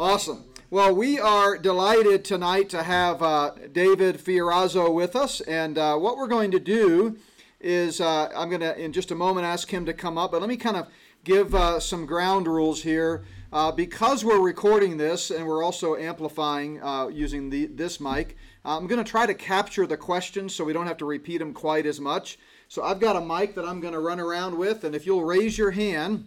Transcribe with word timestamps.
Awesome. 0.00 0.46
Well, 0.70 0.94
we 0.94 1.20
are 1.20 1.58
delighted 1.58 2.24
tonight 2.24 2.70
to 2.70 2.82
have 2.82 3.22
uh, 3.22 3.50
David 3.70 4.16
Fiorazo 4.16 4.90
with 4.94 5.14
us, 5.14 5.42
and 5.42 5.76
uh, 5.76 5.98
what 5.98 6.16
we're 6.16 6.26
going 6.26 6.50
to 6.52 6.58
do 6.58 7.18
is 7.60 8.00
uh, 8.00 8.30
I'm 8.34 8.48
going 8.48 8.62
to, 8.62 8.74
in 8.82 8.94
just 8.94 9.10
a 9.10 9.14
moment, 9.14 9.44
ask 9.44 9.68
him 9.68 9.84
to 9.84 9.92
come 9.92 10.16
up, 10.16 10.30
but 10.30 10.40
let 10.40 10.48
me 10.48 10.56
kind 10.56 10.78
of 10.78 10.88
give 11.22 11.54
uh, 11.54 11.80
some 11.80 12.06
ground 12.06 12.48
rules 12.48 12.82
here. 12.82 13.26
Uh, 13.52 13.70
because 13.72 14.24
we're 14.24 14.40
recording 14.40 14.96
this 14.96 15.30
and 15.30 15.46
we're 15.46 15.62
also 15.62 15.96
amplifying 15.96 16.82
uh, 16.82 17.08
using 17.08 17.50
the, 17.50 17.66
this 17.66 18.00
mic, 18.00 18.38
I'm 18.64 18.86
going 18.86 19.04
to 19.04 19.10
try 19.10 19.26
to 19.26 19.34
capture 19.34 19.86
the 19.86 19.98
questions 19.98 20.54
so 20.54 20.64
we 20.64 20.72
don't 20.72 20.86
have 20.86 20.96
to 20.96 21.04
repeat 21.04 21.38
them 21.38 21.52
quite 21.52 21.84
as 21.84 22.00
much. 22.00 22.38
So 22.68 22.82
I've 22.82 23.00
got 23.00 23.16
a 23.16 23.20
mic 23.20 23.54
that 23.54 23.66
I'm 23.66 23.80
going 23.80 23.92
to 23.92 24.00
run 24.00 24.18
around 24.18 24.56
with, 24.56 24.82
and 24.82 24.94
if 24.94 25.04
you'll 25.04 25.24
raise 25.24 25.58
your 25.58 25.72
hand, 25.72 26.26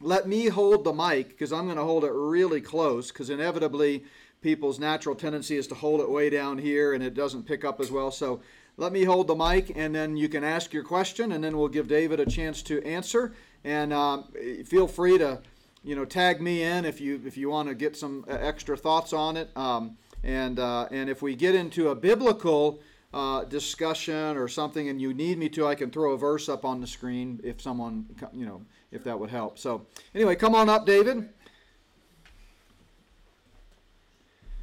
let 0.00 0.28
me 0.28 0.48
hold 0.48 0.84
the 0.84 0.92
mic 0.92 1.28
because 1.28 1.52
I'm 1.52 1.64
going 1.64 1.76
to 1.76 1.84
hold 1.84 2.04
it 2.04 2.12
really 2.12 2.60
close 2.60 3.08
because 3.08 3.30
inevitably 3.30 4.04
people's 4.42 4.78
natural 4.78 5.14
tendency 5.14 5.56
is 5.56 5.66
to 5.68 5.74
hold 5.74 6.00
it 6.00 6.10
way 6.10 6.30
down 6.30 6.58
here 6.58 6.92
and 6.92 7.02
it 7.02 7.14
doesn't 7.14 7.44
pick 7.44 7.64
up 7.64 7.80
as 7.80 7.90
well. 7.90 8.10
So 8.10 8.40
let 8.76 8.92
me 8.92 9.04
hold 9.04 9.26
the 9.26 9.34
mic 9.34 9.72
and 9.74 9.94
then 9.94 10.16
you 10.16 10.28
can 10.28 10.44
ask 10.44 10.72
your 10.72 10.84
question 10.84 11.32
and 11.32 11.42
then 11.42 11.56
we'll 11.56 11.68
give 11.68 11.88
David 11.88 12.20
a 12.20 12.26
chance 12.26 12.62
to 12.64 12.82
answer. 12.84 13.32
And 13.64 13.92
um, 13.92 14.28
feel 14.64 14.86
free 14.86 15.18
to, 15.18 15.40
you 15.82 15.96
know, 15.96 16.04
tag 16.04 16.40
me 16.40 16.62
in 16.62 16.84
if 16.84 17.00
you 17.00 17.20
if 17.24 17.36
you 17.36 17.48
want 17.48 17.68
to 17.68 17.74
get 17.74 17.96
some 17.96 18.24
uh, 18.28 18.32
extra 18.32 18.76
thoughts 18.76 19.12
on 19.12 19.36
it. 19.36 19.50
Um, 19.56 19.96
and 20.22 20.58
uh, 20.58 20.88
and 20.90 21.08
if 21.08 21.22
we 21.22 21.34
get 21.34 21.54
into 21.54 21.88
a 21.88 21.94
biblical 21.94 22.80
uh, 23.14 23.44
discussion 23.44 24.36
or 24.36 24.46
something 24.46 24.88
and 24.88 25.00
you 25.00 25.14
need 25.14 25.38
me 25.38 25.48
to, 25.50 25.66
I 25.66 25.74
can 25.74 25.90
throw 25.90 26.12
a 26.12 26.18
verse 26.18 26.48
up 26.48 26.64
on 26.64 26.80
the 26.80 26.86
screen 26.86 27.40
if 27.42 27.62
someone, 27.62 28.06
you 28.32 28.44
know, 28.44 28.60
if 28.92 29.04
that 29.04 29.18
would 29.18 29.30
help. 29.30 29.58
So, 29.58 29.86
anyway, 30.14 30.36
come 30.36 30.54
on 30.54 30.68
up, 30.68 30.86
David. 30.86 31.28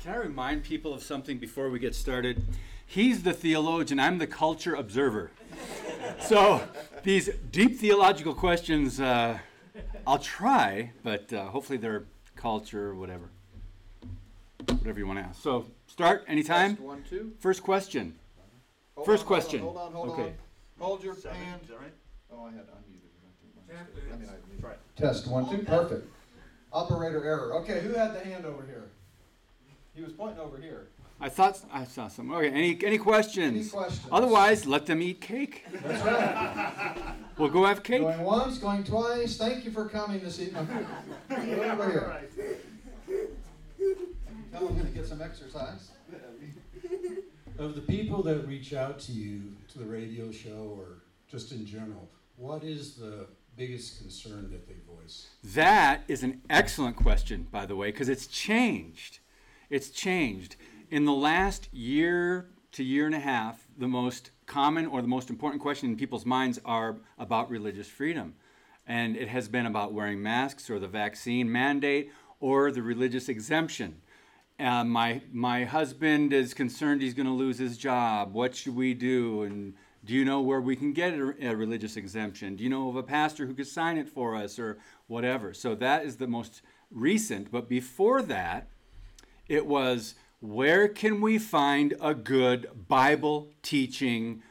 Can 0.02 0.14
I 0.14 0.18
remind 0.18 0.64
people 0.64 0.94
of 0.94 1.02
something 1.02 1.38
before 1.38 1.70
we 1.70 1.80
get 1.80 1.95
started? 1.95 2.44
He's 2.86 3.23
the 3.23 3.33
theologian, 3.33 4.00
I'm 4.00 4.17
the 4.17 4.28
culture 4.28 4.75
observer. 4.75 5.31
so, 6.20 6.67
these 7.03 7.30
deep 7.52 7.80
theological 7.80 8.33
questions, 8.33 9.00
uh, 9.00 9.39
I'll 10.06 10.20
try, 10.20 10.92
but 11.03 11.31
uh, 11.31 11.45
hopefully 11.45 11.78
they're 11.78 12.05
culture 12.36 12.94
whatever. 12.94 13.30
Whatever 14.67 15.00
you 15.00 15.08
want 15.08 15.20
to 15.20 15.26
ask. 15.26 15.42
So, 15.42 15.66
start 15.88 16.26
anytime. 16.28 16.72
Test 16.72 16.81
one, 16.81 17.03
two. 17.09 17.31
First 17.39 17.64
question. 17.64 18.16
Hold 18.95 19.05
First 19.05 19.22
on, 19.22 19.28
question. 19.28 19.59
Hold 19.61 19.78
on, 19.78 19.94
hold 19.94 20.09
on. 20.09 20.14
Okay. 20.14 20.22
Hold, 20.22 20.33
on. 20.33 20.88
hold 20.88 21.03
your 21.03 21.16
Seven, 21.16 21.38
hand. 21.38 21.61
is 21.64 21.70
that 21.70 21.80
right? 21.80 21.94
Oh, 22.31 22.45
I 22.45 22.52
had 22.52 22.67
unmuted. 22.67 22.83
I 23.76 24.16
mean, 24.16 24.30
I 24.30 24.62
Try 24.62 24.72
it. 24.72 24.80
Test 24.96 25.28
one, 25.28 25.50
two. 25.50 25.64
Perfect. 25.64 26.08
Operator 26.72 27.24
error. 27.24 27.54
Okay, 27.56 27.82
who 27.82 27.94
had 27.94 28.14
the 28.14 28.20
hand 28.20 28.46
over 28.46 28.66
here? 28.66 28.90
He 29.94 30.02
was 30.02 30.12
pointing 30.14 30.40
over 30.40 30.58
here. 30.58 30.88
I 31.20 31.30
thought 31.30 31.60
I 31.72 31.86
saw 31.86 32.08
some. 32.08 32.32
Okay, 32.32 32.50
any, 32.50 32.78
any 32.84 32.98
questions? 32.98 33.56
Any 33.56 33.82
questions? 33.84 34.08
Otherwise, 34.12 34.66
let 34.66 34.86
them 34.86 35.02
eat 35.02 35.22
cake. 35.22 35.66
That's 35.72 36.04
right. 36.04 37.16
We'll 37.38 37.50
go 37.50 37.66
have 37.66 37.84
cake. 37.84 38.02
Going 38.02 38.24
once, 38.24 38.58
going 38.58 38.84
twice. 38.84 39.38
Thank 39.38 39.66
you 39.66 39.72
for 39.72 39.88
coming 39.88 40.20
this 40.20 40.40
evening. 40.40 40.68
over 41.32 41.90
here. 41.90 42.22
Tell 44.52 44.68
him 44.68 44.86
to 44.86 44.92
get 44.92 45.06
some 45.06 45.22
exercise. 45.22 45.92
Of 47.58 47.76
the 47.76 47.82
people 47.82 48.24
that 48.24 48.48
reach 48.48 48.74
out 48.74 49.00
to 49.02 49.12
you 49.12 49.54
to 49.72 49.80
the 49.80 49.86
radio 49.86 50.32
show 50.32 50.76
or 50.78 51.04
just 51.30 51.52
in 51.52 51.66
general, 51.66 52.10
what 52.36 52.64
is 52.64 52.96
the 52.96 53.28
biggest 53.56 54.00
concern 54.00 54.50
that 54.52 54.68
they 54.68 54.76
voice? 54.88 55.28
That 55.44 56.04
is 56.08 56.23
an 56.23 56.42
excellent 56.50 56.96
question, 56.96 57.48
by 57.52 57.66
the 57.66 57.76
way, 57.76 57.92
because 57.92 58.10
it's 58.10 58.28
changed. 58.28 59.20
It's 59.70 59.90
changed. 59.90 60.56
In 60.90 61.06
the 61.06 61.14
last 61.14 61.73
year 61.73 62.50
to 62.73 62.84
year 62.84 63.06
and 63.06 63.16
a 63.16 63.20
half, 63.20 63.68
the 63.78 63.88
most 63.88 64.32
common 64.45 64.86
or 64.86 65.02
the 65.02 65.08
most 65.08 65.30
important 65.30 65.62
question 65.62 65.90
in 65.90 65.95
people's 65.95 66.26
minds 66.26 66.60
are 66.66 66.98
about 67.17 67.50
religious 67.50 67.88
freedom. 67.88 68.36
And 68.86 69.16
it 69.16 69.30
has 69.30 69.48
been 69.48 69.66
about 69.66 69.94
wearing 69.94 70.22
masks 70.22 70.70
or 70.70 70.80
the 70.80 70.88
vaccine 70.88 71.52
mandate 71.52 72.11
or 72.39 72.72
the 72.72 72.82
religious 72.82 73.30
exemption. 73.30 74.02
Uh, 74.60 74.83
my, 74.83 75.22
my 75.32 75.64
husband 75.64 76.33
is 76.33 76.54
concerned 76.54 77.02
he's 77.02 77.14
going 77.14 77.26
to 77.26 77.33
lose 77.33 77.58
his 77.58 77.77
job. 77.77 78.33
What 78.33 78.56
should 78.56 78.76
we 78.76 78.94
do? 78.94 79.44
And 79.44 79.73
do 80.05 80.14
you 80.14 80.25
know 80.25 80.41
where 80.41 80.59
we 80.59 80.75
can 80.75 80.91
get 80.91 81.14
a, 81.14 81.55
religious 81.55 81.95
exemption? 81.95 82.55
Do 82.55 82.64
you 82.64 82.69
know 82.69 82.89
of 82.89 82.95
a 82.97 83.03
pastor 83.03 83.45
who 83.45 83.53
could 83.53 83.67
sign 83.67 83.97
it 83.97 84.09
for 84.09 84.36
us 84.36 84.59
or 84.59 84.77
whatever? 85.08 85.53
So 85.53 85.75
that 85.75 86.03
is 86.03 86.17
the 86.17 86.27
most 86.27 86.61
recent. 86.91 87.52
But 87.52 87.69
before 87.69 88.21
that, 88.23 88.67
it 89.47 89.65
was 89.65 90.15
where 90.41 90.89
can 90.89 91.21
we 91.21 91.37
find 91.37 91.93
a 92.02 92.14
good 92.14 92.67
Bible 92.89 93.47
teaching, 93.61 94.43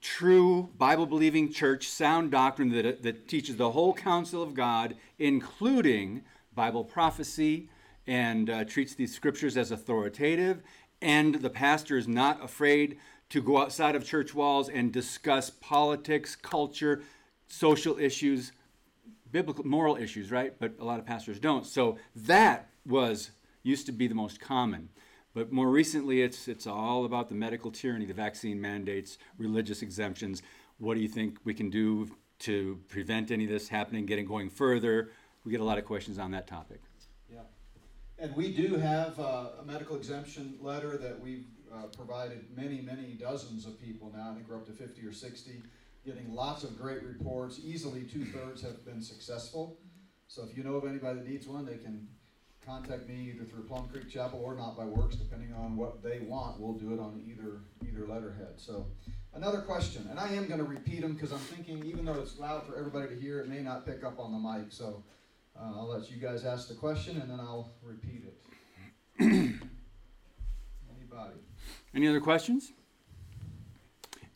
true 0.00 0.70
Bible 0.78 1.06
believing 1.06 1.52
church, 1.52 1.88
sound 1.88 2.30
doctrine 2.30 2.70
that, 2.70 3.02
that 3.02 3.26
teaches 3.26 3.56
the 3.56 3.72
whole 3.72 3.92
counsel 3.92 4.44
of 4.44 4.54
God, 4.54 4.94
including 5.18 6.22
Bible 6.54 6.84
prophecy, 6.84 7.68
and 8.06 8.48
uh, 8.48 8.64
treats 8.64 8.94
these 8.94 9.14
scriptures 9.14 9.56
as 9.56 9.72
authoritative, 9.72 10.62
and 11.02 11.36
the 11.36 11.50
pastor 11.50 11.96
is 11.96 12.06
not 12.06 12.42
afraid 12.44 12.98
to 13.30 13.40
go 13.40 13.58
outside 13.58 13.94
of 13.94 14.04
church 14.04 14.34
walls 14.34 14.68
and 14.68 14.92
discuss 14.92 15.50
politics, 15.50 16.36
culture, 16.36 17.02
social 17.48 17.98
issues, 17.98 18.52
biblical 19.30 19.64
moral 19.64 19.96
issues, 19.96 20.30
right? 20.30 20.54
But 20.58 20.74
a 20.78 20.84
lot 20.84 20.98
of 20.98 21.06
pastors 21.06 21.38
don't. 21.38 21.64
So 21.64 21.98
that 22.14 22.68
was 22.86 23.30
used 23.62 23.86
to 23.86 23.92
be 23.92 24.08
the 24.08 24.14
most 24.14 24.40
common. 24.40 24.88
But 25.32 25.52
more 25.52 25.70
recently, 25.70 26.22
it's 26.22 26.48
it's 26.48 26.66
all 26.66 27.04
about 27.04 27.28
the 27.28 27.36
medical 27.36 27.70
tyranny, 27.70 28.04
the 28.04 28.14
vaccine 28.14 28.60
mandates, 28.60 29.16
religious 29.38 29.80
exemptions. 29.80 30.42
What 30.78 30.94
do 30.94 31.00
you 31.00 31.08
think 31.08 31.38
we 31.44 31.54
can 31.54 31.70
do 31.70 32.10
to 32.40 32.80
prevent 32.88 33.30
any 33.30 33.44
of 33.44 33.50
this 33.50 33.68
happening, 33.68 34.06
getting 34.06 34.26
going 34.26 34.50
further? 34.50 35.10
We 35.44 35.52
get 35.52 35.60
a 35.60 35.64
lot 35.64 35.78
of 35.78 35.84
questions 35.84 36.18
on 36.18 36.32
that 36.32 36.48
topic. 36.48 36.80
Yeah. 37.32 37.40
And 38.18 38.34
we 38.34 38.52
do 38.52 38.74
have 38.74 39.20
uh, 39.20 39.50
a 39.60 39.64
medical 39.64 39.94
exemption 39.94 40.56
letter 40.60 40.96
that 40.98 41.20
we've 41.20 41.46
uh, 41.74 41.86
provided 41.96 42.44
many, 42.56 42.80
many 42.80 43.14
dozens 43.14 43.66
of 43.66 43.80
people 43.80 44.12
now. 44.14 44.30
I 44.30 44.34
think 44.34 44.48
we're 44.48 44.56
up 44.56 44.66
to 44.66 44.72
50 44.72 45.06
or 45.06 45.12
60, 45.12 45.62
getting 46.04 46.32
lots 46.32 46.64
of 46.64 46.78
great 46.78 47.02
reports. 47.02 47.60
Easily 47.62 48.02
two 48.02 48.24
thirds 48.24 48.62
have 48.62 48.84
been 48.84 49.02
successful. 49.02 49.78
So 50.28 50.46
if 50.48 50.56
you 50.56 50.62
know 50.62 50.74
of 50.74 50.84
anybody 50.84 51.20
that 51.20 51.28
needs 51.28 51.46
one, 51.46 51.64
they 51.64 51.76
can 51.76 52.08
contact 52.64 53.08
me 53.08 53.32
either 53.34 53.44
through 53.44 53.64
Plum 53.64 53.88
Creek 53.88 54.08
Chapel 54.08 54.40
or 54.42 54.54
not 54.54 54.76
by 54.76 54.84
works, 54.84 55.16
depending 55.16 55.52
on 55.54 55.76
what 55.76 56.02
they 56.02 56.20
want. 56.20 56.60
We'll 56.60 56.74
do 56.74 56.92
it 56.92 57.00
on 57.00 57.22
either 57.26 57.62
either 57.88 58.06
letterhead. 58.06 58.54
So 58.56 58.86
another 59.34 59.62
question, 59.62 60.06
and 60.10 60.18
I 60.18 60.28
am 60.28 60.46
going 60.46 60.58
to 60.58 60.64
repeat 60.64 61.00
them 61.00 61.14
because 61.14 61.32
I'm 61.32 61.38
thinking 61.38 61.84
even 61.84 62.04
though 62.04 62.20
it's 62.20 62.38
loud 62.38 62.66
for 62.66 62.76
everybody 62.76 63.14
to 63.14 63.20
hear, 63.20 63.40
it 63.40 63.48
may 63.48 63.60
not 63.60 63.86
pick 63.86 64.04
up 64.04 64.18
on 64.18 64.32
the 64.32 64.38
mic. 64.38 64.70
So 64.70 65.02
uh, 65.58 65.72
I'll 65.76 65.88
let 65.88 66.10
you 66.10 66.18
guys 66.18 66.44
ask 66.44 66.68
the 66.68 66.74
question 66.74 67.20
and 67.20 67.30
then 67.30 67.40
I'll 67.40 67.70
repeat 67.82 68.24
it. 68.24 68.36
Anybody? 69.20 69.60
Any 71.94 72.08
other 72.08 72.20
questions? 72.20 72.72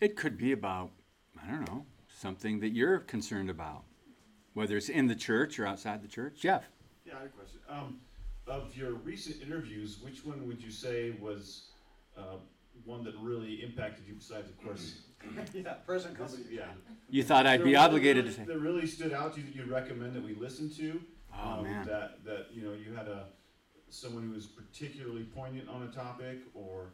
It 0.01 0.17
could 0.17 0.37
be 0.37 0.53
about, 0.53 0.91
I 1.43 1.51
don't 1.51 1.69
know, 1.69 1.87
something 2.09 2.61
that 2.61 2.71
you're 2.71 2.99
concerned 2.99 3.49
about, 3.49 3.85
whether 4.55 4.77
it's 4.77 4.89
in 4.89 5.07
the 5.07 5.15
church 5.15 5.59
or 5.59 5.67
outside 5.67 6.03
the 6.03 6.09
church. 6.09 6.41
Jeff. 6.41 6.65
Yeah, 7.07 7.15
I 7.17 7.19
have 7.19 7.27
a 7.27 7.29
question. 7.31 7.61
Um, 7.69 8.01
of 8.47 8.77
your 8.77 8.95
recent 8.95 9.41
interviews, 9.43 9.99
which 10.03 10.25
one 10.25 10.47
would 10.47 10.63
you 10.63 10.71
say 10.71 11.13
was 11.21 11.69
uh, 12.19 12.37
one 12.85 13.05
that 13.05 13.15
really 13.21 13.63
impacted 13.63 14.07
you? 14.07 14.15
Besides, 14.15 14.51
of 14.51 14.63
course, 14.63 14.97
yeah, 15.55 15.75
present 15.87 16.19
this- 16.19 16.37
yeah. 16.51 16.67
You 17.09 17.23
thought 17.23 17.47
I'd 17.47 17.61
There 17.61 17.67
be 17.67 17.73
one 17.75 17.83
that 17.83 17.89
obligated 17.89 18.27
to 18.27 18.33
say. 18.33 18.45
That 18.45 18.59
really 18.59 18.87
stood 18.87 19.13
out 19.13 19.35
to 19.35 19.41
you 19.41 19.47
that 19.47 19.55
you'd 19.55 19.69
recommend 19.69 20.15
that 20.15 20.23
we 20.23 20.35
listen 20.35 20.71
to. 20.75 21.01
Oh, 21.35 21.51
um, 21.59 21.65
man. 21.65 21.87
That 21.87 22.25
that 22.25 22.47
you 22.53 22.63
know 22.63 22.73
you 22.73 22.95
had 22.95 23.09
a 23.09 23.27
someone 23.89 24.25
who 24.25 24.33
was 24.33 24.47
particularly 24.47 25.23
poignant 25.23 25.69
on 25.69 25.85
a 25.85 25.87
topic 25.87 26.39
or, 26.53 26.93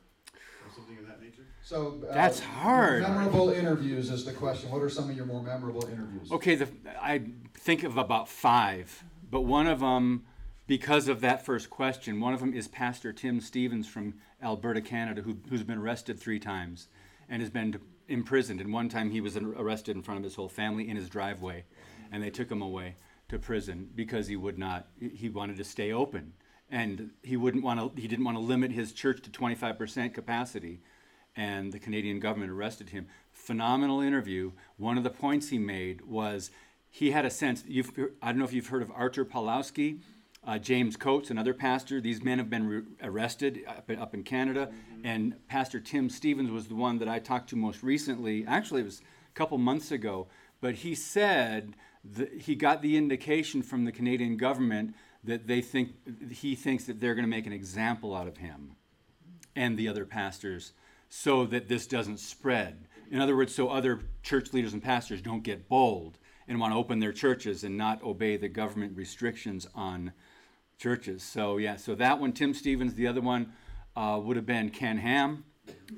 or 0.64 0.74
something 0.74 0.98
of 0.98 1.06
that 1.06 1.20
nature. 1.22 1.42
So 1.62 2.00
uh, 2.08 2.14
That's 2.14 2.40
hard. 2.40 3.02
Memorable 3.02 3.50
interviews 3.50 4.10
is 4.10 4.24
the 4.24 4.32
question. 4.32 4.70
What 4.70 4.82
are 4.82 4.88
some 4.88 5.08
of 5.10 5.16
your 5.16 5.26
more 5.26 5.42
memorable 5.42 5.86
interviews? 5.86 6.30
Okay, 6.32 6.54
the, 6.54 6.68
I 7.00 7.22
think 7.54 7.84
of 7.84 7.96
about 7.96 8.28
five, 8.28 9.04
but 9.30 9.42
one 9.42 9.66
of 9.66 9.80
them, 9.80 10.24
because 10.66 11.08
of 11.08 11.20
that 11.20 11.44
first 11.44 11.70
question, 11.70 12.20
one 12.20 12.34
of 12.34 12.40
them 12.40 12.54
is 12.54 12.68
Pastor 12.68 13.12
Tim 13.12 13.40
Stephens 13.40 13.86
from 13.86 14.14
Alberta, 14.42 14.80
Canada, 14.80 15.22
who, 15.22 15.36
who's 15.48 15.62
been 15.62 15.78
arrested 15.78 16.18
three 16.18 16.38
times 16.38 16.88
and 17.28 17.42
has 17.42 17.50
been 17.50 17.78
imprisoned. 18.08 18.60
And 18.60 18.72
one 18.72 18.88
time 18.88 19.10
he 19.10 19.20
was 19.20 19.36
arrested 19.36 19.96
in 19.96 20.02
front 20.02 20.18
of 20.18 20.24
his 20.24 20.34
whole 20.34 20.48
family 20.48 20.88
in 20.88 20.96
his 20.96 21.08
driveway, 21.08 21.64
and 22.10 22.22
they 22.22 22.30
took 22.30 22.50
him 22.50 22.62
away 22.62 22.96
to 23.28 23.38
prison 23.38 23.88
because 23.94 24.26
he 24.26 24.36
would 24.36 24.58
not, 24.58 24.88
he 24.98 25.28
wanted 25.28 25.56
to 25.56 25.64
stay 25.64 25.92
open. 25.92 26.32
And 26.70 27.10
he 27.22 27.36
wouldn't 27.36 27.64
want 27.64 27.80
to, 27.80 28.00
he 28.00 28.06
didn't 28.06 28.24
want 28.24 28.36
to 28.36 28.42
limit 28.42 28.72
his 28.72 28.92
church 28.92 29.22
to 29.22 29.30
25% 29.30 30.14
capacity 30.14 30.80
and 31.36 31.72
the 31.72 31.78
Canadian 31.78 32.20
government 32.20 32.50
arrested 32.50 32.90
him. 32.90 33.06
Phenomenal 33.32 34.00
interview. 34.00 34.52
One 34.76 34.98
of 34.98 35.04
the 35.04 35.10
points 35.10 35.48
he 35.48 35.58
made 35.58 36.02
was 36.02 36.50
he 36.90 37.12
had 37.12 37.24
a 37.24 37.30
sense. 37.30 37.64
You've, 37.66 37.90
I 38.22 38.26
don't 38.28 38.38
know 38.38 38.44
if 38.44 38.52
you've 38.52 38.66
heard 38.68 38.82
of 38.82 38.90
Artur 38.90 39.24
Pawlowski. 39.24 40.00
uh, 40.46 40.58
James 40.58 40.96
Coates, 40.96 41.30
another 41.30 41.52
pastor. 41.54 42.00
These 42.00 42.22
men 42.24 42.38
have 42.38 42.48
been 42.50 42.66
re- 42.66 42.82
arrested 43.02 43.60
up, 43.68 43.90
in- 43.90 43.98
up 43.98 44.14
in 44.14 44.22
Canada. 44.22 44.70
And 45.04 45.34
Pastor 45.48 45.80
Tim 45.80 46.08
Stephens 46.08 46.50
was 46.50 46.66
the 46.68 46.74
one 46.74 46.98
that 46.98 47.08
I 47.08 47.18
talked 47.18 47.50
to 47.50 47.56
most 47.56 47.82
recently. 47.82 48.44
Actually, 48.46 48.80
it 48.82 48.84
was 48.84 49.00
a 49.00 49.34
couple 49.34 49.58
months 49.58 49.90
ago. 49.92 50.28
But 50.60 50.76
he 50.76 50.94
said 50.94 51.74
that 52.04 52.32
he 52.32 52.54
got 52.54 52.82
the 52.82 52.96
indication 52.96 53.62
from 53.62 53.84
the 53.84 53.92
Canadian 53.92 54.36
government 54.36 54.94
that 55.24 55.46
they 55.46 55.60
think 55.60 55.92
he 56.30 56.54
thinks 56.54 56.84
that 56.84 57.00
they're 57.00 57.14
going 57.14 57.24
to 57.24 57.30
make 57.30 57.46
an 57.46 57.52
example 57.52 58.14
out 58.14 58.26
of 58.26 58.38
him 58.38 58.76
and 59.54 59.78
the 59.78 59.88
other 59.88 60.06
pastors 60.06 60.72
so 61.08 61.44
that 61.46 61.68
this 61.68 61.86
doesn't 61.86 62.18
spread. 62.18 62.86
In 63.10 63.20
other 63.20 63.36
words, 63.36 63.54
so 63.54 63.68
other 63.68 64.00
church 64.22 64.52
leaders 64.52 64.72
and 64.72 64.82
pastors 64.82 65.20
don't 65.20 65.42
get 65.42 65.68
bold 65.68 66.18
and 66.46 66.58
want 66.60 66.72
to 66.72 66.78
open 66.78 67.00
their 67.00 67.12
churches 67.12 67.64
and 67.64 67.76
not 67.76 68.02
obey 68.02 68.36
the 68.36 68.48
government 68.48 68.96
restrictions 68.96 69.66
on 69.74 70.12
churches. 70.78 71.22
So, 71.22 71.58
yeah, 71.58 71.76
so 71.76 71.94
that 71.96 72.18
one, 72.20 72.32
Tim 72.32 72.54
Stephens, 72.54 72.94
the 72.94 73.06
other 73.06 73.20
one 73.20 73.52
uh, 73.96 74.20
would 74.22 74.36
have 74.36 74.46
been 74.46 74.70
Ken 74.70 74.98
Ham. 74.98 75.44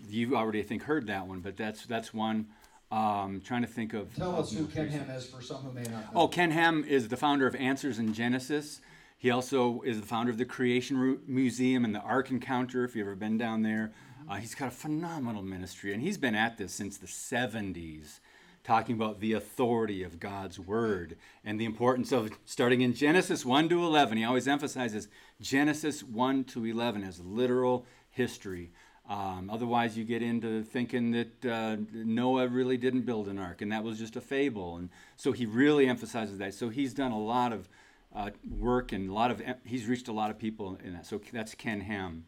You 0.09 0.37
already, 0.37 0.61
I 0.61 0.63
think, 0.65 0.83
heard 0.83 1.07
that 1.07 1.27
one, 1.27 1.41
but 1.41 1.57
that's 1.57 1.87
that's 1.87 2.13
one. 2.13 2.49
Um, 2.91 3.41
trying 3.43 3.63
to 3.63 3.69
think 3.69 3.95
of. 3.95 4.15
Tell 4.15 4.39
us 4.39 4.53
who 4.53 4.67
Ken. 4.67 4.89
Ham 4.89 5.09
is 5.09 5.25
for 5.25 5.41
some 5.41 5.59
who 5.63 5.73
may 5.73 5.83
not 5.85 6.13
know. 6.13 6.23
Oh, 6.23 6.29
Ken 6.29 6.51
Ham 6.51 6.85
is 6.87 7.09
the 7.09 7.17
founder 7.17 7.47
of 7.47 7.55
Answers 7.55 7.99
in 7.99 8.13
Genesis. 8.13 8.83
He 9.23 9.31
also 9.31 9.83
is 9.83 10.01
the 10.01 10.07
founder 10.07 10.33
of 10.33 10.39
the 10.39 10.45
Creation 10.45 11.21
Museum 11.29 11.85
and 11.85 11.95
the 11.95 12.01
Ark 12.01 12.33
Encounter, 12.33 12.85
if 12.85 12.97
you've 12.97 13.07
ever 13.07 13.15
been 13.15 13.39
down 13.39 13.63
there. 13.63 13.93
Uh, 14.29 14.35
he's 14.35 14.57
got 14.57 14.67
a 14.67 14.73
phenomenal 14.73 15.43
ministry, 15.43 15.93
and 15.93 16.03
he's 16.03 16.19
been 16.19 16.35
at 16.35 16.59
this 16.59 16.75
since 16.75 16.97
the 16.97 17.07
70s, 17.07 18.19
talking 18.65 18.97
about 18.97 19.21
the 19.21 19.35
authority 19.35 20.03
of 20.03 20.19
God's 20.19 20.59
Word 20.59 21.17
and 21.45 21.61
the 21.61 21.65
importance 21.67 22.11
of 22.11 22.33
starting 22.45 22.81
in 22.81 22.95
Genesis 22.95 23.45
1 23.45 23.69
to 23.69 23.85
11. 23.85 24.19
He 24.19 24.25
always 24.25 24.49
emphasizes 24.49 25.07
Genesis 25.41 26.03
1 26.03 26.43
to 26.47 26.65
11 26.65 27.05
as 27.05 27.21
literal 27.21 27.87
history. 28.11 28.73
Um, 29.09 29.51
otherwise, 29.53 29.97
you 29.97 30.03
get 30.03 30.23
into 30.23 30.65
thinking 30.65 31.13
that 31.13 31.47
uh, 31.47 31.77
Noah 31.93 32.49
really 32.49 32.77
didn't 32.77 33.03
build 33.03 33.29
an 33.29 33.39
ark, 33.39 33.63
and 33.63 33.71
that 33.71 33.85
was 33.85 34.01
just 34.01 34.17
a 34.17 34.21
fable. 34.21 34.79
And 34.79 34.91
so 35.15 35.31
he 35.31 35.47
really 35.47 35.87
emphasizes 35.87 36.39
that. 36.39 36.55
So 36.55 36.71
he's 36.71 36.93
done 36.93 37.13
a 37.13 37.21
lot 37.21 37.53
of 37.53 37.69
uh, 38.14 38.31
work 38.59 38.93
and 38.93 39.11
a 39.11 39.12
lot 39.12 39.31
of 39.31 39.43
he's 39.64 39.87
reached 39.87 40.09
a 40.09 40.12
lot 40.12 40.31
of 40.31 40.38
people 40.38 40.79
in 40.85 40.93
that. 40.93 41.06
So 41.06 41.20
that's 41.32 41.55
Ken 41.55 41.81
Ham. 41.81 42.25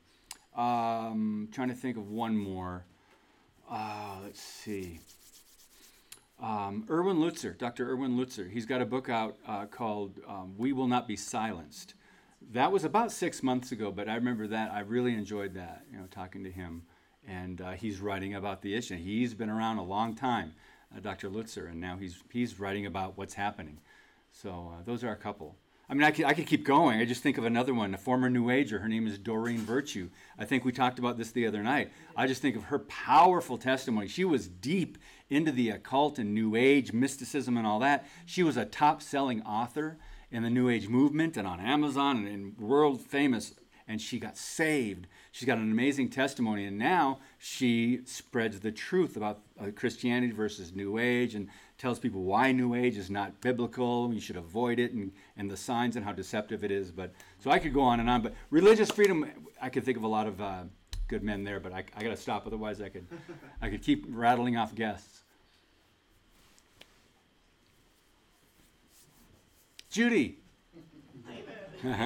Um, 0.57 1.49
trying 1.53 1.69
to 1.69 1.75
think 1.75 1.97
of 1.97 2.11
one 2.11 2.37
more. 2.37 2.85
Uh, 3.69 4.19
let's 4.23 4.41
see. 4.41 5.01
Um, 6.41 6.87
Erwin 6.91 7.19
Lutzer, 7.19 7.57
Dr. 7.57 7.91
Erwin 7.91 8.17
Lutzer. 8.17 8.51
He's 8.51 8.67
got 8.67 8.83
a 8.83 8.87
book 8.87 9.09
out 9.09 9.37
uh, 9.47 9.67
called 9.67 10.21
um, 10.29 10.55
"We 10.57 10.73
Will 10.73 10.87
Not 10.87 11.07
Be 11.09 11.17
Silenced." 11.17 11.95
That 12.53 12.71
was 12.71 12.85
about 12.85 13.11
six 13.11 13.43
months 13.43 13.73
ago, 13.73 13.91
but 13.91 14.09
I 14.09 14.17
remember 14.17 14.47
that. 14.49 14.71
I 14.73 14.81
really 14.81 15.15
enjoyed 15.15 15.55
that. 15.55 15.85
You 15.91 15.99
know, 15.99 16.07
talking 16.11 16.45
to 16.45 16.51
him, 16.51 16.83
and 17.27 17.61
uh, 17.61 17.73
he's 17.73 18.01
writing 18.01 18.35
about 18.35 18.63
the 18.63 18.75
issue. 18.75 18.97
He's 18.97 19.35
been 19.35 19.51
around 19.51 19.79
a 19.79 19.85
long 19.85 20.15
time, 20.15 20.53
uh, 20.95 21.01
Dr. 21.01 21.31
Lutzer, 21.31 21.71
and 21.71 21.81
now 21.81 21.97
he's 21.97 22.23
he's 22.31 22.61
writing 22.61 22.87
about 22.87 23.17
what's 23.17 23.35
happening. 23.35 23.79
So 24.31 24.73
uh, 24.75 24.83
those 24.85 25.05
are 25.05 25.13
a 25.13 25.17
couple. 25.17 25.57
I 25.95 25.97
mean, 25.97 26.09
I 26.09 26.11
could, 26.11 26.25
I 26.25 26.33
could 26.33 26.49
keep 26.49 26.65
going. 26.65 26.99
I 26.99 27.05
just 27.05 27.23
think 27.23 27.39
of 27.39 27.45
another 27.45 27.73
one, 27.73 27.95
a 27.95 27.99
former 27.99 28.29
New 28.29 28.51
Ager. 28.51 28.81
Her 28.81 28.89
name 28.89 29.07
is 29.07 29.17
Doreen 29.17 29.61
Virtue. 29.61 30.11
I 30.37 30.45
think 30.45 30.65
we 30.65 30.73
talked 30.73 30.99
about 30.99 31.17
this 31.17 31.31
the 31.31 31.47
other 31.47 31.63
night. 31.63 31.93
I 32.17 32.27
just 32.27 32.43
think 32.43 32.57
of 32.57 32.65
her 32.65 32.81
powerful 32.81 33.57
testimony. 33.57 34.09
She 34.09 34.25
was 34.25 34.49
deep 34.49 34.99
into 35.31 35.53
the 35.53 35.71
occult 35.71 36.19
and 36.19 36.35
New 36.35 36.57
Age, 36.57 36.93
mysticism, 36.93 37.57
and 37.57 37.65
all 37.65 37.79
that. 37.79 38.09
She 38.27 38.43
was 38.43 38.57
a 38.57 38.65
top 38.65 39.03
selling 39.03 39.41
author 39.43 39.97
in 40.33 40.43
the 40.43 40.51
New 40.51 40.69
Age 40.69 40.89
movement 40.89 41.37
and 41.37 41.47
on 41.47 41.61
Amazon 41.61 42.27
and, 42.27 42.59
world 42.59 43.01
famous. 43.01 43.55
And 43.87 44.01
she 44.01 44.19
got 44.19 44.37
saved. 44.37 45.07
She's 45.31 45.47
got 45.47 45.59
an 45.59 45.71
amazing 45.71 46.09
testimony. 46.09 46.65
And 46.65 46.77
now 46.77 47.21
she 47.39 48.01
spreads 48.05 48.59
the 48.59 48.73
truth 48.73 49.17
about 49.17 49.43
uh, 49.61 49.67
Christianity 49.77 50.33
versus 50.33 50.75
New 50.75 50.99
Age 50.99 51.37
and 51.37 51.49
tells 51.79 51.99
people 51.99 52.23
why 52.23 52.53
New 52.53 52.75
Age 52.75 52.97
is 52.97 53.11
not 53.11 53.41
biblical. 53.41 54.13
You 54.13 54.21
should 54.21 54.37
avoid 54.37 54.79
it 54.79 54.93
and, 54.93 55.13
and 55.37 55.51
the 55.51 55.57
signs 55.57 55.97
and 55.97 56.05
how 56.05 56.13
deceptive 56.13 56.65
it 56.65 56.71
is. 56.71 56.91
But 56.91 57.13
so 57.39 57.51
I 57.51 57.59
could 57.59 57.75
go 57.75 57.83
on 57.83 58.01
and 58.01 58.09
on. 58.09 58.23
But 58.23 58.35
religious 58.51 58.91
freedom, 58.91 59.29
I 59.61 59.69
could 59.69 59.85
think 59.85 59.97
of 59.97 60.05
a 60.05 60.09
lot 60.09 60.27
of 60.27 60.41
uh, 60.41 60.63
good 61.09 61.23
men 61.23 61.45
there. 61.45 61.61
But 61.61 61.73
I, 61.73 61.85
I 61.97 62.03
got 62.03 62.11
to 62.11 62.17
stop. 62.17 62.47
Otherwise, 62.47 62.81
I 62.81 62.89
could 62.89 63.07
I 63.63 63.69
could 63.69 63.83
keep 63.83 64.07
rattling 64.09 64.57
off 64.57 64.75
guests. 64.75 65.23
Judy. 69.91 70.39
David, 71.25 71.47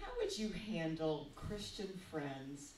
how 0.00 0.08
would 0.20 0.36
you 0.36 0.50
handle 0.72 1.28
Christian 1.36 1.88
friends 2.10 2.72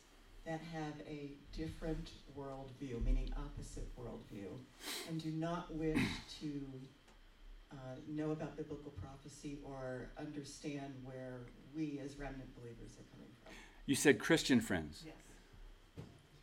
that 0.46 0.60
have 0.72 0.94
a 1.06 1.32
different 1.56 2.10
worldview, 2.36 3.04
meaning 3.04 3.30
opposite 3.36 3.88
worldview, 3.96 4.48
and 5.08 5.22
do 5.22 5.30
not 5.30 5.72
wish 5.74 5.98
to 6.40 6.62
uh, 7.72 7.76
know 8.08 8.32
about 8.32 8.56
biblical 8.56 8.92
prophecy 8.92 9.58
or 9.64 10.08
understand 10.18 10.94
where 11.04 11.40
we 11.74 12.00
as 12.04 12.18
remnant 12.18 12.54
believers 12.56 12.92
are 12.98 13.06
coming 13.14 13.30
from? 13.44 13.52
You 13.86 13.94
said 13.94 14.18
Christian 14.18 14.60
friends. 14.60 15.02
Yes. 15.04 15.14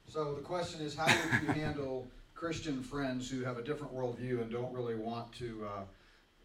So 0.10 0.36
the 0.36 0.42
question 0.42 0.82
is, 0.82 0.96
how 0.96 1.06
would 1.06 1.42
you 1.48 1.54
handle 1.62 2.08
Christian 2.34 2.82
friends 2.82 3.30
who 3.30 3.44
have 3.44 3.58
a 3.58 3.64
different 3.64 3.94
worldview 3.94 4.42
and 4.42 4.52
don't 4.52 4.74
really 4.74 4.96
want 4.96 5.34
to, 5.34 5.66
uh, 5.66 5.82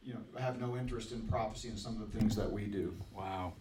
you 0.03 0.15
know, 0.15 0.21
have 0.41 0.61
no 0.61 0.77
interest 0.77 1.13
in 1.13 1.23
prophecy 1.29 1.69
and 1.69 1.79
some 1.79 2.01
of 2.01 2.11
the 2.11 2.19
things 2.19 2.35
that 2.35 2.51
we 2.51 2.65
do? 2.65 2.95
Wow. 3.15 3.53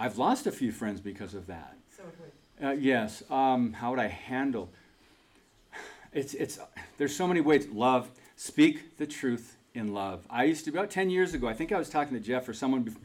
I've 0.00 0.18
lost 0.18 0.46
a 0.46 0.52
few 0.52 0.72
friends 0.72 1.00
because 1.00 1.34
of 1.34 1.46
that. 1.46 1.76
So 1.96 2.02
it 2.02 2.14
would. 2.20 2.32
Uh, 2.62 2.70
yes. 2.70 3.22
Um, 3.30 3.74
how 3.74 3.90
would 3.90 3.98
I 3.98 4.08
handle? 4.08 4.70
It's 6.12 6.32
it's. 6.34 6.58
There's 6.96 7.14
so 7.14 7.26
many 7.26 7.40
ways. 7.40 7.68
Love. 7.68 8.10
Speak 8.36 8.96
the 8.96 9.06
truth 9.06 9.56
in 9.74 9.92
love. 9.92 10.26
I 10.30 10.44
used 10.44 10.64
to 10.64 10.70
about 10.70 10.90
ten 10.90 11.10
years 11.10 11.34
ago. 11.34 11.46
I 11.48 11.52
think 11.52 11.72
I 11.72 11.78
was 11.78 11.90
talking 11.90 12.14
to 12.14 12.20
Jeff 12.20 12.48
or 12.48 12.54
someone 12.54 12.84
bef- 12.84 12.96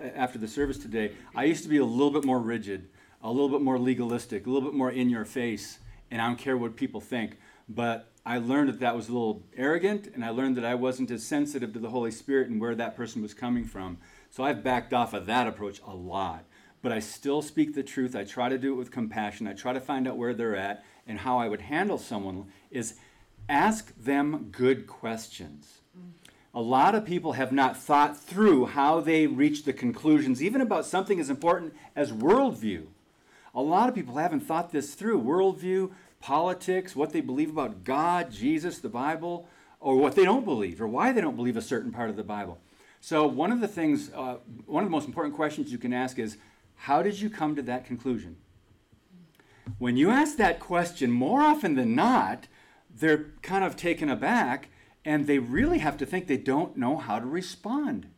uh, 0.00 0.10
after 0.14 0.38
the 0.38 0.46
service 0.46 0.78
today. 0.78 1.12
I 1.34 1.44
used 1.44 1.64
to 1.64 1.68
be 1.68 1.78
a 1.78 1.84
little 1.84 2.12
bit 2.12 2.24
more 2.24 2.38
rigid, 2.38 2.88
a 3.22 3.30
little 3.30 3.48
bit 3.48 3.60
more 3.60 3.78
legalistic, 3.78 4.46
a 4.46 4.50
little 4.50 4.68
bit 4.68 4.76
more 4.76 4.90
in 4.90 5.10
your 5.10 5.24
face, 5.24 5.78
and 6.10 6.22
I 6.22 6.26
don't 6.26 6.38
care 6.38 6.56
what 6.56 6.76
people 6.76 7.00
think. 7.00 7.38
But 7.68 8.12
I 8.24 8.38
learned 8.38 8.68
that 8.68 8.80
that 8.80 8.94
was 8.94 9.08
a 9.08 9.12
little 9.12 9.42
arrogant, 9.56 10.08
and 10.14 10.24
I 10.24 10.30
learned 10.30 10.56
that 10.56 10.64
I 10.64 10.76
wasn't 10.76 11.10
as 11.10 11.24
sensitive 11.24 11.72
to 11.72 11.80
the 11.80 11.90
Holy 11.90 12.12
Spirit 12.12 12.48
and 12.48 12.60
where 12.60 12.76
that 12.76 12.96
person 12.96 13.22
was 13.22 13.34
coming 13.34 13.64
from. 13.64 13.98
So 14.30 14.44
I've 14.44 14.62
backed 14.62 14.92
off 14.92 15.14
of 15.14 15.26
that 15.26 15.48
approach 15.48 15.80
a 15.84 15.94
lot 15.94 16.44
but 16.82 16.92
I 16.92 16.98
still 16.98 17.42
speak 17.42 17.74
the 17.74 17.82
truth. 17.82 18.16
I 18.16 18.24
try 18.24 18.48
to 18.48 18.58
do 18.58 18.72
it 18.72 18.76
with 18.76 18.90
compassion. 18.90 19.46
I 19.46 19.52
try 19.52 19.72
to 19.72 19.80
find 19.80 20.08
out 20.08 20.16
where 20.16 20.34
they're 20.34 20.56
at 20.56 20.84
and 21.06 21.18
how 21.18 21.38
I 21.38 21.48
would 21.48 21.62
handle 21.62 21.98
someone 21.98 22.46
is 22.70 22.94
ask 23.48 23.94
them 23.96 24.48
good 24.52 24.86
questions. 24.86 25.80
A 26.52 26.60
lot 26.60 26.94
of 26.94 27.04
people 27.04 27.34
have 27.34 27.52
not 27.52 27.76
thought 27.76 28.18
through 28.18 28.66
how 28.66 29.00
they 29.00 29.26
reach 29.26 29.64
the 29.64 29.72
conclusions, 29.72 30.42
even 30.42 30.60
about 30.60 30.84
something 30.84 31.20
as 31.20 31.30
important 31.30 31.74
as 31.94 32.12
worldview. 32.12 32.86
A 33.54 33.62
lot 33.62 33.88
of 33.88 33.94
people 33.94 34.16
haven't 34.16 34.40
thought 34.40 34.72
this 34.72 34.94
through 34.94 35.22
worldview, 35.22 35.92
politics, 36.20 36.96
what 36.96 37.12
they 37.12 37.20
believe 37.20 37.50
about 37.50 37.84
God, 37.84 38.30
Jesus, 38.32 38.78
the 38.78 38.88
Bible, 38.88 39.48
or 39.80 39.96
what 39.96 40.14
they 40.14 40.24
don't 40.24 40.44
believe, 40.44 40.80
or 40.80 40.88
why 40.88 41.12
they 41.12 41.20
don't 41.20 41.36
believe 41.36 41.56
a 41.56 41.62
certain 41.62 41.92
part 41.92 42.10
of 42.10 42.16
the 42.16 42.24
Bible. 42.24 42.58
So, 43.00 43.26
one 43.26 43.50
of 43.50 43.60
the 43.60 43.68
things, 43.68 44.10
uh, 44.12 44.36
one 44.66 44.82
of 44.82 44.88
the 44.88 44.92
most 44.92 45.06
important 45.06 45.34
questions 45.34 45.72
you 45.72 45.78
can 45.78 45.92
ask 45.92 46.18
is, 46.18 46.36
how 46.80 47.02
did 47.02 47.20
you 47.20 47.28
come 47.28 47.54
to 47.56 47.62
that 47.62 47.84
conclusion? 47.84 48.36
When 49.78 49.98
you 49.98 50.08
ask 50.08 50.38
that 50.38 50.60
question, 50.60 51.10
more 51.10 51.42
often 51.42 51.74
than 51.74 51.94
not, 51.94 52.46
they're 52.88 53.32
kind 53.42 53.64
of 53.64 53.76
taken 53.76 54.08
aback 54.08 54.70
and 55.04 55.26
they 55.26 55.38
really 55.38 55.78
have 55.78 55.98
to 55.98 56.06
think 56.06 56.26
they 56.26 56.38
don't 56.38 56.78
know 56.78 56.96
how 56.96 57.18
to 57.18 57.26
respond. 57.26 58.08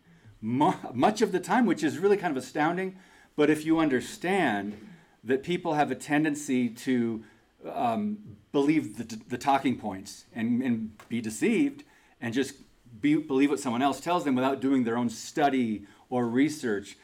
Much 0.40 1.22
of 1.22 1.32
the 1.32 1.40
time, 1.40 1.66
which 1.66 1.82
is 1.82 1.98
really 1.98 2.16
kind 2.16 2.36
of 2.36 2.40
astounding, 2.40 2.96
but 3.34 3.50
if 3.50 3.66
you 3.66 3.80
understand 3.80 4.76
that 5.24 5.42
people 5.42 5.74
have 5.74 5.90
a 5.90 5.96
tendency 5.96 6.68
to 6.68 7.24
um, 7.68 8.18
believe 8.52 8.96
the, 8.96 9.20
the 9.28 9.38
talking 9.38 9.76
points 9.76 10.26
and, 10.32 10.62
and 10.62 11.08
be 11.08 11.20
deceived 11.20 11.82
and 12.20 12.32
just 12.32 12.54
be, 13.00 13.16
believe 13.16 13.50
what 13.50 13.58
someone 13.58 13.82
else 13.82 14.00
tells 14.00 14.24
them 14.24 14.36
without 14.36 14.60
doing 14.60 14.84
their 14.84 14.96
own 14.96 15.10
study 15.10 15.84
or 16.10 16.28
research, 16.28 16.96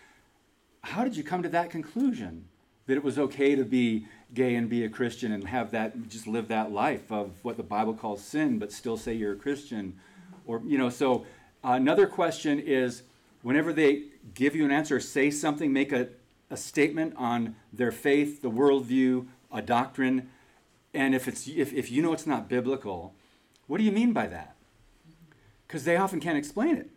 how 0.83 1.05
did 1.05 1.17
you 1.17 1.23
come 1.23 1.43
to 1.43 1.49
that 1.51 1.71
conclusion 1.71 2.47
that 2.87 2.97
it 2.97 3.05
was 3.05 3.19
okay 3.19 3.55
to 3.55 3.65
be 3.65 4.07
gay 4.35 4.55
and 4.55 4.69
be 4.69 4.85
a 4.85 4.89
Christian 4.89 5.33
and 5.33 5.47
have 5.49 5.71
that 5.71 6.09
just 6.09 6.27
live 6.27 6.49
that 6.49 6.73
life 6.73 7.13
of 7.13 7.33
what 7.43 7.57
the 7.57 7.63
Bible 7.63 7.95
calls 7.95 8.23
sin, 8.23 8.59
but 8.59 8.73
still 8.73 8.97
say 8.97 9.13
you're 9.13 9.35
a 9.35 9.37
Christian, 9.37 9.99
or 10.47 10.63
you 10.67 10.79
know? 10.79 10.89
So 10.89 11.27
another 11.63 12.07
question 12.07 12.59
is, 12.59 13.03
whenever 13.43 13.73
they 13.73 14.05
give 14.35 14.57
you 14.57 14.65
an 14.65 14.71
answer, 14.71 15.01
say 15.01 15.31
something, 15.31 15.73
make 15.73 15.93
a, 15.93 16.09
a 16.51 16.57
statement 16.57 17.15
on 17.17 17.57
their 17.73 17.93
faith, 17.93 18.41
the 18.41 18.51
worldview, 18.51 19.27
a 19.53 19.63
doctrine, 19.63 20.31
and 20.95 21.15
if 21.15 21.29
it's 21.29 21.47
if, 21.47 21.73
if 21.75 21.91
you 21.91 22.03
know 22.03 22.13
it's 22.13 22.27
not 22.27 22.49
biblical, 22.49 23.15
what 23.67 23.79
do 23.79 23.85
you 23.85 23.93
mean 23.93 24.13
by 24.13 24.27
that? 24.27 24.57
Because 25.67 25.85
they 25.85 25.97
often 25.97 26.21
can't 26.21 26.39
explain 26.39 26.77
it 26.77 26.91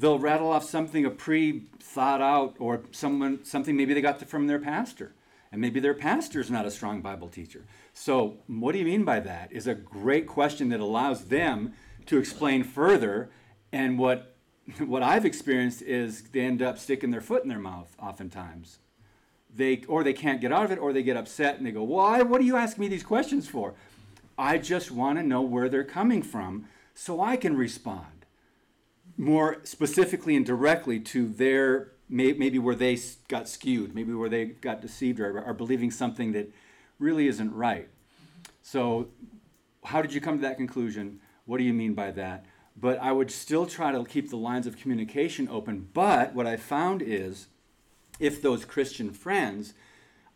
they'll 0.00 0.18
rattle 0.18 0.50
off 0.50 0.64
something 0.64 1.04
a 1.04 1.10
pre 1.10 1.64
thought 1.78 2.20
out 2.20 2.56
or 2.58 2.82
someone 2.90 3.44
something 3.44 3.76
maybe 3.76 3.94
they 3.94 4.00
got 4.00 4.26
from 4.28 4.46
their 4.46 4.58
pastor. 4.58 5.14
And 5.52 5.60
maybe 5.60 5.80
their 5.80 5.94
pastor's 5.94 6.50
not 6.50 6.64
a 6.64 6.70
strong 6.70 7.02
bible 7.02 7.28
teacher. 7.28 7.64
So 7.92 8.36
what 8.46 8.72
do 8.72 8.78
you 8.78 8.84
mean 8.84 9.04
by 9.04 9.18
that 9.20 9.52
is 9.52 9.66
a 9.66 9.74
great 9.74 10.26
question 10.26 10.68
that 10.68 10.78
allows 10.78 11.24
them 11.24 11.74
to 12.06 12.18
explain 12.18 12.62
further. 12.62 13.30
And 13.72 13.98
what 13.98 14.34
what 14.78 15.02
i've 15.02 15.24
experienced 15.24 15.82
is 15.82 16.22
they 16.30 16.40
end 16.40 16.62
up 16.62 16.78
sticking 16.78 17.10
their 17.10 17.20
foot 17.20 17.42
in 17.42 17.48
their 17.48 17.58
mouth 17.58 17.94
oftentimes. 18.00 18.78
They 19.54 19.82
or 19.86 20.02
they 20.02 20.12
can't 20.14 20.40
get 20.40 20.52
out 20.52 20.64
of 20.64 20.72
it 20.72 20.78
or 20.78 20.92
they 20.92 21.02
get 21.02 21.16
upset 21.16 21.58
and 21.58 21.66
they 21.66 21.72
go 21.72 21.82
why 21.82 22.22
what 22.22 22.40
are 22.40 22.44
you 22.44 22.56
asking 22.56 22.82
me 22.82 22.88
these 22.88 23.02
questions 23.02 23.48
for? 23.48 23.74
I 24.38 24.56
just 24.56 24.90
want 24.90 25.18
to 25.18 25.22
know 25.22 25.42
where 25.42 25.68
they're 25.68 25.84
coming 25.84 26.22
from 26.22 26.66
so 26.94 27.20
i 27.20 27.36
can 27.36 27.56
respond 27.56 28.19
more 29.20 29.58
specifically 29.64 30.34
and 30.34 30.46
directly 30.46 30.98
to 30.98 31.28
their 31.28 31.92
maybe 32.08 32.58
where 32.58 32.74
they 32.74 32.98
got 33.28 33.46
skewed, 33.46 33.94
maybe 33.94 34.14
where 34.14 34.30
they 34.30 34.46
got 34.46 34.80
deceived 34.80 35.20
or 35.20 35.44
are 35.44 35.52
believing 35.52 35.90
something 35.90 36.32
that 36.32 36.50
really 36.98 37.28
isn't 37.28 37.54
right. 37.54 37.88
So, 38.62 39.08
how 39.84 40.00
did 40.00 40.14
you 40.14 40.22
come 40.22 40.36
to 40.36 40.42
that 40.42 40.56
conclusion? 40.56 41.20
What 41.44 41.58
do 41.58 41.64
you 41.64 41.74
mean 41.74 41.92
by 41.92 42.12
that? 42.12 42.46
But 42.74 42.98
I 42.98 43.12
would 43.12 43.30
still 43.30 43.66
try 43.66 43.92
to 43.92 44.02
keep 44.04 44.30
the 44.30 44.36
lines 44.36 44.66
of 44.66 44.78
communication 44.78 45.48
open. 45.50 45.88
But 45.92 46.34
what 46.34 46.46
I 46.46 46.56
found 46.56 47.02
is 47.02 47.48
if 48.18 48.40
those 48.40 48.64
Christian 48.64 49.10
friends, 49.10 49.74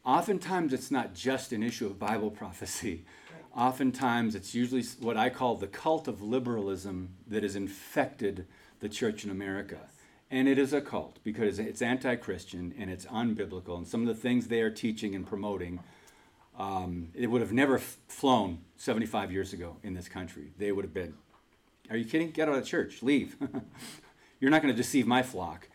oftentimes 0.04 0.74
it's 0.74 0.90
not 0.90 1.14
just 1.14 1.52
an 1.52 1.62
issue 1.62 1.86
of 1.86 1.98
Bible 1.98 2.30
prophecy. 2.30 3.06
Oftentimes 3.56 4.34
it's 4.34 4.54
usually 4.54 4.82
what 5.00 5.16
I 5.16 5.30
call 5.30 5.54
the 5.54 5.66
cult 5.66 6.06
of 6.06 6.20
liberalism 6.20 7.14
that 7.28 7.44
is 7.44 7.56
infected 7.56 8.46
the 8.80 8.88
church 8.88 9.24
in 9.24 9.30
America. 9.30 9.78
And 10.30 10.48
it 10.48 10.58
is 10.58 10.72
a 10.72 10.80
cult 10.80 11.18
because 11.22 11.58
it's 11.58 11.82
anti 11.82 12.16
Christian 12.16 12.74
and 12.78 12.90
it's 12.90 13.06
unbiblical. 13.06 13.76
And 13.76 13.86
some 13.86 14.00
of 14.00 14.08
the 14.08 14.14
things 14.14 14.48
they 14.48 14.60
are 14.62 14.70
teaching 14.70 15.14
and 15.14 15.26
promoting, 15.26 15.80
um, 16.58 17.08
it 17.14 17.28
would 17.28 17.40
have 17.40 17.52
never 17.52 17.76
f- 17.76 17.98
flown 18.08 18.58
75 18.76 19.30
years 19.30 19.52
ago 19.52 19.76
in 19.82 19.94
this 19.94 20.08
country. 20.08 20.52
They 20.58 20.72
would 20.72 20.84
have 20.84 20.94
been, 20.94 21.14
are 21.90 21.96
you 21.96 22.04
kidding? 22.04 22.30
Get 22.30 22.48
out 22.48 22.56
of 22.56 22.64
church, 22.64 23.02
leave. 23.02 23.36
You're 24.40 24.50
not 24.50 24.62
going 24.62 24.74
to 24.74 24.76
deceive 24.76 25.06
my 25.06 25.22
flock. 25.22 25.68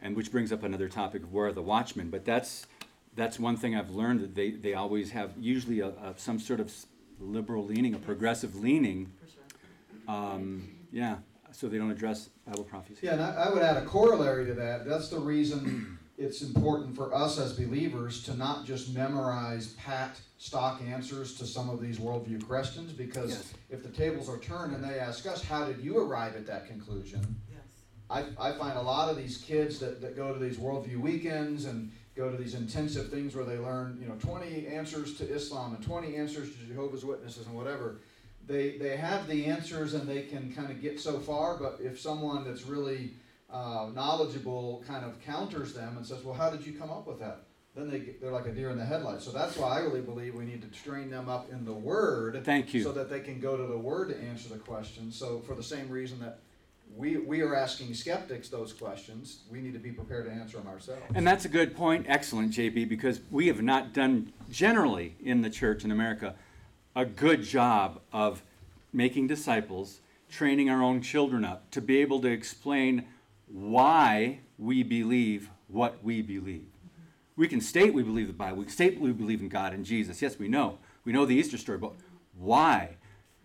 And 0.00 0.16
which 0.16 0.32
brings 0.32 0.52
up 0.52 0.64
another 0.64 0.88
topic 0.88 1.22
of 1.22 1.32
where 1.32 1.46
are 1.46 1.52
the 1.52 1.62
watchmen. 1.62 2.10
But 2.10 2.24
that's, 2.24 2.66
that's 3.14 3.38
one 3.38 3.56
thing 3.56 3.76
I've 3.76 3.90
learned 3.90 4.20
that 4.20 4.34
they, 4.34 4.50
they 4.50 4.74
always 4.74 5.12
have 5.12 5.32
usually 5.38 5.80
a, 5.80 5.88
a, 5.88 6.14
some 6.16 6.40
sort 6.40 6.58
of 6.58 6.72
liberal 7.20 7.64
leaning, 7.64 7.94
a 7.94 7.98
progressive 7.98 8.56
leaning. 8.56 9.12
Um, 10.08 10.68
yeah, 10.90 11.18
so 11.52 11.68
they 11.68 11.78
don't 11.78 11.90
address 11.90 12.28
Bible 12.46 12.64
prophecy. 12.64 13.00
Yeah, 13.02 13.12
and 13.12 13.22
I, 13.22 13.44
I 13.46 13.50
would 13.52 13.62
add 13.62 13.76
a 13.76 13.84
corollary 13.84 14.46
to 14.46 14.54
that. 14.54 14.86
That's 14.86 15.08
the 15.08 15.18
reason 15.18 15.98
it's 16.18 16.42
important 16.42 16.94
for 16.94 17.14
us 17.14 17.38
as 17.38 17.52
believers 17.54 18.22
to 18.24 18.36
not 18.36 18.64
just 18.64 18.94
memorize 18.94 19.74
pat 19.74 20.20
stock 20.38 20.80
answers 20.82 21.34
to 21.38 21.46
some 21.46 21.70
of 21.70 21.80
these 21.80 21.98
worldview 21.98 22.44
questions, 22.46 22.92
because 22.92 23.30
Yes. 23.30 23.54
if 23.70 23.82
the 23.82 23.88
tables 23.90 24.28
are 24.28 24.38
turned 24.38 24.74
and 24.74 24.82
they 24.82 24.98
ask 24.98 25.26
us, 25.26 25.42
how 25.42 25.64
did 25.64 25.80
you 25.80 25.98
arrive 25.98 26.36
at 26.36 26.46
that 26.46 26.66
conclusion? 26.66 27.20
I, 28.10 28.24
I 28.38 28.52
find 28.52 28.76
a 28.76 28.82
lot 28.82 29.08
of 29.08 29.16
these 29.16 29.38
kids 29.38 29.78
that, 29.78 30.02
that 30.02 30.14
go 30.16 30.34
to 30.34 30.38
these 30.38 30.58
worldview 30.58 30.98
weekends 31.00 31.64
and 31.64 31.90
go 32.14 32.30
to 32.30 32.36
these 32.36 32.54
intensive 32.54 33.08
things 33.08 33.34
where 33.34 33.46
they 33.46 33.56
learn, 33.56 33.96
you 34.02 34.06
know, 34.06 34.16
20 34.16 34.66
answers 34.66 35.16
to 35.16 35.24
Islam 35.26 35.74
and 35.74 35.82
20 35.82 36.14
answers 36.16 36.54
to 36.56 36.64
Jehovah's 36.66 37.06
Witnesses 37.06 37.46
and 37.46 37.54
whatever. 37.56 38.00
They, 38.52 38.76
they 38.76 38.98
have 38.98 39.26
the 39.28 39.46
answers 39.46 39.94
and 39.94 40.06
they 40.06 40.24
can 40.24 40.52
kind 40.52 40.70
of 40.70 40.82
get 40.82 41.00
so 41.00 41.18
far, 41.18 41.56
but 41.56 41.78
if 41.80 41.98
someone 41.98 42.44
that's 42.44 42.66
really 42.66 43.12
uh, 43.50 43.88
knowledgeable 43.94 44.84
kind 44.86 45.06
of 45.06 45.18
counters 45.22 45.72
them 45.72 45.96
and 45.96 46.06
says, 46.06 46.22
well, 46.22 46.34
how 46.34 46.50
did 46.50 46.66
you 46.66 46.74
come 46.74 46.90
up 46.90 47.06
with 47.06 47.18
that? 47.20 47.44
Then 47.74 47.90
they, 47.90 48.00
get- 48.00 48.20
they're 48.20 48.30
like 48.30 48.44
a 48.44 48.52
deer 48.52 48.68
in 48.68 48.76
the 48.76 48.84
headlights. 48.84 49.24
So 49.24 49.30
that's 49.30 49.56
why 49.56 49.78
I 49.78 49.80
really 49.80 50.02
believe 50.02 50.34
we 50.34 50.44
need 50.44 50.60
to 50.60 50.80
train 50.82 51.08
them 51.08 51.30
up 51.30 51.50
in 51.50 51.64
the 51.64 51.72
Word 51.72 52.42
Thank 52.44 52.74
you. 52.74 52.82
so 52.82 52.92
that 52.92 53.08
they 53.08 53.20
can 53.20 53.40
go 53.40 53.56
to 53.56 53.62
the 53.62 53.78
Word 53.78 54.10
to 54.10 54.20
answer 54.20 54.50
the 54.50 54.58
question. 54.58 55.10
So 55.10 55.40
for 55.46 55.54
the 55.54 55.62
same 55.62 55.88
reason 55.88 56.20
that 56.20 56.40
we, 56.94 57.16
we 57.16 57.40
are 57.40 57.56
asking 57.56 57.94
skeptics 57.94 58.50
those 58.50 58.74
questions, 58.74 59.44
we 59.50 59.62
need 59.62 59.72
to 59.72 59.78
be 59.78 59.92
prepared 59.92 60.26
to 60.26 60.30
answer 60.30 60.58
them 60.58 60.66
ourselves. 60.66 61.00
And 61.14 61.26
that's 61.26 61.46
a 61.46 61.48
good 61.48 61.74
point. 61.74 62.04
Excellent, 62.06 62.52
JB, 62.52 62.86
because 62.86 63.22
we 63.30 63.46
have 63.46 63.62
not 63.62 63.94
done 63.94 64.30
generally 64.50 65.16
in 65.24 65.40
the 65.40 65.48
church 65.48 65.84
in 65.84 65.90
America 65.90 66.34
a 66.94 67.04
good 67.04 67.42
job 67.42 68.00
of 68.12 68.42
making 68.92 69.26
disciples, 69.26 70.00
training 70.30 70.68
our 70.68 70.82
own 70.82 71.00
children 71.00 71.44
up 71.44 71.70
to 71.70 71.80
be 71.80 71.98
able 71.98 72.20
to 72.20 72.28
explain 72.28 73.06
why 73.46 74.40
we 74.58 74.82
believe 74.82 75.50
what 75.68 76.02
we 76.02 76.22
believe. 76.22 76.66
We 77.36 77.48
can 77.48 77.60
state 77.60 77.94
we 77.94 78.02
believe 78.02 78.26
the 78.26 78.32
Bible, 78.32 78.58
we 78.58 78.64
can 78.64 78.72
state 78.72 79.00
we 79.00 79.12
believe 79.12 79.40
in 79.40 79.48
God 79.48 79.72
and 79.72 79.84
Jesus. 79.84 80.20
Yes, 80.20 80.38
we 80.38 80.48
know. 80.48 80.78
We 81.04 81.12
know 81.12 81.24
the 81.24 81.34
Easter 81.34 81.58
story, 81.58 81.78
but 81.78 81.92
why? 82.38 82.96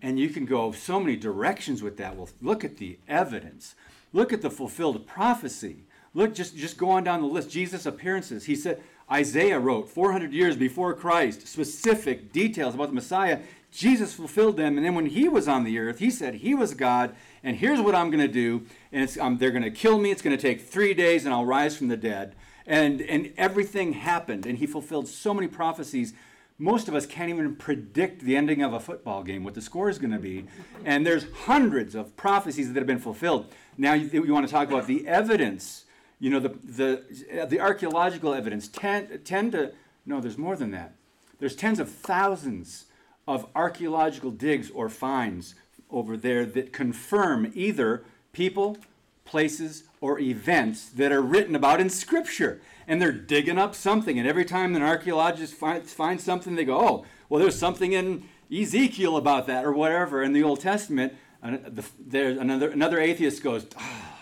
And 0.01 0.19
you 0.19 0.29
can 0.29 0.45
go 0.45 0.71
so 0.71 0.99
many 0.99 1.15
directions 1.15 1.81
with 1.81 1.97
that. 1.97 2.15
Well, 2.15 2.29
look 2.41 2.63
at 2.63 2.77
the 2.77 2.99
evidence. 3.07 3.75
Look 4.13 4.31
at 4.31 4.41
the 4.41 4.51
fulfilled 4.51 5.07
prophecy. 5.07 5.85
Look, 6.13 6.33
just, 6.33 6.55
just 6.55 6.77
go 6.77 6.89
on 6.91 7.03
down 7.03 7.21
the 7.21 7.27
list. 7.27 7.49
Jesus' 7.49 7.85
appearances. 7.85 8.45
He 8.45 8.55
said, 8.55 8.81
Isaiah 9.11 9.59
wrote 9.59 9.89
400 9.89 10.33
years 10.33 10.55
before 10.55 10.93
Christ, 10.93 11.47
specific 11.47 12.31
details 12.31 12.75
about 12.75 12.89
the 12.89 12.95
Messiah. 12.95 13.39
Jesus 13.71 14.13
fulfilled 14.13 14.57
them. 14.57 14.77
And 14.77 14.85
then 14.85 14.95
when 14.95 15.07
he 15.07 15.29
was 15.29 15.47
on 15.47 15.63
the 15.63 15.77
earth, 15.79 15.99
he 15.99 16.09
said 16.09 16.35
he 16.35 16.55
was 16.55 16.73
God, 16.73 17.15
and 17.43 17.55
here's 17.55 17.79
what 17.79 17.95
I'm 17.95 18.09
going 18.09 18.25
to 18.25 18.27
do. 18.27 18.65
And 18.91 19.15
um, 19.19 19.37
they're 19.37 19.51
going 19.51 19.63
to 19.63 19.71
kill 19.71 19.97
me. 19.97 20.11
It's 20.11 20.21
going 20.21 20.35
to 20.35 20.41
take 20.41 20.61
three 20.61 20.93
days, 20.93 21.25
and 21.25 21.33
I'll 21.33 21.45
rise 21.45 21.77
from 21.77 21.87
the 21.87 21.97
dead. 21.97 22.35
And, 22.65 23.01
and 23.01 23.33
everything 23.37 23.93
happened. 23.93 24.45
And 24.45 24.57
he 24.57 24.65
fulfilled 24.65 25.07
so 25.07 25.33
many 25.33 25.47
prophecies 25.47 26.13
most 26.59 26.87
of 26.87 26.95
us 26.95 27.05
can't 27.05 27.29
even 27.29 27.55
predict 27.55 28.21
the 28.21 28.35
ending 28.35 28.63
of 28.63 28.73
a 28.73 28.79
football 28.79 29.23
game, 29.23 29.43
what 29.43 29.53
the 29.53 29.61
score 29.61 29.89
is 29.89 29.99
going 29.99 30.11
to 30.11 30.19
be. 30.19 30.45
And 30.85 31.05
there's 31.05 31.27
hundreds 31.45 31.93
of 31.93 32.15
prophecies 32.15 32.73
that 32.73 32.79
have 32.79 32.87
been 32.87 32.99
fulfilled. 32.99 33.53
Now 33.77 33.93
you, 33.93 34.09
you 34.25 34.33
want 34.33 34.47
to 34.47 34.51
talk 34.51 34.67
about 34.67 34.87
the 34.87 35.07
evidence, 35.07 35.85
you 36.19 36.29
know, 36.29 36.39
the, 36.39 36.49
the, 36.63 37.45
the 37.47 37.59
archaeological 37.59 38.33
evidence. 38.33 38.67
Ten, 38.67 39.19
10 39.23 39.51
to, 39.51 39.71
no, 40.05 40.19
there's 40.19 40.37
more 40.37 40.55
than 40.55 40.71
that. 40.71 40.93
There's 41.39 41.55
tens 41.55 41.79
of 41.79 41.89
thousands 41.89 42.85
of 43.27 43.45
archaeological 43.55 44.31
digs 44.31 44.71
or 44.71 44.89
finds 44.89 45.53
over 45.89 46.17
there 46.17 46.45
that 46.45 46.73
confirm 46.73 47.51
either 47.53 48.03
people, 48.33 48.77
places, 49.25 49.83
or 50.01 50.19
events 50.19 50.89
that 50.89 51.11
are 51.11 51.21
written 51.21 51.55
about 51.55 51.79
in 51.79 51.89
Scripture. 51.89 52.61
And 52.87 53.01
they're 53.01 53.11
digging 53.11 53.57
up 53.57 53.75
something. 53.75 54.17
And 54.17 54.27
every 54.27 54.45
time 54.45 54.75
an 54.75 54.81
archaeologist 54.81 55.53
finds, 55.53 55.93
finds 55.93 56.23
something, 56.23 56.55
they 56.55 56.65
go, 56.65 56.79
oh, 56.79 57.05
well, 57.29 57.41
there's 57.41 57.59
something 57.59 57.93
in 57.93 58.23
Ezekiel 58.51 59.17
about 59.17 59.47
that 59.47 59.65
or 59.65 59.73
whatever 59.73 60.23
in 60.23 60.33
the 60.33 60.43
Old 60.43 60.61
Testament. 60.61 61.13
And 61.43 61.63
the, 61.65 61.85
there's 61.99 62.37
another, 62.37 62.69
another 62.69 62.99
atheist 62.99 63.43
goes, 63.43 63.67
ah, 63.77 64.16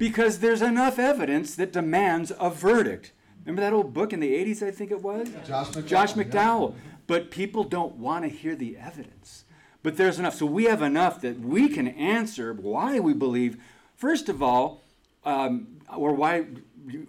because 0.00 0.38
there's 0.38 0.62
enough 0.62 0.98
evidence 0.98 1.54
that 1.56 1.74
demands 1.74 2.32
a 2.40 2.48
verdict. 2.48 3.12
Remember 3.44 3.60
that 3.60 3.74
old 3.74 3.92
book 3.92 4.14
in 4.14 4.20
the 4.20 4.32
80s, 4.32 4.62
I 4.62 4.70
think 4.70 4.90
it 4.90 5.02
was? 5.02 5.28
Josh 5.46 5.68
McDowell. 5.68 5.86
Josh 5.86 6.16
yeah. 6.16 6.70
But 7.06 7.30
people 7.30 7.64
don't 7.64 7.96
want 7.96 8.24
to 8.24 8.30
hear 8.30 8.56
the 8.56 8.78
evidence. 8.78 9.44
But 9.82 9.98
there's 9.98 10.18
enough. 10.18 10.34
So 10.34 10.46
we 10.46 10.64
have 10.64 10.80
enough 10.80 11.20
that 11.20 11.40
we 11.40 11.68
can 11.68 11.86
answer 11.86 12.54
why 12.54 12.98
we 12.98 13.12
believe. 13.12 13.62
First 13.94 14.30
of 14.30 14.42
all, 14.42 14.80
um, 15.22 15.82
or 15.94 16.14
why 16.14 16.46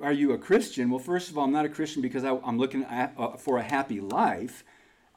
are 0.02 0.12
you 0.12 0.34
a 0.34 0.38
Christian? 0.38 0.90
Well, 0.90 1.00
first 1.00 1.30
of 1.30 1.38
all, 1.38 1.46
I'm 1.46 1.54
not 1.54 1.64
a 1.64 1.70
Christian 1.70 2.02
because 2.02 2.26
I, 2.26 2.38
I'm 2.44 2.58
looking 2.58 2.84
at, 2.84 3.14
uh, 3.18 3.38
for 3.38 3.58
a 3.58 3.64
happy 3.64 4.02
life. 4.02 4.66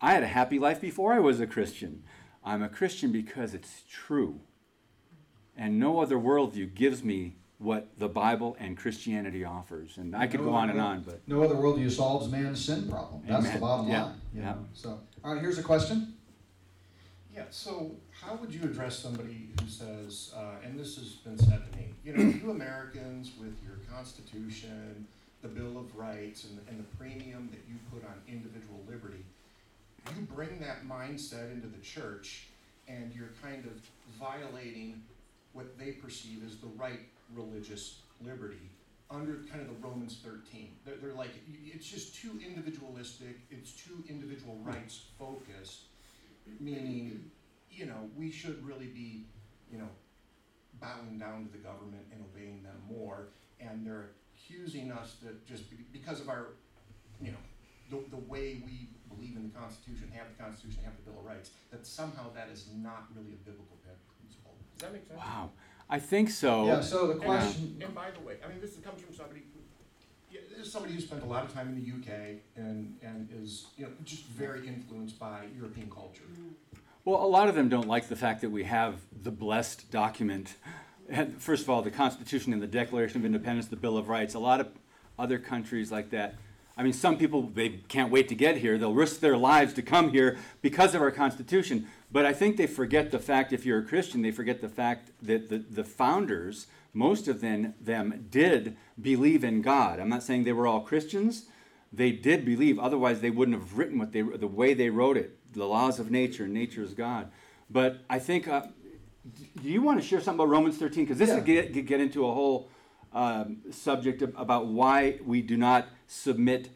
I 0.01 0.13
had 0.13 0.23
a 0.23 0.29
happy 0.29 0.61
life 0.61 0.81
before 0.81 1.13
I 1.13 1.19
was 1.19 1.41
a 1.41 1.47
Christian. 1.47 2.05
I'm 2.45 2.63
a 2.63 2.69
Christian 2.69 3.11
because 3.11 3.53
it's 3.53 3.83
true. 3.91 4.43
And 5.57 5.81
no 5.81 5.99
other 5.99 6.17
worldview 6.17 6.73
gives 6.73 7.03
me 7.03 7.39
what 7.59 7.89
the 7.99 8.09
Bible 8.09 8.57
and 8.59 8.77
Christianity 8.77 9.45
offers. 9.45 9.97
And 9.99 10.15
I 10.15 10.27
could 10.27 10.41
No 10.41 10.47
go 10.47 10.53
on 10.55 10.71
other 10.71 10.79
and 10.79 10.81
world- 10.87 10.97
on, 10.99 11.03
but 11.03 11.21
No 11.29 11.43
other 11.43 11.55
worldview 11.55 11.91
solves 11.91 12.29
man's 12.31 12.65
sin 12.65 12.89
problem. 12.89 13.23
That's 13.27 13.51
the 13.51 13.59
bottom 13.59 13.89
Yeah, 13.89 14.05
line. 14.05 14.15
you 14.35 14.41
yeah. 14.43 14.51
know. 14.53 14.67
So, 14.75 15.01
all 15.23 15.33
right, 15.35 15.41
here's 15.41 15.59
a 15.59 15.63
question. 15.63 16.15
Yeah, 17.35 17.45
so 17.51 17.93
how 18.13 18.35
would 18.37 18.53
you 18.55 18.63
address 18.63 18.97
somebody 18.99 19.49
who 19.61 19.69
says, 19.69 20.33
uh, 20.37 20.57
and 20.65 20.79
this 20.79 20.97
has 20.97 21.15
been 21.15 21.37
said 21.39 21.63
to 21.73 21.77
me, 21.79 21.87
you 22.05 22.13
know, 22.17 22.23
you 22.23 22.51
Americans 22.51 23.33
with 23.41 23.57
your 23.65 23.77
Constitution, 23.93 25.07
the 25.43 25.49
Bill 25.49 25.77
of 25.79 25.95
Rights, 25.97 26.45
and, 26.45 26.61
and 26.69 26.79
the 26.79 26.97
premium 26.97 27.49
that 27.51 27.61
you 27.69 27.75
put 27.93 28.05
on 28.09 28.15
individual 28.29 28.81
liberty, 28.89 29.25
you 30.17 30.23
bring 30.27 30.61
that 30.61 30.87
mindset 30.87 31.51
into 31.53 31.67
the 31.67 31.79
church 31.83 32.47
and 32.87 33.13
you're 33.15 33.33
kind 33.43 33.65
of 33.65 33.73
violating 34.19 35.03
what 35.55 35.79
they 35.79 35.93
perceive 35.93 36.43
as 36.47 36.57
the 36.59 36.67
right 36.77 37.01
religious 37.33 38.01
liberty 38.21 38.71
under 39.11 39.41
kind 39.51 39.61
of 39.61 39.69
the 39.69 39.87
Romans 39.87 40.19
13. 40.25 40.71
They're, 40.85 40.97
they're 40.97 41.13
like, 41.13 41.31
it's 41.65 41.89
just 41.89 42.17
too 42.17 42.41
individualistic, 42.45 43.37
it's 43.51 43.73
too 43.73 44.03
individual 44.09 44.55
hmm. 44.55 44.71
rights 44.71 45.03
focused 45.19 45.83
meaning, 46.61 47.31
you 47.71 47.87
know, 47.87 48.09
we 48.17 48.31
should 48.31 48.65
really 48.67 48.87
be, 48.87 49.27
you 49.71 49.79
know, 49.79 49.89
bowing 50.81 51.19
down 51.19 51.47
to 51.47 51.53
the 51.53 51.59
government 51.59 52.05
and 52.13 52.23
obeying 52.33 52.63
them 52.63 52.77
more, 52.89 53.29
and 53.61 53.87
they're 53.87 54.11
accusing 54.35 54.93
us 54.93 55.17
that 55.23 55.47
just 55.47 55.65
because 55.93 56.21
of 56.21 56.29
our, 56.29 56.49
you 57.21 57.33
know, 57.33 57.39
the, 57.91 58.03
the 58.11 58.23
way 58.29 58.63
we 58.65 58.89
believe 59.09 59.37
in 59.37 59.51
the 59.53 59.59
Constitution, 59.59 60.11
have 60.13 60.27
the 60.37 60.43
Constitution, 60.43 60.83
have 60.85 60.95
the 60.97 61.11
Bill 61.11 61.21
of 61.21 61.27
Rights, 61.27 61.51
that 61.71 61.87
somehow 61.87 62.33
that 62.35 62.49
is 62.53 62.67
not 62.75 63.07
really 63.15 63.33
a 63.33 63.41
biblical 63.45 63.77
principle. 64.19 64.55
Does 64.77 64.89
that 64.89 64.93
make 64.93 65.07
sense? 65.07 65.19
Wow. 65.19 65.51
I 65.95 66.01
think 66.01 66.29
so. 66.29 66.67
Yeah, 66.67 66.81
so 66.81 67.07
the 67.07 67.15
question, 67.15 67.81
And 67.81 67.95
by 67.95 68.11
the 68.11 68.19
way, 68.27 68.35
I 68.45 68.49
mean, 68.49 68.61
this 68.61 68.75
comes 68.79 69.01
from 69.01 69.15
somebody, 69.15 69.43
who- 69.55 69.61
yeah, 70.29 70.41
this 70.51 70.67
is 70.67 70.73
somebody 70.73 70.93
who 70.93 71.01
spent 71.01 71.23
a 71.23 71.27
lot 71.27 71.45
of 71.45 71.55
time 71.55 71.69
in 71.69 71.77
the 71.81 71.89
UK 71.89 72.41
and, 72.57 72.99
and 73.01 73.29
is, 73.41 73.67
you 73.77 73.85
know, 73.85 73.93
just 74.03 74.25
very 74.25 74.67
influenced 74.67 75.21
by 75.21 75.47
European 75.57 75.89
culture. 75.89 76.25
Mm. 76.33 76.79
Well, 77.05 77.25
a 77.25 77.29
lot 77.29 77.49
of 77.49 77.55
them 77.55 77.69
don't 77.69 77.87
like 77.87 78.09
the 78.09 78.17
fact 78.17 78.41
that 78.41 78.51
we 78.51 78.65
have 78.65 79.03
the 79.23 79.31
blessed 79.31 79.89
document. 79.93 80.57
And 81.09 81.41
First 81.41 81.63
of 81.63 81.71
all, 81.71 81.81
the 81.81 81.93
Constitution 81.93 82.53
and 82.53 82.61
the 82.61 82.67
Declaration 82.67 83.21
of 83.21 83.25
Independence, 83.25 83.69
the 83.69 83.77
Bill 83.77 83.97
of 83.97 84.09
Rights. 84.09 84.35
A 84.35 84.41
lot 84.41 84.59
of 84.59 84.71
other 85.17 85.39
countries 85.39 85.93
like 85.93 86.11
that. 86.11 86.35
I 86.77 86.83
mean, 86.83 86.93
some 86.93 87.19
people 87.19 87.43
they 87.43 87.69
can't 87.87 88.11
wait 88.11 88.29
to 88.31 88.35
get 88.35 88.57
here. 88.57 88.79
They'll 88.79 88.95
risk 88.95 89.21
their 89.21 89.37
lives 89.37 89.75
to 89.75 89.83
come 89.83 90.11
here 90.11 90.39
because 90.61 90.93
of 90.97 91.03
our 91.03 91.13
Constitution. 91.13 91.87
But 92.15 92.25
I 92.25 92.33
think 92.33 92.57
they 92.57 92.69
forget 92.69 93.11
the 93.11 93.19
fact. 93.19 93.53
If 93.53 93.67
you're 93.67 93.81
a 93.81 93.85
Christian, 93.85 94.23
they 94.23 94.31
forget 94.31 94.61
the 94.61 94.69
fact 94.69 95.11
that 95.21 95.49
the, 95.49 95.59
the 95.59 95.83
founders, 95.83 96.69
most 96.93 97.27
of 97.27 97.41
them, 97.41 97.75
them 97.81 98.29
did 98.31 98.77
believe 99.03 99.43
in 99.43 99.63
God. 99.63 99.99
I'm 99.99 100.09
not 100.09 100.23
saying 100.23 100.45
they 100.45 100.53
were 100.53 100.69
all 100.69 100.83
Christians. 100.83 101.47
They 101.93 102.13
did 102.13 102.45
believe. 102.45 102.79
Otherwise, 102.79 103.21
they 103.21 103.31
wouldn't 103.31 103.59
have 103.59 103.77
written 103.77 103.99
what 103.99 104.13
they 104.13 104.23
the 104.23 104.47
way 104.47 104.75
they 104.75 104.91
wrote 104.91 105.17
it. 105.17 105.37
The 105.55 105.65
laws 105.65 105.99
of 105.99 106.13
nature. 106.13 106.47
Nature 106.47 106.85
is 106.85 106.95
God. 106.95 107.33
But 107.69 107.99
I 108.09 108.21
think. 108.21 108.47
Uh, 108.47 108.69
do 109.61 109.69
you 109.69 109.83
want 109.83 110.01
to 110.01 110.07
share 110.07 110.21
something 110.21 110.39
about 110.39 110.53
Romans 110.53 110.77
13? 110.79 111.07
Because 111.07 111.19
this 111.19 111.31
Yeah. 111.31 111.41
get, 111.41 111.73
get 111.73 111.87
get 111.87 112.01
into 112.01 112.29
a 112.29 112.33
whole 112.33 112.69
um, 113.13 113.57
subject 113.73 114.23
about 114.23 114.67
why 114.67 115.19
we 115.27 115.43
do 115.43 115.57
not 115.57 115.89
submit 116.07 116.69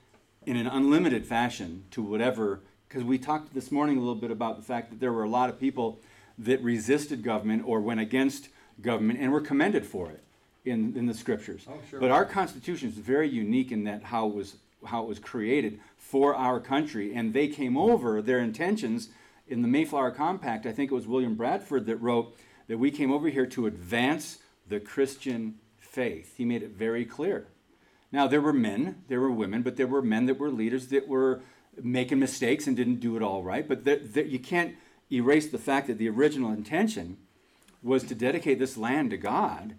in 0.47 0.57
an 0.57 0.67
unlimited 0.67 1.27
fashion 1.27 1.85
to 1.93 2.03
whatever. 2.03 2.63
Because 2.89 3.05
we 3.05 3.19
talked 3.19 3.53
this 3.53 3.71
morning 3.71 3.99
a 3.99 4.01
little 4.01 4.15
bit 4.15 4.31
about 4.31 4.57
the 4.57 4.63
fact 4.63 4.91
that 4.91 5.01
there 5.01 5.13
were 5.13 5.25
a 5.25 5.29
lot 5.29 5.51
of 5.51 5.61
people 5.61 6.01
that 6.39 6.63
resisted 6.63 7.23
government 7.23 7.63
or 7.67 7.81
went 7.81 8.01
against 8.01 8.49
government 8.81 9.19
and 9.21 9.31
were 9.31 9.43
commended 9.43 9.85
for 9.85 10.11
it 10.11 10.25
in, 10.65 10.97
in 10.97 11.07
the 11.07 11.13
scriptures. 11.13 11.67
Oh, 11.69 11.75
sure. 11.91 12.01
But 12.01 12.11
our 12.11 12.25
Constitution 12.25 12.89
is 12.89 12.95
very 12.95 13.29
unique 13.29 13.73
in 13.73 13.85
that 13.85 14.05
how 14.05 14.29
it 14.29 14.35
was 14.35 14.57
how 14.87 15.03
it 15.03 15.09
was 15.09 15.19
created 15.19 15.81
for 15.97 16.37
our 16.37 16.61
country, 16.61 17.13
and 17.13 17.35
they 17.35 17.49
came 17.49 17.77
over 17.77 18.23
their 18.23 18.39
intentions 18.39 19.09
in 19.49 19.61
the 19.61 19.67
Mayflower 19.67 20.13
Compact. 20.13 20.67
I 20.67 20.73
think 20.73 20.93
it 20.93 20.95
was 20.95 21.07
William 21.07 21.35
Bradford 21.35 21.87
that 21.87 21.97
wrote 21.97 22.37
that 22.69 22.79
we 22.79 22.93
came 22.93 23.11
over 23.11 23.29
here 23.29 23.47
to 23.47 23.67
advance 23.67 24.39
the 24.69 24.79
Christian 24.79 25.57
faith. 25.79 26.37
He 26.37 26.45
made 26.45 26.63
it 26.63 26.71
very 26.71 27.05
clear. 27.05 27.49
Now 28.13 28.29
there 28.29 28.41
were 28.41 28.53
men, 28.53 29.03
there 29.09 29.21
were 29.21 29.33
women, 29.33 29.63
but 29.63 29.77
there 29.77 29.89
were 29.89 30.01
men 30.01 30.27
that 30.27 30.39
were 30.39 30.51
leaders 30.51 30.87
that 30.89 31.09
were 31.09 31.43
making 31.83 32.19
mistakes 32.19 32.67
and 32.67 32.77
didn't 32.77 33.01
do 33.01 33.17
it 33.17 33.23
all 33.23 33.43
right. 33.43 33.67
But 33.67 33.85
there, 33.85 33.97
there, 33.97 34.25
you 34.25 34.39
can't 34.39 34.75
erase 35.11 35.49
the 35.49 35.59
fact 35.59 35.87
that 35.87 35.99
the 35.99 36.09
original 36.09 36.51
intention 36.51 37.19
was 37.83 38.05
to 38.05 38.15
dedicate 38.15 38.59
this 38.59 38.77
land 38.77 39.11
to 39.11 39.17
God 39.17 39.75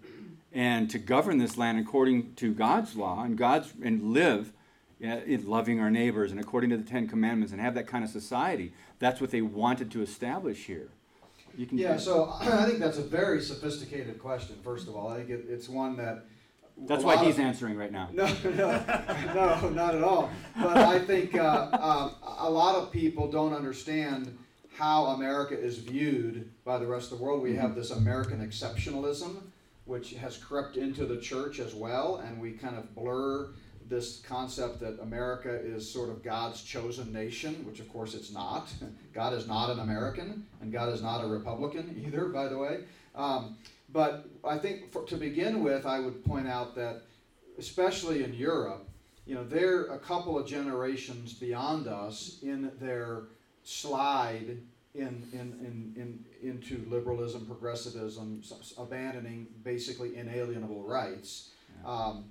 and 0.52 0.90
to 0.90 0.98
govern 0.98 1.38
this 1.38 1.56
land 1.56 1.78
according 1.78 2.34
to 2.34 2.52
God's 2.52 2.96
law 2.96 3.22
and 3.22 3.36
God's 3.36 3.72
and 3.82 4.12
live 4.12 4.52
in 5.00 5.46
loving 5.46 5.80
our 5.80 5.90
neighbors 5.90 6.30
and 6.30 6.40
according 6.40 6.70
to 6.70 6.76
the 6.76 6.84
Ten 6.84 7.08
Commandments 7.08 7.52
and 7.52 7.60
have 7.60 7.74
that 7.74 7.86
kind 7.86 8.04
of 8.04 8.10
society. 8.10 8.72
That's 8.98 9.20
what 9.20 9.30
they 9.30 9.40
wanted 9.40 9.90
to 9.92 10.02
establish 10.02 10.66
here. 10.66 10.88
You 11.56 11.66
can 11.66 11.78
yeah, 11.78 11.96
so 11.96 12.32
I 12.40 12.66
think 12.66 12.78
that's 12.78 12.98
a 12.98 13.02
very 13.02 13.40
sophisticated 13.40 14.18
question, 14.18 14.56
first 14.62 14.88
of 14.88 14.96
all. 14.96 15.08
I 15.08 15.16
think 15.16 15.30
it, 15.30 15.46
it's 15.48 15.68
one 15.68 15.96
that. 15.96 16.24
That's 16.86 17.04
why 17.04 17.22
he's 17.24 17.36
of- 17.38 17.44
answering 17.44 17.76
right 17.76 17.92
now. 17.92 18.08
No, 18.12 18.26
no, 18.44 18.84
no, 19.34 19.68
not 19.70 19.94
at 19.94 20.02
all. 20.02 20.30
But 20.60 20.76
I 20.76 20.98
think 20.98 21.34
uh, 21.34 21.68
um, 21.72 22.14
a 22.38 22.50
lot 22.50 22.76
of 22.76 22.90
people 22.90 23.30
don't 23.30 23.52
understand 23.52 24.36
how 24.74 25.06
America 25.06 25.58
is 25.58 25.78
viewed 25.78 26.50
by 26.64 26.78
the 26.78 26.86
rest 26.86 27.12
of 27.12 27.18
the 27.18 27.24
world. 27.24 27.42
We 27.42 27.54
have 27.56 27.74
this 27.74 27.90
American 27.90 28.46
exceptionalism, 28.46 29.42
which 29.84 30.14
has 30.14 30.36
crept 30.38 30.76
into 30.76 31.04
the 31.04 31.20
church 31.20 31.58
as 31.58 31.74
well, 31.74 32.16
and 32.16 32.40
we 32.40 32.52
kind 32.52 32.76
of 32.76 32.94
blur 32.94 33.48
this 33.90 34.20
concept 34.20 34.80
that 34.80 34.98
America 35.02 35.52
is 35.52 35.90
sort 35.90 36.08
of 36.08 36.22
God's 36.22 36.62
chosen 36.62 37.12
nation, 37.12 37.66
which 37.66 37.80
of 37.80 37.88
course 37.88 38.14
it's 38.14 38.32
not. 38.32 38.72
God 39.12 39.34
is 39.34 39.46
not 39.46 39.70
an 39.70 39.80
American, 39.80 40.46
and 40.62 40.72
God 40.72 40.92
is 40.94 41.02
not 41.02 41.24
a 41.24 41.26
Republican 41.26 42.00
either, 42.06 42.26
by 42.26 42.48
the 42.48 42.56
way. 42.56 42.84
Um, 43.14 43.56
but 43.92 44.28
I 44.44 44.56
think 44.56 44.92
for, 44.92 45.02
to 45.06 45.16
begin 45.16 45.64
with, 45.64 45.84
I 45.84 45.98
would 45.98 46.24
point 46.24 46.46
out 46.46 46.76
that 46.76 47.02
especially 47.58 48.22
in 48.22 48.32
Europe, 48.32 48.88
you 49.26 49.34
know, 49.34 49.44
they're 49.44 49.86
a 49.86 49.98
couple 49.98 50.38
of 50.38 50.46
generations 50.46 51.34
beyond 51.34 51.88
us 51.88 52.38
in 52.42 52.70
their 52.80 53.24
slide 53.64 54.58
in, 54.94 55.22
in, 55.32 55.38
in, 55.62 55.92
in, 55.96 56.24
into 56.42 56.84
liberalism, 56.88 57.46
progressivism, 57.46 58.42
abandoning 58.78 59.46
basically 59.62 60.16
inalienable 60.16 60.82
rights. 60.82 61.50
Um, 61.84 62.24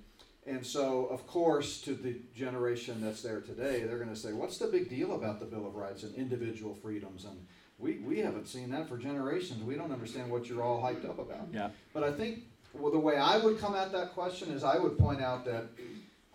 and 0.50 0.66
so, 0.66 1.06
of 1.06 1.26
course, 1.26 1.80
to 1.82 1.94
the 1.94 2.16
generation 2.34 3.00
that's 3.00 3.22
there 3.22 3.40
today, 3.40 3.84
they're 3.84 3.98
going 3.98 4.10
to 4.10 4.16
say, 4.16 4.32
what's 4.32 4.58
the 4.58 4.66
big 4.66 4.90
deal 4.90 5.14
about 5.14 5.38
the 5.38 5.46
Bill 5.46 5.66
of 5.66 5.76
Rights 5.76 6.02
and 6.02 6.14
individual 6.16 6.74
freedoms? 6.74 7.24
And 7.24 7.46
we, 7.78 7.98
we 7.98 8.18
haven't 8.18 8.48
seen 8.48 8.70
that 8.70 8.88
for 8.88 8.98
generations. 8.98 9.62
We 9.62 9.76
don't 9.76 9.92
understand 9.92 10.30
what 10.30 10.48
you're 10.48 10.62
all 10.62 10.82
hyped 10.82 11.08
up 11.08 11.18
about. 11.20 11.48
Yeah. 11.52 11.70
But 11.94 12.02
I 12.02 12.12
think 12.12 12.40
well, 12.74 12.92
the 12.92 12.98
way 12.98 13.16
I 13.16 13.38
would 13.38 13.58
come 13.58 13.74
at 13.74 13.92
that 13.92 14.12
question 14.12 14.50
is 14.50 14.64
I 14.64 14.78
would 14.78 14.98
point 14.98 15.20
out 15.20 15.44
that, 15.44 15.66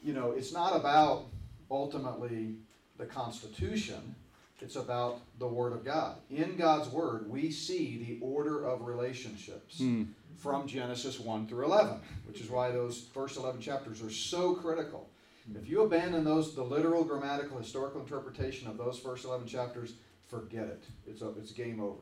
you 0.04 0.14
know, 0.14 0.32
it's 0.32 0.54
not 0.54 0.76
about 0.76 1.26
ultimately 1.70 2.56
the 2.98 3.06
Constitution. 3.06 4.16
It's 4.62 4.76
about 4.78 5.20
the 5.40 5.48
Word 5.48 5.74
of 5.74 5.84
God. 5.84 6.16
In 6.30 6.56
God's 6.56 6.90
Word, 6.90 7.30
we 7.30 7.52
see 7.52 7.98
the 7.98 8.26
order 8.26 8.66
of 8.66 8.86
relationships 8.86 9.78
Hmm. 9.78 10.04
From 10.38 10.68
Genesis 10.68 11.20
1 11.20 11.48
through 11.48 11.66
11, 11.66 12.00
which 12.28 12.42
is 12.42 12.50
why 12.50 12.72
those 12.72 13.08
first 13.14 13.38
11 13.38 13.62
chapters 13.62 14.02
are 14.02 14.10
so 14.10 14.54
critical. 14.56 15.10
Hmm. 15.48 15.58
If 15.58 15.70
you 15.70 15.82
abandon 15.82 16.24
those, 16.24 16.56
the 16.56 16.64
literal, 16.64 17.04
grammatical, 17.04 17.58
historical 17.58 18.02
interpretation 18.02 18.68
of 18.68 18.78
those 18.78 19.00
first 19.00 19.26
11 19.26 19.48
chapters, 19.48 19.94
forget 20.28 20.68
it. 20.68 20.84
It's, 21.08 21.22
a, 21.22 21.30
it's 21.38 21.52
game 21.52 21.80
over. 21.80 22.02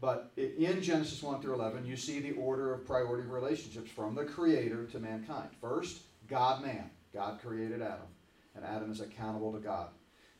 But 0.00 0.32
in 0.36 0.82
Genesis 0.82 1.22
1 1.22 1.40
through 1.40 1.54
11, 1.54 1.86
you 1.86 1.96
see 1.96 2.20
the 2.20 2.32
order 2.32 2.74
of 2.74 2.86
priority 2.86 3.24
of 3.24 3.32
relationships 3.32 3.90
from 3.90 4.14
the 4.14 4.24
Creator 4.24 4.86
to 4.86 4.98
mankind. 4.98 5.48
First, 5.60 6.02
God 6.28 6.62
man. 6.62 6.90
God 7.14 7.40
created 7.42 7.80
Adam, 7.80 8.08
and 8.54 8.62
Adam 8.62 8.92
is 8.92 9.00
accountable 9.00 9.52
to 9.52 9.58
God. 9.58 9.88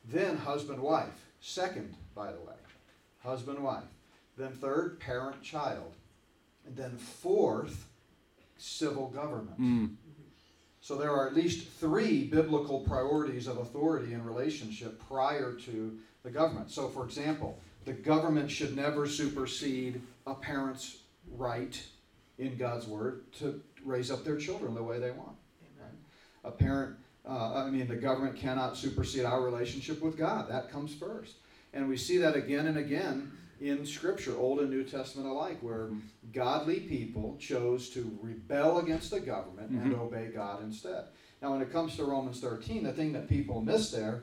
Then, 0.05 0.37
husband 0.37 0.79
wife. 0.79 1.27
Second, 1.41 1.95
by 2.15 2.33
the 2.33 2.41
way, 2.41 2.55
husband 3.21 3.61
wife. 3.61 3.85
Then, 4.37 4.53
third, 4.53 5.01
parent 5.01 5.43
child. 5.43 5.95
And 6.67 6.77
then, 6.77 6.97
fourth, 6.97 7.87
civil 8.57 9.09
government. 9.09 9.57
Hmm. 9.57 9.87
So 10.81 10.97
there 10.97 11.11
are 11.11 11.27
at 11.27 11.35
least 11.35 11.69
three 11.69 12.25
biblical 12.25 12.81
priorities 12.81 13.49
of 13.49 13.59
authority 13.59 14.13
and 14.13 14.25
relationship 14.25 15.03
prior 15.09 15.53
to 15.53 15.99
the 16.23 16.31
government. 16.31 16.71
So, 16.71 16.89
for 16.89 17.05
example, 17.05 17.59
the 17.85 17.93
government 17.93 18.51
should 18.51 18.77
never 18.77 19.07
supersede 19.07 20.01
a 20.27 20.35
parent's 20.35 20.99
right 21.33 21.83
in 22.39 22.57
God's 22.57 22.87
word 22.87 23.33
to 23.41 23.61
raise 23.85 24.11
up 24.11 24.25
their 24.25 24.37
children 24.37 24.75
the 24.75 24.83
way 24.83 24.99
they 24.99 25.11
want. 25.11 25.37
Right? 25.81 25.91
A 26.45 26.51
parent, 26.51 26.97
uh, 27.29 27.65
I 27.65 27.71
mean, 27.71 27.89
the 27.89 27.97
government 27.97 28.37
cannot 28.37 28.77
supersede 28.77 29.25
our 29.25 29.43
relationship 29.43 30.01
with 30.03 30.17
God. 30.17 30.49
That 30.51 30.71
comes 30.71 30.95
first. 30.95 31.35
And 31.73 31.89
we 31.89 31.97
see 31.97 32.19
that 32.19 32.37
again 32.37 32.67
and 32.67 32.79
again 32.79 33.33
in 33.61 33.87
Scripture, 33.87 34.37
Old 34.37 34.61
and 34.61 34.71
New 34.71 34.85
Testament 34.85 35.29
alike, 35.29 35.59
where 35.63 35.89
godly 36.33 36.81
people 36.81 37.37
chose 37.39 37.89
to 37.91 38.19
rebel 38.21 38.79
against 38.79 39.11
the 39.11 39.21
government 39.21 39.71
and 39.71 39.93
Mhm. 39.93 39.99
obey 39.99 40.29
God 40.29 40.63
instead. 40.63 41.05
Now, 41.41 41.53
when 41.53 41.63
it 41.63 41.73
comes 41.73 41.97
to 41.97 42.05
Romans 42.05 42.41
13, 42.41 42.83
the 42.83 42.93
thing 42.93 43.13
that 43.13 43.29
people 43.29 43.61
miss 43.61 43.91
there 43.91 44.23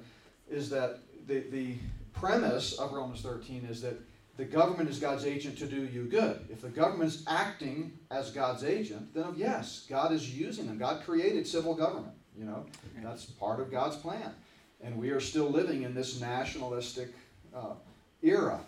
is 0.50 0.70
that 0.70 1.00
the, 1.28 1.40
the 1.52 1.76
premise 2.14 2.74
of 2.74 2.92
Romans 2.94 3.22
13 3.22 3.66
is 3.66 3.82
that 3.82 4.00
the 4.38 4.46
government 4.46 4.90
is 4.90 5.00
God's 5.00 5.26
agent 5.26 5.58
to 5.60 5.68
do 5.68 5.86
you 5.86 6.06
good. 6.06 6.48
If 6.50 6.62
the 6.62 6.70
government 6.70 7.12
is 7.12 7.24
acting 7.28 7.98
as 8.10 8.32
God's 8.32 8.64
agent, 8.64 9.14
then 9.14 9.34
yes, 9.36 9.86
God 9.88 10.12
is 10.12 10.36
using 10.36 10.66
them. 10.68 10.78
God 10.80 11.04
created 11.04 11.48
civil 11.48 11.76
government. 11.76 12.14
You 12.38 12.46
know, 12.46 12.66
that's 13.04 13.26
part 13.26 13.60
of 13.60 13.70
God's 13.72 13.96
plan. 13.96 14.34
And 14.82 14.98
we 14.98 15.12
are 15.12 15.20
still 15.20 15.50
living 15.50 15.84
in 15.84 15.94
this 15.94 16.20
nationalistic 16.20 17.10
uh, 17.56 17.76
era. 18.24 18.60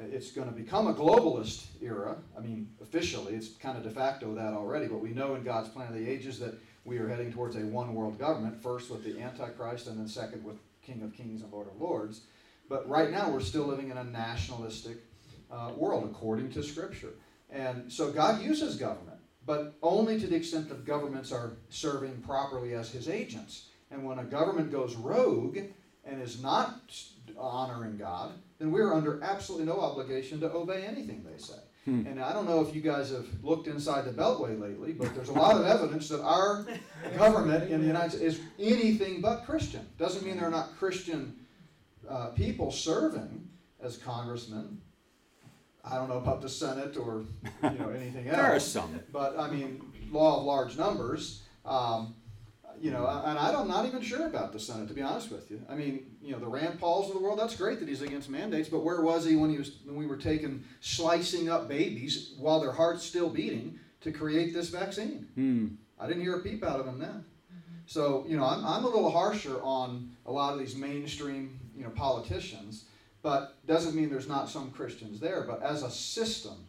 It's 0.00 0.30
going 0.30 0.48
to 0.48 0.54
become 0.54 0.86
a 0.86 0.94
globalist 0.94 1.66
era. 1.82 2.16
I 2.36 2.40
mean, 2.40 2.68
officially, 2.80 3.34
it's 3.34 3.48
kind 3.48 3.76
of 3.76 3.82
de 3.82 3.90
facto 3.90 4.34
that 4.34 4.54
already, 4.54 4.86
but 4.86 5.00
we 5.00 5.10
know 5.10 5.34
in 5.34 5.42
God's 5.42 5.68
plan 5.68 5.88
of 5.88 5.94
the 5.94 6.08
ages 6.08 6.38
that 6.38 6.54
we 6.84 6.98
are 6.98 7.08
heading 7.08 7.32
towards 7.32 7.56
a 7.56 7.60
one 7.60 7.94
world 7.94 8.18
government, 8.18 8.62
first 8.62 8.90
with 8.90 9.04
the 9.04 9.20
Antichrist 9.20 9.88
and 9.88 9.98
then 9.98 10.08
second 10.08 10.44
with 10.44 10.56
King 10.82 11.02
of 11.02 11.14
Kings 11.14 11.42
and 11.42 11.52
Lord 11.52 11.66
of 11.66 11.80
Lords. 11.80 12.22
But 12.68 12.88
right 12.88 13.10
now, 13.10 13.30
we're 13.30 13.40
still 13.40 13.64
living 13.64 13.90
in 13.90 13.98
a 13.98 14.04
nationalistic 14.04 14.98
uh, 15.50 15.72
world, 15.76 16.04
according 16.04 16.52
to 16.52 16.62
Scripture. 16.62 17.14
And 17.50 17.90
so 17.90 18.12
God 18.12 18.42
uses 18.42 18.76
government, 18.76 19.18
but 19.46 19.74
only 19.82 20.20
to 20.20 20.26
the 20.26 20.36
extent 20.36 20.68
that 20.68 20.84
governments 20.84 21.32
are 21.32 21.52
serving 21.70 22.22
properly 22.22 22.74
as 22.74 22.90
his 22.90 23.08
agents. 23.08 23.68
And 23.90 24.04
when 24.04 24.18
a 24.18 24.24
government 24.24 24.70
goes 24.70 24.96
rogue 24.96 25.58
and 26.08 26.22
is 26.22 26.42
not 26.42 26.80
honoring 27.38 27.96
God, 27.96 28.32
then 28.58 28.72
we're 28.72 28.92
under 28.92 29.22
absolutely 29.22 29.66
no 29.66 29.80
obligation 29.80 30.40
to 30.40 30.50
obey 30.50 30.84
anything 30.84 31.24
they 31.24 31.38
say. 31.38 31.58
Hmm. 31.84 32.06
And 32.06 32.20
I 32.20 32.32
don't 32.32 32.46
know 32.46 32.60
if 32.60 32.74
you 32.74 32.80
guys 32.80 33.10
have 33.10 33.26
looked 33.42 33.68
inside 33.68 34.04
the 34.04 34.10
Beltway 34.10 34.58
lately, 34.60 34.92
but 34.92 35.14
there's 35.14 35.28
a 35.28 35.34
lot 35.34 35.56
of 35.56 35.64
evidence 35.64 36.08
that 36.08 36.22
our 36.22 36.66
government 37.16 37.70
in 37.70 37.80
the 37.80 37.86
United 37.86 38.16
States 38.16 38.36
is 38.36 38.40
anything 38.58 39.20
but 39.20 39.44
Christian. 39.44 39.86
Doesn't 39.98 40.24
mean 40.24 40.38
they're 40.38 40.50
not 40.50 40.76
Christian 40.78 41.36
uh, 42.08 42.28
people 42.28 42.70
serving 42.72 43.48
as 43.80 43.96
congressmen. 43.96 44.80
I 45.84 45.96
don't 45.96 46.08
know 46.08 46.18
about 46.18 46.42
the 46.42 46.48
Senate 46.48 46.96
or 46.96 47.24
you 47.62 47.78
know 47.78 47.88
anything 47.88 48.28
else. 48.28 48.36
There 48.36 48.56
are 48.56 48.60
some. 48.60 49.00
But 49.12 49.38
I 49.38 49.48
mean, 49.50 49.80
law 50.10 50.40
of 50.40 50.44
large 50.44 50.76
numbers. 50.76 51.42
Um, 51.64 52.14
you 52.80 52.90
know, 52.90 53.06
and 53.06 53.38
I'm 53.38 53.52
not 53.52 53.68
not 53.68 53.86
even 53.86 54.00
sure 54.02 54.26
about 54.26 54.52
the 54.52 54.60
Senate 54.60 54.88
to 54.88 54.94
be 54.94 55.02
honest 55.02 55.30
with 55.30 55.50
you. 55.50 55.60
I 55.68 55.74
mean, 55.74 56.16
you 56.22 56.32
know, 56.32 56.38
the 56.38 56.46
Rand 56.46 56.78
Pauls 56.78 57.08
of 57.08 57.14
the 57.14 57.22
world. 57.22 57.38
That's 57.38 57.56
great 57.56 57.80
that 57.80 57.88
he's 57.88 58.02
against 58.02 58.28
mandates, 58.28 58.68
but 58.68 58.80
where 58.80 59.00
was 59.00 59.24
he 59.24 59.36
when 59.36 59.50
he 59.50 59.58
was 59.58 59.78
when 59.84 59.96
we 59.96 60.06
were 60.06 60.16
taking 60.16 60.64
slicing 60.80 61.48
up 61.48 61.68
babies 61.68 62.34
while 62.38 62.60
their 62.60 62.72
hearts 62.72 63.04
still 63.04 63.28
beating 63.28 63.78
to 64.00 64.12
create 64.12 64.52
this 64.54 64.68
vaccine? 64.68 65.26
Hmm. 65.34 65.66
I 66.00 66.06
didn't 66.06 66.22
hear 66.22 66.36
a 66.36 66.40
peep 66.40 66.64
out 66.64 66.80
of 66.80 66.86
him 66.86 66.98
then. 66.98 67.24
So 67.88 68.26
you 68.28 68.36
know, 68.36 68.44
I'm, 68.44 68.64
I'm 68.64 68.84
a 68.84 68.88
little 68.88 69.10
harsher 69.10 69.62
on 69.62 70.10
a 70.26 70.32
lot 70.32 70.52
of 70.52 70.58
these 70.58 70.76
mainstream 70.76 71.58
you 71.74 71.84
know 71.84 71.90
politicians, 71.90 72.84
but 73.22 73.56
doesn't 73.66 73.94
mean 73.94 74.10
there's 74.10 74.28
not 74.28 74.48
some 74.48 74.70
Christians 74.70 75.18
there. 75.20 75.42
But 75.42 75.62
as 75.62 75.82
a 75.82 75.90
system, 75.90 76.66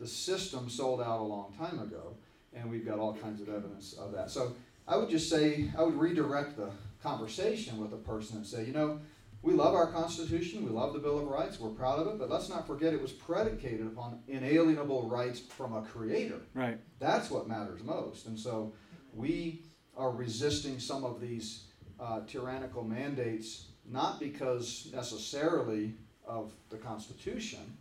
the 0.00 0.06
system 0.06 0.70
sold 0.70 1.02
out 1.02 1.20
a 1.20 1.22
long 1.22 1.52
time 1.58 1.78
ago, 1.78 2.16
and 2.54 2.70
we've 2.70 2.86
got 2.86 2.98
all 2.98 3.14
kinds 3.14 3.42
of 3.42 3.48
evidence 3.48 3.92
of 3.92 4.12
that. 4.12 4.30
So 4.30 4.54
I 4.86 4.96
would 4.96 5.08
just 5.08 5.30
say 5.30 5.70
I 5.76 5.82
would 5.82 5.94
redirect 5.94 6.56
the 6.56 6.70
conversation 7.02 7.78
with 7.78 7.92
a 7.92 7.96
person 7.96 8.38
and 8.38 8.46
say, 8.46 8.64
you 8.64 8.72
know, 8.72 9.00
we 9.42 9.54
love 9.54 9.74
our 9.74 9.90
Constitution, 9.90 10.64
we 10.64 10.70
love 10.70 10.92
the 10.92 11.00
Bill 11.00 11.18
of 11.18 11.26
Rights, 11.26 11.58
we're 11.58 11.70
proud 11.70 11.98
of 11.98 12.06
it, 12.06 12.18
but 12.18 12.30
let's 12.30 12.48
not 12.48 12.64
forget 12.66 12.94
it 12.94 13.02
was 13.02 13.10
predicated 13.10 13.86
upon 13.86 14.20
inalienable 14.28 15.08
rights 15.08 15.40
from 15.40 15.74
a 15.74 15.82
creator. 15.82 16.40
Right. 16.54 16.78
That's 17.00 17.28
what 17.28 17.48
matters 17.48 17.82
most. 17.82 18.26
And 18.26 18.38
so 18.38 18.72
we 19.12 19.62
are 19.96 20.10
resisting 20.10 20.78
some 20.78 21.04
of 21.04 21.20
these 21.20 21.64
uh, 21.98 22.20
tyrannical 22.26 22.84
mandates, 22.84 23.66
not 23.84 24.20
because 24.20 24.88
necessarily 24.94 25.94
of 26.24 26.52
the 26.70 26.76
Constitution, 26.76 27.76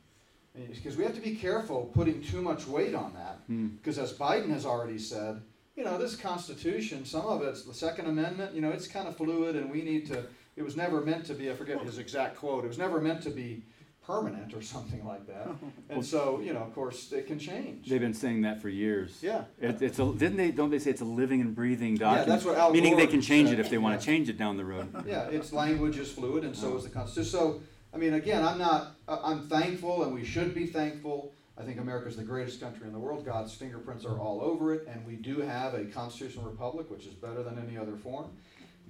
because 0.55 0.97
we 0.97 1.03
have 1.03 1.15
to 1.15 1.21
be 1.21 1.35
careful 1.35 1.91
putting 1.93 2.23
too 2.23 2.41
much 2.41 2.65
weight 2.65 2.95
on 2.95 3.13
that. 3.13 3.39
Hmm. 3.45 3.67
Because 3.67 3.99
as 3.99 4.13
Biden 4.13 4.49
has 4.49 4.65
already 4.65 4.97
said, 4.97 5.41
you 5.75 5.84
know, 5.84 5.97
this 5.97 6.15
Constitution, 6.15 7.05
some 7.05 7.25
of 7.25 7.41
it's 7.41 7.63
the 7.63 7.73
Second 7.73 8.07
Amendment, 8.07 8.53
you 8.53 8.62
know, 8.62 8.69
it's 8.69 8.88
kind 8.88 9.07
of 9.07 9.15
fluid 9.15 9.55
and 9.55 9.71
we 9.71 9.81
need 9.81 10.05
to, 10.07 10.25
it 10.55 10.63
was 10.63 10.75
never 10.75 11.01
meant 11.01 11.25
to 11.25 11.34
be, 11.34 11.49
I 11.49 11.53
forget 11.53 11.81
his 11.81 11.97
exact 11.97 12.38
quote, 12.38 12.65
it 12.65 12.67
was 12.67 12.77
never 12.77 12.99
meant 12.99 13.21
to 13.23 13.29
be 13.29 13.63
permanent 14.05 14.53
or 14.53 14.62
something 14.62 15.05
like 15.05 15.25
that. 15.27 15.47
And 15.89 16.05
so, 16.05 16.39
you 16.39 16.53
know, 16.53 16.62
of 16.62 16.73
course, 16.73 17.12
it 17.12 17.27
can 17.27 17.38
change. 17.38 17.89
They've 17.89 17.99
been 17.99 18.13
saying 18.13 18.43
that 18.43 18.62
for 18.62 18.69
years. 18.69 19.19
Yeah. 19.21 19.43
It, 19.60 19.81
it's 19.81 19.99
a 19.99 20.05
didn't 20.13 20.38
they? 20.38 20.51
Don't 20.51 20.69
they 20.69 20.79
say 20.79 20.89
it's 20.89 21.01
a 21.01 21.05
living 21.05 21.41
and 21.41 21.53
breathing 21.53 21.95
document? 21.95 22.27
Yeah, 22.27 22.34
that's 22.34 22.45
what 22.45 22.57
Al 22.57 22.71
Meaning 22.71 22.95
they 22.95 23.07
can 23.07 23.21
change 23.21 23.49
said. 23.49 23.60
it 23.60 23.62
if 23.62 23.69
they 23.69 23.77
want 23.77 23.99
to 23.99 24.05
change 24.05 24.29
it 24.29 24.38
down 24.38 24.55
the 24.55 24.63
road. 24.63 24.88
Yeah, 25.05 25.27
its 25.27 25.51
language 25.51 25.97
is 25.97 26.10
fluid, 26.10 26.45
and 26.45 26.55
so 26.55 26.77
is 26.77 26.84
the 26.84 26.89
oh. 26.91 26.93
Constitution. 26.93 27.29
So, 27.29 27.62
I 27.93 27.97
mean, 27.97 28.13
again, 28.13 28.45
I'm 28.45 28.57
not. 28.57 28.95
I'm 29.10 29.49
thankful, 29.49 30.03
and 30.03 30.13
we 30.13 30.23
should 30.23 30.55
be 30.55 30.65
thankful. 30.65 31.34
I 31.62 31.63
think 31.63 31.80
America's 31.80 32.17
the 32.17 32.24
greatest 32.24 32.60
country 32.60 32.88
in 32.88 32.93
the 32.93 32.97
world. 32.97 33.24
God's 33.24 33.54
fingerprints 33.54 34.04
are 34.04 34.17
all 34.17 34.41
over 34.41 34.74
it, 34.74 34.88
and 34.91 35.06
we 35.06 35.15
do 35.15 35.41
have 35.41 35.76
a 35.76 35.86
constitutional 35.86 36.45
republic, 36.45 36.89
which 36.89 37.06
is 37.06 37.13
better 37.13 37.43
than 37.43 37.60
any 37.60 37.78
other 37.78 37.95
form. 37.95 38.32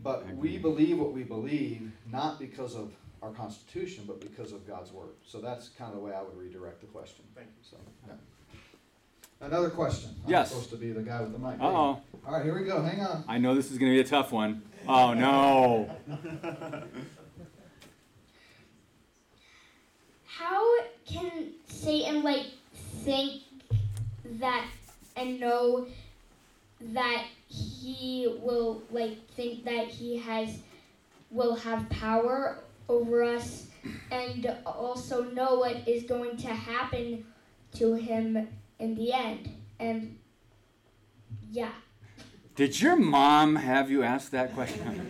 But 0.02 0.26
we 0.38 0.58
believe 0.58 0.98
what 0.98 1.12
we 1.12 1.24
believe, 1.24 1.92
not 2.10 2.40
because 2.40 2.76
of 2.76 2.94
our 3.22 3.32
Constitution, 3.32 4.06
but 4.08 4.22
because 4.22 4.54
of 4.54 4.66
God's 4.66 4.94
word. 4.94 5.10
So 5.26 5.42
that's 5.42 5.68
kind 5.68 5.90
of 5.94 5.98
the 5.98 6.04
way 6.04 6.14
I 6.14 6.22
would 6.22 6.38
redirect 6.38 6.80
the 6.80 6.88
question. 6.88 7.26
Thank 7.36 7.50
you. 7.50 7.62
So, 7.70 7.76
yeah. 8.08 8.14
Another 9.46 9.70
question. 9.70 10.16
I'm 10.24 10.32
Yes. 10.32 10.50
supposed 10.50 10.70
to 10.70 10.78
be 10.78 10.92
the 10.94 11.02
guy 11.02 11.22
with 11.22 11.34
the 11.34 11.40
mic. 11.40 11.60
Uh 11.60 11.66
oh. 11.66 11.74
All 11.74 12.02
right, 12.32 12.44
here 12.44 12.58
we 12.58 12.64
go. 12.64 12.82
Hang 12.82 13.02
on. 13.02 13.26
I 13.28 13.38
know 13.38 13.54
this 13.54 13.70
is 13.70 13.78
going 13.78 13.92
to 13.92 13.96
be 13.98 14.02
a 14.02 14.10
tough 14.10 14.32
one. 14.32 14.62
Oh 14.88 15.14
no. 15.14 15.94
How 20.26 20.64
can 21.06 21.52
Satan 21.68 22.24
like 22.24 22.46
think 23.04 23.44
that 24.40 24.66
and 25.16 25.40
know 25.40 25.88
that 26.94 27.26
he 27.48 28.38
will 28.42 28.82
like 28.92 29.18
think 29.32 29.64
that 29.66 29.88
he 29.88 30.18
has 30.18 30.60
will 31.30 31.56
have 31.56 31.90
power 31.90 32.60
over 32.90 33.24
us 33.24 33.68
and 34.12 34.46
also 34.66 35.24
know 35.32 35.56
what 35.56 35.88
is 35.88 36.04
going 36.04 36.38
to 36.38 36.48
happen 36.48 37.26
to 37.74 37.94
him 37.94 38.48
in 38.80 38.96
the 38.96 39.14
end 39.14 39.50
and 39.80 40.18
yeah 41.52 41.72
Did 42.56 42.80
your 42.82 42.96
mom 42.96 43.56
have 43.56 43.90
you 43.90 44.04
ask 44.04 44.32
that 44.32 44.54
question? 44.54 45.10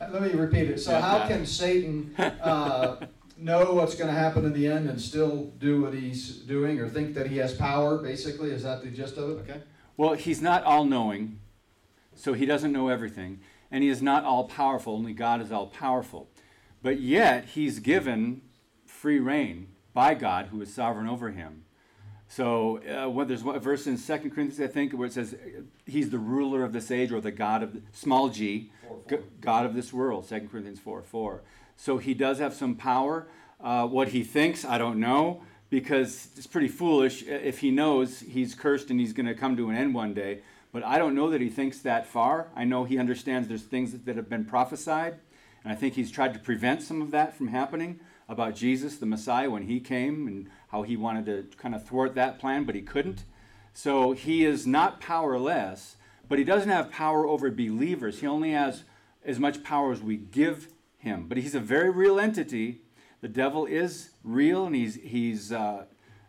Let 0.00 0.20
me 0.20 0.30
repeat 0.32 0.68
it. 0.70 0.78
So, 0.80 0.90
Yeah, 0.92 1.00
how 1.00 1.16
yeah. 1.18 1.28
can 1.28 1.46
Satan 1.46 2.14
uh, 2.18 2.96
know 3.36 3.72
what's 3.74 3.94
going 3.94 4.12
to 4.12 4.18
happen 4.18 4.44
in 4.44 4.52
the 4.52 4.66
end 4.66 4.88
and 4.88 5.00
still 5.00 5.52
do 5.58 5.82
what 5.82 5.94
he's 5.94 6.36
doing, 6.36 6.80
or 6.80 6.88
think 6.88 7.14
that 7.14 7.28
he 7.28 7.36
has 7.38 7.54
power? 7.54 7.98
Basically, 7.98 8.50
is 8.50 8.62
that 8.62 8.82
the 8.82 8.90
gist 8.90 9.16
of 9.16 9.30
it? 9.30 9.50
Okay. 9.50 9.60
Well, 9.96 10.14
he's 10.14 10.42
not 10.42 10.64
all 10.64 10.84
knowing, 10.84 11.38
so 12.14 12.32
he 12.32 12.46
doesn't 12.46 12.72
know 12.72 12.88
everything. 12.88 13.40
And 13.70 13.82
he 13.82 13.90
is 13.90 14.00
not 14.00 14.24
all 14.24 14.44
powerful, 14.44 14.94
only 14.94 15.12
God 15.12 15.40
is 15.40 15.50
all 15.50 15.66
powerful. 15.66 16.28
But 16.82 17.00
yet, 17.00 17.46
he's 17.46 17.80
given 17.80 18.42
free 18.84 19.18
rein 19.18 19.68
by 19.92 20.14
God, 20.14 20.46
who 20.46 20.60
is 20.60 20.72
sovereign 20.72 21.08
over 21.08 21.30
him. 21.30 21.64
So, 22.28 22.78
uh, 22.82 23.08
what, 23.08 23.28
there's 23.28 23.44
one 23.44 23.58
verse 23.60 23.86
in 23.86 23.96
2 23.96 24.02
Corinthians, 24.02 24.60
I 24.60 24.66
think, 24.66 24.92
where 24.92 25.06
it 25.06 25.12
says, 25.12 25.36
He's 25.84 26.10
the 26.10 26.18
ruler 26.18 26.64
of 26.64 26.72
this 26.72 26.90
age, 26.90 27.12
or 27.12 27.20
the 27.20 27.30
God 27.30 27.62
of, 27.62 27.72
the, 27.72 27.82
small 27.92 28.28
g, 28.28 28.70
G- 29.08 29.18
God 29.40 29.64
of 29.64 29.74
this 29.74 29.92
world, 29.92 30.28
2 30.28 30.48
Corinthians 30.50 30.80
4 30.80 31.02
4. 31.02 31.42
So, 31.76 31.98
he 31.98 32.14
does 32.14 32.38
have 32.38 32.54
some 32.54 32.74
power. 32.74 33.26
Uh, 33.60 33.86
what 33.86 34.08
he 34.08 34.22
thinks, 34.22 34.64
I 34.64 34.78
don't 34.78 35.00
know, 35.00 35.42
because 35.70 36.28
it's 36.36 36.46
pretty 36.46 36.68
foolish 36.68 37.22
if 37.22 37.60
he 37.60 37.70
knows 37.70 38.20
he's 38.20 38.54
cursed 38.54 38.90
and 38.90 39.00
he's 39.00 39.12
going 39.12 39.26
to 39.26 39.34
come 39.34 39.56
to 39.56 39.70
an 39.70 39.76
end 39.76 39.94
one 39.94 40.14
day. 40.14 40.40
But 40.72 40.84
I 40.84 40.98
don't 40.98 41.14
know 41.14 41.30
that 41.30 41.40
he 41.40 41.48
thinks 41.48 41.78
that 41.80 42.06
far. 42.06 42.48
I 42.54 42.64
know 42.64 42.84
he 42.84 42.98
understands 42.98 43.48
there's 43.48 43.62
things 43.62 43.92
that, 43.92 44.04
that 44.06 44.16
have 44.16 44.28
been 44.28 44.44
prophesied, 44.44 45.16
and 45.64 45.72
I 45.72 45.76
think 45.76 45.94
he's 45.94 46.10
tried 46.10 46.34
to 46.34 46.38
prevent 46.38 46.82
some 46.82 47.00
of 47.00 47.10
that 47.12 47.36
from 47.36 47.48
happening 47.48 48.00
about 48.28 48.54
Jesus, 48.54 48.98
the 48.98 49.06
Messiah, 49.06 49.50
when 49.50 49.62
he 49.62 49.80
came 49.80 50.26
and 50.26 50.50
how 50.68 50.82
he 50.82 50.96
wanted 50.96 51.26
to 51.26 51.56
kind 51.56 51.74
of 51.74 51.84
thwart 51.84 52.14
that 52.14 52.38
plan, 52.38 52.64
but 52.64 52.74
he 52.74 52.82
couldn't. 52.82 53.24
So 53.72 54.12
he 54.12 54.44
is 54.44 54.66
not 54.66 55.00
powerless, 55.00 55.96
but 56.28 56.38
he 56.38 56.44
doesn't 56.44 56.68
have 56.68 56.90
power 56.90 57.26
over 57.26 57.50
believers. 57.50 58.20
He 58.20 58.26
only 58.26 58.52
has 58.52 58.84
as 59.24 59.38
much 59.38 59.62
power 59.62 59.92
as 59.92 60.02
we 60.02 60.16
give 60.16 60.68
him. 61.06 61.26
But 61.28 61.38
he's 61.38 61.54
a 61.54 61.60
very 61.60 61.88
real 61.88 62.20
entity. 62.20 62.82
The 63.22 63.28
devil 63.28 63.64
is 63.64 64.10
real, 64.22 64.66
and 64.66 64.76
he's 64.76 64.96
he's 64.96 65.50
uh, 65.50 65.84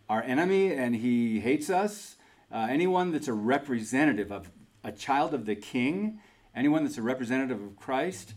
our 0.08 0.24
enemy, 0.24 0.72
and 0.72 0.96
he 0.96 1.42
hates 1.42 1.70
us. 1.70 2.16
Uh, 2.50 2.68
anyone 2.70 3.12
that's 3.12 3.28
a 3.28 3.34
representative 3.34 4.32
of 4.32 4.50
a 4.84 4.94
child 4.94 5.34
of 5.34 5.46
the 5.46 5.56
King, 5.56 6.22
anyone 6.56 6.86
that's 6.86 6.98
a 6.98 7.02
representative 7.02 7.62
of 7.62 7.76
Christ, 7.76 8.36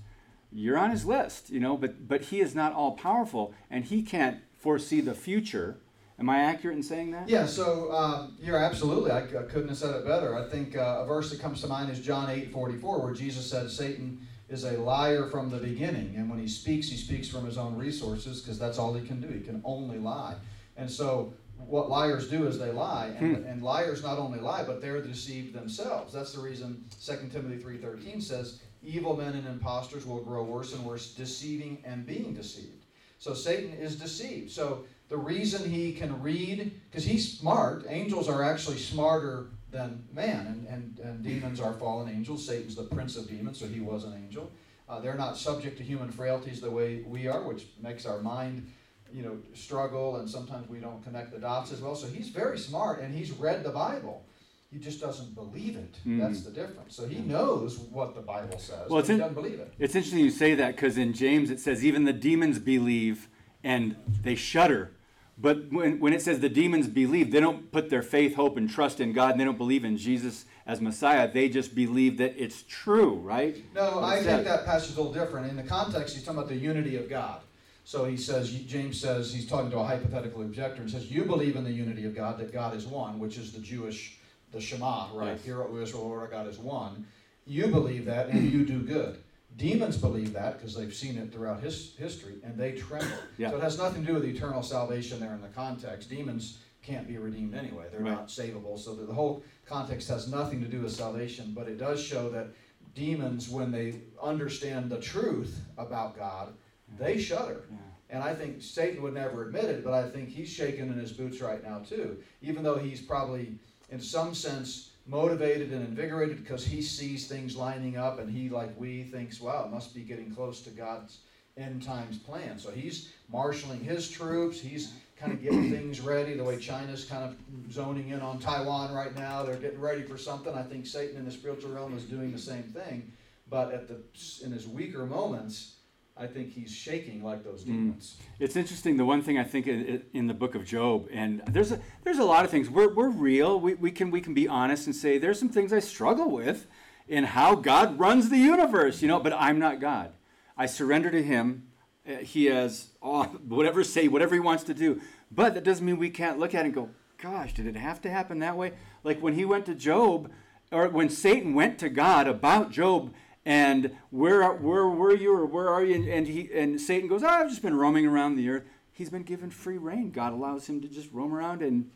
you're 0.51 0.77
on 0.77 0.91
his 0.91 1.05
list, 1.05 1.51
you 1.51 1.61
know. 1.61 1.77
But 1.77 2.09
but 2.09 2.23
he 2.23 2.41
is 2.41 2.55
not 2.57 2.73
all 2.73 2.93
powerful, 2.93 3.55
and 3.71 3.85
he 3.85 4.03
can't 4.03 4.41
foresee 4.59 5.01
the 5.01 5.15
future. 5.15 5.79
Am 6.19 6.29
I 6.29 6.41
accurate 6.41 6.77
in 6.77 6.83
saying 6.83 7.13
that? 7.13 7.29
Yeah. 7.29 7.47
So 7.47 7.93
um, 7.93 8.37
you're 8.43 8.59
absolutely. 8.59 9.11
I, 9.11 9.21
I 9.21 9.45
couldn't 9.45 9.69
have 9.69 9.79
said 9.79 9.95
it 9.95 10.05
better. 10.05 10.37
I 10.37 10.49
think 10.51 10.77
uh, 10.77 11.03
a 11.03 11.07
verse 11.07 11.31
that 11.31 11.41
comes 11.41 11.63
to 11.63 11.69
mind 11.69 11.91
is 11.91 12.01
John 12.01 12.29
eight 12.29 12.53
forty 12.53 12.77
four, 12.77 13.01
where 13.01 13.15
Jesus 13.15 13.49
said, 13.49 13.71
"Satan 13.71 14.27
is 14.51 14.65
a 14.65 14.79
liar 14.79 15.27
from 15.27 15.49
the 15.49 15.59
beginning, 15.59 16.15
and 16.17 16.29
when 16.29 16.39
he 16.39 16.49
speaks, 16.49 16.89
he 16.89 16.97
speaks 16.97 17.29
from 17.29 17.47
his 17.47 17.57
own 17.57 17.77
resources, 17.77 18.41
because 18.41 18.59
that's 18.59 18.79
all 18.79 18.93
he 18.93 19.07
can 19.07 19.21
do. 19.21 19.29
He 19.29 19.41
can 19.41 19.63
only 19.65 19.99
lie." 19.99 20.35
And 20.77 20.91
so 20.91 21.33
what 21.67 21.91
liars 21.91 22.29
do 22.29 22.47
is 22.47 22.59
they 22.59 22.73
lie, 22.73 23.15
and, 23.19 23.37
hmm. 23.37 23.47
and 23.47 23.63
liars 23.63 24.03
not 24.03 24.19
only 24.19 24.41
lie, 24.41 24.65
but 24.65 24.81
they're 24.81 25.03
deceived 25.03 25.55
themselves. 25.55 26.13
That's 26.13 26.33
the 26.33 26.41
reason 26.41 26.85
2 27.05 27.29
Timothy 27.31 27.63
3.13 27.63 28.23
says, 28.23 28.61
evil 28.83 29.17
men 29.17 29.35
and 29.35 29.47
impostors 29.47 30.07
will 30.07 30.23
grow 30.23 30.43
worse 30.43 30.75
and 30.75 30.85
worse, 30.85 31.15
deceiving 31.15 31.79
and 31.85 32.07
being 32.07 32.33
deceived. 32.35 32.85
So 33.19 33.35
Satan 33.35 33.75
is 33.75 33.97
deceived. 33.97 34.51
So 34.51 34.85
the 35.09 35.17
reason 35.17 35.69
he 35.69 35.93
can 35.93 36.23
read, 36.23 36.81
because 36.91 37.05
he's 37.05 37.39
smart, 37.39 37.85
angels 37.89 38.29
are 38.29 38.43
actually 38.43 38.79
smarter 38.79 39.49
than 39.71 40.05
man, 40.13 40.47
and, 40.47 40.67
and, 40.67 40.99
and 40.99 41.23
demons 41.23 41.61
are 41.61 41.75
fallen 41.75 42.09
angels. 42.09 42.47
Satan's 42.47 42.75
the 42.75 42.83
prince 42.83 43.17
of 43.17 43.29
demons, 43.29 43.59
so 43.59 43.67
he 43.67 43.81
was 43.81 44.05
an 44.05 44.15
angel. 44.15 44.51
Uh, 44.89 45.01
they're 45.01 45.15
not 45.15 45.37
subject 45.37 45.79
to 45.79 45.85
human 45.85 46.11
frailties 46.11 46.61
the 46.61 46.71
way 46.71 47.03
we 47.07 47.29
are, 47.29 47.43
which 47.43 47.67
makes 47.81 48.07
our 48.07 48.21
mind 48.21 48.67
you 49.13 49.23
know, 49.23 49.39
struggle 49.55 50.17
and 50.17 50.29
sometimes 50.29 50.69
we 50.69 50.79
don't 50.79 51.03
connect 51.03 51.33
the 51.33 51.39
dots 51.39 51.73
as 51.73 51.81
well. 51.81 51.95
So 51.95 52.07
he's 52.07 52.29
very 52.29 52.59
smart 52.59 53.01
and 53.01 53.15
he's 53.15 53.33
read 53.33 53.65
the 53.65 53.71
Bible. 53.71 54.25
He 54.73 54.79
just 54.79 55.01
doesn't 55.01 55.35
believe 55.35 55.77
it. 55.77 55.97
That's 56.07 56.43
the 56.43 56.53
difference. 56.53 56.95
So 56.95 57.09
he 57.09 57.19
knows 57.19 57.79
what 57.79 58.15
the 58.15 58.21
Bible 58.21 58.59
says, 58.59 58.89
Well, 58.89 59.01
it's 59.01 59.09
he 59.09 59.15
in- 59.15 59.21
doesn't 59.21 59.35
believe 59.35 59.59
it. 59.59 59.73
It's 59.81 59.97
interesting 59.97 60.21
you 60.21 60.31
say 60.31 60.55
that 60.55 60.77
because 60.77 60.97
in 60.97 61.13
James 61.13 61.51
it 61.51 61.59
says 61.59 61.85
even 61.85 62.05
the 62.05 62.13
demons 62.13 62.61
believe 62.61 63.29
and 63.65 63.97
they 64.23 64.37
shudder. 64.37 64.93
But 65.41 65.73
when, 65.73 66.01
when 66.01 66.13
it 66.13 66.21
says 66.21 66.41
the 66.41 66.51
demons 66.51 66.87
believe, 66.87 67.31
they 67.31 67.41
don't 67.41 67.73
put 67.73 67.89
their 67.89 68.03
faith, 68.03 68.35
hope, 68.35 68.59
and 68.59 68.69
trust 68.69 69.01
in 69.01 69.13
God 69.13 69.33
and 69.33 69.41
they 69.41 69.45
don't 69.45 69.57
believe 69.57 69.85
in 69.85 69.97
Jesus 69.97 70.45
as 70.67 70.81
Messiah. 70.81 71.33
They 71.33 71.49
just 71.49 71.75
believe 71.75 72.19
that 72.19 72.35
it's 72.37 72.63
true, 72.69 73.15
right? 73.15 73.65
No, 73.75 74.03
I 74.03 74.23
think 74.23 74.45
that 74.45 74.67
passage 74.67 74.91
is 74.91 74.97
a 74.97 75.03
little 75.03 75.15
different. 75.15 75.49
In 75.49 75.57
the 75.57 75.63
context, 75.63 76.15
he's 76.15 76.25
talking 76.25 76.39
about 76.39 76.51
the 76.51 76.57
unity 76.57 76.97
of 76.97 77.09
God. 77.09 77.41
So 77.85 78.05
he 78.05 78.19
says, 78.19 78.53
James 78.53 79.01
says, 79.01 79.33
he's 79.33 79.49
talking 79.49 79.71
to 79.71 79.79
a 79.79 79.85
hypothetical 79.85 80.43
objector 80.43 80.83
and 80.83 80.91
says, 80.91 81.11
You 81.11 81.25
believe 81.25 81.57
in 81.57 81.65
the 81.65 81.73
unity 81.73 82.05
of 82.05 82.15
God, 82.15 82.39
that 82.39 82.53
God 82.53 82.77
is 82.77 82.87
one, 82.87 83.19
which 83.19 83.39
is 83.39 83.53
the 83.53 83.61
Jewish, 83.61 84.19
the 84.53 84.61
Shema, 84.61 85.09
right? 85.15 85.33
Yes. 85.33 85.45
Hear, 85.45 85.63
O 85.63 85.77
Israel, 85.79 86.07
Lord 86.07 86.31
God 86.31 86.47
is 86.49 86.59
one. 86.59 87.07
You 87.47 87.69
believe 87.69 88.05
that 88.05 88.29
and 88.29 88.53
you 88.53 88.65
do 88.65 88.83
good. 88.83 89.17
Demons 89.57 89.97
believe 89.97 90.33
that 90.33 90.59
because 90.59 90.75
they've 90.75 90.95
seen 90.95 91.19
it 91.19 91.33
throughout 91.33 91.61
his 91.61 91.95
history 91.99 92.35
and 92.45 92.57
they 92.57 92.73
tremble. 92.73 93.09
Yeah. 93.37 93.51
So 93.51 93.57
it 93.57 93.63
has 93.63 93.77
nothing 93.79 94.03
to 94.03 94.07
do 94.07 94.15
with 94.15 94.25
eternal 94.25 94.63
salvation 94.63 95.21
there 95.21 95.35
in 95.35 95.43
the 95.43 95.49
context. 95.49 96.09
Demons 96.09 96.59
can't 96.83 97.07
be 97.07 97.19
redeemed 97.19 97.55
anyway, 97.55 97.87
they're 97.91 98.01
Right. 98.01 98.13
not 98.13 98.29
savable. 98.29 98.79
So 98.79 98.95
the, 98.95 99.13
whole 99.13 99.43
context 99.67 100.09
has 100.09 100.31
nothing 100.31 100.63
to 100.63 100.69
do 100.69 100.81
with 100.81 100.93
salvation, 100.93 101.53
but 101.55 101.69
it 101.69 101.77
does 101.79 102.03
show 102.03 102.31
that 102.31 102.49
demons, 102.95 103.49
when 103.51 103.71
they 103.71 104.01
understand 104.23 104.91
the 104.91 104.99
truth 105.01 105.61
about 105.77 106.17
God, 106.17 106.55
they 106.99 107.19
shudder. 107.19 107.65
Yeah. 107.71 107.77
And 108.17 108.25
I 108.25 108.35
think 108.35 108.63
Satan 108.63 109.03
would 109.03 109.15
never 109.15 109.47
admit 109.47 109.65
it, 109.67 109.85
but 109.85 109.93
I 109.93 110.09
think 110.09 110.31
he's 110.31 110.49
shaking 110.49 110.87
in 110.89 110.95
his 110.99 111.13
boots 111.13 111.41
right 111.41 111.63
now 111.63 111.81
too. 111.81 112.17
Even 112.41 112.63
though 112.63 112.79
he's 112.79 113.01
probably, 113.03 113.55
in 113.91 114.01
some 114.01 114.35
sense, 114.35 114.90
motivated 115.07 115.73
and 115.73 115.87
invigorated 115.87 116.43
because 116.43 116.65
he 116.65 116.83
sees 116.83 117.27
things 117.27 117.57
lining 117.57 117.97
up 117.97 118.19
and 118.19 118.31
he, 118.31 118.49
like 118.49 118.79
we, 118.79 119.05
thinks, 119.05 119.41
wow, 119.41 119.65
it 119.65 119.73
must 119.73 119.95
be 119.95 120.03
getting 120.03 120.35
close 120.35 120.61
to 120.63 120.71
God's 120.71 121.19
end 121.57 121.83
times 121.83 122.19
plan. 122.19 122.59
So 122.59 122.71
he's 122.71 123.11
marshaling 123.31 123.81
his 123.81 124.09
troops. 124.09 124.61
He's 124.61 124.93
kind 125.19 125.33
of 125.33 125.43
getting 125.43 125.71
things 125.77 126.01
ready. 126.01 126.35
The 126.35 126.45
way 126.45 126.59
China's 126.59 127.05
kind 127.05 127.25
of 127.25 127.37
zoning 127.73 128.11
in 128.11 128.21
on 128.21 128.39
Taiwan 128.39 128.95
right 128.95 129.15
now, 129.15 129.43
they're 129.43 129.57
getting 129.57 129.81
ready 129.81 130.03
for 130.03 130.17
something. 130.17 130.55
I 130.55 130.63
think 130.63 130.87
Satan 130.87 131.17
in 131.17 131.25
the 131.25 131.31
spiritual 131.31 131.73
realm 131.73 131.97
is 131.97 132.05
doing 132.05 132.33
the 132.33 132.39
same 132.39 132.63
thing, 132.63 133.13
but 133.49 133.73
at 133.73 133.89
the 133.89 134.01
in 134.45 134.53
his 134.53 134.67
weaker 134.67 135.07
moments, 135.07 135.77
I 136.21 136.27
think 136.27 136.53
he's 136.53 136.71
shaking 136.71 137.25
like 137.25 137.43
those 137.43 137.65
demons. 137.65 138.17
It's 138.39 138.55
interesting. 138.55 138.99
The 138.99 139.07
one 139.07 139.23
thing 139.23 139.39
I 139.39 139.45
think 139.45 139.67
in, 139.67 140.03
in 140.13 140.27
the 140.27 140.35
book 140.35 140.55
of 140.55 140.67
Job, 140.67 141.09
and 141.11 141.43
there's 141.47 141.73
a 141.73 141.81
there's 142.05 142.19
a 142.19 142.25
lot 142.25 142.45
of 142.45 142.51
things. 142.51 142.69
We're, 142.69 142.93
we're 142.93 143.09
real. 143.09 143.59
We, 143.59 143.73
we 143.75 143.91
can 143.91 144.11
we 144.11 144.21
can 144.21 144.35
be 144.35 144.47
honest 144.47 144.87
and 144.87 144.95
say 144.95 145.17
there's 145.17 145.39
some 145.39 145.49
things 145.49 145.73
I 145.73 145.79
struggle 145.79 146.31
with 146.31 146.67
in 147.09 147.25
how 147.25 147.55
God 147.55 147.99
runs 147.99 148.29
the 148.29 148.37
universe. 148.37 149.01
You 149.01 149.09
know, 149.09 149.19
but 149.19 149.33
I'm 149.33 149.59
not 149.59 149.81
God. 149.81 150.13
I 150.59 150.67
surrender 150.67 151.11
to 151.11 151.23
Him. 151.23 151.69
Uh, 152.07 152.17
He 152.17 152.45
has 152.47 152.89
all, 153.01 153.25
whatever 153.25 153.83
say 153.83 154.07
whatever 154.07 154.35
He 154.35 154.41
wants 154.41 154.65
to 154.65 154.75
do. 154.75 155.01
But 155.31 155.55
that 155.55 155.65
doesn't 155.65 155.87
mean 155.87 155.97
we 155.97 156.11
can't 156.11 156.39
look 156.39 156.55
at 156.55 156.61
it 156.61 156.67
and 156.67 156.75
go, 156.75 156.91
"Gosh, 157.17 157.55
did 157.55 157.67
it 157.67 157.77
have 157.77 158.03
to 158.03 158.11
happen 158.11 158.41
that 158.41 158.59
way?" 158.59 158.73
Like 159.05 159.23
when 159.23 159.35
he 159.35 159.47
went 159.47 159.65
to 159.67 159.75
Job, 159.75 160.31
or 160.71 160.87
when 160.91 161.09
Satan 161.09 161.55
went 161.55 161.79
to 161.79 161.89
God 161.89 162.27
about 162.27 162.73
Job 162.73 163.15
and 163.45 163.97
where 164.11 164.53
where 164.53 164.87
were 164.89 165.15
you 165.15 165.35
or 165.35 165.47
where 165.47 165.69
are 165.69 165.85
you? 165.85 165.95
And, 165.95 166.09
and 166.09 166.27
he 166.27 166.51
and 166.53 166.81
Satan 166.81 167.09
goes 167.09 167.23
oh, 167.23 167.29
I've 167.29 167.49
just 167.49 167.63
been 167.63 167.77
roaming 167.77 168.07
around 168.07 168.37
the 168.37 168.49
earth. 168.49 168.65
He's 168.93 169.11
been 169.11 169.23
given 169.23 169.51
free 169.51 169.79
rein. 169.79 170.11
God 170.11 170.33
allows 170.33 170.69
him 170.69 170.81
to 170.83 170.89
just 170.89 171.11
roam 171.13 171.35
around 171.35 171.63
and 171.63 171.91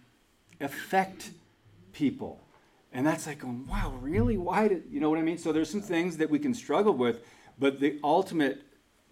affect 0.60 1.30
people. 1.92 2.40
And 2.92 3.06
that's 3.06 3.26
like 3.26 3.40
going 3.40 3.66
wow 3.66 3.94
really? 4.00 4.36
Why 4.36 4.68
did 4.68 4.84
you 4.90 5.00
know 5.00 5.10
what 5.10 5.18
I 5.18 5.22
mean? 5.22 5.38
So 5.38 5.52
there's 5.52 5.70
some 5.70 5.82
things 5.82 6.16
that 6.18 6.30
we 6.30 6.38
can 6.38 6.54
struggle 6.54 6.94
with 6.94 7.20
but 7.58 7.80
the 7.80 7.98
ultimate 8.02 8.62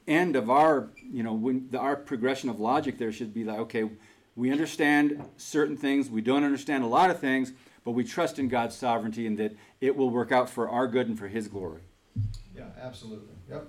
end 0.07 0.37
of 0.37 0.51
our 0.51 0.91
you 0.97 1.23
know 1.23 1.33
when 1.33 1.69
the, 1.71 1.79
our 1.79 1.97
progression 1.97 2.49
of 2.49 2.59
logic 2.59 2.99
there 2.99 3.13
should 3.13 3.33
be 3.33 3.45
like 3.45 3.59
okay 3.59 3.89
we 4.35 4.51
understand 4.51 5.23
certain 5.37 5.77
things 5.77 6.11
we 6.11 6.21
don't 6.21 6.45
understand 6.45 6.83
a 6.83 6.87
lot 6.87 7.11
of 7.11 7.21
things 7.21 7.53
but 7.85 7.93
we 7.93 8.05
trust 8.05 8.39
in 8.39 8.49
God's 8.49 8.77
sovereignty 8.77 9.27
and 9.27 9.39
that 9.39 9.57
it 9.81 9.97
will 9.97 10.11
work 10.11 10.33
out 10.33 10.49
for 10.49 10.69
our 10.69 10.87
good 10.87 11.09
and 11.09 11.19
for 11.19 11.29
his 11.29 11.49
glory 11.49 11.83
Yeah, 12.57 12.65
absolutely. 12.81 13.35
Yep. 13.51 13.67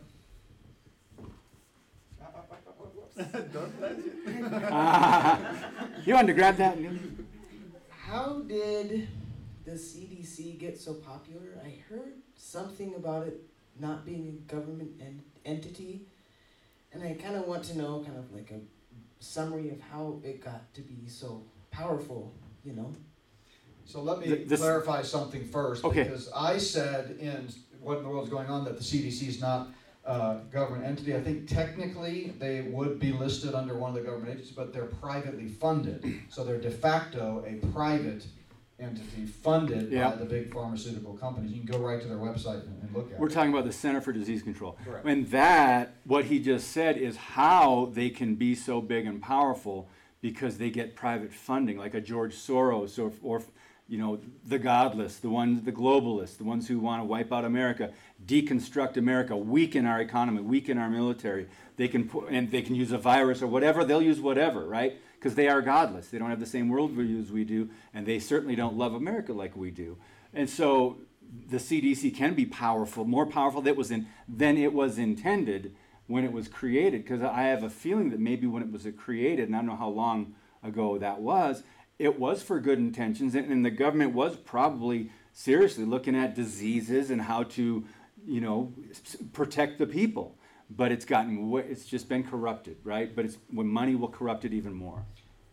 you 6.06 6.14
wanted 6.16 6.28
to 6.28 6.34
grab 6.34 6.58
that? 6.58 6.78
How 7.90 8.40
did 8.48 9.08
the 9.66 9.72
CDC 9.72 10.58
get 10.60 10.80
so 10.80 10.94
popular? 10.96 11.60
I 11.64 11.76
heard 11.90 12.14
something 12.36 12.96
about 12.96 13.28
it 13.28 13.40
not 13.80 14.06
being 14.06 14.28
a 14.28 14.32
government 14.52 14.92
en- 15.00 15.22
entity, 15.46 16.02
and 16.92 17.04
I 17.04 17.14
kind 17.14 17.36
of 17.36 17.48
want 17.48 17.64
to 17.66 17.78
know, 17.78 18.04
kind 18.06 18.18
of 18.18 18.32
like 18.34 18.52
a 18.52 18.60
summary 19.24 19.70
of 19.70 19.80
how 19.80 20.20
it 20.24 20.44
got 20.44 20.74
to 20.74 20.82
be 20.82 21.08
so 21.08 21.44
powerful. 21.72 22.34
You 22.66 22.74
know. 22.74 22.94
So 23.86 24.02
let 24.02 24.20
me 24.20 24.26
Th- 24.28 24.48
this- 24.48 24.60
clarify 24.62 25.02
something 25.04 25.46
first, 25.46 25.84
Okay. 25.84 26.04
because 26.04 26.30
I 26.36 26.58
said 26.58 27.18
in 27.20 27.48
what 27.84 27.98
in 27.98 28.04
the 28.04 28.10
world 28.10 28.24
is 28.26 28.30
going 28.30 28.48
on 28.48 28.64
that 28.66 28.78
the 28.78 28.84
CDC 28.84 29.28
is 29.28 29.42
not 29.42 29.68
a 30.06 30.40
government 30.52 30.86
entity. 30.86 31.16
I 31.16 31.22
think 31.22 31.48
technically 31.48 32.34
they 32.40 32.62
would 32.62 33.00
be 33.00 33.12
listed 33.12 33.54
under 33.56 33.76
one 33.78 33.90
of 33.90 33.96
the 33.96 34.02
government 34.02 34.32
agencies, 34.32 34.56
but 34.56 34.74
they're 34.74 34.86
privately 34.86 35.48
funded. 35.48 36.04
So 36.30 36.44
they're 36.44 36.60
de 36.60 36.72
facto 36.72 37.44
a 37.48 37.66
private 37.68 38.26
entity 38.80 39.26
funded 39.26 39.92
Yeah. 39.92 40.10
by 40.10 40.16
the 40.18 40.26
big 40.26 40.54
pharmaceutical 40.54 41.14
companies. 41.14 41.52
You 41.52 41.62
can 41.64 41.72
go 41.72 41.78
right 41.86 42.02
to 42.02 42.08
their 42.08 42.18
website 42.18 42.66
and, 42.66 42.82
and 42.82 42.94
look 42.94 43.12
at 43.14 43.20
We're 43.20 43.28
it. 43.28 43.32
talking 43.34 43.52
about 43.54 43.66
the 43.66 43.72
Center 43.72 44.02
for 44.02 44.12
Disease 44.12 44.42
Control. 44.44 44.78
Correct. 44.84 45.06
And 45.06 45.28
that, 45.30 45.96
what 46.06 46.26
he 46.26 46.40
just 46.40 46.70
said, 46.72 46.98
is 46.98 47.16
how 47.16 47.92
they 47.94 48.10
can 48.10 48.36
be 48.36 48.56
so 48.56 48.82
big 48.82 49.06
and 49.06 49.22
powerful 49.22 49.88
because 50.22 50.58
they 50.58 50.70
get 50.70 50.96
private 50.96 51.32
funding, 51.34 51.78
like 51.78 51.94
a 51.94 52.02
George 52.02 52.34
Soros 52.36 52.98
or, 52.98 53.12
or 53.22 53.42
you 53.88 53.98
know, 53.98 54.20
the 54.48 54.60
godless, 54.60 55.18
the 55.18 55.30
ones, 55.30 55.64
the 55.64 55.72
globalists, 55.72 56.38
the 56.38 56.44
ones 56.44 56.68
who 56.68 56.80
want 56.80 57.02
to 57.02 57.06
wipe 57.06 57.34
out 57.34 57.46
America, 57.46 57.92
deconstruct 58.26 58.98
America, 58.98 59.36
weaken 59.36 59.86
our 59.86 60.00
economy, 60.00 60.42
weaken 60.42 60.78
our 60.78 60.90
military. 60.90 61.48
They 61.76 61.88
can 61.88 62.08
put, 62.08 62.30
and 62.30 62.50
they 62.50 62.62
can 62.62 62.76
use 62.76 62.92
a 62.92 62.98
virus 62.98 63.42
or 63.42 63.48
whatever. 63.48 63.84
They'll 63.84 64.02
use 64.02 64.22
whatever, 64.22 64.66
right? 64.66 64.98
Because 65.20 65.36
they 65.36 65.48
are 65.48 65.62
godless. 65.62 66.08
They 66.08 66.18
don't 66.18 66.30
have 66.30 66.40
the 66.40 66.46
same 66.46 66.70
worldview 66.70 67.22
as 67.22 67.32
we 67.32 67.44
do, 67.44 67.70
and 67.94 68.06
they 68.06 68.20
certainly 68.20 68.56
don't 68.56 68.78
love 68.78 68.94
America 68.94 69.34
like 69.34 69.56
we 69.56 69.70
do. 69.70 69.98
And 70.34 70.50
so 70.50 70.98
the 71.50 71.58
CDC 71.58 72.16
can 72.16 72.36
be 72.36 72.46
powerful, 72.46 73.06
more 73.06 73.26
powerful 73.26 73.62
that 73.62 73.76
was 73.76 73.92
in, 73.92 74.08
than 74.28 74.58
it 74.58 74.74
was 74.74 74.98
intended 74.98 75.76
when 76.08 76.24
it 76.24 76.32
was 76.32 76.48
created. 76.48 77.04
Because 77.04 77.22
I 77.22 77.44
have 77.44 77.64
a 77.64 77.70
feeling 77.70 78.12
that 78.12 78.20
maybe 78.20 78.48
when 78.48 78.64
it 78.64 78.72
was 78.72 78.88
created, 78.98 79.48
and 79.48 79.56
I 79.56 79.60
don't 79.60 79.68
know 79.68 79.76
how 79.76 79.90
long 79.90 80.36
ago 80.62 80.98
that 80.98 81.20
was, 81.20 81.64
it 82.00 82.20
was 82.20 82.42
for 82.44 82.60
good 82.60 82.80
intentions, 82.80 83.36
and, 83.36 83.52
and 83.52 83.66
the 83.66 83.72
government 83.72 84.14
was 84.14 84.36
probably 84.36 85.12
seriously 85.32 85.86
looking 85.86 86.16
at 86.16 86.36
diseases 86.36 87.10
and 87.12 87.22
how 87.22 87.44
to, 87.44 87.86
you 88.26 88.42
know, 88.42 88.74
s- 88.92 89.18
protect 89.32 89.78
the 89.80 89.86
people. 89.88 90.38
But 90.70 90.92
it's 90.92 91.06
gotten, 91.06 91.54
it's 91.70 91.86
just 91.86 92.10
been 92.10 92.24
corrupted, 92.24 92.78
right? 92.84 93.16
But 93.16 93.26
it's 93.26 93.38
when 93.52 93.68
money 93.68 93.96
will 93.96 94.08
corrupt 94.08 94.44
it 94.46 94.54
even 94.54 94.74
more. 94.74 95.04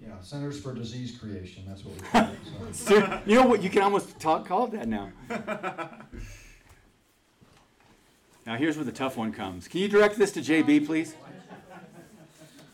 Yeah, 0.03 0.19
Centers 0.23 0.59
for 0.59 0.73
Disease 0.73 1.19
Creation. 1.19 1.65
That's 1.69 1.85
what 1.85 1.95
we 1.95 2.01
call 2.01 2.23
it. 2.23 2.75
So. 2.75 3.21
You 3.27 3.35
know 3.35 3.47
what? 3.47 3.63
You 3.63 3.69
can 3.69 3.83
almost 3.83 4.19
talk, 4.19 4.47
call 4.49 4.65
it 4.67 4.73
that 4.73 4.89
now. 4.89 5.11
Now 8.47 8.57
here's 8.57 8.77
where 8.77 8.85
the 8.87 8.93
tough 8.93 9.17
one 9.17 9.33
comes. 9.33 9.69
Can 9.69 9.81
you 9.81 9.89
direct 9.89 10.17
this 10.17 10.33
to 10.33 10.41
JB, 10.41 10.87
please? 10.87 11.15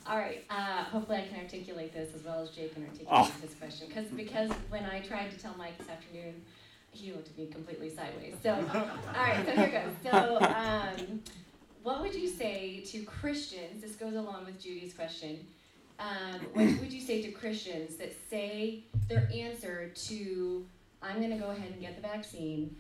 All 0.08 0.18
right. 0.18 0.44
Uh, 0.50 0.84
hopefully, 0.84 1.18
I 1.18 1.26
can 1.26 1.40
articulate 1.40 1.92
this 1.92 2.14
as 2.14 2.22
well 2.24 2.40
as 2.42 2.50
Jake 2.50 2.74
can 2.74 2.84
articulate 2.84 3.08
Oh. 3.10 3.32
his 3.42 3.54
question. 3.54 3.88
Cause, 3.90 4.04
because 4.14 4.50
when 4.68 4.84
I 4.84 5.00
tried 5.00 5.30
to 5.32 5.38
tell 5.38 5.54
Mike 5.58 5.76
this 5.78 5.88
afternoon, 5.88 6.42
he 6.92 7.12
looked 7.12 7.28
at 7.28 7.36
me 7.38 7.46
completely 7.46 7.90
sideways. 7.90 8.34
So, 8.42 8.52
all 8.74 9.22
right. 9.22 9.44
So 9.44 9.52
here 9.52 9.68
goes. 10.02 10.10
So, 10.12 10.38
um, 10.40 11.20
what 11.82 12.00
would 12.00 12.14
you 12.14 12.28
say 12.28 12.80
to 12.86 13.02
Christians? 13.04 13.82
This 13.82 13.96
goes 13.96 14.14
along 14.14 14.44
with 14.46 14.60
Judy's 14.62 14.94
question. 14.94 15.46
Um, 15.98 16.40
what 16.52 16.66
would 16.80 16.92
you 16.92 17.00
say 17.00 17.22
to 17.22 17.30
Christians 17.32 17.96
that 17.96 18.14
say 18.30 18.84
their 19.08 19.28
answer 19.34 19.90
to 19.94 20.66
"I'm 21.02 21.16
going 21.16 21.30
to 21.30 21.36
go 21.38 21.50
ahead 21.50 21.70
and 21.72 21.80
get 21.80 21.96
the 21.96 22.02
vaccine" 22.06 22.76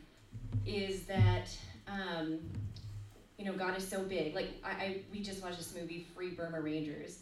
is 0.66 1.02
that 1.04 1.48
um, 1.88 2.38
you 3.38 3.44
know, 3.44 3.52
God 3.52 3.76
is 3.76 3.86
so 3.86 4.02
big. 4.02 4.34
Like 4.34 4.48
I, 4.64 4.70
I 4.70 5.00
we 5.12 5.20
just 5.20 5.42
watched 5.42 5.58
this 5.58 5.74
movie, 5.74 6.06
Free 6.14 6.30
Burma 6.30 6.60
Rangers, 6.60 7.18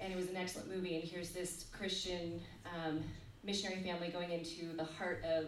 and 0.00 0.12
it 0.12 0.16
was 0.16 0.28
an 0.28 0.36
excellent 0.36 0.68
movie. 0.74 0.96
And 0.96 1.04
here's 1.04 1.30
this 1.30 1.66
Christian 1.76 2.40
um, 2.74 3.00
missionary 3.44 3.82
family 3.82 4.08
going 4.08 4.30
into 4.32 4.76
the 4.76 4.84
heart 4.84 5.22
of, 5.24 5.46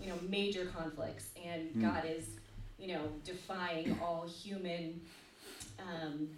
you 0.00 0.08
know, 0.08 0.16
major 0.28 0.64
conflicts, 0.66 1.26
and 1.42 1.70
Hmm. 1.72 1.82
God 1.82 2.04
is, 2.06 2.24
you 2.78 2.88
know, 2.88 3.02
defying 3.24 3.96
all 4.02 4.26
human 4.26 5.00
um, 5.78 6.28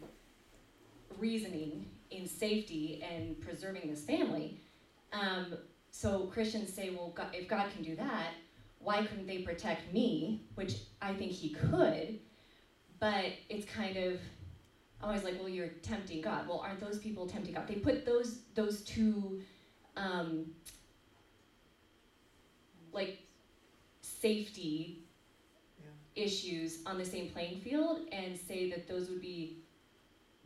reasoning. 1.18 1.87
in 2.11 2.29
safety 2.29 3.03
and 3.03 3.40
preserving 3.40 3.90
this 3.90 4.05
family. 4.05 4.57
Um, 5.12 5.57
so 5.90 6.27
Christians 6.27 6.73
say, 6.73 6.90
well, 6.90 7.11
God, 7.12 7.27
if 7.33 7.49
God 7.49 7.73
can 7.73 7.83
do 7.83 7.97
that, 7.97 8.35
why 8.79 9.05
couldn't 9.05 9.27
they 9.27 9.38
protect 9.38 9.92
me? 9.92 10.42
Which 10.55 10.75
I 11.03 11.12
think 11.14 11.33
He 11.33 11.49
could, 11.51 12.20
but 13.05 13.35
it's 13.51 13.71
kind 13.71 13.99
of 13.99 14.19
always 15.03 15.25
like, 15.25 15.38
well, 15.38 15.51
you're 15.51 15.69
tempting 15.83 16.23
God. 16.23 16.49
Well, 16.49 16.61
aren't 16.61 16.81
those 16.81 16.99
people 16.99 17.27
tempting 17.27 17.53
God? 17.53 17.69
They 17.69 17.75
put 17.75 18.07
those 18.07 18.38
those 18.55 18.81
two, 18.81 19.43
um, 19.95 20.47
like, 22.93 23.19
safety 24.01 25.01
issues 26.14 26.79
on 26.87 26.97
the 26.97 27.05
same 27.05 27.29
playing 27.29 27.61
field 27.61 28.09
and 28.11 28.38
say 28.38 28.71
that 28.71 28.88
those 28.88 29.11
would 29.11 29.21
be 29.21 29.59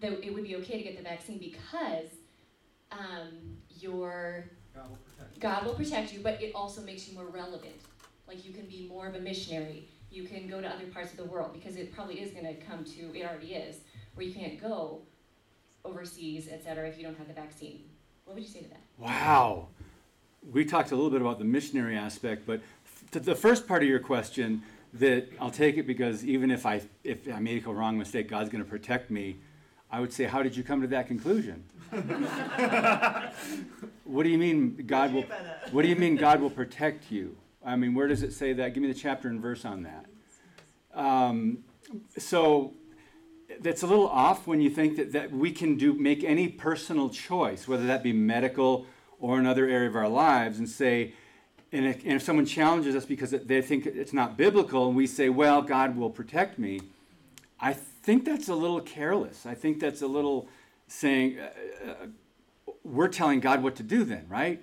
that 0.00 0.14
it 0.26 0.34
would 0.34 0.42
be 0.42 0.56
okay 0.56 0.78
to 0.78 0.82
get 0.82 0.96
the 0.96 1.04
vaccine 1.04 1.38
because 1.38 2.08
um, 2.90 3.56
your 3.78 4.46
God 4.74 4.90
will 4.90 4.98
God 5.38 5.64
will 5.64 5.74
protect 5.74 6.12
you, 6.12 6.18
but 6.24 6.42
it 6.42 6.56
also 6.56 6.80
makes 6.80 7.06
you 7.08 7.14
more 7.14 7.28
relevant. 7.28 7.76
Like 8.26 8.44
you 8.44 8.52
can 8.52 8.66
be 8.66 8.88
more 8.90 9.06
of 9.06 9.14
a 9.14 9.20
missionary. 9.20 9.86
You 10.10 10.24
can 10.24 10.48
go 10.48 10.60
to 10.60 10.68
other 10.68 10.86
parts 10.86 11.10
of 11.12 11.18
the 11.18 11.24
world 11.24 11.52
because 11.52 11.76
it 11.76 11.92
probably 11.92 12.20
is 12.20 12.30
going 12.30 12.46
to 12.46 12.54
come 12.54 12.84
to 12.84 13.16
it 13.16 13.24
already 13.26 13.54
is 13.54 13.76
where 14.14 14.26
you 14.26 14.32
can't 14.32 14.60
go 14.60 15.02
overseas, 15.84 16.48
et 16.50 16.62
cetera, 16.64 16.88
if 16.88 16.96
you 16.98 17.04
don't 17.04 17.16
have 17.18 17.28
the 17.28 17.34
vaccine. 17.34 17.82
What 18.24 18.34
would 18.34 18.42
you 18.44 18.50
say 18.50 18.60
to 18.60 18.68
that? 18.68 18.80
Wow. 18.98 19.68
We 20.50 20.64
talked 20.64 20.92
a 20.92 20.96
little 20.96 21.10
bit 21.10 21.20
about 21.20 21.38
the 21.38 21.44
missionary 21.44 21.96
aspect, 21.96 22.46
but 22.46 22.60
f- 23.14 23.22
the 23.22 23.34
first 23.34 23.66
part 23.66 23.82
of 23.82 23.88
your 23.88 24.00
question, 24.00 24.62
that 24.94 25.28
I'll 25.40 25.50
take 25.50 25.76
it 25.76 25.86
because 25.86 26.24
even 26.24 26.50
if 26.50 26.64
I 26.64 26.80
if 27.04 27.28
I 27.32 27.38
make 27.40 27.66
a 27.66 27.72
wrong 27.72 27.98
mistake, 27.98 28.28
God's 28.28 28.48
going 28.48 28.64
to 28.64 28.68
protect 28.68 29.10
me. 29.10 29.36
I 29.90 30.00
would 30.00 30.12
say, 30.12 30.24
how 30.24 30.42
did 30.42 30.54
you 30.56 30.62
come 30.62 30.82
to 30.82 30.86
that 30.88 31.06
conclusion? 31.06 31.64
what 34.04 34.22
do 34.22 34.28
you 34.28 34.36
mean 34.38 34.84
God 34.86 35.14
will? 35.14 35.24
What 35.70 35.82
do 35.82 35.88
you 35.88 35.96
mean 35.96 36.16
God 36.16 36.40
will 36.40 36.50
protect 36.50 37.10
you? 37.10 37.36
I 37.68 37.76
mean, 37.76 37.94
where 37.94 38.08
does 38.08 38.22
it 38.22 38.32
say 38.32 38.54
that? 38.54 38.72
Give 38.72 38.82
me 38.82 38.90
the 38.90 38.98
chapter 38.98 39.28
and 39.28 39.40
verse 39.40 39.64
on 39.66 39.82
that. 39.82 40.06
Um, 40.94 41.58
so 42.16 42.72
that's 43.60 43.82
a 43.82 43.86
little 43.86 44.08
off 44.08 44.46
when 44.46 44.60
you 44.60 44.70
think 44.70 44.96
that, 44.96 45.12
that 45.12 45.32
we 45.32 45.52
can 45.52 45.76
do 45.76 45.92
make 45.92 46.24
any 46.24 46.48
personal 46.48 47.10
choice, 47.10 47.68
whether 47.68 47.86
that 47.86 48.02
be 48.02 48.12
medical 48.12 48.86
or 49.20 49.38
another 49.38 49.68
area 49.68 49.88
of 49.88 49.96
our 49.96 50.08
lives, 50.08 50.58
and 50.58 50.68
say, 50.68 51.12
and 51.70 51.84
if, 51.84 52.02
and 52.04 52.14
if 52.14 52.22
someone 52.22 52.46
challenges 52.46 52.96
us 52.96 53.04
because 53.04 53.30
they 53.30 53.60
think 53.60 53.84
it's 53.84 54.14
not 54.14 54.38
biblical, 54.38 54.86
and 54.88 54.96
we 54.96 55.06
say, 55.06 55.28
well, 55.28 55.60
God 55.60 55.96
will 55.96 56.10
protect 56.10 56.58
me, 56.58 56.80
I 57.60 57.74
think 57.74 58.24
that's 58.24 58.48
a 58.48 58.54
little 58.54 58.80
careless. 58.80 59.44
I 59.44 59.54
think 59.54 59.80
that's 59.80 60.00
a 60.00 60.06
little 60.06 60.48
saying, 60.86 61.38
uh, 61.38 61.90
uh, 61.90 61.94
we're 62.82 63.08
telling 63.08 63.40
God 63.40 63.62
what 63.62 63.76
to 63.76 63.82
do 63.82 64.04
then, 64.04 64.24
right? 64.28 64.62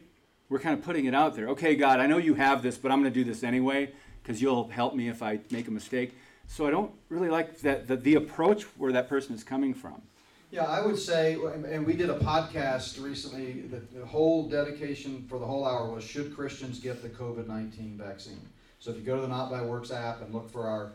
We're 0.55 0.61
kind 0.61 0.79
of 0.79 0.85
putting 0.85 1.03
it 1.03 1.13
out 1.13 1.35
there. 1.35 1.49
Okay, 1.49 1.75
God, 1.75 1.99
I 1.99 2.07
know 2.07 2.17
you 2.17 2.35
have 2.35 2.63
this, 2.63 2.77
but 2.77 2.89
I'm 2.89 3.01
going 3.01 3.11
to 3.11 3.19
do 3.19 3.25
this 3.25 3.43
anyway 3.43 3.91
because 4.23 4.41
you'll 4.41 4.69
help 4.69 4.95
me 4.95 5.09
if 5.09 5.21
I 5.21 5.41
make 5.51 5.67
a 5.67 5.71
mistake. 5.71 6.15
So 6.47 6.65
I 6.65 6.71
don't 6.71 6.93
really 7.09 7.27
like 7.27 7.59
that 7.59 7.89
the, 7.89 7.97
the 7.97 8.15
approach 8.15 8.63
where 8.77 8.93
that 8.93 9.09
person 9.09 9.35
is 9.35 9.43
coming 9.43 9.73
from. 9.73 10.01
Yeah, 10.51 10.63
I 10.63 10.79
would 10.85 10.97
say, 10.97 11.33
and 11.33 11.85
we 11.85 11.91
did 11.91 12.09
a 12.09 12.17
podcast 12.19 13.03
recently, 13.03 13.63
the 13.63 14.05
whole 14.05 14.47
dedication 14.47 15.25
for 15.27 15.39
the 15.39 15.45
whole 15.45 15.65
hour 15.65 15.89
was 15.89 16.05
should 16.05 16.33
Christians 16.33 16.79
get 16.79 17.01
the 17.01 17.09
COVID 17.09 17.47
19 17.47 17.97
vaccine? 18.01 18.39
So 18.79 18.91
if 18.91 18.95
you 18.95 19.03
go 19.03 19.17
to 19.17 19.23
the 19.23 19.27
Not 19.27 19.51
by 19.51 19.61
Works 19.61 19.91
app 19.91 20.21
and 20.21 20.33
look 20.33 20.49
for 20.49 20.67
our 20.67 20.93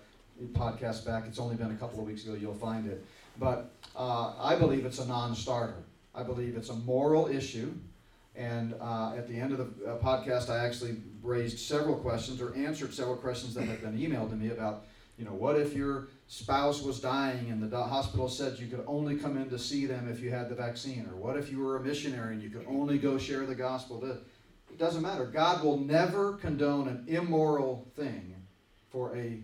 podcast 0.55 1.05
back, 1.05 1.25
it's 1.27 1.38
only 1.38 1.57
been 1.57 1.70
a 1.70 1.77
couple 1.77 2.01
of 2.01 2.07
weeks 2.07 2.25
ago, 2.25 2.33
you'll 2.33 2.55
find 2.55 2.87
it. 2.87 3.05
But 3.38 3.70
uh, 3.94 4.33
I 4.40 4.57
believe 4.57 4.87
it's 4.87 5.01
a 5.01 5.07
non 5.07 5.35
starter. 5.35 5.85
I 6.14 6.23
believe 6.23 6.57
it's 6.57 6.70
a 6.70 6.77
moral 6.77 7.27
issue. 7.27 7.75
And 8.40 8.74
uh, 8.81 9.12
at 9.18 9.29
the 9.29 9.38
end 9.38 9.53
of 9.53 9.59
the 9.59 9.87
uh, 9.87 9.98
podcast, 9.98 10.48
I 10.48 10.64
actually 10.64 10.96
raised 11.22 11.59
several 11.59 11.94
questions 11.94 12.40
or 12.40 12.55
answered 12.57 12.94
several 12.94 13.16
questions 13.16 13.53
that 13.53 13.64
had 13.64 13.83
been 13.83 13.98
emailed 13.98 14.31
to 14.31 14.37
me 14.37 14.48
about, 14.48 14.87
you 15.18 15.26
know, 15.26 15.35
what 15.35 15.59
if 15.61 15.74
your 15.74 16.09
spouse 16.26 16.81
was 16.81 17.00
dying 17.00 17.50
and 17.50 17.62
the 17.62 17.83
hospital 17.83 18.31
said 18.31 18.59
you 18.59 18.66
could 18.66 18.83
only 18.87 19.16
come 19.16 19.37
in 19.37 19.50
to 19.50 19.59
see 19.59 19.85
them 19.85 20.09
if 20.11 20.20
you 20.20 20.31
had 20.31 20.48
the 20.48 20.55
vaccine? 20.55 21.07
Or 21.12 21.16
what 21.16 21.37
if 21.37 21.53
you 21.53 21.59
were 21.59 21.76
a 21.76 21.81
missionary 21.81 22.33
and 22.33 22.42
you 22.42 22.48
could 22.48 22.64
only 22.66 22.96
go 22.96 23.18
share 23.18 23.44
the 23.44 23.55
gospel? 23.55 24.03
It 24.07 24.79
doesn't 24.79 25.03
matter. 25.03 25.26
God 25.26 25.62
will 25.62 25.76
never 25.76 26.33
condone 26.33 26.88
an 26.88 27.05
immoral 27.09 27.87
thing 27.94 28.35
for 28.90 29.14
a 29.14 29.38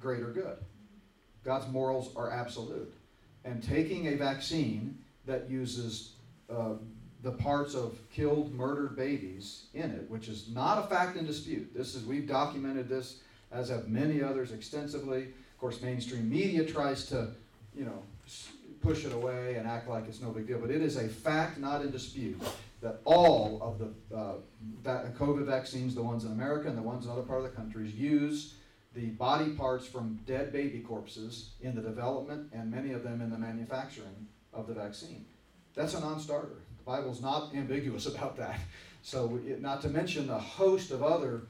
greater 0.00 0.30
good. 0.30 0.56
God's 1.44 1.70
morals 1.70 2.08
are 2.16 2.30
absolute. 2.30 2.90
And 3.44 3.62
taking 3.62 4.06
a 4.06 4.16
vaccine 4.16 4.96
that 5.26 5.50
uses 5.50 6.12
uh, 6.48 6.76
the 7.22 7.30
parts 7.30 7.74
of 7.74 7.96
killed, 8.10 8.52
murdered 8.52 8.96
babies 8.96 9.64
in 9.74 9.90
it, 9.90 10.10
which 10.10 10.28
is 10.28 10.48
not 10.52 10.84
a 10.84 10.86
fact 10.88 11.16
in 11.16 11.24
dispute. 11.24 11.72
This 11.74 11.94
is 11.94 12.04
we've 12.04 12.26
documented 12.26 12.88
this, 12.88 13.18
as 13.52 13.68
have 13.68 13.88
many 13.88 14.22
others 14.22 14.52
extensively. 14.52 15.22
Of 15.22 15.58
course, 15.58 15.80
mainstream 15.80 16.28
media 16.28 16.64
tries 16.64 17.06
to, 17.06 17.28
you 17.76 17.84
know, 17.84 18.02
push 18.82 19.04
it 19.04 19.12
away 19.12 19.54
and 19.54 19.68
act 19.68 19.88
like 19.88 20.08
it's 20.08 20.20
no 20.20 20.30
big 20.30 20.48
deal, 20.48 20.58
but 20.58 20.70
it 20.70 20.82
is 20.82 20.96
a 20.96 21.08
fact 21.08 21.58
not 21.58 21.82
in 21.82 21.92
dispute 21.92 22.40
that 22.80 22.98
all 23.04 23.60
of 23.62 23.78
the 23.78 24.16
uh, 24.16 25.04
COVID 25.16 25.46
vaccines, 25.46 25.94
the 25.94 26.02
ones 26.02 26.24
in 26.24 26.32
America 26.32 26.68
and 26.68 26.76
the 26.76 26.82
ones 26.82 27.04
in 27.04 27.12
other 27.12 27.22
part 27.22 27.38
of 27.38 27.44
the 27.44 27.56
countries, 27.56 27.94
use 27.94 28.54
the 28.94 29.06
body 29.06 29.50
parts 29.50 29.86
from 29.86 30.18
dead 30.26 30.52
baby 30.52 30.80
corpses 30.80 31.50
in 31.60 31.76
the 31.76 31.80
development 31.80 32.50
and 32.52 32.70
many 32.70 32.92
of 32.92 33.04
them 33.04 33.22
in 33.22 33.30
the 33.30 33.38
manufacturing 33.38 34.26
of 34.52 34.66
the 34.66 34.74
vaccine. 34.74 35.24
That's 35.74 35.94
a 35.94 36.00
non-starter. 36.00 36.61
The 36.84 36.90
Bible's 36.90 37.22
not 37.22 37.54
ambiguous 37.54 38.06
about 38.14 38.36
that. 38.38 38.58
So, 39.02 39.40
it, 39.46 39.60
not 39.60 39.82
to 39.82 39.88
mention 39.88 40.30
a 40.30 40.38
host 40.38 40.90
of 40.90 41.02
other 41.02 41.42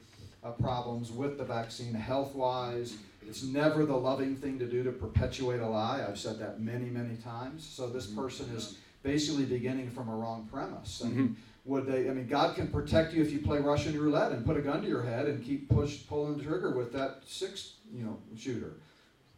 uh, 0.45 0.51
problems 0.53 1.11
with 1.11 1.39
the 1.39 1.45
vaccine, 1.45 1.95
health-wise. 1.95 2.97
It's 3.27 3.43
never 3.45 3.85
the 3.87 3.97
loving 3.97 4.37
thing 4.37 4.59
to 4.59 4.67
do 4.67 4.83
to 4.83 4.91
perpetuate 4.91 5.61
a 5.61 5.69
lie. 5.69 6.05
I've 6.07 6.19
said 6.19 6.39
that 6.41 6.61
many, 6.61 6.87
many 6.87 7.17
times. 7.17 7.65
So 7.65 7.89
this 7.89 8.07
person 8.07 8.51
is 8.57 8.79
basically 9.03 9.45
beginning 9.45 9.91
from 9.91 10.09
a 10.09 10.15
wrong 10.17 10.49
premise. 10.51 11.03
I 11.05 11.09
mean, 11.09 11.29
Mhm. 11.29 11.35
would 11.67 11.87
they? 11.87 12.11
I 12.11 12.15
mean, 12.15 12.27
God 12.27 12.57
can 12.57 12.69
protect 12.69 13.13
you 13.15 13.23
if 13.23 13.33
you 13.33 13.39
play 13.41 13.61
Russian 13.61 13.99
roulette 13.99 14.33
and 14.33 14.45
put 14.45 14.57
a 14.57 14.61
gun 14.63 14.83
to 14.83 14.89
your 14.89 15.03
head 15.03 15.27
and 15.27 15.45
keep 15.45 15.69
push 15.69 16.05
pulling 16.09 16.37
the 16.39 16.43
trigger 16.43 16.73
with 16.73 16.93
that 16.95 17.23
six, 17.25 17.75
you 17.95 18.03
know, 18.03 18.19
shooter. 18.37 18.73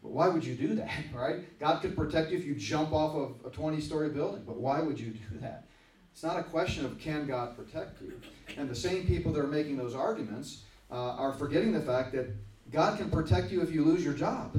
But 0.02 0.12
why 0.12 0.28
would 0.28 0.44
you 0.44 0.54
do 0.54 0.74
that, 0.76 0.90
right? 1.14 1.58
God 1.58 1.82
could 1.82 1.94
protect 1.94 2.30
you 2.30 2.38
if 2.38 2.46
you 2.46 2.54
jump 2.54 2.92
off 2.92 3.14
of 3.14 3.34
a 3.44 3.50
20-story 3.54 4.10
building. 4.10 4.44
But 4.46 4.56
why 4.56 4.80
would 4.80 4.98
you 4.98 5.10
do 5.30 5.38
that? 5.40 5.66
It's 6.14 6.22
not 6.22 6.38
a 6.38 6.44
question 6.44 6.84
of 6.84 6.96
can 6.96 7.26
God 7.26 7.56
protect 7.56 8.00
you. 8.00 8.12
And 8.56 8.70
the 8.70 8.74
same 8.74 9.04
people 9.04 9.32
that 9.32 9.40
are 9.40 9.48
making 9.48 9.76
those 9.76 9.96
arguments 9.96 10.62
uh, 10.88 10.94
are 10.94 11.32
forgetting 11.32 11.72
the 11.72 11.80
fact 11.80 12.12
that 12.12 12.28
God 12.72 12.96
can 12.98 13.10
protect 13.10 13.50
you 13.50 13.60
if 13.62 13.72
you 13.72 13.84
lose 13.84 14.04
your 14.04 14.14
job. 14.14 14.56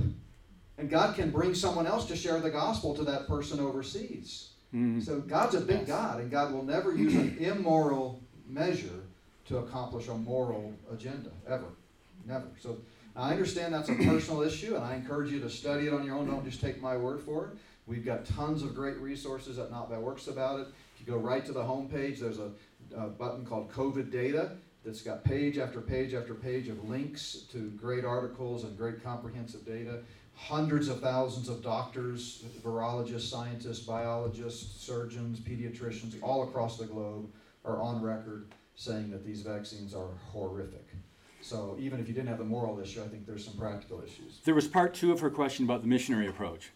And 0.78 0.89
God 0.89 1.15
can 1.15 1.32
bring 1.32 1.56
someone 1.56 1.88
else 1.88 2.06
to 2.08 2.15
share 2.18 2.41
the 2.41 2.50
gospel 2.50 2.94
to 2.96 3.06
that 3.06 3.26
person 3.28 3.62
overseas. 3.62 4.50
Mhm. 4.74 5.02
So 5.02 5.22
God's 5.22 5.56
a 5.56 5.62
big 5.62 5.88
God, 5.88 6.20
and 6.20 6.30
God 6.30 6.54
will 6.54 6.63
never 6.63 6.94
use 6.94 7.15
an 7.15 7.38
immoral 7.39 8.20
measure 8.50 9.04
to 9.48 9.60
accomplish 9.60 10.10
a 10.10 10.13
moral 10.13 10.74
agenda, 10.91 11.30
ever. 11.48 11.68
Never. 12.26 12.48
So 12.60 12.80
I 13.15 13.32
understand 13.32 13.74
that's 13.74 13.88
a 13.88 13.96
personal 14.10 14.41
issue, 14.41 14.76
and 14.76 14.84
I 14.84 14.96
encourage 14.96 15.32
you 15.32 15.39
to 15.39 15.50
study 15.50 15.88
it 15.88 15.94
on 15.94 16.06
your 16.06 16.18
own. 16.18 16.28
Don't 16.28 16.44
just 16.44 16.60
take 16.60 16.82
my 16.82 16.98
word 16.98 17.22
for 17.22 17.46
it. 17.46 17.52
We've 17.88 18.04
got 18.04 18.26
tons 18.26 18.62
of 18.62 18.76
great 18.76 18.98
resources 18.98 19.58
at 19.58 19.72
Not 19.72 19.89
by 19.89 19.98
Works 19.98 20.28
about 20.28 20.60
it. 20.60 20.68
If 20.95 21.05
you 21.05 21.13
go 21.13 21.19
right 21.19 21.45
to 21.45 21.51
the 21.51 21.62
homepage, 21.62 22.19
there's 22.19 22.39
a, 22.39 22.51
a 22.95 23.08
button 23.08 23.45
called 23.45 23.71
COVID 23.71 24.12
Data 24.12 24.51
that's 24.86 25.01
got 25.01 25.23
page 25.23 25.58
after 25.58 25.81
page 25.81 26.13
after 26.13 26.34
page 26.34 26.69
of 26.69 26.88
links 26.88 27.43
to 27.51 27.69
great 27.71 28.05
articles 28.05 28.63
and 28.63 28.77
great 28.77 29.03
comprehensive 29.03 29.65
data. 29.65 29.99
Hundreds 30.36 30.88
of 30.88 31.01
thousands 31.01 31.49
of 31.49 31.62
doctors, 31.63 32.43
virologists, 32.63 33.29
scientists, 33.29 33.79
biologists, 33.79 34.81
surgeons, 34.81 35.39
pediatricians 35.39 36.15
all 36.21 36.43
across 36.43 36.77
the 36.77 36.86
globe 36.86 37.29
are 37.63 37.81
on 37.81 38.01
record 38.01 38.47
saying 38.75 39.10
that 39.12 39.25
these 39.25 39.41
vaccines 39.41 39.93
are 39.93 40.09
horrific. 40.32 40.88
So 41.41 41.76
even 41.80 41.99
if 41.99 42.07
you 42.07 42.13
didn't 42.13 42.30
have 42.30 42.38
the 42.38 42.45
moral 42.45 42.80
issue, 42.80 43.03
I 43.03 43.07
think 43.07 43.26
there's 43.26 43.45
some 43.45 43.55
practical 43.55 44.01
issues. 44.01 44.39
There 44.45 44.55
was 44.55 44.67
part 44.67 44.93
two 44.93 45.11
of 45.11 45.20
her 45.20 45.30
question 45.30 45.65
about 45.65 45.82
the 45.82 45.88
missionary 45.88 46.28
approach. 46.28 46.72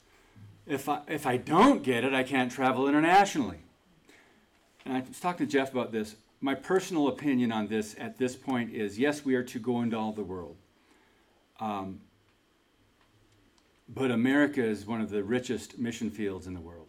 If 0.66 0.88
I, 0.88 1.02
if 1.08 1.26
I 1.26 1.38
don't 1.38 1.84
get 1.84 2.04
it, 2.04 2.14
I 2.14 2.24
can't 2.24 2.52
travel 2.52 2.88
internationally. 2.88 3.58
And 4.86 4.98
I 4.98 5.02
was 5.02 5.20
talking 5.20 5.46
to 5.46 5.52
Jeff 5.52 5.72
about 5.72 5.92
this. 5.92 6.16
My 6.42 6.56
personal 6.56 7.10
opinion 7.10 7.52
on 7.52 7.68
this 7.68 7.96
at 8.00 8.18
this 8.18 8.36
point 8.36 8.74
is 8.74 8.98
yes, 8.98 9.26
we 9.26 9.36
are 9.36 9.44
to 9.44 9.60
go 9.60 9.82
into 9.82 9.98
all 9.98 10.12
the 10.12 10.24
world. 10.24 10.56
Um, 11.60 12.00
but 13.90 14.12
America 14.12 14.64
is 14.64 14.86
one 14.86 15.02
of 15.02 15.10
the 15.10 15.24
richest 15.24 15.78
mission 15.78 16.10
fields 16.10 16.48
in 16.48 16.54
the 16.54 16.62
world. 16.62 16.88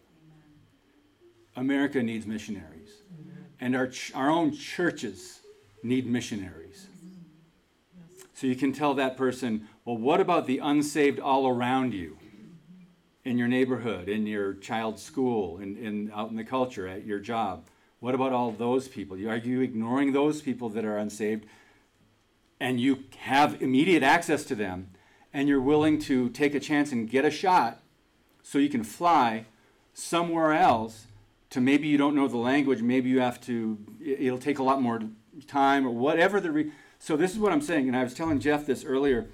America 1.57 2.03
needs 2.03 2.27
missionaries. 2.27 2.91
And 3.61 3.75
our, 3.75 3.89
ch- 3.89 4.13
our 4.15 4.31
own 4.31 4.53
churches 4.53 5.41
need 5.83 6.07
missionaries. 6.07 6.87
So 8.35 8.47
you 8.47 8.57
can 8.57 8.73
tell 8.73 8.95
that 8.95 9.17
person, 9.17 9.69
well, 9.85 9.97
what 9.97 10.21
about 10.21 10.47
the 10.47 10.59
unsaved 10.59 11.19
all 11.19 11.49
around 11.49 11.93
you? 11.93 12.17
in 13.25 13.39
your 13.39 13.49
neighborhood, 13.49 14.09
in 14.09 14.27
your 14.27 14.55
child's 14.55 15.03
school, 15.03 15.59
in, 15.59 15.77
in 15.77 16.11
out 16.15 16.31
in 16.31 16.37
the 16.37 16.45
culture, 16.45 16.87
at 16.87 17.05
your 17.05 17.19
job? 17.19 17.65
What 18.01 18.15
about 18.15 18.33
all 18.33 18.51
those 18.51 18.89
people? 18.89 19.17
Are 19.29 19.37
you 19.37 19.61
ignoring 19.61 20.13
those 20.13 20.43
people 20.43 20.69
that 20.71 20.85
are 20.85 20.97
unsaved 20.97 21.47
and 22.59 22.81
you 22.81 23.05
have 23.19 23.63
immediate 23.63 24.03
access 24.03 24.45
to 24.45 24.55
them 24.55 24.91
and 25.33 25.49
you're 25.49 25.61
willing 25.61 25.99
to 26.01 26.29
take 26.31 26.55
a 26.55 26.61
chance 26.61 26.93
and 26.93 27.09
get 27.09 27.25
a 27.25 27.31
shot 27.31 27.81
so 28.43 28.59
you 28.59 28.69
can 28.69 28.83
fly 28.83 29.45
somewhere 29.93 30.53
else 30.53 31.07
to 31.51 31.61
maybe 31.61 31.89
you 31.89 31.99
don't 31.99 32.15
know 32.15 32.29
the 32.29 32.37
language, 32.37 32.81
maybe 32.81 33.11
you 33.11 33.21
have 33.21 33.41
to, 33.43 33.79
it'll 34.03 34.39
take 34.39 34.59
a 34.59 34.63
lot 34.63 34.81
more 34.81 35.01
time 35.47 35.87
or 35.87 35.91
whatever 35.91 36.41
the 36.41 36.51
re- 36.51 36.73
so 36.99 37.17
this 37.17 37.33
is 37.33 37.39
what 37.39 37.51
I'm 37.51 37.63
saying, 37.63 37.89
and 37.89 37.97
I 37.97 38.05
was 38.05 38.13
telling 38.13 38.41
Jeff 38.41 38.67
this 38.67 38.85
earlier. 38.85 39.27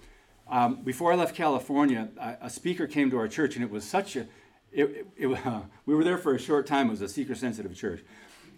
Um, 0.48 0.84
before 0.84 1.12
I 1.12 1.16
left 1.16 1.34
California, 1.34 2.08
a, 2.16 2.36
a 2.42 2.50
speaker 2.50 2.86
came 2.86 3.10
to 3.10 3.18
our 3.18 3.26
church, 3.26 3.56
and 3.56 3.64
it 3.64 3.70
was 3.72 3.84
such 3.84 4.14
a, 4.14 4.20
it, 4.70 4.84
it, 4.84 5.06
it, 5.16 5.46
uh, 5.46 5.62
we 5.86 5.94
were 5.94 6.04
there 6.04 6.16
for 6.16 6.32
a 6.32 6.38
short 6.38 6.68
time. 6.68 6.86
It 6.86 6.90
was 6.90 7.02
a 7.02 7.08
seeker-sensitive 7.08 7.74
church, 7.74 8.04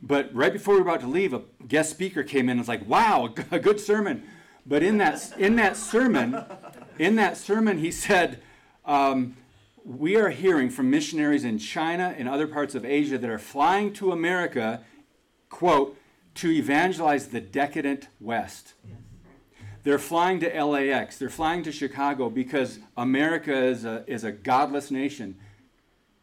but 0.03 0.35
right 0.35 0.53
before 0.53 0.75
we 0.75 0.81
were 0.81 0.89
about 0.89 1.01
to 1.01 1.07
leave, 1.07 1.33
a 1.33 1.43
guest 1.67 1.91
speaker 1.91 2.23
came 2.23 2.45
in 2.47 2.53
and 2.53 2.61
was 2.61 2.69
like, 2.69 2.87
"Wow, 2.89 3.35
a 3.51 3.59
good 3.59 3.81
sermon." 3.81 4.23
But 4.67 4.83
in 4.83 4.99
that 4.99 5.33
in 5.39 5.57
that 5.57 5.77
sermon, 5.77 6.45
in 6.99 7.17
that 7.17 7.37
sermon, 7.37 7.79
he 7.79 7.91
said. 7.91 8.43
Um, 8.85 9.37
we 9.89 10.17
are 10.17 10.29
hearing 10.29 10.69
from 10.69 10.91
missionaries 10.91 11.45
in 11.45 11.59
China 11.59 12.15
and 12.19 12.29
other 12.29 12.47
parts 12.47 12.75
of 12.75 12.85
Asia 12.85 13.17
that 13.17 13.31
are 13.31 13.39
flying 13.39 13.91
to 13.95 14.13
America, 14.13 14.83
quote, 15.49 15.97
to 16.35 16.51
evangelize 16.51 17.29
the 17.29 17.41
decadent 17.41 18.09
West. 18.21 18.75
They're 19.85 19.99
flying 19.99 20.41
to 20.41 20.65
LAX, 20.65 21.17
they're 21.17 21.31
flying 21.31 21.63
to 21.63 21.73
Chicago 21.73 22.29
because 22.29 22.81
America 22.99 23.65
is 23.65 23.87
a, 23.87 24.05
is 24.07 24.25
a 24.25 24.33
godless 24.33 24.91
nation, 24.91 25.37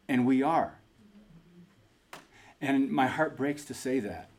and 0.08 0.24
we 0.24 0.42
are. 0.44 0.75
And 2.60 2.90
my 2.90 3.06
heart 3.06 3.36
breaks 3.36 3.64
to 3.66 3.74
say 3.74 4.00
that. 4.00 4.30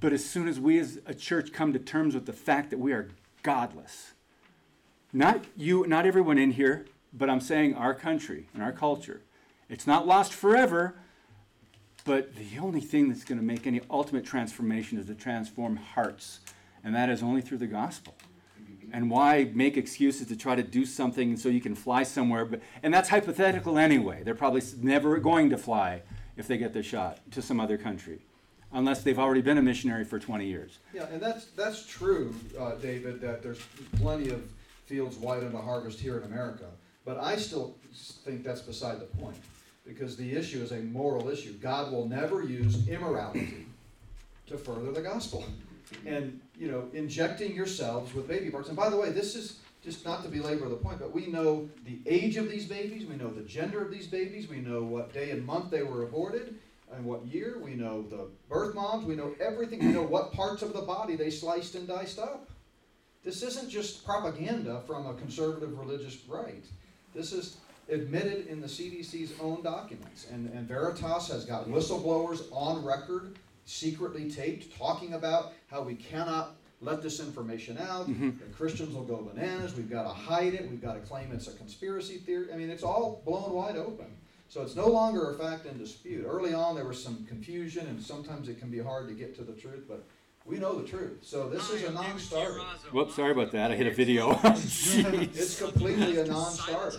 But 0.00 0.12
as 0.12 0.24
soon 0.24 0.48
as 0.48 0.58
we 0.58 0.80
as 0.80 0.98
a 1.06 1.14
church 1.14 1.52
come 1.52 1.72
to 1.72 1.78
terms 1.78 2.14
with 2.14 2.26
the 2.26 2.32
fact 2.32 2.70
that 2.70 2.78
we 2.78 2.92
are 2.92 3.08
godless, 3.44 4.14
not 5.12 5.44
you, 5.56 5.86
not 5.86 6.06
everyone 6.06 6.38
in 6.38 6.50
here, 6.50 6.86
but 7.12 7.30
I'm 7.30 7.40
saying 7.40 7.74
our 7.74 7.94
country 7.94 8.48
and 8.52 8.64
our 8.64 8.72
culture, 8.72 9.22
it's 9.68 9.86
not 9.86 10.06
lost 10.06 10.32
forever, 10.32 10.96
but 12.04 12.34
the 12.34 12.58
only 12.58 12.80
thing 12.80 13.08
that's 13.08 13.22
going 13.22 13.38
to 13.38 13.44
make 13.44 13.64
any 13.64 13.80
ultimate 13.90 14.24
transformation 14.24 14.98
is 14.98 15.06
to 15.06 15.14
transform 15.14 15.76
hearts, 15.76 16.40
and 16.82 16.94
that 16.96 17.08
is 17.08 17.22
only 17.22 17.40
through 17.40 17.58
the 17.58 17.68
gospel. 17.68 18.14
And 18.92 19.08
why 19.08 19.50
make 19.54 19.76
excuses 19.76 20.26
to 20.26 20.36
try 20.36 20.56
to 20.56 20.64
do 20.64 20.84
something 20.84 21.36
so 21.36 21.48
you 21.48 21.60
can 21.60 21.76
fly 21.76 22.02
somewhere? 22.02 22.44
But, 22.44 22.60
and 22.82 22.92
that's 22.92 23.08
hypothetical 23.08 23.78
anyway. 23.78 24.22
They're 24.24 24.34
probably 24.34 24.62
never 24.82 25.18
going 25.18 25.48
to 25.50 25.56
fly 25.56 26.02
if 26.36 26.46
they 26.48 26.58
get 26.58 26.72
the 26.72 26.82
shot 26.82 27.18
to 27.32 27.42
some 27.42 27.60
other 27.60 27.76
country, 27.76 28.20
unless 28.72 29.02
they've 29.02 29.18
already 29.18 29.42
been 29.42 29.58
a 29.58 29.62
missionary 29.62 30.04
for 30.04 30.18
20 30.18 30.46
years. 30.46 30.78
Yeah, 30.94 31.06
and 31.12 31.20
that's, 31.20 31.46
that's 31.56 31.86
true, 31.86 32.34
uh, 32.58 32.72
David, 32.76 33.20
that 33.20 33.42
there's 33.42 33.60
plenty 33.96 34.30
of 34.30 34.42
fields 34.86 35.16
white 35.16 35.42
unto 35.42 35.58
harvest 35.58 36.00
here 36.00 36.18
in 36.18 36.24
America. 36.24 36.66
But 37.04 37.18
I 37.18 37.36
still 37.36 37.74
think 38.24 38.44
that's 38.44 38.60
beside 38.60 39.00
the 39.00 39.06
point, 39.06 39.36
because 39.86 40.16
the 40.16 40.32
issue 40.32 40.62
is 40.62 40.72
a 40.72 40.80
moral 40.80 41.28
issue. 41.28 41.52
God 41.54 41.92
will 41.92 42.08
never 42.08 42.42
use 42.42 42.88
immorality 42.88 43.66
to 44.46 44.56
further 44.56 44.92
the 44.92 45.02
gospel. 45.02 45.44
And, 46.06 46.40
you 46.58 46.70
know, 46.70 46.88
injecting 46.94 47.54
yourselves 47.54 48.14
with 48.14 48.26
baby 48.26 48.50
parts. 48.50 48.68
And 48.68 48.76
by 48.76 48.88
the 48.88 48.96
way, 48.96 49.10
this 49.10 49.34
is 49.34 49.58
just 49.82 50.04
not 50.04 50.22
to 50.22 50.28
belabor 50.28 50.68
the 50.68 50.76
point, 50.76 50.98
but 51.00 51.12
we 51.12 51.26
know 51.26 51.68
the 51.84 52.00
age 52.06 52.36
of 52.36 52.48
these 52.48 52.66
babies, 52.66 53.06
we 53.06 53.16
know 53.16 53.30
the 53.30 53.42
gender 53.42 53.82
of 53.82 53.90
these 53.90 54.06
babies, 54.06 54.48
we 54.48 54.58
know 54.58 54.82
what 54.82 55.12
day 55.12 55.30
and 55.30 55.44
month 55.44 55.70
they 55.70 55.82
were 55.82 56.04
aborted, 56.04 56.58
and 56.94 57.04
what 57.04 57.24
year, 57.26 57.58
we 57.62 57.74
know 57.74 58.02
the 58.02 58.28
birth 58.48 58.74
moms, 58.74 59.04
we 59.04 59.16
know 59.16 59.34
everything, 59.40 59.80
we 59.80 59.92
know 59.92 60.02
what 60.02 60.32
parts 60.32 60.62
of 60.62 60.72
the 60.72 60.82
body 60.82 61.16
they 61.16 61.30
sliced 61.30 61.74
and 61.74 61.88
diced 61.88 62.18
up. 62.18 62.50
This 63.24 63.42
isn't 63.42 63.70
just 63.70 64.04
propaganda 64.04 64.82
from 64.86 65.06
a 65.06 65.14
conservative 65.14 65.78
religious 65.78 66.18
right. 66.28 66.64
This 67.14 67.32
is 67.32 67.56
admitted 67.88 68.46
in 68.46 68.60
the 68.60 68.66
CDC's 68.66 69.32
own 69.40 69.62
documents. 69.62 70.26
And, 70.30 70.52
and 70.52 70.66
Veritas 70.68 71.28
has 71.28 71.44
got 71.44 71.68
whistleblowers 71.68 72.42
on 72.52 72.84
record, 72.84 73.38
secretly 73.64 74.30
taped, 74.30 74.76
talking 74.76 75.14
about 75.14 75.52
how 75.70 75.82
we 75.82 75.94
cannot 75.94 76.56
let 76.82 77.00
this 77.02 77.20
information 77.20 77.78
out. 77.78 78.08
Mhm. 78.08 78.38
The 78.38 78.54
Christians 78.56 78.94
will 78.94 79.04
go 79.04 79.22
bananas. 79.22 79.74
We've 79.76 79.90
got 79.90 80.02
to 80.02 80.08
hide 80.08 80.54
it. 80.54 80.68
We've 80.68 80.82
got 80.82 80.94
to 80.94 81.00
claim 81.00 81.30
it's 81.32 81.46
a 81.48 81.52
conspiracy 81.52 82.18
theory. 82.18 82.52
I 82.52 82.56
mean, 82.56 82.70
it's 82.70 82.82
all 82.82 83.22
blown 83.24 83.52
wide 83.52 83.76
open. 83.76 84.06
So 84.48 84.60
it's 84.62 84.76
no 84.76 84.88
longer 84.88 85.30
a 85.30 85.34
fact 85.34 85.64
in 85.64 85.78
dispute. 85.78 86.26
Early 86.28 86.52
on, 86.52 86.74
there 86.74 86.84
was 86.84 87.02
some 87.02 87.24
confusion, 87.24 87.86
and 87.86 88.02
sometimes 88.02 88.48
it 88.48 88.58
can 88.58 88.68
be 88.68 88.80
hard 88.80 89.08
to 89.08 89.14
get 89.14 89.34
to 89.36 89.44
the 89.44 89.54
truth, 89.54 89.84
but 89.88 90.04
we 90.44 90.58
know 90.58 90.78
the 90.78 90.86
truth. 90.86 91.20
So 91.22 91.48
this 91.48 91.70
is 91.70 91.84
a 91.84 91.92
non 91.92 92.18
starter. 92.18 92.58
Whoops, 92.90 93.14
sorry 93.14 93.30
about 93.32 93.52
that. 93.52 93.70
I 93.70 93.76
hit 93.76 93.86
a 93.86 93.94
video. 93.94 94.38
It's 94.44 95.58
completely 95.58 96.18
a 96.18 96.26
non-starter. 96.26 96.98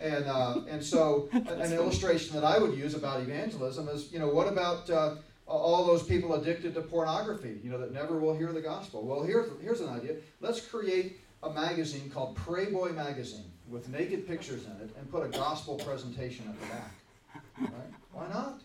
And, 0.00 0.26
uh, 0.26 0.60
and 0.68 0.84
so, 0.94 1.28
an 1.32 1.46
an 1.48 1.72
illustration 1.72 2.34
that 2.34 2.44
I 2.44 2.58
would 2.58 2.76
use 2.76 2.94
about 2.94 3.20
evangelism 3.20 3.88
is, 3.88 4.12
you 4.12 4.18
know, 4.18 4.28
what 4.28 4.48
about 4.48 4.90
uh, 4.90 5.14
all 5.58 5.84
those 5.84 6.02
people 6.02 6.34
addicted 6.34 6.74
to 6.74 6.80
pornography, 6.80 7.58
you 7.62 7.70
know, 7.70 7.78
that 7.78 7.92
never 7.92 8.18
will 8.18 8.36
hear 8.36 8.52
the 8.52 8.60
gospel? 8.60 9.04
Well, 9.04 9.22
here's, 9.22 9.50
here's 9.60 9.80
an 9.80 9.88
idea. 9.88 10.16
Let's 10.40 10.60
create 10.60 11.20
a 11.42 11.50
magazine 11.50 12.10
called 12.10 12.36
Pray 12.36 12.66
Boy 12.66 12.90
Magazine 12.90 13.50
with 13.68 13.88
naked 13.88 14.26
pictures 14.26 14.64
in 14.66 14.72
it 14.72 14.90
and 14.96 15.10
put 15.10 15.24
a 15.24 15.28
gospel 15.28 15.76
presentation 15.76 16.46
at 16.48 16.60
the 16.60 16.66
back. 16.66 16.92
Right? 17.60 17.90
Why 18.12 18.28
not? 18.28 18.60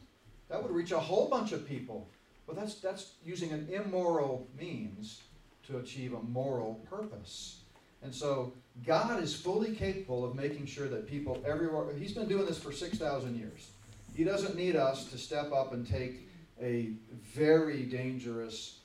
That 0.49 0.61
would 0.61 0.71
reach 0.71 0.91
a 0.91 0.99
whole 0.99 1.27
bunch 1.27 1.51
of 1.51 1.67
people. 1.67 2.07
But 2.47 2.55
that's, 2.55 2.75
that's 2.75 3.13
using 3.25 3.51
an 3.51 3.67
immoral 3.71 4.47
means 4.59 5.21
to 5.67 5.77
achieve 5.77 6.13
a 6.13 6.21
moral 6.21 6.75
purpose. 6.89 7.61
And 8.03 8.13
so 8.13 8.53
God 8.85 9.23
is 9.23 9.35
fully 9.35 9.73
capable 9.73 10.23
of 10.23 10.35
making 10.35 10.67
sure 10.67 10.87
that 10.87 11.07
people 11.07 11.41
everywhere, 11.47 11.85
He's 11.97 12.13
been 12.13 12.27
doing 12.27 12.45
this 12.45 12.59
for 12.59 12.71
6,000 12.71 13.35
years. 13.35 13.71
He 14.15 14.23
doesn't 14.23 14.55
need 14.55 14.75
us 14.75 15.05
to 15.05 15.17
step 15.17 15.51
up 15.51 15.73
and 15.73 15.87
take 15.87 16.29
a 16.61 16.91
very 17.21 17.83
dangerous 17.83 18.79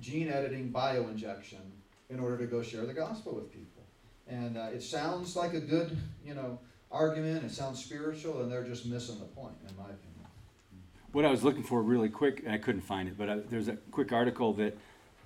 gene 0.00 0.28
editing 0.28 0.72
bioinjection 0.72 1.60
in 2.10 2.18
order 2.18 2.36
to 2.36 2.46
go 2.46 2.62
share 2.62 2.84
the 2.84 2.92
gospel 2.92 3.34
with 3.34 3.52
people. 3.52 3.82
And 4.28 4.56
uh, 4.56 4.68
it 4.72 4.82
sounds 4.82 5.36
like 5.36 5.54
a 5.54 5.60
good, 5.60 5.96
you 6.24 6.34
know, 6.34 6.58
argument, 6.90 7.44
it 7.44 7.50
sounds 7.50 7.82
spiritual, 7.82 8.42
and 8.42 8.50
they're 8.50 8.64
just 8.64 8.86
missing 8.86 9.18
the 9.18 9.24
point, 9.26 9.54
in 9.68 9.76
my 9.76 9.84
opinion. 9.84 10.26
what 11.12 11.24
I 11.24 11.30
was 11.30 11.42
looking 11.42 11.62
for 11.62 11.82
really 11.82 12.08
quick, 12.08 12.42
and 12.44 12.52
I 12.52 12.58
couldn't 12.58 12.82
find 12.82 13.08
it, 13.08 13.16
but 13.16 13.28
I, 13.28 13.36
there's 13.36 13.68
a 13.68 13.76
quick 13.90 14.12
article 14.12 14.52
that 14.54 14.76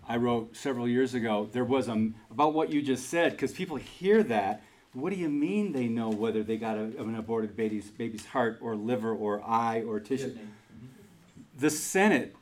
I 0.08 0.16
wrote 0.16 0.56
several 0.56 0.88
years 0.88 1.14
ago. 1.14 1.48
There 1.52 1.64
was 1.64 1.88
um, 1.88 2.14
about 2.30 2.54
what 2.54 2.72
you 2.72 2.82
just 2.82 3.08
said, 3.08 3.32
because 3.32 3.52
people 3.52 3.76
hear 3.76 4.22
that. 4.24 4.62
What 4.92 5.12
do 5.12 5.16
you 5.18 5.28
mean 5.28 5.72
they 5.72 5.88
know 5.88 6.08
whether 6.08 6.42
they 6.42 6.56
got 6.56 6.78
a, 6.78 6.84
an 6.84 7.16
aborted 7.16 7.54
baby's, 7.56 7.90
baby's 7.90 8.24
heart 8.24 8.58
or 8.62 8.76
liver 8.76 9.14
or 9.14 9.42
eye 9.42 9.82
or 9.86 10.00
tissue? 10.00 10.28
Kidney. 10.28 10.42
The 11.58 11.70
Senate, 11.70 12.36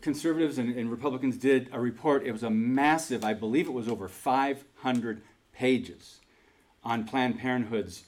conservatives 0.00 0.58
and, 0.58 0.74
and 0.76 0.90
Republicans 0.90 1.36
did 1.36 1.68
a 1.72 1.80
report. 1.80 2.24
It 2.24 2.32
was 2.32 2.44
a 2.44 2.50
massive, 2.50 3.24
I 3.24 3.34
believe 3.34 3.66
it 3.66 3.72
was 3.72 3.88
over 3.88 4.08
500 4.08 5.22
pages 5.52 6.20
on 6.84 7.04
Planned 7.04 7.38
Parenthood's, 7.38 8.04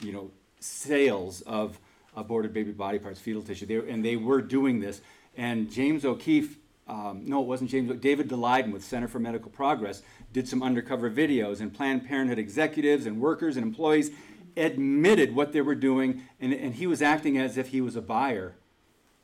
you 0.00 0.12
know, 0.12 0.30
sales 0.60 1.40
of 1.42 1.78
aborted 2.16 2.52
baby 2.52 2.72
body 2.72 2.98
parts, 2.98 3.20
fetal 3.20 3.42
tissue. 3.42 3.66
They, 3.66 3.76
and 3.76 4.04
they 4.04 4.16
were 4.16 4.40
doing 4.40 4.80
this. 4.80 5.00
And 5.36 5.70
James 5.70 6.04
O'Keefe, 6.04 6.56
um, 6.86 7.22
no, 7.26 7.42
it 7.42 7.46
wasn't 7.46 7.70
James, 7.70 7.92
David 8.00 8.28
Daleiden 8.28 8.72
with 8.72 8.84
Center 8.84 9.08
for 9.08 9.18
Medical 9.18 9.50
Progress 9.50 10.02
did 10.32 10.48
some 10.48 10.62
undercover 10.62 11.10
videos, 11.10 11.60
and 11.60 11.72
Planned 11.72 12.06
Parenthood 12.06 12.38
executives 12.38 13.06
and 13.06 13.20
workers 13.20 13.56
and 13.56 13.64
employees 13.64 14.10
admitted 14.56 15.34
what 15.34 15.52
they 15.52 15.60
were 15.60 15.74
doing, 15.74 16.22
and, 16.40 16.52
and 16.52 16.74
he 16.74 16.86
was 16.86 17.02
acting 17.02 17.38
as 17.38 17.56
if 17.56 17.68
he 17.68 17.80
was 17.80 17.96
a 17.96 18.02
buyer. 18.02 18.54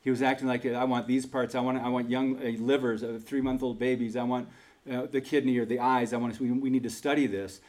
He 0.05 0.11
was 0.11 0.21
acting 0.21 0.47
like, 0.47 0.63
I 0.67 0.83
want 0.83 1.07
these 1.07 1.25
parts, 1.25 1.55
I 1.55 1.61
want, 1.61 1.79
I 1.79 1.89
want 1.89 2.11
young 2.11 2.37
uh, 2.37 2.51
livers, 2.61 3.01
uh, 3.03 3.19
three 3.19 3.41
month 3.41 3.63
old 3.63 3.79
babies, 3.79 4.15
I 4.15 4.21
want 4.21 4.47
uh, 4.89 5.07
the 5.07 5.19
kidney 5.19 5.57
or 5.57 5.65
the 5.65 5.79
eyes, 5.79 6.13
I 6.13 6.17
want, 6.17 6.39
we, 6.39 6.51
we 6.51 6.69
need 6.69 6.83
to 6.83 6.91
study 6.91 7.25
this. 7.25 7.59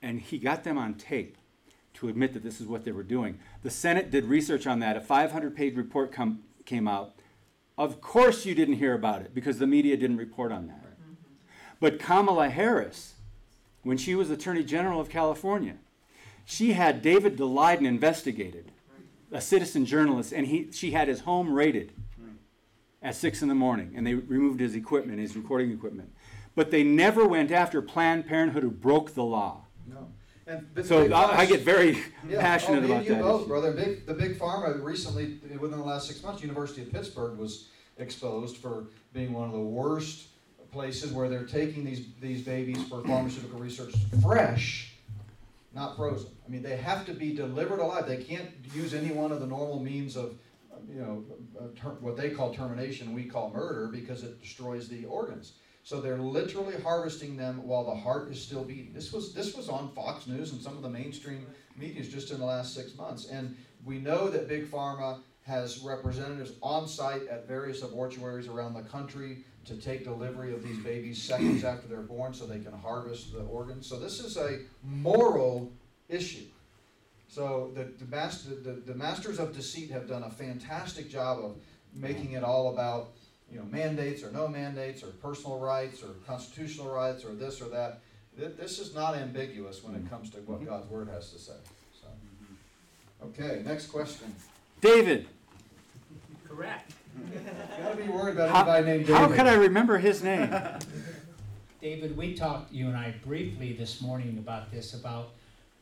And 0.00 0.18
he 0.18 0.38
got 0.38 0.64
them 0.64 0.78
on 0.78 0.94
tape 0.94 1.36
to 1.94 2.08
admit 2.08 2.32
that 2.32 2.42
this 2.42 2.62
is 2.62 2.66
what 2.66 2.86
they 2.86 2.92
were 2.92 3.02
doing. 3.02 3.38
The 3.62 3.68
Senate 3.68 4.10
did 4.10 4.24
research 4.24 4.66
on 4.66 4.78
that. 4.78 4.96
A 4.96 5.02
500 5.02 5.54
page 5.54 5.76
report 5.76 6.12
come, 6.12 6.42
came 6.64 6.88
out. 6.88 7.12
Of 7.76 8.00
course, 8.00 8.46
you 8.46 8.54
didn't 8.54 8.76
hear 8.76 8.94
about 8.94 9.20
it 9.20 9.34
because 9.34 9.58
the 9.58 9.66
media 9.66 9.94
didn't 9.98 10.16
report 10.16 10.50
on 10.50 10.68
that. 10.68 10.96
But 11.78 11.98
Kamala 11.98 12.48
Harris, 12.48 13.16
when 13.82 13.98
she 13.98 14.14
was 14.14 14.30
Attorney 14.30 14.64
General 14.64 14.98
of 14.98 15.10
California, 15.10 15.76
she 16.46 16.72
had 16.72 17.02
David 17.02 17.36
Daleiden 17.36 17.84
investigated, 17.84 18.71
a 19.32 19.40
citizen 19.40 19.84
journalist, 19.86 20.32
and 20.32 20.46
he, 20.46 20.70
she 20.72 20.90
had 20.92 21.08
his 21.08 21.20
home 21.20 21.52
raided 21.52 21.92
at 23.02 23.16
six 23.16 23.42
in 23.42 23.48
the 23.48 23.54
morning, 23.54 23.94
and 23.96 24.06
they 24.06 24.14
removed 24.14 24.60
his 24.60 24.74
equipment, 24.76 25.18
his 25.18 25.34
recording 25.36 25.72
equipment. 25.72 26.12
But 26.54 26.70
they 26.70 26.84
never 26.84 27.26
went 27.26 27.50
after 27.50 27.82
Planned 27.82 28.26
Parenthood 28.26 28.62
who 28.62 28.70
broke 28.70 29.14
the 29.14 29.24
law. 29.24 29.64
No. 29.88 30.08
And 30.46 30.66
So 30.84 31.10
I, 31.12 31.40
I 31.40 31.46
get 31.46 31.62
very 31.62 31.98
Yeah, 32.28 32.40
passionate 32.40 32.82
oh, 32.82 32.86
about 32.92 33.04
you 33.04 33.14
that. 33.14 33.22
both, 33.22 33.40
issue. 33.42 33.48
brother. 33.48 33.72
Big, 33.72 34.06
the 34.06 34.14
big 34.14 34.38
pharma 34.38 34.80
recently, 34.82 35.40
within 35.58 35.78
the 35.78 35.84
last 35.84 36.06
six 36.06 36.22
months, 36.22 36.42
University 36.42 36.82
of 36.82 36.92
Pittsburgh 36.92 37.38
was 37.38 37.68
exposed 37.98 38.58
for 38.58 38.84
being 39.12 39.32
one 39.32 39.46
of 39.46 39.52
the 39.52 39.60
worst 39.60 40.28
places 40.72 41.12
where 41.12 41.28
they're 41.28 41.44
taking 41.44 41.84
these 41.84 42.06
these 42.20 42.42
babies 42.42 42.82
for 42.84 43.02
pharmaceutical 43.04 43.58
research 43.58 43.94
fresh, 44.22 44.91
not 45.74 45.96
frozen. 45.96 46.30
I 46.46 46.50
mean, 46.50 46.62
they 46.62 46.76
have 46.76 47.06
to 47.06 47.14
be 47.14 47.34
delivered 47.34 47.78
alive. 47.78 48.06
They 48.06 48.22
can't 48.22 48.50
use 48.74 48.94
any 48.94 49.12
one 49.12 49.32
of 49.32 49.40
the 49.40 49.46
normal 49.46 49.80
means 49.80 50.16
of, 50.16 50.36
you 50.88 51.00
know, 51.00 51.24
ter- 51.76 51.96
what 52.00 52.16
they 52.16 52.30
call 52.30 52.52
termination, 52.52 53.14
we 53.14 53.24
call 53.24 53.50
murder, 53.50 53.88
because 53.88 54.22
it 54.22 54.40
destroys 54.40 54.88
the 54.88 55.04
organs. 55.06 55.54
So 55.84 56.00
they're 56.00 56.18
literally 56.18 56.80
harvesting 56.80 57.36
them 57.36 57.66
while 57.66 57.84
the 57.84 57.94
heart 57.94 58.30
is 58.30 58.40
still 58.40 58.64
beating. 58.64 58.92
This 58.92 59.12
was 59.12 59.34
this 59.34 59.54
was 59.56 59.68
on 59.68 59.90
Fox 59.92 60.28
News 60.28 60.52
and 60.52 60.62
some 60.62 60.76
of 60.76 60.82
the 60.82 60.88
mainstream 60.88 61.46
medias 61.76 62.08
just 62.08 62.30
in 62.30 62.38
the 62.38 62.46
last 62.46 62.74
six 62.74 62.96
months. 62.96 63.28
And 63.30 63.56
we 63.84 63.98
know 63.98 64.28
that 64.28 64.48
Big 64.48 64.70
Pharma 64.70 65.20
has 65.44 65.80
representatives 65.80 66.52
on 66.62 66.86
site 66.86 67.26
at 67.26 67.48
various 67.48 67.82
abortuaries 67.82 68.46
around 68.46 68.74
the 68.74 68.82
country 68.82 69.44
to 69.64 69.76
take 69.76 70.04
delivery 70.04 70.52
of 70.52 70.62
these 70.62 70.78
babies 70.78 71.22
seconds 71.22 71.64
after 71.64 71.86
they're 71.86 71.98
born 71.98 72.34
so 72.34 72.46
they 72.46 72.58
can 72.58 72.72
harvest 72.72 73.32
the 73.32 73.42
organs. 73.42 73.86
So 73.86 73.98
this 73.98 74.20
is 74.20 74.36
a 74.36 74.60
moral 74.82 75.72
issue. 76.08 76.46
So 77.28 77.70
the, 77.74 77.84
the, 77.84 78.04
master, 78.10 78.50
the, 78.50 78.72
the 78.72 78.94
masters 78.94 79.38
of 79.38 79.54
deceit 79.54 79.90
have 79.90 80.08
done 80.08 80.24
a 80.24 80.30
fantastic 80.30 81.08
job 81.10 81.38
of 81.38 81.56
making 81.94 82.32
it 82.32 82.42
all 82.42 82.72
about 82.72 83.10
you 83.50 83.58
know 83.58 83.64
mandates 83.66 84.22
or 84.22 84.30
no 84.30 84.48
mandates 84.48 85.02
or 85.02 85.08
personal 85.08 85.58
rights 85.58 86.02
or 86.02 86.08
constitutional 86.26 86.90
rights 86.90 87.24
or 87.24 87.34
this 87.34 87.60
or 87.60 87.68
that. 87.68 88.00
This 88.36 88.78
is 88.78 88.94
not 88.94 89.14
ambiguous 89.14 89.84
when 89.84 89.94
it 89.94 90.08
comes 90.08 90.30
to 90.30 90.38
what 90.38 90.60
mm-hmm. 90.60 90.68
God's 90.68 90.90
word 90.90 91.08
has 91.08 91.30
to 91.32 91.38
say. 91.38 91.52
So. 92.00 92.08
Okay, 93.26 93.62
next 93.64 93.88
question. 93.88 94.34
David, 94.80 95.26
Correct. 96.48 96.92
Gotta 97.82 97.96
be 97.96 98.08
worried 98.08 98.34
about 98.34 98.50
How- 98.50 98.72
anybody 98.72 98.86
named 98.86 99.06
David. 99.06 99.20
how 99.20 99.28
could 99.28 99.46
I 99.46 99.54
remember 99.54 99.98
his 99.98 100.22
name? 100.22 100.48
David, 101.80 102.16
we 102.16 102.34
talked, 102.34 102.72
you 102.72 102.86
and 102.86 102.96
I 102.96 103.14
briefly 103.24 103.72
this 103.72 104.00
morning 104.00 104.38
about 104.38 104.70
this, 104.70 104.94
about 104.94 105.30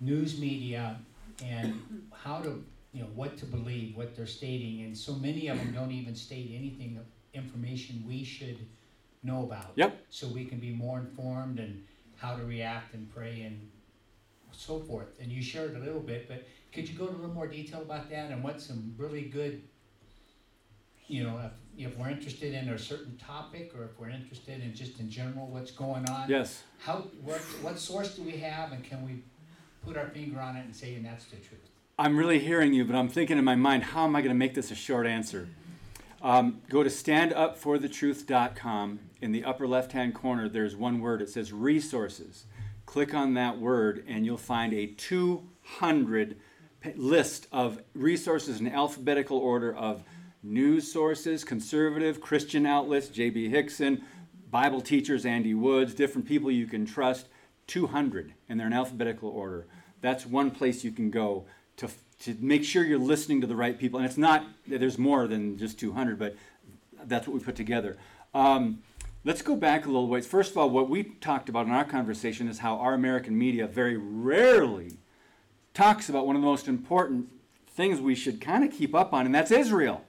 news 0.01 0.39
media 0.41 0.99
and 1.45 2.09
how 2.13 2.39
to, 2.41 2.65
you 2.95 3.03
know, 3.03 3.09
what 3.15 3.37
to 3.39 3.45
believe, 3.45 3.97
what 3.97 4.17
they're 4.17 4.27
stating, 4.27 4.81
and 4.83 4.97
so 4.97 5.13
many 5.15 5.49
of 5.49 5.59
them 5.59 5.73
don't 5.73 5.93
even 5.93 6.15
state 6.15 6.53
anything 6.57 6.97
of 6.97 7.05
information 7.35 8.03
we 8.09 8.25
should 8.25 8.59
know 9.23 9.43
about. 9.43 9.73
Yep. 9.77 10.07
So 10.09 10.27
we 10.29 10.47
can 10.47 10.59
be 10.59 10.71
more 10.71 10.99
informed 10.99 11.59
and 11.59 11.85
how 12.17 12.35
to 12.35 12.45
react 12.45 12.95
and 12.95 13.13
pray 13.15 13.43
and 13.43 13.69
so 14.53 14.79
forth. 14.81 15.09
And 15.21 15.31
you 15.31 15.43
shared 15.43 15.77
a 15.77 15.79
little 15.79 16.01
bit, 16.01 16.29
but 16.29 16.47
could 16.73 16.89
you 16.89 16.97
go 16.97 17.07
into 17.09 17.19
a 17.19 17.21
little 17.21 17.35
more 17.35 17.47
detail 17.47 17.83
about 17.83 18.09
that 18.11 18.31
and 18.31 18.43
what 18.43 18.61
some 18.61 18.95
really 18.97 19.23
good, 19.23 19.63
you 21.11 21.25
know, 21.25 21.39
if, 21.39 21.51
if 21.89 21.99
we're 21.99 22.11
interested 22.11 22.55
in 22.55 22.69
a 22.69 22.79
certain 22.79 23.17
topic 23.17 23.73
or 23.77 23.83
if 23.85 23.99
we're 23.99 24.11
interested 24.11 24.63
in 24.63 24.73
just 24.75 25.01
in 25.01 25.11
general 25.11 25.49
what's 25.49 25.73
going 25.73 26.09
on? 26.09 26.31
Yes. 26.31 26.63
How, 26.79 27.07
what, 27.25 27.41
what 27.63 27.81
source 27.81 28.15
do 28.15 28.23
we 28.23 28.37
have 28.39 28.71
and 28.73 28.85
can 28.85 29.05
we 29.05 29.25
put 29.85 29.97
our 29.97 30.07
finger 30.09 30.39
on 30.41 30.57
it 30.57 30.65
and 30.65 30.75
say, 30.75 30.95
and 30.95 31.05
that's 31.05 31.25
the 31.25 31.37
truth? 31.37 31.69
I'm 31.99 32.17
really 32.17 32.39
hearing 32.39 32.73
you, 32.73 32.85
but 32.85 32.95
I'm 32.95 33.09
thinking 33.09 33.39
in 33.39 33.45
my 33.45 33.57
mind, 33.57 33.83
how 33.83 34.05
am 34.05 34.15
I 34.15 34.21
going 34.21 34.31
to 34.31 34.39
make 34.39 34.55
this 34.55 34.71
a 34.71 34.75
short 34.75 35.07
answer? 35.07 35.49
Um, 36.23 36.61
go 36.69 36.85
to 36.85 36.91
standupforthetruth.com. 36.91 39.01
In 39.21 39.33
the 39.33 39.45
upper 39.45 39.67
left 39.67 39.91
hand 39.93 40.15
corner, 40.15 40.49
there's 40.49 40.77
one 40.77 41.01
word. 41.01 41.21
It 41.21 41.29
says 41.29 41.53
resources. 41.53 42.45
Click 42.87 43.13
on 43.15 43.35
that 43.35 43.59
word, 43.59 44.05
and 44.07 44.25
you'll 44.25 44.39
find 44.39 44.73
a 44.73 44.87
200 44.87 46.37
list 46.97 47.47
of 47.53 47.83
resources 47.95 48.61
in 48.61 48.69
alphabetical 48.69 49.39
order 49.39 49.75
of 49.75 50.05
news 50.43 50.91
sources, 50.91 51.45
conservative, 51.45 52.21
Christian 52.21 52.67
outlets, 52.67 53.09
J.B. 53.09 53.51
Hixson, 53.51 54.03
Bible 54.51 54.81
teachers, 54.81 55.25
Andy 55.27 55.55
Woods, 55.55 55.95
different 55.95 56.27
people 56.27 56.51
you 56.51 56.67
can 56.67 56.87
trust. 56.87 57.27
200, 57.67 58.35
and 58.49 58.59
they're 58.59 58.67
in 58.67 58.73
alphabetical 58.73 59.29
order. 59.29 59.67
That's 60.01 60.27
one 60.27 60.51
place 60.51 60.83
you 60.83 60.91
can 60.91 61.11
go 61.11 61.45
to, 61.77 61.89
to 62.23 62.37
make 62.41 62.65
sure 62.65 62.85
you're 62.85 62.99
listening 62.99 63.41
to 63.43 63.47
the 63.47 63.55
right 63.55 63.79
people. 63.79 64.01
And 64.01 64.07
it's 64.09 64.19
not, 64.19 64.45
there's 64.67 64.99
more 64.99 65.29
than 65.29 65.57
just 65.57 65.79
200, 65.79 66.19
but 66.19 66.35
that's 67.05 67.29
what 67.29 67.35
we 67.35 67.41
put 67.41 67.55
together. 67.55 67.97
Um, 68.35 68.83
let's 69.25 69.41
go 69.41 69.55
back 69.55 69.85
a 69.85 69.89
little 69.89 70.09
ways. 70.09 70.27
First 70.27 70.51
of 70.51 70.59
all, 70.59 70.69
what 70.69 70.91
we 70.91 71.05
talked 71.05 71.49
about 71.49 71.67
in 71.67 71.73
our 71.73 71.85
conversation 71.85 72.49
is 72.49 72.59
how 72.59 72.77
our 72.77 72.95
American 72.95 73.39
media 73.39 73.69
very 73.69 73.97
rarely 73.97 74.99
talks 75.73 76.09
about 76.09 76.27
one 76.27 76.35
of 76.35 76.43
the 76.43 76.49
most 76.49 76.67
important 76.67 77.29
things 77.69 78.01
we 78.01 78.17
should 78.17 78.41
kind 78.41 78.65
of 78.65 78.73
keep 78.73 78.97
up 78.97 79.13
on, 79.13 79.27
and 79.27 79.35
that's 79.35 79.53
Israel 79.53 80.05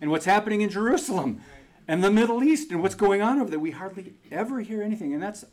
and 0.00 0.10
what's 0.10 0.24
happening 0.24 0.60
in 0.60 0.70
Jerusalem 0.70 1.40
and 1.88 2.02
the 2.02 2.10
Middle 2.10 2.42
East 2.42 2.70
and 2.70 2.82
what's 2.82 2.94
going 2.94 3.22
on 3.22 3.38
over 3.38 3.50
there. 3.50 3.58
We 3.58 3.70
hardly 3.70 4.14
ever 4.30 4.60
hear 4.60 4.82
anything, 4.82 5.12
and 5.14 5.22
that's, 5.22 5.44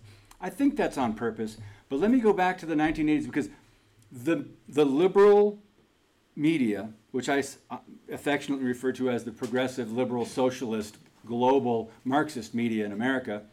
I 0.41 0.49
think 0.49 0.75
that's 0.75 0.97
on 0.97 1.13
purpose. 1.13 1.57
But 1.89 1.99
let 1.99 2.11
me 2.11 2.19
go 2.19 2.33
back 2.33 2.57
to 2.59 2.65
the 2.65 2.75
1980s 2.75 3.25
because 3.25 3.49
the 4.11 4.45
the 4.67 4.85
liberal 4.85 5.59
media, 6.35 6.89
which 7.11 7.29
I 7.29 7.43
uh, 7.69 7.77
affectionately 8.11 8.65
refer 8.65 8.91
to 8.93 9.09
as 9.09 9.23
the 9.23 9.31
progressive, 9.31 9.91
liberal, 9.91 10.25
socialist, 10.25 10.97
global, 11.25 11.91
Marxist 12.03 12.53
media 12.53 12.85
in 12.85 12.91
America, 12.91 13.43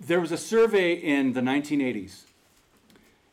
there 0.00 0.20
was 0.20 0.32
a 0.32 0.36
survey 0.36 0.94
in 0.94 1.32
the 1.32 1.40
1980s, 1.40 2.22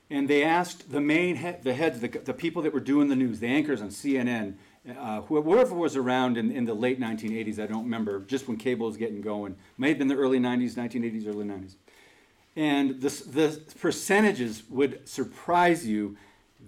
and 0.10 0.28
they 0.28 0.44
asked 0.44 0.92
the 0.92 1.02
main 1.02 1.38
he- 1.38 1.56
the 1.64 1.74
heads, 1.74 2.00
the, 2.02 2.08
the 2.10 2.34
people 2.34 2.62
that 2.64 2.74
were 2.74 2.80
doing 2.80 3.08
the 3.08 3.16
news, 3.16 3.40
the 3.40 3.48
anchors 3.48 3.82
on 3.82 3.90
CNN, 3.90 4.56
uh, 4.96 5.22
who- 5.22 5.42
whoever 5.42 5.76
was 5.76 5.96
around 5.96 6.38
in, 6.38 6.52
in 6.52 6.66
the 6.66 6.74
late 6.74 7.00
1980s, 7.00 7.60
I 7.60 7.68
don't 7.68 7.84
remember, 7.84 8.22
just 8.22 8.48
when 8.48 8.58
cable 8.58 8.88
was 8.88 8.98
getting 8.98 9.22
going. 9.22 9.56
May 9.78 9.90
have 9.90 9.98
been 9.98 10.08
the 10.08 10.16
early 10.16 10.40
90s, 10.40 10.76
1980s, 10.76 11.28
early 11.28 11.46
90s. 11.46 11.76
And 12.56 13.02
the, 13.02 13.10
the 13.10 13.62
percentages 13.80 14.64
would 14.70 15.08
surprise 15.08 15.86
you 15.86 16.18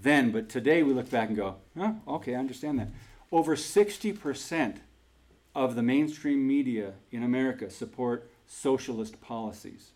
then, 0.01 0.31
but 0.31 0.49
today 0.49 0.83
we 0.83 0.93
look 0.93 1.09
back 1.09 1.29
and 1.29 1.37
go, 1.37 1.55
oh, 1.77 1.95
okay, 2.07 2.35
I 2.35 2.39
understand 2.39 2.79
that. 2.79 2.89
Over 3.31 3.55
60% 3.55 4.77
of 5.55 5.75
the 5.75 5.81
mainstream 5.81 6.47
media 6.47 6.93
in 7.11 7.23
America 7.23 7.69
support 7.69 8.29
socialist 8.45 9.19
policies. 9.21 9.91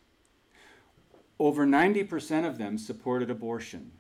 Over 1.40 1.66
90% 1.66 2.48
of 2.48 2.58
them 2.58 2.78
supported 2.78 3.30
abortion. 3.30 3.92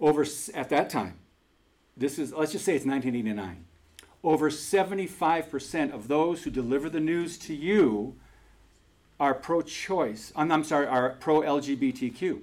Over, 0.00 0.26
at 0.54 0.68
that 0.68 0.90
time, 0.90 1.18
this 1.98 2.18
is, 2.18 2.32
let's 2.32 2.52
just 2.52 2.64
say 2.64 2.74
it's 2.74 2.86
1989. 2.86 3.64
Over 4.24 4.50
75% 4.50 5.92
of 5.92 6.08
those 6.08 6.42
who 6.42 6.50
deliver 6.50 6.88
the 6.88 7.00
news 7.00 7.38
to 7.38 7.54
you 7.54 8.14
are 9.20 9.34
pro 9.34 9.62
choice, 9.62 10.32
I'm, 10.36 10.50
I'm 10.50 10.64
sorry, 10.64 10.86
are 10.86 11.10
pro 11.20 11.40
LGBTQ 11.40 12.40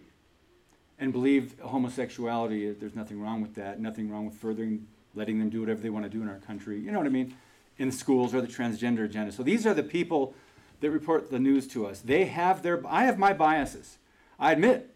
and 1.00 1.12
believe 1.12 1.56
homosexuality, 1.60 2.72
there's 2.80 2.96
nothing 2.96 3.22
wrong 3.22 3.42
with 3.42 3.56
that, 3.56 3.80
nothing 3.80 4.10
wrong 4.10 4.26
with 4.26 4.36
furthering, 4.36 4.88
letting 5.14 5.40
them 5.40 5.50
do 5.50 5.60
whatever 5.60 5.82
they 5.82 5.90
want 5.90 6.06
to 6.06 6.10
do 6.10 6.22
in 6.22 6.30
our 6.30 6.40
country. 6.40 6.80
You 6.80 6.92
know 6.92 6.98
what 6.98 7.08
I 7.08 7.12
mean? 7.12 7.36
In 7.78 7.92
schools 7.92 8.34
or 8.34 8.42
the 8.42 8.48
transgender 8.48 9.04
agenda. 9.04 9.32
So 9.32 9.44
these 9.44 9.66
are 9.66 9.74
the 9.74 9.84
people 9.84 10.34
that 10.80 10.92
report 10.92 11.32
the 11.32 11.40
news 11.40 11.68
to 11.70 11.86
us. 11.86 12.00
They 12.00 12.26
have 12.26 12.62
their, 12.62 12.82
I 12.88 13.04
have 13.04 13.18
my 13.18 13.34
biases. 13.34 13.98
I 14.40 14.54
admit, 14.54 14.95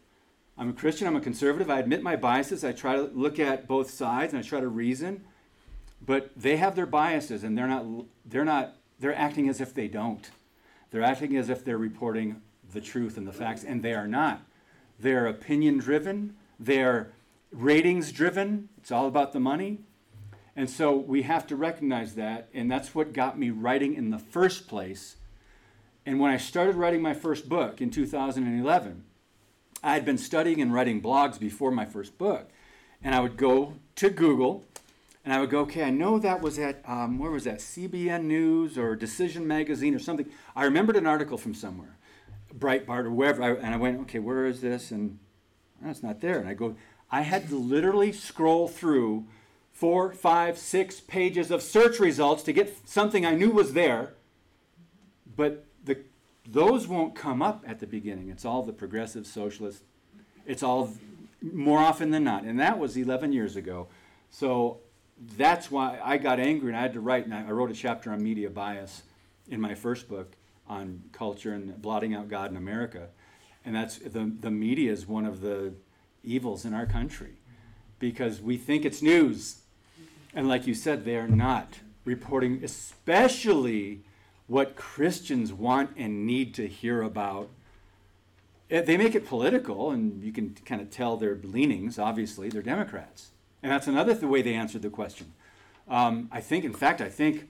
I'm 0.59 0.71
a 0.71 0.73
Christian, 0.73 1.07
I'm 1.07 1.15
a 1.15 1.21
conservative, 1.21 1.69
I 1.69 1.79
admit 1.79 2.03
my 2.03 2.17
biases. 2.17 2.65
I 2.65 2.73
try 2.73 2.97
to 2.97 3.03
look 3.03 3.39
at 3.39 3.65
both 3.65 3.89
sides 3.89 4.33
and 4.33 4.43
I 4.43 4.45
try 4.45 4.59
to 4.59 4.67
reason. 4.67 5.23
But 6.05 6.31
they 6.35 6.57
have 6.57 6.75
their 6.75 6.85
biases 6.85 7.45
and 7.45 7.57
they're 7.57 7.67
not, 7.67 7.85
they're 8.25 8.43
not, 8.43 8.75
they're 8.99 9.15
acting 9.15 9.47
as 9.47 9.61
if 9.61 9.73
they 9.73 9.87
don't. 9.87 10.29
They're 10.91 11.01
acting 11.01 11.37
as 11.37 11.49
if 11.49 11.63
they're 11.63 11.77
reporting 11.77 12.41
the 12.73 12.81
truth 12.81 13.15
and 13.15 13.25
the 13.25 13.31
facts, 13.31 13.63
and 13.63 13.81
they 13.81 13.93
are 13.93 14.07
not. 14.07 14.41
They're 14.99 15.27
opinion 15.27 15.77
driven, 15.77 16.35
they're 16.59 17.11
ratings 17.53 18.11
driven, 18.11 18.67
it's 18.77 18.91
all 18.91 19.07
about 19.07 19.31
the 19.31 19.39
money. 19.39 19.79
And 20.57 20.69
so 20.69 20.93
we 20.93 21.21
have 21.21 21.47
to 21.47 21.55
recognize 21.55 22.15
that, 22.15 22.49
and 22.53 22.69
that's 22.69 22.93
what 22.93 23.13
got 23.13 23.39
me 23.39 23.49
writing 23.49 23.93
in 23.93 24.09
the 24.09 24.19
first 24.19 24.67
place. 24.67 25.15
And 26.05 26.19
when 26.19 26.31
I 26.31 26.37
started 26.37 26.75
writing 26.75 27.01
my 27.01 27.13
first 27.13 27.47
book 27.47 27.81
in 27.81 27.91
2011, 27.91 29.05
I 29.83 29.93
had 29.93 30.05
been 30.05 30.17
studying 30.17 30.61
and 30.61 30.73
writing 30.73 31.01
blogs 31.01 31.39
before 31.39 31.71
my 31.71 31.85
first 31.85 32.17
book. 32.17 32.49
And 33.01 33.15
I 33.15 33.19
would 33.21 33.37
go 33.37 33.75
to 33.95 34.09
Google 34.09 34.65
and 35.23 35.33
I 35.33 35.39
would 35.39 35.49
go, 35.49 35.59
okay, 35.61 35.83
I 35.83 35.89
know 35.89 36.17
that 36.19 36.41
was 36.41 36.57
at, 36.57 36.81
um, 36.87 37.19
where 37.19 37.31
was 37.31 37.43
that, 37.43 37.59
CBN 37.59 38.23
News 38.23 38.77
or 38.77 38.95
Decision 38.95 39.47
Magazine 39.47 39.93
or 39.93 39.99
something. 39.99 40.29
I 40.55 40.63
remembered 40.63 40.95
an 40.95 41.05
article 41.05 41.37
from 41.37 41.53
somewhere, 41.53 41.97
Breitbart 42.57 43.05
or 43.05 43.11
wherever, 43.11 43.43
I, 43.43 43.51
and 43.51 43.73
I 43.73 43.77
went, 43.77 43.99
okay, 44.01 44.19
where 44.19 44.45
is 44.45 44.61
this? 44.61 44.91
And 44.91 45.19
oh, 45.85 45.89
it's 45.89 46.03
not 46.03 46.21
there. 46.21 46.39
And 46.39 46.49
I 46.49 46.53
go, 46.53 46.75
I 47.11 47.21
had 47.21 47.49
to 47.49 47.57
literally 47.57 48.11
scroll 48.11 48.67
through 48.67 49.25
four, 49.71 50.11
five, 50.13 50.57
six 50.57 50.99
pages 50.99 51.51
of 51.51 51.61
search 51.61 51.99
results 51.99 52.43
to 52.43 52.53
get 52.53 52.87
something 52.87 53.25
I 53.25 53.35
knew 53.35 53.51
was 53.51 53.73
there. 53.73 54.13
But 55.35 55.65
the, 55.83 55.99
those 56.51 56.87
won't 56.87 57.15
come 57.15 57.41
up 57.41 57.63
at 57.67 57.79
the 57.79 57.87
beginning. 57.87 58.29
It's 58.29 58.45
all 58.45 58.63
the 58.63 58.73
progressive 58.73 59.27
socialists. 59.27 59.83
It's 60.45 60.63
all 60.63 60.91
more 61.41 61.79
often 61.79 62.11
than 62.11 62.23
not. 62.23 62.43
And 62.43 62.59
that 62.59 62.79
was 62.79 62.97
11 62.97 63.33
years 63.33 63.55
ago. 63.55 63.87
So 64.31 64.79
that's 65.37 65.69
why 65.69 65.99
I 66.03 66.17
got 66.17 66.39
angry 66.39 66.69
and 66.69 66.77
I 66.77 66.81
had 66.81 66.93
to 66.93 67.01
write, 67.01 67.25
and 67.25 67.33
I 67.33 67.47
I 67.47 67.51
wrote 67.51 67.71
a 67.71 67.73
chapter 67.73 68.11
on 68.11 68.23
media 68.23 68.49
bias 68.49 69.03
in 69.49 69.59
my 69.59 69.75
first 69.75 70.07
book 70.07 70.33
on 70.67 71.03
culture 71.11 71.53
and 71.53 71.81
blotting 71.81 72.13
out 72.13 72.29
God 72.29 72.51
in 72.51 72.57
America. 72.57 73.09
And 73.65 73.75
that's 73.75 73.97
the, 73.97 74.31
the 74.39 74.51
media 74.51 74.91
is 74.91 75.07
one 75.07 75.25
of 75.25 75.41
the 75.41 75.73
evils 76.23 76.65
in 76.65 76.73
our 76.73 76.85
country 76.85 77.33
because 77.97 78.41
we 78.41 78.57
think 78.57 78.85
it's 78.85 79.01
news. 79.01 79.61
And 80.33 80.47
like 80.47 80.67
you 80.67 80.73
said, 80.73 81.05
they 81.05 81.17
are 81.17 81.27
not 81.27 81.79
reporting, 82.05 82.61
especially 82.63 84.01
what 84.49 84.75
Christians 84.75 85.53
want 85.53 85.91
and 85.95 86.25
need 86.25 86.53
to 86.55 86.67
hear 86.67 87.01
about. 87.01 87.49
Eh, 88.69 88.81
They 88.81 88.97
make 88.97 89.15
it 89.15 89.25
political, 89.25 89.91
and 89.91 90.21
you 90.23 90.33
can 90.33 90.55
kind 90.65 90.81
of 90.81 90.89
tell 90.89 91.15
their 91.15 91.35
leanings. 91.35 91.97
Obviously, 91.97 92.49
they're 92.49 92.63
Democrats. 92.63 93.29
And 93.61 93.71
that's 93.71 93.87
another 93.87 94.13
th- 94.13 94.25
way 94.25 94.41
they 94.41 94.55
answered 94.55 94.81
the 94.81 94.89
question. 94.89 95.31
Um, 95.87 96.29
I 96.31 96.41
think, 96.41 96.65
in 96.65 96.73
fact, 96.73 96.99
I 96.99 97.09
think 97.09 97.47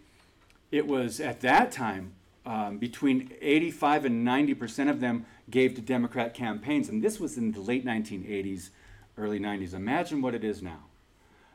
it 0.71 0.85
was 0.87 1.19
at 1.19 1.39
that 1.41 1.71
time 1.71 2.13
um, 2.45 2.77
between 2.77 3.31
85 3.41 4.05
and 4.05 4.25
90 4.25 4.53
percent 4.53 4.89
of 4.89 4.99
them 4.99 5.25
gave 5.49 5.75
to 5.75 5.81
Democrat 5.81 6.33
campaigns, 6.33 6.89
and 6.89 7.01
this 7.01 7.19
was 7.19 7.37
in 7.37 7.53
the 7.53 7.61
late 7.61 7.85
1980s, 7.85 8.69
early 9.17 9.39
90s. 9.39 9.73
Imagine 9.73 10.21
what 10.21 10.35
it 10.35 10.43
is 10.43 10.61
now. 10.61 10.83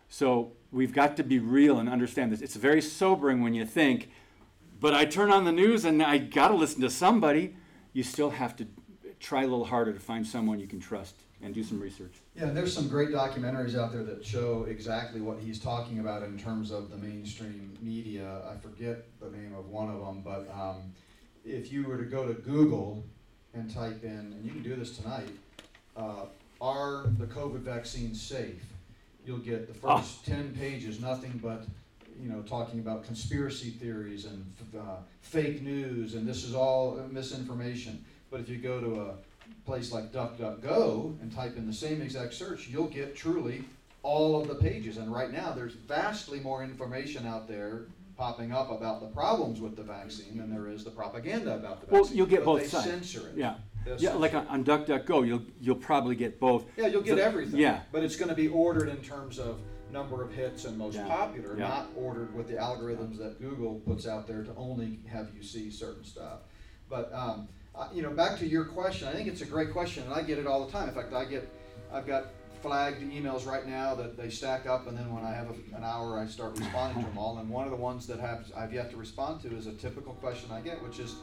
So 0.09 0.53
we've 0.72 0.92
got 0.92 1.16
to 1.18 1.22
be 1.22 1.38
real 1.38 1.78
and 1.78 1.88
understand 1.88 2.32
this. 2.32 2.40
It's 2.40 2.57
very 2.57 2.80
sobering 2.80 3.42
when 3.42 3.55
you 3.55 3.64
think, 3.66 4.11
but 4.81 4.95
I 4.95 5.05
turn 5.05 5.31
on 5.31 5.45
the 5.45 5.53
news 5.53 5.85
and 5.85 6.03
I 6.03 6.18
got 6.18 6.49
to 6.49 6.55
listen 6.55 6.81
to 6.83 6.91
somebody. 6.91 7.57
You 7.93 8.03
still 8.03 8.31
have 8.31 8.57
to 8.57 8.66
try 9.20 9.43
a 9.43 9.47
little 9.47 9.64
harder 9.64 9.93
to 9.93 10.01
find 10.01 10.27
someone 10.27 10.61
you 10.61 10.66
can 10.66 10.81
trust 10.81 11.14
and 11.43 11.55
do 11.55 11.62
some 11.62 11.81
research. 11.81 12.14
Yeah, 12.35 12.45
and 12.45 12.57
there's 12.57 12.75
some 12.75 12.89
great 12.89 13.11
documentaries 13.11 13.79
out 13.79 13.93
there 13.93 14.03
that 14.05 14.25
show 14.25 14.64
exactly 14.68 15.20
what 15.20 15.39
he's 15.39 15.59
talking 15.59 15.99
about 15.99 16.22
in 16.22 16.39
terms 16.39 16.70
of 16.70 16.91
the 16.91 16.97
mainstream 16.97 17.77
media. 17.81 18.43
I 18.51 18.57
forget 18.57 19.05
the 19.20 19.31
name 19.31 19.55
of 19.55 19.68
one 19.68 19.91
of 19.91 20.01
them, 20.01 20.22
but 20.22 20.51
um, 20.55 20.93
if 21.45 21.72
you 21.72 21.85
were 21.85 21.99
to 21.99 22.05
go 22.05 22.27
to 22.27 22.35
Google 22.35 23.05
and 23.53 23.72
type 23.72 24.03
in, 24.03 24.11
and 24.11 24.45
you 24.45 24.51
can 24.51 24.62
do 24.62 24.75
this 24.75 24.97
tonight, 24.97 25.29
uh, 25.97 26.27
are 26.61 27.07
the 27.18 27.27
COVID 27.27 27.61
vaccines 27.61 28.20
safe? 28.20 28.62
You'll 29.27 29.39
get 29.39 29.68
the 29.68 29.75
first 29.75 30.27
10 30.27 30.55
pages, 30.59 31.01
nothing 31.01 31.39
but 31.43 31.64
you 32.21 32.29
know, 32.29 32.43
talking 32.43 32.81
about 32.81 33.05
conspiracy 33.05 33.71
theories 33.71 34.25
and 34.27 34.45
uh, 34.79 34.97
fake 35.23 35.62
news, 35.62 36.15
and 36.15 36.27
this 36.27 36.45
is 36.45 36.55
all 36.55 37.01
misinformation. 37.11 38.05
But 38.31 38.41
if 38.41 38.49
you 38.49 38.57
go 38.59 38.81
to 38.81 39.01
a 39.03 39.15
place 39.67 39.93
like 39.93 40.12
DuckDuckGo 40.12 41.21
and 41.23 41.33
type 41.35 41.57
in 41.57 41.67
the 41.67 41.73
same 41.73 42.01
exact 42.01 42.35
search, 42.35 42.69
you'll 42.69 42.87
get 42.89 43.17
truly 43.17 43.65
all 44.03 44.41
of 44.41 44.49
the 44.49 44.55
pages. 44.55 44.97
And 44.97 45.12
right 45.12 45.33
now, 45.33 45.53
there's 45.53 45.75
vastly 45.75 46.41
more 46.41 46.62
information 46.62 47.27
out 47.27 47.49
there 47.49 47.87
popping 48.17 48.53
up 48.53 48.71
about 48.71 49.01
the 49.01 49.07
problems 49.09 49.61
with 49.61 49.75
the 49.77 49.83
vaccine 49.83 50.39
than 50.39 50.49
there 50.51 50.69
is 50.69 50.85
the 50.85 50.91
propaganda 50.91 51.55
about 51.57 51.81
the 51.81 51.93
Well, 51.93 52.03
vaccine. 52.03 52.19
you'll 52.19 52.27
get 52.27 52.41
But 52.41 52.45
both 52.45 52.61
they 52.62 52.69
sides. 52.69 52.85
censor 52.87 53.29
it. 53.29 53.37
Yeah. 53.37 53.55
They'll 53.85 53.99
Yeah, 54.01 54.15
like 54.15 54.35
on, 54.35 54.47
on 54.47 54.65
DuckDuckGo, 54.65 55.27
you'll 55.27 55.43
you'll 55.61 55.75
probably 55.77 56.15
get 56.17 56.39
both. 56.41 56.65
Yeah, 56.77 56.87
you'll 56.87 57.03
get 57.03 57.17
The- 57.17 57.25
everything. 57.25 57.59
yeah. 57.61 57.81
But 57.93 58.03
it's 58.05 58.17
going 58.17 58.29
to 58.29 58.35
be 58.35 58.49
ordered 58.49 58.89
in 58.89 58.99
terms 58.99 59.39
of 59.39 59.59
number 59.95 60.22
of 60.22 60.32
hits 60.32 60.64
and 60.66 60.76
most 60.76 60.97
Yeah. 60.97 61.07
popular, 61.07 61.57
Yeah. 61.57 61.68
not 61.68 61.86
ordered 61.97 62.34
with 62.34 62.49
the 62.49 62.55
algorithms 62.55 63.16
that 63.18 63.40
Google 63.40 63.76
puts 63.86 64.07
out 64.07 64.26
there 64.26 64.42
to 64.42 64.55
only 64.57 64.99
have 65.07 65.28
you 65.34 65.42
see 65.42 65.70
certain 65.70 66.05
stuff. 66.05 66.40
But 66.90 67.11
um, 67.14 67.49
uh, 67.74 67.88
you 67.95 68.03
know, 68.03 68.11
back 68.11 68.38
to 68.40 68.47
your 68.47 68.64
question, 68.66 69.09
I 69.09 69.12
think 69.12 69.28
it's 69.28 69.40
a 69.40 69.47
great 69.47 69.72
question, 69.72 70.03
and 70.05 70.12
I 70.12 70.22
get 70.22 70.38
it 70.38 70.47
all 70.47 70.66
the 70.66 70.70
time. 70.70 70.88
In 70.88 70.95
fact, 70.95 71.12
I 71.14 71.24
get, 71.24 71.49
I've 71.92 72.07
got 72.07 72.26
flagged 72.62 73.03
emails 73.03 73.47
right 73.47 73.66
now 73.66 73.95
that 73.95 74.16
they 74.16 74.30
stack 74.30 74.66
up, 74.66 74.86
and 74.86 74.97
then 74.97 75.12
when 75.14 75.24
I 75.24 75.32
have 75.32 75.49
a, 75.51 75.76
an 75.76 75.82
hour, 75.84 76.18
I 76.18 76.26
start 76.26 76.57
responding 76.59 77.03
to 77.03 77.09
them 77.09 77.18
all. 77.18 77.38
And 77.38 77.49
one 77.49 77.64
of 77.64 77.70
the 77.70 77.76
ones 77.76 78.07
that 78.07 78.20
have 78.20 78.51
I've 78.57 78.72
yet 78.72 78.90
to 78.90 78.97
respond 78.97 79.42
to 79.42 79.57
is 79.57 79.66
a 79.66 79.72
typical 79.72 80.14
question 80.14 80.51
I 80.53 80.61
get, 80.61 80.82
which 80.82 80.99
is, 80.99 81.16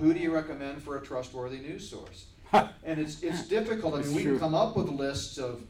who 0.00 0.12
do 0.12 0.20
you 0.20 0.32
recommend 0.34 0.82
for 0.82 0.96
a 0.98 1.00
trustworthy 1.02 1.58
news 1.58 1.88
source? 1.88 2.26
and 2.52 3.00
it's 3.00 3.22
it's 3.22 3.48
difficult. 3.48 3.94
I 3.94 3.98
mean, 3.98 4.06
It's 4.06 4.14
we 4.14 4.22
true. 4.22 4.32
can 4.32 4.40
come 4.40 4.54
up 4.54 4.76
with 4.76 4.88
lists 4.88 5.38
of 5.38 5.62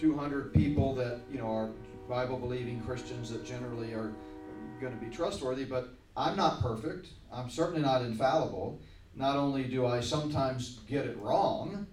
200 0.00 0.54
people 0.54 0.94
that 0.94 1.20
you 1.30 1.38
know 1.38 1.52
are 1.54 1.70
Bible 2.08 2.38
believing 2.38 2.80
Christians 2.80 3.30
that 3.30 3.44
generally 3.44 3.92
are 3.92 4.12
going 4.80 4.98
to 4.98 5.04
be 5.04 5.14
trustworthy, 5.14 5.64
but 5.64 5.90
I'm 6.16 6.36
not 6.36 6.62
perfect. 6.62 7.08
I'm 7.32 7.50
certainly 7.50 7.82
not 7.82 8.02
infallible. 8.02 8.80
Not 9.14 9.36
only 9.36 9.64
do 9.64 9.86
I 9.86 10.00
sometimes 10.00 10.80
get 10.88 11.04
it 11.04 11.18
wrong, 11.20 11.86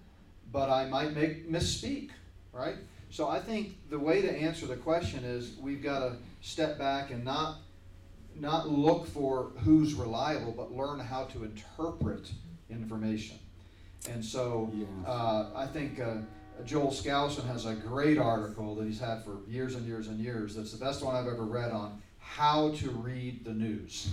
but 0.50 0.70
I 0.70 0.86
might 0.86 1.14
make 1.14 1.50
misspeak, 1.50 2.10
right? 2.52 2.76
So 3.10 3.28
I 3.28 3.40
think 3.40 3.76
the 3.90 3.98
way 3.98 4.22
to 4.22 4.30
answer 4.30 4.66
the 4.66 4.76
question 4.76 5.24
is 5.24 5.56
we've 5.60 5.82
got 5.82 6.00
to 6.00 6.16
step 6.40 6.78
back 6.78 7.10
and 7.10 7.24
not 7.24 7.58
not 8.34 8.68
look 8.68 9.06
for 9.06 9.50
who's 9.64 9.94
reliable, 9.94 10.52
but 10.52 10.72
learn 10.72 11.00
how 11.00 11.24
to 11.24 11.44
interpret 11.44 12.30
information. 12.70 13.36
And 14.08 14.24
so 14.24 14.70
Yeah. 14.72 14.86
uh, 15.06 15.50
I 15.56 15.66
think 15.66 15.98
uh, 16.00 16.18
Uh, 16.58 16.62
Joel 16.64 16.90
Skousen 16.90 17.46
has 17.46 17.66
a 17.66 17.74
great 17.74 18.18
article 18.18 18.74
that 18.76 18.86
he's 18.86 19.00
had 19.00 19.24
for 19.24 19.38
years 19.48 19.74
and 19.74 19.86
years 19.86 20.08
and 20.08 20.18
years. 20.18 20.54
That's 20.54 20.72
the 20.72 20.84
best 20.84 21.02
one 21.02 21.14
I've 21.14 21.26
ever 21.26 21.44
read 21.44 21.70
on 21.70 22.00
how 22.18 22.70
to 22.76 22.90
read 22.90 23.44
the 23.44 23.52
news 23.52 24.10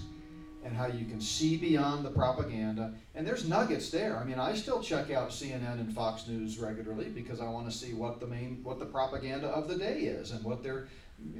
and 0.64 0.76
how 0.76 0.88
you 0.88 1.06
can 1.06 1.22
see 1.22 1.58
beyond 1.58 2.04
the 2.04 2.10
propaganda. 2.10 2.94
And 3.14 3.28
there's 3.28 3.48
nuggets 3.48 3.92
there. 3.92 4.18
I 4.18 4.24
mean, 4.24 4.40
I 4.40 4.56
still 4.56 4.82
check 4.82 5.12
out 5.12 5.30
CNN 5.30 5.80
and 5.80 5.94
Fox 5.94 6.28
News 6.28 6.58
regularly 6.58 7.10
because 7.10 7.40
I 7.40 7.48
want 7.50 7.70
to 7.70 7.76
see 7.76 7.94
what 7.94 8.20
the 8.20 8.28
main, 8.28 8.62
what 8.64 8.80
the 8.80 8.86
propaganda 8.86 9.48
of 9.48 9.68
the 9.68 9.78
day 9.78 10.00
is 10.02 10.32
and 10.32 10.44
what 10.44 10.64
they're 10.64 10.88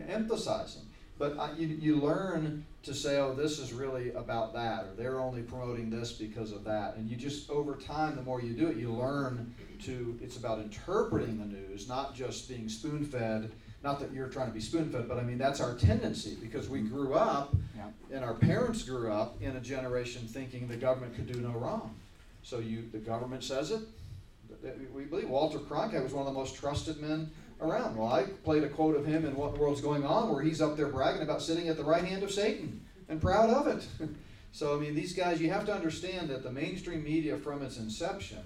emphasizing. 0.08 0.84
But 1.18 1.38
uh, 1.38 1.50
you, 1.58 1.68
you 1.68 1.96
learn 1.98 2.66
to 2.84 2.94
say, 2.94 3.20
oh, 3.20 3.34
this 3.34 3.58
is 3.58 3.72
really 3.74 4.12
about 4.14 4.54
that, 4.54 4.84
or 4.86 4.90
they're 4.98 5.20
only 5.20 5.42
promoting 5.42 5.90
this 5.90 6.12
because 6.12 6.52
of 6.52 6.64
that. 6.66 6.98
And 6.98 7.10
you 7.10 7.16
just, 7.16 7.50
over 7.50 7.76
time, 7.76 8.16
the 8.16 8.22
more 8.22 8.42
you 8.42 8.54
do 8.54 8.68
it, 8.68 8.78
you 8.78 8.92
learn 8.92 9.54
to, 9.84 10.20
it's 10.22 10.38
about 10.38 10.60
interpreting 10.60 11.38
the 11.40 11.46
news, 11.46 11.88
not 11.88 12.16
just 12.16 12.50
being 12.50 12.68
spoon 12.70 13.06
fed. 13.06 13.52
Not 13.84 14.00
that 14.00 14.12
you're 14.12 14.28
trying 14.30 14.48
to 14.48 14.54
be 14.54 14.60
spoon 14.60 14.90
fed, 14.92 15.08
but 15.08 15.18
I 15.18 15.24
mean, 15.24 15.38
that's 15.38 15.62
our 15.62 15.76
tendency 15.76 16.38
because 16.42 16.68
we 16.68 16.82
grew 16.82 17.14
up 17.14 17.56
Yeah. 17.78 17.86
and 18.12 18.26
our 18.26 18.34
parents 18.34 18.82
grew 18.84 19.12
up 19.12 19.42
in 19.42 19.56
a 19.56 19.60
generation 19.62 20.28
thinking 20.28 20.68
the 20.68 20.76
government 20.76 21.16
could 21.16 21.32
do 21.32 21.40
no 21.40 21.52
wrong. 21.52 21.94
So 22.44 22.60
you, 22.60 22.90
the 22.92 22.98
government 22.98 23.44
says 23.44 23.72
it, 23.72 23.82
we 24.94 25.04
believe. 25.04 25.30
Walter 25.30 25.60
Cronkite 25.60 26.02
was 26.04 26.14
one 26.14 26.26
of 26.26 26.34
the 26.34 26.40
most 26.40 26.56
trusted 26.56 26.98
men 27.00 27.30
around. 27.62 27.98
Well, 27.98 28.12
I 28.12 28.24
played 28.24 28.64
a 28.64 28.70
quote 28.70 28.96
of 28.96 29.06
him 29.06 29.26
in 29.26 29.36
What 29.36 29.50
in 29.50 29.54
the 29.56 29.60
World's 29.60 29.82
Going 29.82 30.06
On 30.06 30.32
where 30.32 30.44
he's 30.44 30.62
up 30.62 30.76
there 30.76 30.88
bragging 30.88 31.22
about 31.22 31.42
sitting 31.42 31.70
at 31.70 31.78
the 31.78 31.84
right 31.84 32.04
hand 32.04 32.24
of 32.24 32.32
Satan 32.32 32.86
and 33.10 33.22
proud 33.22 33.50
of 33.50 33.68
it. 33.68 33.86
so, 34.52 34.76
I 34.76 34.80
mean, 34.80 34.96
these 34.96 35.14
guys, 35.14 35.42
you 35.42 35.50
have 35.52 35.66
to 35.66 35.74
understand 35.74 36.30
that 36.30 36.44
the 36.44 36.52
mainstream 36.52 37.04
media 37.04 37.38
from 37.38 37.62
its 37.62 37.78
inception 37.78 38.44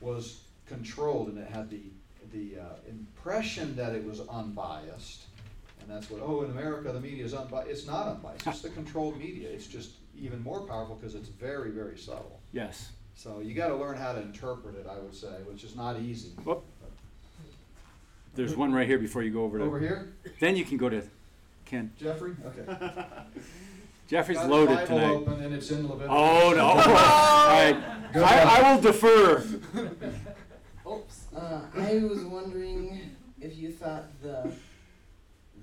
was 0.00 0.42
controlled 0.66 1.28
and 1.28 1.38
it 1.38 1.48
had 1.48 1.70
the, 1.70 1.82
the 2.32 2.60
uh, 2.60 2.64
impression 2.88 3.76
that 3.76 3.94
it 3.94 4.04
was 4.04 4.20
unbiased. 4.28 5.24
And 5.80 5.90
that's 5.90 6.10
what, 6.10 6.20
oh, 6.22 6.42
in 6.42 6.50
America, 6.50 6.92
the 6.92 7.00
media 7.00 7.24
is 7.24 7.34
unbiased. 7.34 7.70
It's 7.70 7.86
not 7.86 8.08
unbiased. 8.08 8.46
It's 8.46 8.60
the 8.60 8.70
controlled 8.70 9.18
media. 9.18 9.48
It's 9.48 9.66
just 9.66 9.92
even 10.16 10.42
more 10.42 10.60
powerful 10.60 10.96
because 10.96 11.14
it's 11.14 11.28
very, 11.28 11.70
very 11.70 11.96
subtle. 11.96 12.40
Yes. 12.52 12.90
So 13.14 13.40
you 13.40 13.54
got 13.54 13.68
to 13.68 13.76
learn 13.76 13.96
how 13.96 14.12
to 14.12 14.20
interpret 14.20 14.76
it, 14.76 14.86
I 14.88 14.98
would 14.98 15.14
say, 15.14 15.28
which 15.46 15.64
is 15.64 15.74
not 15.74 15.98
easy. 15.98 16.30
Whoop. 16.44 16.64
There's 18.34 18.56
one 18.56 18.72
right 18.72 18.86
here 18.86 18.98
before 18.98 19.22
you 19.22 19.30
go 19.30 19.42
over 19.44 19.58
to. 19.58 19.64
Over 19.64 19.80
here, 19.80 20.12
Then 20.38 20.56
you 20.56 20.64
can 20.64 20.76
go 20.76 20.88
to 20.88 21.02
Ken. 21.64 21.92
Jeffrey. 21.98 22.34
Okay. 22.46 23.04
Jeffrey's 24.08 24.38
Got 24.38 24.44
his 24.44 24.50
loaded 24.50 24.74
Bible 24.76 24.86
tonight. 24.86 25.10
Open 25.10 25.42
and 25.44 25.54
it's 25.54 25.70
in 25.70 25.82
Leviticus. 25.86 26.16
Oh 26.18 26.52
no! 26.56 26.64
All 26.66 26.76
right, 26.76 28.12
Go 28.14 28.22
I. 28.24 28.38
I 28.62 28.72
will 28.74 28.80
defer. 28.80 29.44
Oops. 30.90 31.24
Uh, 31.36 31.60
I 31.76 31.98
was 31.98 32.24
wondering 32.24 33.10
if 33.38 33.58
you 33.58 33.70
thought 33.70 34.04
the 34.22 34.50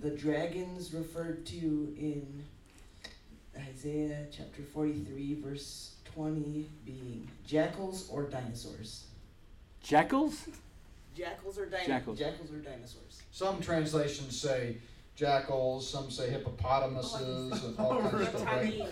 the 0.02 0.12
dragons 0.12 0.94
referred 0.94 1.44
to 1.48 1.96
in 1.98 2.44
Isaiah 3.58 4.28
chapter 4.32 4.62
43 4.62 5.42
verse 5.42 5.96
20 6.14 6.70
being 6.86 7.28
jackals 7.48 8.08
or 8.12 8.24
dinosaurs. 8.24 9.06
Jackals? 9.82 10.46
Jackals 11.16 11.58
or 11.58 11.66
dinosaurs. 11.66 11.88
Jackals. 11.88 12.20
Jackals 12.20 12.52
or 12.52 12.58
dinosaurs. 12.58 13.22
Some 13.32 13.62
translations 13.62 14.40
say 14.40 14.78
jackals, 15.16 15.90
some 15.90 16.12
say 16.12 16.30
hippopotamuses, 16.30 17.64
and 17.64 17.80
all 17.80 18.02
kinds 18.02 18.14
of 18.28 18.28
stuff. 18.28 18.46
Right? 18.46 18.84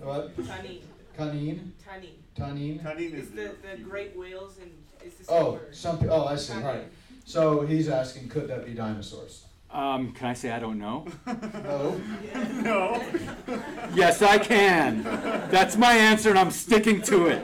What? 0.00 0.36
Tanin. 0.38 0.80
Canine? 1.16 1.72
Tanin. 1.82 2.10
Tanine? 2.34 2.78
Cunning 2.82 3.14
It's 3.14 3.28
is 3.28 3.30
the, 3.30 3.54
the 3.74 3.82
great 3.82 4.16
whales 4.16 4.58
and 4.60 4.70
it's 5.02 5.16
the 5.16 5.24
oh, 5.28 5.34
same 5.38 5.46
Oh, 5.46 5.52
word. 5.52 5.74
some. 5.74 5.98
pe- 5.98 6.08
Oh, 6.08 6.24
I 6.26 6.36
see. 6.36 6.54
Right. 6.58 6.84
So 7.24 7.62
he's 7.66 7.88
asking, 7.88 8.28
could 8.28 8.48
that 8.48 8.64
be 8.66 8.72
dinosaurs? 8.72 9.45
Um, 9.70 10.12
can 10.12 10.26
I 10.28 10.34
say 10.34 10.50
I 10.50 10.58
don't 10.58 10.78
know? 10.78 11.06
No. 11.64 12.00
No. 12.62 13.02
Yes, 13.94 14.20
I 14.20 14.36
can. 14.38 15.02
That's 15.50 15.76
my 15.76 15.94
answer, 15.94 16.28
and 16.28 16.38
I'm 16.38 16.50
sticking 16.50 17.00
to 17.02 17.26
it. 17.28 17.42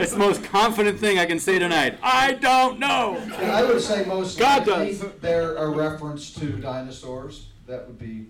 It's 0.00 0.12
the 0.12 0.18
most 0.18 0.42
confident 0.44 0.98
thing 0.98 1.18
I 1.18 1.26
can 1.26 1.38
say 1.38 1.58
tonight. 1.58 1.98
I 2.02 2.32
don't 2.34 2.78
know. 2.78 3.16
And 3.16 3.50
I 3.50 3.62
would 3.64 3.80
say 3.82 4.04
most 4.06 4.38
God 4.38 4.66
likely 4.66 4.96
does. 4.96 5.04
they're 5.20 5.56
a 5.56 5.68
reference 5.68 6.32
to 6.36 6.52
dinosaurs. 6.52 7.48
That 7.66 7.86
would 7.86 7.98
be 7.98 8.28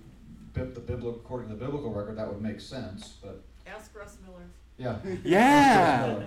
the 0.55 0.65
biblical, 0.81 1.11
according 1.21 1.51
to 1.51 1.55
the 1.55 1.65
biblical 1.65 1.93
record, 1.93 2.17
that 2.19 2.27
would 2.27 2.43
make 2.43 2.61
sense. 2.61 3.15
But 3.23 3.43
Ask 3.67 3.95
Russ 3.95 4.17
Miller. 4.27 4.47
yeah. 4.77 4.97
Yeah. 5.23 6.23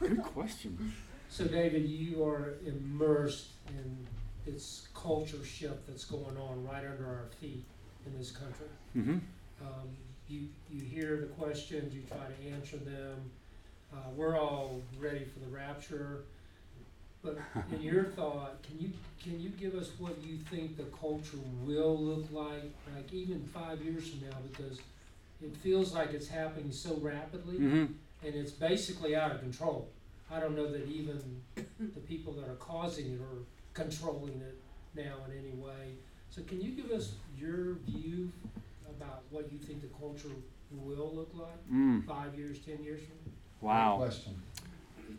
Good 0.00 0.22
question. 0.22 0.92
So 1.30 1.44
David, 1.46 1.88
you 1.88 2.22
are 2.24 2.54
immersed 2.66 3.48
in 3.68 4.06
this 4.46 4.88
culture 4.94 5.44
shift 5.44 5.86
that's 5.86 6.04
going 6.04 6.36
on 6.36 6.64
right 6.64 6.84
under 6.90 7.06
our 7.06 7.26
feet 7.40 7.64
in 8.06 8.16
this 8.18 8.30
country. 8.30 8.66
hmm 8.94 9.18
Um, 9.60 9.88
you, 10.28 10.48
you 10.70 10.82
hear 10.82 11.16
the 11.18 11.26
questions, 11.26 11.94
you 11.94 12.02
try 12.02 12.18
to 12.18 12.54
answer 12.54 12.76
them. 12.78 13.30
Uh, 13.92 13.96
we're 14.14 14.38
all 14.38 14.80
ready 14.98 15.24
for 15.24 15.40
the 15.40 15.46
rapture. 15.54 16.22
But 17.22 17.38
in 17.72 17.82
your 17.82 18.04
thought, 18.04 18.62
can 18.62 18.78
you, 18.80 18.90
can 19.22 19.40
you 19.40 19.50
give 19.50 19.74
us 19.74 19.90
what 19.98 20.16
you 20.22 20.38
think 20.50 20.76
the 20.76 20.84
culture 20.84 21.38
will 21.64 21.96
look 21.98 22.26
like, 22.32 22.72
like 22.94 23.12
even 23.12 23.42
five 23.52 23.80
years 23.82 24.08
from 24.10 24.28
now? 24.28 24.36
Because 24.50 24.78
it 25.42 25.56
feels 25.56 25.92
like 25.92 26.12
it's 26.12 26.28
happening 26.28 26.72
so 26.72 26.96
rapidly 27.02 27.56
hmm 27.56 27.84
and 28.24 28.34
it's 28.34 28.50
basically 28.50 29.14
out 29.14 29.30
of 29.30 29.40
control. 29.40 29.88
I 30.30 30.40
don't 30.40 30.56
know 30.56 30.72
that 30.72 30.88
even 30.88 31.42
the 31.78 32.00
people 32.00 32.32
that 32.32 32.48
are 32.48 32.54
causing 32.56 33.12
it 33.12 33.20
are 33.20 33.44
controlling 33.76 34.40
it 34.40 34.58
now 34.94 35.16
in 35.30 35.38
any 35.38 35.52
way. 35.54 35.94
So 36.30 36.42
can 36.42 36.60
you 36.60 36.70
give 36.72 36.90
us 36.90 37.12
your 37.38 37.74
view 37.86 38.32
about 38.88 39.22
what 39.30 39.52
you 39.52 39.58
think 39.58 39.82
the 39.82 39.88
culture 40.00 40.34
will 40.72 41.12
look 41.14 41.30
like 41.34 41.70
Mm. 41.70 42.04
five 42.06 42.34
years, 42.34 42.58
ten 42.60 42.82
years 42.82 43.00
from 43.00 43.16
now? 43.24 43.32
Wow. 43.60 43.96
Question. 43.98 44.34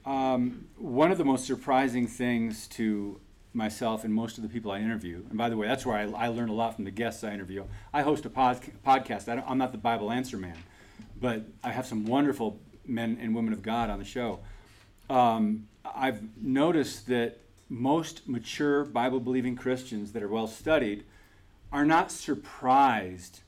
Um, 0.05 0.67
one 0.77 1.11
of 1.11 1.17
the 1.17 1.25
most 1.25 1.45
surprising 1.45 2.07
things 2.07 2.67
to 2.69 3.19
myself 3.53 4.03
and 4.03 4.13
most 4.13 4.37
of 4.37 4.43
the 4.43 4.49
people 4.49 4.71
I 4.71 4.79
interview, 4.79 5.23
and 5.29 5.37
by 5.37 5.49
the 5.49 5.57
way, 5.57 5.67
that's 5.67 5.85
where 5.85 5.97
I, 5.97 6.03
I 6.25 6.27
learn 6.27 6.49
a 6.49 6.53
lot 6.53 6.75
from 6.75 6.83
the 6.85 6.91
guests 6.91 7.23
I 7.23 7.33
interview. 7.33 7.63
I 7.93 8.01
host 8.01 8.25
a 8.25 8.29
pod, 8.29 8.59
podcast. 8.85 9.29
I 9.29 9.35
don't, 9.35 9.49
I'm 9.49 9.57
not 9.57 9.71
the 9.71 9.77
Bible 9.77 10.11
answer 10.11 10.37
man, 10.37 10.57
but 11.19 11.43
I 11.63 11.71
have 11.71 11.85
some 11.87 12.05
wonderful 12.05 12.59
men 12.85 13.17
and 13.21 13.35
women 13.35 13.53
of 13.53 13.61
God 13.61 13.89
on 13.89 13.99
the 13.99 14.05
show. 14.05 14.39
Um, 15.09 15.67
I've 15.85 16.21
noticed 16.37 17.07
that 17.07 17.39
most 17.69 18.27
mature 18.27 18.85
Bible 18.85 19.19
believing 19.19 19.55
Christians 19.55 20.13
that 20.13 20.23
are 20.23 20.27
well 20.27 20.47
studied 20.47 21.03
are 21.71 21.85
not 21.85 22.11
surprised 22.11 23.41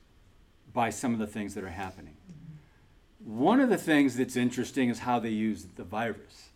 by 0.73 0.89
some 0.89 1.13
of 1.13 1.19
the 1.19 1.27
things 1.27 1.55
that 1.55 1.63
are 1.63 1.69
happening. 1.69 2.15
One 3.23 3.59
of 3.59 3.69
the 3.69 3.77
things 3.77 4.15
that's 4.15 4.35
interesting 4.35 4.89
is 4.89 4.99
how 4.99 5.19
they 5.19 5.29
use 5.29 5.67
the 5.75 5.83
virus. 5.83 6.49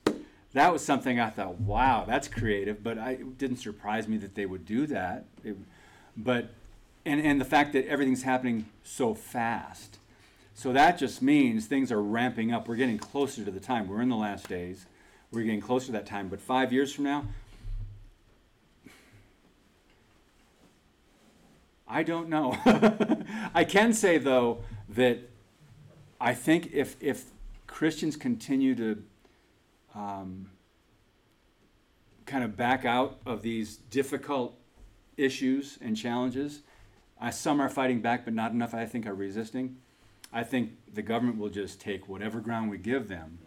That 0.53 0.71
was 0.71 0.85
something 0.85 1.19
I 1.19 1.29
thought, 1.29 1.59
wow, 1.59 2.05
that's 2.07 2.27
creative, 2.27 2.83
but 2.83 2.97
I, 2.97 3.11
it 3.11 3.37
didn't 3.37 3.57
surprise 3.57 4.07
me 4.07 4.17
that 4.17 4.35
they 4.35 4.45
would 4.45 4.65
do 4.65 4.85
that. 4.87 5.25
It- 5.43 5.57
but, 6.15 6.51
and, 7.05 7.19
and 7.19 7.41
the 7.41 7.45
fact 7.45 7.73
that 7.73 7.87
everything's 7.87 8.21
happening 8.21 8.65
so 8.83 9.15
fast. 9.15 9.97
So 10.53 10.71
that 10.73 10.99
just 10.99 11.23
means 11.23 11.65
things 11.65 11.91
are 11.91 12.01
ramping 12.01 12.51
up. 12.51 12.67
We're 12.67 12.75
getting 12.75 12.99
closer 12.99 13.43
to 13.43 13.49
the 13.49 13.59
time. 13.59 13.87
We're 13.87 14.01
in 14.01 14.09
the 14.09 14.15
last 14.15 14.47
days. 14.47 14.85
We're 15.31 15.41
getting 15.41 15.59
closer 15.61 15.87
to 15.87 15.91
that 15.93 16.05
time. 16.05 16.27
But 16.29 16.39
five 16.39 16.71
years 16.71 16.93
from 16.93 17.05
now, 17.05 17.25
I 21.93 22.01
don't 22.01 22.27
know. 22.27 22.57
I 23.53 23.63
can 23.65 23.93
say 23.93 24.17
though 24.17 24.63
that 24.89 25.29
I 26.19 26.33
think 26.33 26.71
if 26.73 26.95
if 26.99 27.25
Christians 27.67 28.17
continue 28.17 28.73
to 28.73 29.03
um, 29.93 30.49
kind 32.25 32.43
of 32.43 32.57
back 32.57 32.83
out 32.83 33.19
of 33.27 33.43
these 33.43 33.77
difficult 33.77 34.57
issues 35.17 35.77
and 35.81 35.95
challenges, 35.95 36.61
uh, 37.21 37.29
some 37.29 37.61
are 37.61 37.69
fighting 37.69 38.01
back, 38.01 38.25
but 38.25 38.33
not 38.33 38.53
enough. 38.53 38.73
I 38.73 38.87
think 38.87 39.05
are 39.05 39.13
resisting. 39.13 39.77
I 40.33 40.43
think 40.43 40.71
the 40.91 41.03
government 41.03 41.37
will 41.37 41.49
just 41.49 41.79
take 41.79 42.09
whatever 42.09 42.39
ground 42.39 42.71
we 42.71 42.79
give 42.79 43.07
them. 43.07 43.37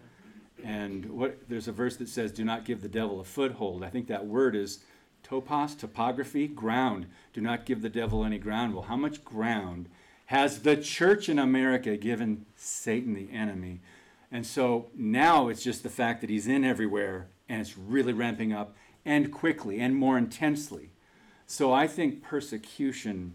And 0.62 1.07
what 1.07 1.49
there's 1.49 1.66
a 1.66 1.72
verse 1.72 1.97
that 1.97 2.09
says, 2.09 2.30
"Do 2.30 2.44
not 2.44 2.64
give 2.64 2.80
the 2.80 2.88
devil 2.88 3.18
a 3.18 3.24
foothold." 3.24 3.82
I 3.82 3.90
think 3.90 4.07
that 4.07 4.24
word 4.24 4.55
is 4.55 4.84
topos, 5.27 5.77
topography, 5.79 6.47
ground. 6.47 7.07
Do 7.33 7.41
not 7.41 7.66
give 7.66 7.83
the 7.83 7.89
devil 7.89 8.24
any 8.24 8.39
ground. 8.39 8.74
Well, 8.74 8.85
how 8.85 8.97
much 8.97 9.24
ground 9.24 9.89
has 10.27 10.62
the 10.62 10.77
church 10.77 11.29
in 11.29 11.39
America 11.39 11.97
given 11.97 12.47
Satan, 12.57 13.14
the 13.14 13.31
enemy? 13.33 13.81
And 14.31 14.47
so 14.47 14.87
now 14.95 15.49
it's 15.49 15.62
just 15.62 15.83
the 15.83 15.89
fact 15.89 16.20
that 16.20 16.31
he's 16.31 16.47
in 16.47 16.64
everywhere 16.64 17.29
and 17.49 17.61
it's 17.61 17.79
really 17.79 18.12
ramping 18.12 18.53
up 18.53 18.77
and 19.05 19.33
quickly 19.33 19.81
and 19.81 19.95
more 19.95 20.18
intensely. 20.18 20.91
So 21.47 21.72
I 21.72 21.87
think 21.87 22.22
persecution 22.22 23.35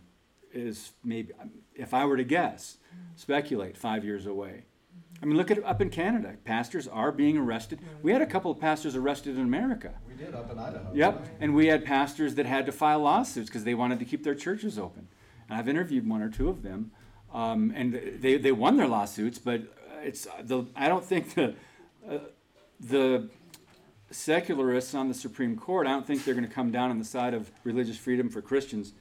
is 0.53 0.91
maybe, 1.03 1.33
if 1.73 1.93
I 1.93 2.05
were 2.05 2.17
to 2.17 2.25
guess, 2.25 2.77
speculate, 3.15 3.77
five 3.77 4.03
years 4.03 4.25
away. 4.25 4.65
I 5.21 5.25
mean, 5.25 5.37
look 5.37 5.51
at 5.51 5.63
up 5.63 5.81
in 5.81 5.89
Canada. 5.89 6.35
Pastors 6.45 6.87
are 6.87 7.11
being 7.11 7.37
arrested. 7.37 7.79
We 8.01 8.11
had 8.11 8.21
a 8.21 8.25
couple 8.25 8.49
of 8.49 8.59
pastors 8.59 8.95
arrested 8.95 9.37
in 9.37 9.43
America. 9.43 9.93
We 10.07 10.15
did 10.15 10.33
up 10.33 10.51
in 10.51 10.57
Idaho. 10.57 10.91
Yep. 10.93 11.27
And 11.39 11.53
we 11.53 11.67
had 11.67 11.85
pastors 11.85 12.35
that 12.35 12.47
had 12.47 12.65
to 12.65 12.71
file 12.71 13.01
lawsuits 13.01 13.47
because 13.47 13.63
they 13.63 13.75
wanted 13.75 13.99
to 13.99 14.05
keep 14.05 14.23
their 14.23 14.33
churches 14.33 14.79
open. 14.79 15.07
And 15.47 15.59
I've 15.59 15.67
interviewed 15.67 16.07
one 16.07 16.21
or 16.21 16.29
two 16.29 16.49
of 16.49 16.63
them, 16.63 16.91
um, 17.33 17.71
and 17.75 17.93
they, 18.19 18.37
they 18.37 18.51
won 18.51 18.77
their 18.77 18.87
lawsuits, 18.87 19.37
but 19.37 19.61
it's 20.01 20.27
the 20.41 20.65
I 20.75 20.87
don't 20.87 21.05
think 21.05 21.35
the 21.35 21.53
uh, 22.09 22.17
the 22.79 23.29
secularists 24.09 24.93
on 24.95 25.07
the 25.07 25.13
Supreme 25.13 25.55
Court. 25.55 25.87
I 25.87 25.91
don't 25.91 26.05
think 26.05 26.25
they're 26.25 26.33
going 26.33 26.47
to 26.47 26.53
come 26.53 26.71
down 26.71 26.89
on 26.89 26.97
the 26.97 27.05
side 27.05 27.33
of 27.33 27.51
religious 27.63 27.97
freedom 27.97 28.29
for 28.29 28.41
Christians 28.41 28.93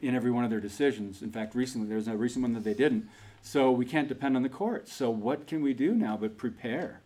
in 0.00 0.14
every 0.14 0.30
one 0.30 0.44
of 0.44 0.50
their 0.50 0.60
decisions. 0.60 1.22
In 1.22 1.30
fact, 1.30 1.54
recently 1.54 1.88
there 1.88 1.96
was 1.96 2.08
a 2.08 2.16
recent 2.16 2.42
one 2.42 2.54
that 2.54 2.64
they 2.64 2.74
didn't. 2.74 3.08
So 3.42 3.70
we 3.70 3.86
can't 3.86 4.08
depend 4.08 4.36
on 4.36 4.42
the 4.42 4.48
courts. 4.48 4.92
So 4.92 5.10
what 5.10 5.46
can 5.46 5.62
we 5.62 5.74
do 5.74 5.94
now 5.94 6.16
but 6.16 6.36
prepare? 6.36 7.02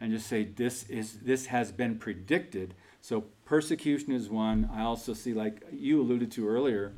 and 0.00 0.10
just 0.12 0.26
say 0.26 0.44
this 0.44 0.88
is 0.88 1.18
this 1.18 1.46
has 1.46 1.70
been 1.70 1.96
predicted. 1.98 2.74
So 3.02 3.24
persecution 3.44 4.12
is 4.12 4.28
one. 4.28 4.70
I 4.72 4.82
also 4.82 5.12
see, 5.14 5.34
like 5.34 5.62
you 5.72 6.00
alluded 6.00 6.32
to 6.32 6.48
earlier, 6.48 6.92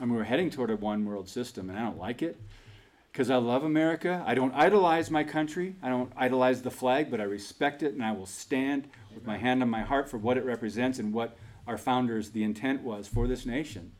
and 0.00 0.12
we're 0.12 0.24
heading 0.24 0.50
toward 0.50 0.70
a 0.70 0.76
one 0.76 1.04
world 1.04 1.28
system, 1.28 1.68
and 1.68 1.78
I 1.78 1.82
don't 1.82 1.98
like 1.98 2.22
it 2.22 2.36
because 3.12 3.30
I 3.30 3.36
love 3.36 3.64
America. 3.64 4.22
I 4.26 4.34
don't 4.34 4.54
idolize 4.54 5.10
my 5.10 5.24
country. 5.24 5.74
I 5.82 5.88
don't 5.88 6.12
idolize 6.16 6.62
the 6.62 6.70
flag, 6.70 7.10
but 7.10 7.20
I 7.20 7.24
respect 7.24 7.82
it, 7.82 7.94
and 7.94 8.04
I 8.04 8.12
will 8.12 8.26
stand 8.26 8.88
with 9.14 9.26
my 9.26 9.38
hand 9.38 9.62
on 9.62 9.70
my 9.70 9.82
heart 9.82 10.08
for 10.08 10.18
what 10.18 10.36
it 10.36 10.44
represents 10.44 10.98
and 10.98 11.12
what 11.12 11.36
our 11.66 11.78
founders 11.78 12.30
the 12.30 12.44
intent 12.44 12.82
was 12.82 13.08
for 13.08 13.26
this 13.26 13.44
nation. 13.44 13.92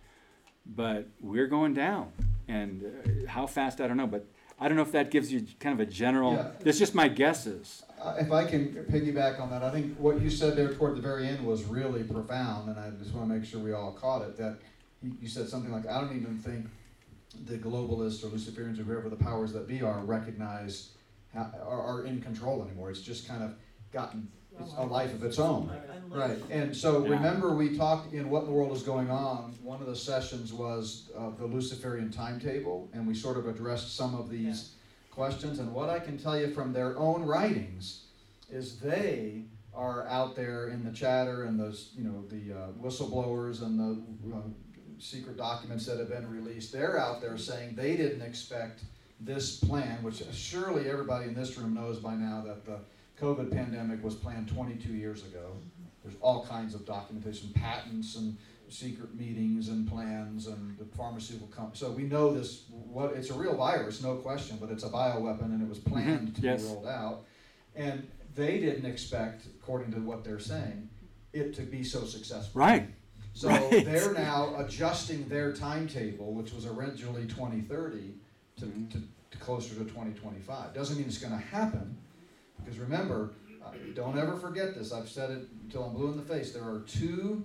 But 0.64 1.09
we're 1.20 1.47
going 1.47 1.74
down, 1.74 2.12
and 2.49 2.84
uh, 2.84 3.30
how 3.30 3.47
fast 3.47 3.80
I 3.80 3.88
don't 3.88 3.97
know, 3.97 4.07
but. 4.07 4.26
I 4.59 4.68
don't 4.68 4.78
know 4.78 4.82
if 4.84 4.92
that 4.92 5.11
gives 5.11 5.30
you 5.30 5.47
kind 5.61 5.78
of 5.78 5.86
a 5.86 5.90
general. 5.90 6.32
Yeah. 6.32 6.51
That's 6.61 6.78
just 6.78 6.94
my 6.94 7.09
guesses. 7.09 7.84
Uh, 8.01 8.16
if 8.18 8.32
I 8.32 8.47
can 8.47 8.68
piggyback 8.90 9.38
on 9.38 9.51
that, 9.51 9.62
I 9.62 9.70
think 9.70 9.99
what 9.99 10.18
you 10.18 10.30
said 10.30 10.57
there 10.57 10.72
toward 10.72 10.97
the 10.97 11.03
very 11.03 11.28
end 11.28 11.44
was 11.44 11.64
really 11.64 12.03
profound, 12.03 12.70
and 12.70 12.78
I 12.78 12.88
just 12.99 13.12
want 13.12 13.28
to 13.28 13.34
make 13.34 13.44
sure 13.44 13.61
we 13.61 13.74
all 13.74 13.92
caught 13.92 14.22
it. 14.22 14.34
That 14.38 14.57
you, 15.03 15.28
said 15.28 15.51
something 15.51 15.70
like, 15.70 15.86
"I 15.86 16.01
don't 16.01 16.16
even 16.16 16.38
think 16.38 16.68
the 17.44 17.59
globalists 17.59 18.24
or 18.24 18.28
Luciferians 18.28 18.78
or 18.78 18.84
whoever 18.84 19.09
the 19.09 19.16
powers 19.16 19.53
that 19.53 19.68
be 19.68 19.82
are 19.82 19.99
recognize 20.01 20.92
are, 21.34 21.82
are 21.82 22.05
in 22.05 22.20
control 22.20 22.64
anymore. 22.64 22.90
It's 22.90 23.03
just 23.03 23.28
kind 23.28 23.42
of 23.42 23.55
gotten 23.92 24.28
it's 24.61 24.74
a 24.76 24.84
life 24.84 25.12
of 25.14 25.22
its 25.24 25.38
own." 25.38 25.70
Right, 26.12 26.38
and 26.50 26.74
so 26.74 27.04
Yeah. 27.04 27.11
remember 27.11 27.54
we 27.54 27.76
talked 27.76 28.14
in 28.14 28.30
What 28.30 28.44
in 28.44 28.46
the 28.46 28.52
World 28.52 28.74
is 28.74 28.82
Going 28.82 29.11
On, 29.11 29.52
one 29.62 29.80
of 29.80 29.86
the 29.86 29.96
sessions 29.96 30.52
was 30.52 31.11
uh, 31.16 31.30
the 31.38 31.46
Luciferian 31.46 32.11
timetable, 32.11 32.88
and 32.94 33.07
we 33.07 33.14
sort 33.14 33.36
of 33.36 33.46
addressed 33.46 33.94
some 33.96 34.14
of 34.14 34.30
these 34.30 34.70
questions. 35.11 35.59
And 35.59 35.74
what 35.74 35.90
I 35.90 35.98
can 35.98 36.16
tell 36.16 36.38
you 36.38 36.48
from 36.54 36.72
their 36.72 36.96
own 36.98 37.24
writings 37.24 38.04
is 38.50 38.78
they 38.78 39.44
are 39.74 40.07
out 40.09 40.36
there 40.36 40.68
in 40.68 40.84
the 40.84 40.92
chatter 40.92 41.44
and 41.44 41.61
those, 41.61 41.92
you 41.94 42.04
know, 42.04 42.24
the 42.28 42.52
uh, 42.52 42.68
whistleblowers 42.82 43.61
and 43.62 43.78
the 43.78 44.34
uh, 44.34 44.40
secret 44.98 45.36
documents 45.36 45.84
that 45.84 45.98
have 45.98 46.09
been 46.09 46.30
released. 46.30 46.72
They're 46.72 46.98
out 46.98 47.20
there 47.20 47.36
saying 47.36 47.74
they 47.74 47.96
didn't 47.96 48.22
expect 48.22 48.84
this 49.20 49.59
plan, 49.59 50.02
which 50.02 50.22
surely 50.32 50.88
everybody 50.88 51.26
in 51.26 51.34
this 51.34 51.59
room 51.59 51.74
knows 51.74 51.98
by 51.98 52.14
now 52.14 52.42
that 52.46 52.64
the 52.64 52.78
COVID 53.20 53.50
pandemic 53.50 54.02
was 54.04 54.14
planned 54.14 54.48
22 54.48 54.92
years 54.92 55.24
ago. 55.24 55.52
There's 56.02 56.16
all 56.20 56.44
kinds 56.46 56.74
of 56.74 56.84
documentation, 56.84 57.50
patents 57.54 58.16
and 58.16 58.36
secret 58.68 59.14
meetings 59.14 59.68
and 59.68 59.88
plans 59.88 60.46
and 60.48 60.76
the 60.78 60.84
pharmaceutical 60.96 61.46
company. 61.48 61.76
So 61.78 61.90
we 61.90 62.02
know 62.02 62.32
this, 62.34 62.64
what, 62.70 63.12
it's 63.14 63.30
a 63.30 63.34
real 63.34 63.56
virus, 63.56 64.02
no 64.02 64.16
question, 64.16 64.58
but 64.60 64.70
it's 64.70 64.84
a 64.84 64.88
bioweapon 64.88 65.46
and 65.46 65.62
it 65.62 65.68
was 65.68 65.78
planned 65.78 66.34
to 66.36 66.42
yes. 66.42 66.62
be 66.62 66.68
rolled 66.68 66.86
out. 66.86 67.24
And 67.74 68.06
they 68.34 68.58
didn't 68.60 68.86
expect, 68.86 69.46
according 69.46 69.92
to 69.92 70.00
what 70.00 70.24
they're 70.24 70.38
saying, 70.38 70.88
it 71.32 71.54
to 71.54 71.62
be 71.62 71.84
so 71.84 72.04
successful. 72.04 72.60
Right. 72.60 72.88
So 73.34 73.48
Right. 73.48 73.84
they're 73.84 74.14
now 74.14 74.54
adjusting 74.58 75.28
their 75.28 75.52
timetable, 75.52 76.32
which 76.32 76.52
was 76.52 76.64
originally 76.66 77.26
twenty 77.26 77.60
thirty, 77.60 78.14
to, 78.56 78.64
Mhm. 78.64 78.90
to, 78.92 79.02
to 79.30 79.38
closer 79.38 79.74
to 79.74 79.84
twenty 79.84 80.12
twenty-five. 80.12 80.72
Doesn't 80.72 80.96
mean 80.96 81.06
it's 81.06 81.18
gonna 81.18 81.36
happen, 81.36 81.98
because 82.66 82.80
remember, 82.80 83.30
uh, 83.64 83.70
don't 83.94 84.18
ever 84.18 84.36
forget 84.36 84.74
this, 84.74 84.92
I've 84.92 85.08
said 85.08 85.30
it 85.30 85.48
until 85.62 85.84
I'm 85.84 85.94
blue 85.94 86.10
in 86.10 86.16
the 86.16 86.22
face, 86.22 86.52
there 86.52 86.64
are 86.64 86.80
two 86.80 87.44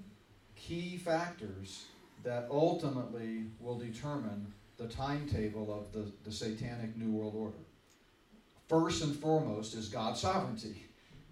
key 0.55 0.97
factors 0.97 1.86
that 2.24 2.47
ultimately 2.49 3.45
will 3.59 3.78
determine 3.78 4.51
the 4.78 4.88
timetable 4.88 5.72
of 5.72 5.91
the, 5.91 6.11
the 6.24 6.32
satanic 6.32 6.97
New 6.97 7.11
World 7.11 7.36
Order. 7.36 7.57
First 8.67 9.03
and 9.03 9.15
foremost 9.15 9.76
is 9.76 9.89
God's 9.89 10.22
sovereignty. 10.22 10.88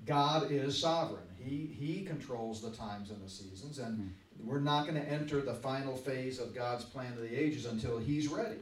God 0.05 0.51
is 0.51 0.79
sovereign. 0.79 1.23
He, 1.37 1.65
he 1.73 2.03
controls 2.03 2.61
the 2.61 2.71
times 2.71 3.09
and 3.09 3.23
the 3.25 3.29
seasons, 3.29 3.79
and 3.79 4.13
we're 4.43 4.59
not 4.59 4.83
going 4.87 5.01
to 5.01 5.09
enter 5.09 5.41
the 5.41 5.53
final 5.53 5.95
phase 5.95 6.39
of 6.39 6.53
God's 6.53 6.83
plan 6.83 7.13
of 7.13 7.21
the 7.21 7.35
ages 7.35 7.65
until 7.65 7.97
He's 7.97 8.27
ready. 8.27 8.57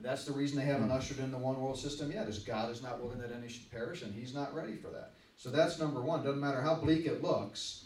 And 0.00 0.08
that's 0.08 0.24
the 0.24 0.32
reason 0.32 0.56
they 0.56 0.64
haven't 0.64 0.88
hmm. 0.88 0.96
ushered 0.96 1.18
in 1.18 1.30
the 1.30 1.36
one 1.36 1.60
world 1.60 1.78
system 1.78 2.10
yet, 2.10 2.26
is 2.26 2.38
God 2.38 2.70
is 2.70 2.82
not 2.82 3.02
willing 3.02 3.18
that 3.18 3.32
any 3.32 3.50
should 3.50 3.70
perish, 3.70 4.00
and 4.00 4.14
He's 4.14 4.32
not 4.32 4.54
ready 4.54 4.76
for 4.76 4.88
that. 4.88 5.12
So 5.36 5.50
that's 5.50 5.78
number 5.78 6.00
one. 6.00 6.24
Doesn't 6.24 6.40
matter 6.40 6.62
how 6.62 6.76
bleak 6.76 7.04
it 7.04 7.22
looks, 7.22 7.84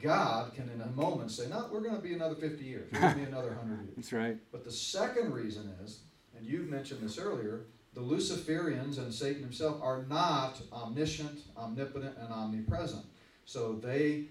God 0.00 0.54
can 0.54 0.68
in 0.70 0.80
a 0.80 0.88
moment 0.88 1.30
say, 1.30 1.48
no, 1.48 1.68
we're 1.70 1.82
going 1.82 1.94
to 1.94 2.02
be 2.02 2.14
another 2.14 2.34
50 2.34 2.64
years. 2.64 2.90
We're 2.92 2.98
going 2.98 3.12
to 3.12 3.18
be 3.20 3.26
another 3.26 3.48
100 3.56 3.84
years. 3.84 3.94
That's 3.94 4.12
right. 4.12 4.36
But 4.50 4.64
the 4.64 4.72
second 4.72 5.32
reason 5.32 5.72
is, 5.84 6.00
and 6.36 6.44
you've 6.44 6.68
mentioned 6.68 7.00
this 7.00 7.16
earlier, 7.16 7.66
the 7.94 8.00
Luciferians 8.00 8.98
and 8.98 9.14
Satan 9.14 9.42
himself 9.42 9.80
are 9.80 10.04
not 10.08 10.60
omniscient, 10.72 11.42
omnipotent, 11.56 12.16
and 12.18 12.32
omnipresent. 12.32 13.04
So 13.44 13.74
they 13.74 14.24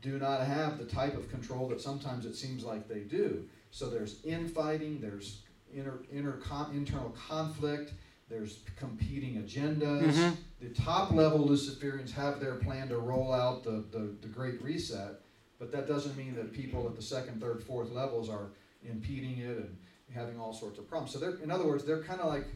do 0.00 0.18
not 0.18 0.40
have 0.40 0.78
the 0.78 0.86
type 0.86 1.18
of 1.18 1.28
control 1.28 1.68
that 1.68 1.82
sometimes 1.82 2.24
it 2.24 2.34
seems 2.34 2.64
like 2.64 2.88
they 2.88 3.00
do. 3.00 3.44
So 3.72 3.90
there's 3.90 4.24
infighting, 4.24 5.02
there's 5.02 5.42
inter, 5.74 6.00
inter, 6.10 6.32
con, 6.32 6.72
internal 6.74 7.10
conflict, 7.28 7.92
there's 8.28 8.60
competing 8.76 9.42
agendas. 9.42 10.12
Mhm. 10.12 10.36
The 10.60 10.68
top 10.70 11.12
level 11.12 11.46
Luciferians 11.48 12.10
have 12.12 12.40
their 12.40 12.56
plan 12.56 12.88
to 12.88 12.98
roll 12.98 13.32
out 13.32 13.64
the, 13.64 13.84
the, 13.90 14.14
the 14.20 14.28
Great 14.28 14.60
Reset, 14.62 15.20
but 15.58 15.72
that 15.72 15.86
doesn't 15.86 16.16
mean 16.16 16.34
that 16.34 16.52
people 16.52 16.86
at 16.86 16.96
the 16.96 17.02
second, 17.02 17.40
third, 17.40 17.62
fourth 17.62 17.90
levels 17.90 18.28
are 18.28 18.48
impeding 18.84 19.38
it 19.38 19.56
and 19.56 19.76
having 20.14 20.38
all 20.38 20.52
sorts 20.52 20.78
of 20.78 20.88
problems. 20.88 21.12
So 21.12 21.18
they're, 21.18 21.36
in 21.42 21.50
other 21.50 21.66
words, 21.66 21.84
they're 21.84 22.02
kind 22.02 22.20
of 22.20 22.26
like, 22.28 22.46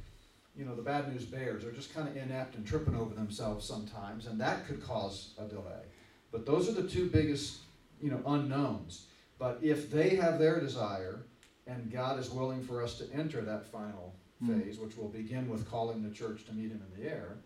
you 0.57 0.65
know, 0.65 0.75
the 0.75 0.83
bad 0.83 1.13
news 1.13 1.25
bears. 1.25 1.63
They're 1.63 1.73
just 1.73 1.95
kind 1.95 2.07
of 2.09 2.17
inept 2.17 2.57
and 2.57 2.67
tripping 2.67 2.95
over 2.97 3.15
themselves 3.15 3.67
sometimes, 3.67 4.27
and 4.27 4.41
that 4.41 4.67
could 4.67 4.83
cause 4.83 5.35
a 5.39 5.45
delay. 5.45 5.83
But 6.31 6.45
those 6.45 6.69
are 6.69 6.73
the 6.73 6.87
two 6.89 7.09
biggest, 7.09 7.59
you 8.01 8.11
know, 8.11 8.21
unknowns. 8.27 9.07
But 9.39 9.59
if 9.63 9.91
they 9.91 10.11
have 10.17 10.39
their 10.39 10.61
desire, 10.61 11.23
and 11.67 11.91
God 11.91 12.19
is 12.19 12.31
willing 12.31 12.63
for 12.63 12.83
us 12.83 12.99
to 12.99 13.13
enter 13.13 13.41
that 13.43 13.65
final 13.67 14.15
Mm. 14.43 14.63
phase, 14.63 14.79
which 14.79 14.97
will 14.97 15.09
begin 15.09 15.49
with 15.49 15.71
calling 15.71 16.03
the 16.03 16.11
church 16.11 16.45
to 16.47 16.53
meet 16.53 16.71
Him 16.71 16.83
in 16.95 17.03
the 17.03 17.09
air, 17.09 17.37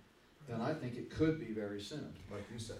then 0.48 0.60
I 0.60 0.72
think 0.72 0.96
it 0.96 1.10
could 1.10 1.38
be 1.38 1.52
very 1.52 1.80
soon, 1.80 2.14
like 2.30 2.44
you 2.52 2.58
said. 2.58 2.78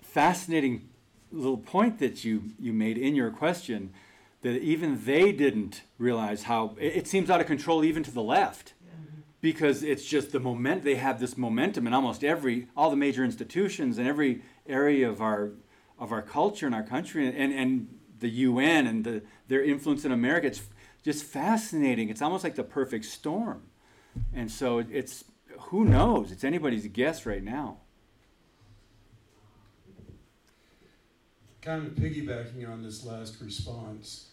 Fascinating 0.00 0.88
little 1.32 1.58
point 1.58 1.98
that 1.98 2.24
you, 2.24 2.44
you 2.58 2.72
made 2.72 2.96
in 2.96 3.14
your 3.14 3.30
question 3.30 3.92
that 4.42 4.62
even 4.62 5.04
they 5.04 5.32
didn't 5.32 5.82
realize 5.98 6.44
how 6.44 6.76
it, 6.78 6.96
it 6.96 7.08
seems 7.08 7.28
out 7.28 7.40
of 7.40 7.46
control 7.46 7.84
even 7.84 8.02
to 8.04 8.10
the 8.10 8.22
left 8.22 8.74
because 9.40 9.82
it's 9.82 10.04
just 10.04 10.32
the 10.32 10.40
moment 10.40 10.82
they 10.84 10.94
have 10.96 11.20
this 11.20 11.36
momentum 11.36 11.86
in 11.86 11.92
almost 11.92 12.24
every 12.24 12.66
all 12.76 12.90
the 12.90 12.96
major 12.96 13.24
institutions 13.24 13.98
and 13.98 14.08
every 14.08 14.42
area 14.66 15.08
of 15.08 15.20
our 15.20 15.50
of 15.98 16.12
our 16.12 16.22
culture 16.22 16.66
and 16.66 16.74
our 16.74 16.82
country 16.82 17.26
and, 17.26 17.52
and 17.52 17.97
the 18.20 18.28
UN 18.28 18.86
and 18.86 19.04
the, 19.04 19.22
their 19.48 19.62
influence 19.62 20.04
in 20.04 20.12
America. 20.12 20.46
It's 20.46 20.62
just 21.02 21.24
fascinating. 21.24 22.08
It's 22.08 22.22
almost 22.22 22.44
like 22.44 22.54
the 22.54 22.64
perfect 22.64 23.04
storm. 23.04 23.62
And 24.34 24.50
so 24.50 24.78
it's 24.78 25.24
who 25.58 25.84
knows? 25.84 26.30
It's 26.32 26.44
anybody's 26.44 26.86
guess 26.88 27.26
right 27.26 27.42
now. 27.42 27.78
Kind 31.60 31.86
of 31.86 31.92
piggybacking 31.94 32.68
on 32.70 32.82
this 32.82 33.04
last 33.04 33.40
response, 33.40 34.28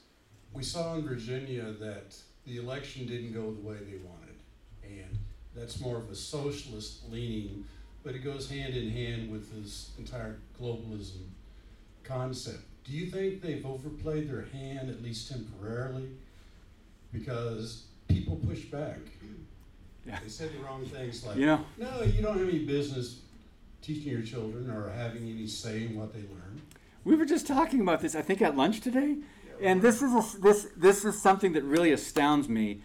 we 0.53 0.63
saw 0.63 0.95
in 0.95 1.05
Virginia 1.05 1.73
that 1.79 2.15
the 2.45 2.57
election 2.57 3.07
didn't 3.07 3.33
go 3.33 3.51
the 3.51 3.61
way 3.61 3.75
they 3.75 3.97
wanted. 3.97 4.35
And 4.83 5.17
that's 5.55 5.79
more 5.79 5.97
of 5.97 6.09
a 6.09 6.15
socialist 6.15 7.09
leaning, 7.09 7.65
but 8.03 8.15
it 8.15 8.19
goes 8.19 8.49
hand 8.49 8.75
in 8.75 8.89
hand 8.89 9.31
with 9.31 9.51
this 9.53 9.91
entire 9.97 10.37
globalism 10.61 11.23
concept. 12.03 12.63
Do 12.85 12.93
you 12.93 13.07
think 13.07 13.41
they've 13.41 13.65
overplayed 13.65 14.29
their 14.29 14.45
hand, 14.53 14.89
at 14.89 15.01
least 15.01 15.31
temporarily? 15.31 16.09
Because 17.11 17.85
people 18.07 18.35
push 18.47 18.61
back. 18.65 18.99
Yeah. 20.05 20.19
They 20.21 20.29
said 20.29 20.51
the 20.53 20.63
wrong 20.63 20.85
things 20.85 21.25
like, 21.25 21.37
You 21.37 21.47
know, 21.47 21.65
no, 21.77 22.03
you 22.03 22.21
don't 22.21 22.37
have 22.37 22.47
any 22.47 22.59
business 22.59 23.21
teaching 23.81 24.11
your 24.11 24.21
children 24.21 24.69
or 24.69 24.91
having 24.91 25.23
any 25.27 25.47
say 25.47 25.83
in 25.83 25.97
what 25.97 26.13
they 26.13 26.19
learn. 26.19 26.61
We 27.03 27.15
were 27.15 27.25
just 27.25 27.47
talking 27.47 27.81
about 27.81 28.01
this, 28.01 28.15
I 28.15 28.21
think, 28.21 28.41
at 28.41 28.55
lunch 28.55 28.81
today, 28.81 29.17
and 29.61 29.81
this 29.81 30.01
is 30.01 30.13
a, 30.13 30.39
this 30.41 30.67
this 30.75 31.05
is 31.05 31.19
something 31.19 31.53
that 31.53 31.63
really 31.63 31.91
astounds 31.91 32.49
me. 32.49 32.81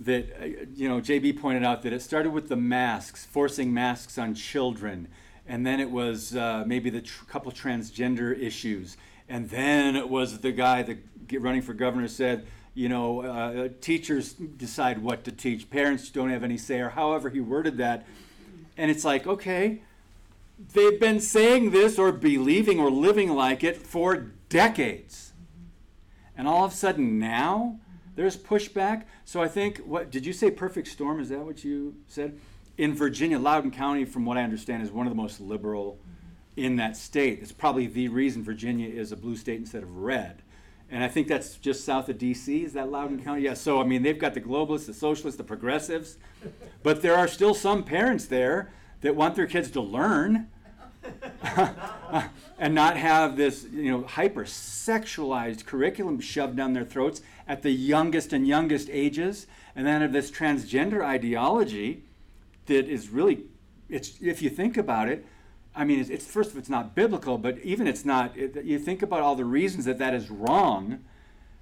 That 0.00 0.36
uh, 0.40 0.44
you 0.74 0.88
know, 0.88 1.00
JB 1.00 1.40
pointed 1.40 1.62
out 1.64 1.82
that 1.82 1.92
it 1.92 2.02
started 2.02 2.32
with 2.32 2.48
the 2.48 2.56
masks, 2.56 3.24
forcing 3.24 3.72
masks 3.72 4.18
on 4.18 4.34
children, 4.34 5.06
and 5.46 5.64
then 5.64 5.78
it 5.78 5.90
was 5.90 6.34
uh, 6.34 6.64
maybe 6.66 6.90
the 6.90 7.02
tr- 7.02 7.24
couple 7.26 7.52
transgender 7.52 8.36
issues, 8.36 8.96
and 9.28 9.48
then 9.50 9.96
it 9.96 10.08
was 10.08 10.38
the 10.38 10.52
guy 10.52 10.82
that 10.82 10.98
running 11.40 11.62
for 11.62 11.74
governor 11.74 12.08
said, 12.08 12.46
you 12.74 12.88
know, 12.88 13.22
uh, 13.22 13.68
teachers 13.80 14.32
decide 14.32 14.98
what 14.98 15.24
to 15.24 15.32
teach, 15.32 15.70
parents 15.70 16.10
don't 16.10 16.30
have 16.30 16.42
any 16.42 16.58
say, 16.58 16.80
or 16.80 16.90
however 16.90 17.30
he 17.30 17.40
worded 17.40 17.76
that, 17.78 18.06
and 18.76 18.90
it's 18.90 19.04
like, 19.04 19.26
okay, 19.26 19.82
they've 20.72 20.98
been 20.98 21.20
saying 21.20 21.70
this 21.70 21.98
or 21.98 22.12
believing 22.12 22.80
or 22.80 22.90
living 22.90 23.30
like 23.30 23.62
it 23.62 23.76
for 23.76 24.32
decades. 24.48 25.32
And 26.36 26.48
all 26.48 26.64
of 26.64 26.72
a 26.72 26.74
sudden 26.74 27.18
now 27.18 27.78
there's 28.16 28.36
pushback. 28.36 29.04
So 29.24 29.42
I 29.42 29.48
think 29.48 29.78
what 29.78 30.10
did 30.10 30.26
you 30.26 30.32
say 30.32 30.50
perfect 30.50 30.88
storm 30.88 31.20
is 31.20 31.28
that 31.28 31.40
what 31.40 31.64
you 31.64 31.94
said? 32.08 32.38
In 32.76 32.94
Virginia, 32.94 33.38
Loudoun 33.38 33.70
County 33.70 34.04
from 34.04 34.24
what 34.24 34.36
I 34.36 34.42
understand 34.42 34.82
is 34.82 34.90
one 34.90 35.06
of 35.06 35.12
the 35.12 35.16
most 35.16 35.40
liberal 35.40 35.98
in 36.56 36.76
that 36.76 36.96
state. 36.96 37.40
It's 37.42 37.52
probably 37.52 37.86
the 37.86 38.08
reason 38.08 38.42
Virginia 38.42 38.88
is 38.88 39.12
a 39.12 39.16
blue 39.16 39.36
state 39.36 39.58
instead 39.58 39.82
of 39.82 39.96
red. 39.96 40.42
And 40.90 41.02
I 41.02 41.08
think 41.08 41.28
that's 41.28 41.56
just 41.56 41.84
south 41.84 42.08
of 42.08 42.18
DC. 42.18 42.64
Is 42.64 42.74
that 42.74 42.90
Loudoun 42.90 43.22
County? 43.22 43.42
Yeah. 43.42 43.54
So 43.54 43.80
I 43.80 43.84
mean, 43.84 44.02
they've 44.02 44.18
got 44.18 44.34
the 44.34 44.40
globalists, 44.40 44.86
the 44.86 44.94
socialists, 44.94 45.38
the 45.38 45.44
progressives, 45.44 46.18
but 46.82 47.02
there 47.02 47.16
are 47.16 47.26
still 47.26 47.54
some 47.54 47.82
parents 47.82 48.26
there 48.26 48.72
that 49.00 49.16
want 49.16 49.34
their 49.34 49.46
kids 49.46 49.70
to 49.72 49.80
learn 49.80 50.48
and 52.58 52.74
not 52.74 52.96
have 52.96 53.36
this, 53.36 53.64
you 53.64 53.90
know, 53.90 54.02
hyper 54.02 54.44
sexualized 54.44 55.66
curriculum 55.66 56.20
shoved 56.20 56.56
down 56.56 56.72
their 56.72 56.84
throats 56.84 57.20
at 57.46 57.62
the 57.62 57.70
youngest 57.70 58.32
and 58.32 58.46
youngest 58.46 58.88
ages, 58.90 59.46
and 59.76 59.86
then 59.86 60.00
have 60.00 60.12
this 60.12 60.30
transgender 60.30 61.04
ideology 61.04 62.04
that 62.66 62.86
is 62.86 63.10
really, 63.10 63.44
it's 63.88 64.14
if 64.22 64.40
you 64.40 64.48
think 64.48 64.76
about 64.76 65.08
it, 65.08 65.26
I 65.76 65.84
mean, 65.84 66.00
it's, 66.00 66.10
it's 66.10 66.26
first 66.26 66.50
of 66.50 66.56
all, 66.56 66.60
it's 66.60 66.68
not 66.68 66.94
biblical, 66.94 67.36
but 67.38 67.58
even 67.58 67.86
it's 67.86 68.04
not. 68.04 68.36
It, 68.36 68.64
you 68.64 68.78
think 68.78 69.02
about 69.02 69.20
all 69.20 69.34
the 69.34 69.44
reasons 69.44 69.84
that 69.86 69.98
that 69.98 70.14
is 70.14 70.30
wrong, 70.30 71.00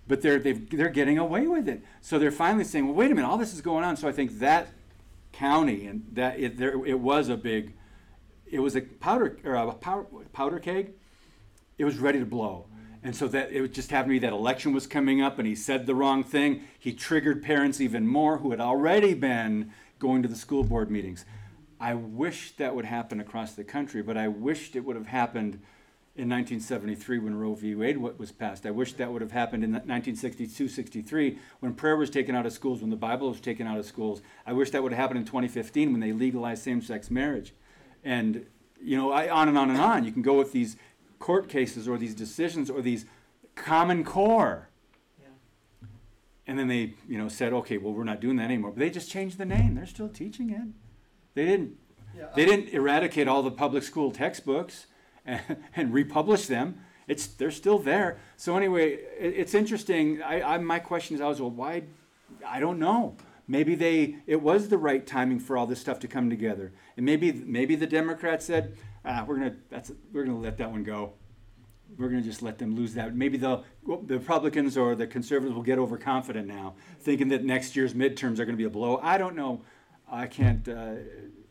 but 0.06 0.20
they're 0.20 0.38
they're 0.38 0.90
getting 0.90 1.18
away 1.18 1.46
with 1.46 1.68
it. 1.68 1.82
So 2.00 2.18
they're 2.18 2.30
finally 2.30 2.64
saying, 2.64 2.86
well, 2.86 2.94
wait 2.94 3.10
a 3.10 3.14
minute, 3.14 3.28
all 3.28 3.38
this 3.38 3.54
is 3.54 3.60
going 3.60 3.84
on. 3.84 3.96
So 3.96 4.08
I 4.08 4.12
think 4.12 4.38
that 4.40 4.68
county 5.32 5.86
and 5.86 6.04
that 6.12 6.38
it 6.38 6.58
there 6.58 6.84
it 6.84 6.98
was 6.98 7.28
a 7.30 7.36
big, 7.36 7.72
it 8.50 8.60
was 8.60 8.76
a 8.76 8.82
powder 8.82 9.38
or 9.44 9.54
a 9.54 9.72
powder, 9.72 10.06
powder 10.32 10.58
keg. 10.58 10.92
It 11.78 11.84
was 11.84 11.98
ready 11.98 12.18
to 12.18 12.26
blow. 12.26 12.66
And 13.02 13.16
so 13.16 13.26
that 13.28 13.50
it 13.50 13.72
just 13.72 13.90
happened 13.90 14.10
to 14.10 14.20
be 14.20 14.26
that 14.26 14.32
election 14.32 14.72
was 14.72 14.86
coming 14.86 15.22
up, 15.22 15.38
and 15.38 15.48
he 15.48 15.56
said 15.56 15.86
the 15.86 15.94
wrong 15.94 16.22
thing. 16.22 16.62
He 16.78 16.92
triggered 16.92 17.42
parents 17.42 17.80
even 17.80 18.06
more 18.06 18.38
who 18.38 18.50
had 18.50 18.60
already 18.60 19.14
been 19.14 19.72
going 19.98 20.22
to 20.22 20.28
the 20.28 20.36
school 20.36 20.62
board 20.62 20.90
meetings. 20.90 21.24
I 21.82 21.94
wish 21.94 22.52
that 22.58 22.76
would 22.76 22.84
happen 22.84 23.18
across 23.18 23.54
the 23.54 23.64
country, 23.64 24.02
but 24.02 24.16
I 24.16 24.28
wished 24.28 24.76
it 24.76 24.84
would 24.84 24.94
have 24.94 25.08
happened 25.08 25.54
in 26.14 26.28
1973 26.28 27.18
when 27.18 27.34
Roe 27.34 27.56
v. 27.56 27.74
Wade 27.74 27.98
wa- 27.98 28.12
was 28.16 28.30
passed. 28.30 28.64
I 28.64 28.70
wish 28.70 28.92
that 28.92 29.12
would 29.12 29.20
have 29.20 29.32
happened 29.32 29.64
in 29.64 29.72
1962 29.72 30.68
63 30.68 31.38
when 31.58 31.74
prayer 31.74 31.96
was 31.96 32.08
taken 32.08 32.36
out 32.36 32.46
of 32.46 32.52
schools, 32.52 32.82
when 32.82 32.90
the 32.90 32.96
Bible 32.96 33.30
was 33.30 33.40
taken 33.40 33.66
out 33.66 33.80
of 33.80 33.84
schools. 33.84 34.22
I 34.46 34.52
wish 34.52 34.70
that 34.70 34.80
would 34.84 34.92
have 34.92 34.98
happened 35.00 35.18
in 35.18 35.26
2015 35.26 35.90
when 35.90 36.00
they 36.00 36.12
legalized 36.12 36.62
same 36.62 36.82
sex 36.82 37.10
marriage. 37.10 37.52
And, 38.04 38.46
you 38.80 38.96
know, 38.96 39.10
I, 39.10 39.28
on 39.28 39.48
and 39.48 39.58
on 39.58 39.68
and 39.68 39.80
on. 39.80 40.04
You 40.04 40.12
can 40.12 40.22
go 40.22 40.34
with 40.34 40.52
these 40.52 40.76
court 41.18 41.48
cases 41.48 41.88
or 41.88 41.98
these 41.98 42.14
decisions 42.14 42.70
or 42.70 42.80
these 42.80 43.06
common 43.56 44.04
core. 44.04 44.68
Yeah. 45.20 45.88
And 46.46 46.60
then 46.60 46.68
they, 46.68 46.94
you 47.08 47.18
know, 47.18 47.26
said, 47.26 47.52
okay, 47.52 47.78
well, 47.78 47.92
we're 47.92 48.04
not 48.04 48.20
doing 48.20 48.36
that 48.36 48.44
anymore. 48.44 48.70
But 48.70 48.78
they 48.78 48.90
just 48.90 49.10
changed 49.10 49.36
the 49.36 49.44
name. 49.46 49.74
They're 49.74 49.86
still 49.86 50.08
teaching 50.08 50.50
it. 50.50 50.81
They 51.34 51.46
didn't. 51.46 51.76
Yeah, 52.16 52.26
They 52.36 52.44
didn't 52.44 52.68
eradicate 52.70 53.26
all 53.26 53.42
the 53.42 53.50
public 53.50 53.82
school 53.82 54.10
textbooks 54.10 54.86
and, 55.24 55.40
and 55.76 55.92
republish 55.92 56.46
them. 56.46 56.80
It's 57.08 57.26
they're 57.26 57.50
still 57.50 57.78
there. 57.78 58.18
So 58.36 58.56
anyway, 58.56 58.92
it, 59.18 59.34
it's 59.36 59.54
interesting. 59.54 60.22
I, 60.22 60.54
I 60.54 60.58
my 60.58 60.78
question 60.78 61.16
is 61.16 61.20
always, 61.20 61.40
well, 61.40 61.50
why? 61.50 61.84
I 62.46 62.60
don't 62.60 62.78
know. 62.78 63.16
Maybe 63.48 63.74
they 63.74 64.16
it 64.26 64.40
was 64.40 64.68
the 64.68 64.78
right 64.78 65.06
timing 65.06 65.40
for 65.40 65.56
all 65.56 65.66
this 65.66 65.80
stuff 65.80 65.98
to 66.00 66.08
come 66.08 66.30
together, 66.30 66.72
and 66.96 67.04
maybe 67.04 67.32
maybe 67.32 67.74
the 67.74 67.86
Democrats 67.86 68.46
said, 68.46 68.76
ah, 69.04 69.24
we're 69.26 69.36
gonna 69.36 69.56
that's 69.68 69.90
we're 70.12 70.24
gonna 70.24 70.38
let 70.38 70.58
that 70.58 70.70
one 70.70 70.84
go. 70.84 71.14
We're 71.98 72.08
gonna 72.08 72.22
just 72.22 72.40
let 72.40 72.58
them 72.58 72.74
lose 72.74 72.94
that. 72.94 73.14
Maybe 73.14 73.36
the 73.36 73.64
the 74.06 74.18
Republicans 74.18 74.76
or 74.78 74.94
the 74.94 75.06
conservatives 75.06 75.54
will 75.54 75.64
get 75.64 75.78
overconfident 75.78 76.46
now, 76.46 76.74
thinking 77.00 77.28
that 77.28 77.44
next 77.44 77.74
year's 77.74 77.94
midterms 77.94 78.38
are 78.38 78.44
gonna 78.44 78.56
be 78.56 78.64
a 78.64 78.70
blow. 78.70 78.98
I 79.02 79.18
don't 79.18 79.34
know. 79.34 79.62
I 80.12 80.26
can't 80.26 80.68
uh, 80.68 80.94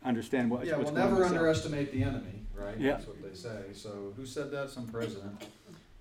understand 0.04 0.50
what. 0.50 0.64
Yeah, 0.64 0.76
what's 0.76 0.92
we'll 0.92 1.00
going 1.00 1.02
on 1.02 1.10
never 1.10 1.22
myself. 1.22 1.32
underestimate 1.32 1.92
the 1.92 2.02
enemy, 2.04 2.46
right? 2.54 2.78
Yeah. 2.78 2.92
That's 2.92 3.08
what 3.08 3.22
they 3.22 3.36
say. 3.36 3.72
So 3.72 4.12
who 4.16 4.24
said 4.24 4.52
that? 4.52 4.70
Some 4.70 4.86
president. 4.86 5.44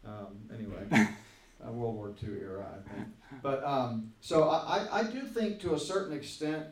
Um, 0.05 0.39
anyway, 0.53 0.86
uh, 1.68 1.72
World 1.72 1.95
War 1.95 2.14
II 2.24 2.39
era, 2.39 2.66
I 2.70 2.93
think. 2.93 3.07
But 3.41 3.64
um, 3.64 4.14
so 4.22 4.49
I, 4.49 4.78
I, 4.78 4.99
I 4.99 5.03
do 5.03 5.22
think 5.22 5.59
to 5.62 5.74
a 5.74 5.80
certain 5.80 6.16
extent 6.16 6.68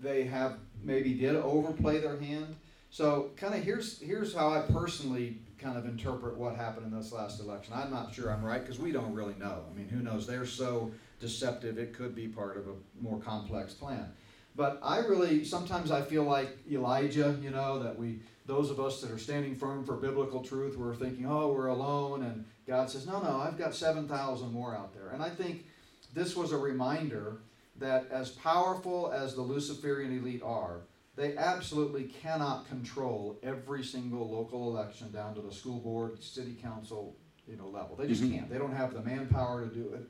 they 0.00 0.24
have 0.24 0.58
maybe 0.82 1.14
did 1.14 1.36
overplay 1.36 2.00
their 2.00 2.18
hand. 2.18 2.56
So 2.90 3.30
kind 3.36 3.54
of 3.54 3.62
here's 3.62 3.98
here's 4.00 4.34
how 4.34 4.50
I 4.50 4.62
personally 4.62 5.38
kind 5.58 5.78
of 5.78 5.86
interpret 5.86 6.36
what 6.36 6.56
happened 6.56 6.86
in 6.86 6.98
this 6.98 7.12
last 7.12 7.40
election. 7.40 7.72
I'm 7.74 7.90
not 7.90 8.14
sure 8.14 8.30
I'm 8.30 8.44
right 8.44 8.60
because 8.60 8.78
we 8.78 8.92
don't 8.92 9.14
really 9.14 9.34
know. 9.38 9.62
I 9.70 9.76
mean, 9.76 9.88
who 9.88 10.00
knows? 10.00 10.26
They're 10.26 10.46
so 10.46 10.90
deceptive. 11.18 11.78
It 11.78 11.94
could 11.94 12.14
be 12.14 12.28
part 12.28 12.56
of 12.56 12.68
a 12.68 12.72
more 13.00 13.18
complex 13.20 13.72
plan. 13.72 14.12
But 14.56 14.80
I 14.82 14.98
really 14.98 15.44
sometimes 15.44 15.90
I 15.90 16.02
feel 16.02 16.24
like 16.24 16.58
Elijah, 16.70 17.38
you 17.42 17.50
know, 17.50 17.78
that 17.82 17.98
we 17.98 18.20
those 18.46 18.70
of 18.70 18.80
us 18.80 19.00
that 19.00 19.10
are 19.10 19.18
standing 19.18 19.54
firm 19.54 19.84
for 19.84 19.94
biblical 19.96 20.42
truth, 20.42 20.76
we're 20.76 20.94
thinking, 20.94 21.26
oh, 21.26 21.52
we're 21.52 21.68
alone, 21.68 22.24
and 22.24 22.44
God 22.66 22.90
says, 22.90 23.06
no, 23.06 23.20
no, 23.20 23.36
I've 23.36 23.56
got 23.58 23.74
seven 23.74 24.08
thousand 24.08 24.52
more 24.52 24.74
out 24.74 24.92
there. 24.92 25.10
And 25.10 25.22
I 25.22 25.28
think 25.30 25.66
this 26.14 26.36
was 26.36 26.52
a 26.52 26.58
reminder 26.58 27.38
that 27.76 28.08
as 28.10 28.30
powerful 28.30 29.12
as 29.14 29.34
the 29.34 29.40
Luciferian 29.42 30.18
elite 30.18 30.42
are, 30.44 30.80
they 31.16 31.36
absolutely 31.36 32.04
cannot 32.04 32.68
control 32.68 33.38
every 33.42 33.84
single 33.84 34.28
local 34.30 34.68
election 34.70 35.10
down 35.12 35.34
to 35.34 35.40
the 35.40 35.52
school 35.52 35.78
board, 35.78 36.22
city 36.22 36.56
council, 36.60 37.14
you 37.46 37.56
know, 37.56 37.68
level. 37.68 37.96
They 37.96 38.06
just 38.06 38.22
Mhm. 38.22 38.32
can't. 38.34 38.50
They 38.50 38.58
don't 38.58 38.72
have 38.72 38.92
the 38.92 39.00
manpower 39.02 39.66
to 39.66 39.74
do 39.74 39.92
it. 39.94 40.08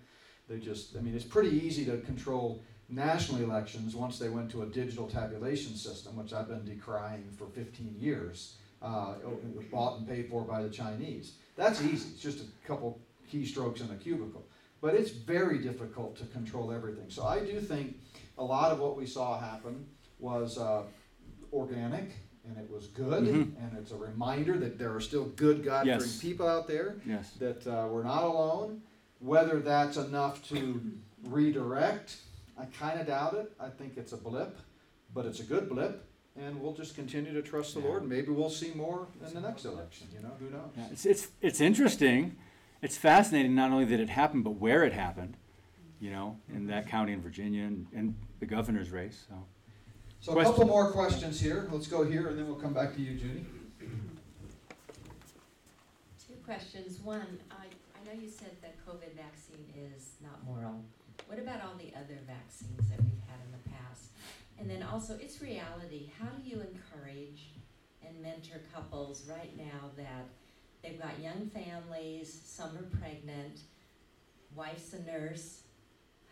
They 0.49 0.59
just, 0.59 0.97
I 0.97 1.01
mean, 1.01 1.14
it's 1.14 1.24
pretty 1.24 1.64
easy 1.64 1.84
to 1.86 1.99
control 1.99 2.62
national 2.91 3.43
elections 3.43 3.95
once 3.95 4.18
they 4.18 4.28
went 4.28 4.51
to 4.51 4.62
a 4.62 4.66
digital 4.66 5.07
tabulation 5.07 5.74
system, 5.76 6.16
which 6.16 6.32
I've 6.32 6.49
been 6.49 6.64
decrying 6.64 7.24
for 7.36 7.47
15 7.47 7.95
years, 7.99 8.57
uh, 8.82 9.14
bought 9.70 9.99
and 9.99 10.09
paid 10.09 10.28
for 10.28 10.43
by 10.43 10.62
the 10.62 10.70
Chinese. 10.70 11.34
That's 11.57 11.80
easy. 11.82 12.09
It's 12.12 12.20
just 12.22 12.41
a 12.41 12.66
couple 12.66 12.99
keystrokes 13.32 13.80
in 13.80 13.91
a 13.95 13.99
cubicle. 13.99 14.45
But 14.80 14.95
it's 14.95 15.11
very 15.11 15.59
difficult 15.59 16.16
to 16.16 16.24
control 16.26 16.72
everything. 16.72 17.11
So 17.11 17.24
I 17.24 17.41
do 17.41 17.61
think 17.61 17.97
a 18.38 18.45
lot 18.45 18.72
of 18.72 18.80
what 18.80 18.97
we 18.97 19.07
saw 19.07 19.38
happen 19.38 19.86
was 20.18 20.59
uh, 20.59 20.82
organic 21.53 22.12
and 22.47 22.57
it 22.57 22.70
was 22.70 22.86
good. 22.88 23.24
Mhm. 23.24 23.53
And 23.61 23.76
it's 23.78 23.93
a 23.93 23.97
reminder 23.97 24.57
that 24.59 24.78
there 24.78 24.95
are 24.95 25.01
still 25.01 25.26
good, 25.36 25.62
God 25.62 25.84
fearing 25.84 26.01
Yes. 26.01 26.18
people 26.20 26.49
out 26.49 26.66
there 26.66 26.97
Yes. 27.07 27.32
that 27.34 27.66
uh, 27.66 27.86
we're 27.88 28.03
not 28.03 28.24
alone. 28.24 28.80
Whether 29.20 29.61
that's 29.61 29.99
enough 29.99 30.43
to 30.49 30.80
redirect, 31.24 32.16
I 32.61 32.66
kind 32.66 33.00
of 33.00 33.06
doubt 33.06 33.34
it. 33.34 33.52
I 33.58 33.68
think 33.68 33.96
it's 33.96 34.12
a 34.12 34.16
blip, 34.16 34.58
but 35.14 35.24
it's 35.24 35.40
a 35.40 35.44
good 35.44 35.68
blip, 35.68 36.04
and 36.36 36.61
we'll 36.61 36.74
just 36.74 36.94
continue 36.94 37.32
to 37.32 37.42
trust 37.42 37.74
the 37.74 37.80
Yeah. 37.80 37.86
Lord. 37.88 38.08
Maybe 38.08 38.30
we'll 38.30 38.50
see 38.50 38.72
more 38.74 39.08
in 39.26 39.32
the 39.32 39.40
next 39.40 39.64
election. 39.64 40.08
You 40.14 40.20
know, 40.20 40.34
who 40.38 40.50
knows? 40.50 40.70
Yeah, 40.76 40.88
it's, 40.92 41.06
it's 41.06 41.28
it's 41.40 41.61
interesting. 41.61 42.36
It's 42.82 42.96
fascinating 42.96 43.54
not 43.54 43.70
only 43.70 43.86
that 43.86 44.00
it 44.00 44.11
happened, 44.11 44.44
but 44.44 44.52
where 44.52 44.84
it 44.84 44.92
happened. 44.92 45.36
You 46.00 46.11
know, 46.11 46.38
in 46.48 46.66
that 46.68 46.82
mm-hmm. 46.82 46.90
county 46.90 47.12
in 47.12 47.20
Virginia 47.20 47.64
and, 47.64 47.86
and 47.94 48.14
the 48.40 48.46
governor's 48.46 48.90
race. 48.90 49.26
So 49.28 49.34
So 50.20 50.32
a 50.32 50.34
Question. 50.34 50.52
couple 50.52 50.66
more 50.68 50.90
questions 50.92 51.40
here. 51.40 51.68
Let's 51.70 51.86
go 51.86 52.04
here, 52.04 52.28
and 52.28 52.38
then 52.38 52.46
we'll 52.46 52.56
come 52.56 52.72
back 52.72 52.94
to 52.94 53.00
you, 53.02 53.18
Judy. 53.18 53.44
Two 56.26 56.34
questions. 56.44 57.00
One, 57.00 57.38
I, 57.50 57.66
I 57.96 58.00
know 58.06 58.18
you 58.20 58.28
said 58.30 58.52
that 58.62 58.76
COVID 58.86 59.14
vaccine 59.14 59.64
is 59.94 60.12
not 60.22 60.42
moral. 60.44 60.82
What 61.30 61.38
about 61.38 61.60
all 61.62 61.76
the 61.78 61.94
other 61.96 62.18
vaccines 62.26 62.90
that 62.90 62.98
we've 62.98 63.22
had 63.28 63.38
in 63.46 63.52
the 63.52 63.70
past? 63.70 64.10
And 64.58 64.68
then 64.68 64.82
also, 64.82 65.16
it's 65.22 65.40
reality. 65.40 66.10
How 66.18 66.26
do 66.26 66.42
you 66.42 66.56
encourage 66.60 67.50
and 68.04 68.20
mentor 68.20 68.60
couples 68.74 69.28
right 69.30 69.56
now 69.56 69.90
that 69.96 70.26
they've 70.82 71.00
got 71.00 71.20
young 71.22 71.48
families, 71.54 72.42
some 72.44 72.76
are 72.76 72.88
pregnant, 72.98 73.60
wife's 74.56 74.92
a 74.92 75.02
nurse, 75.04 75.60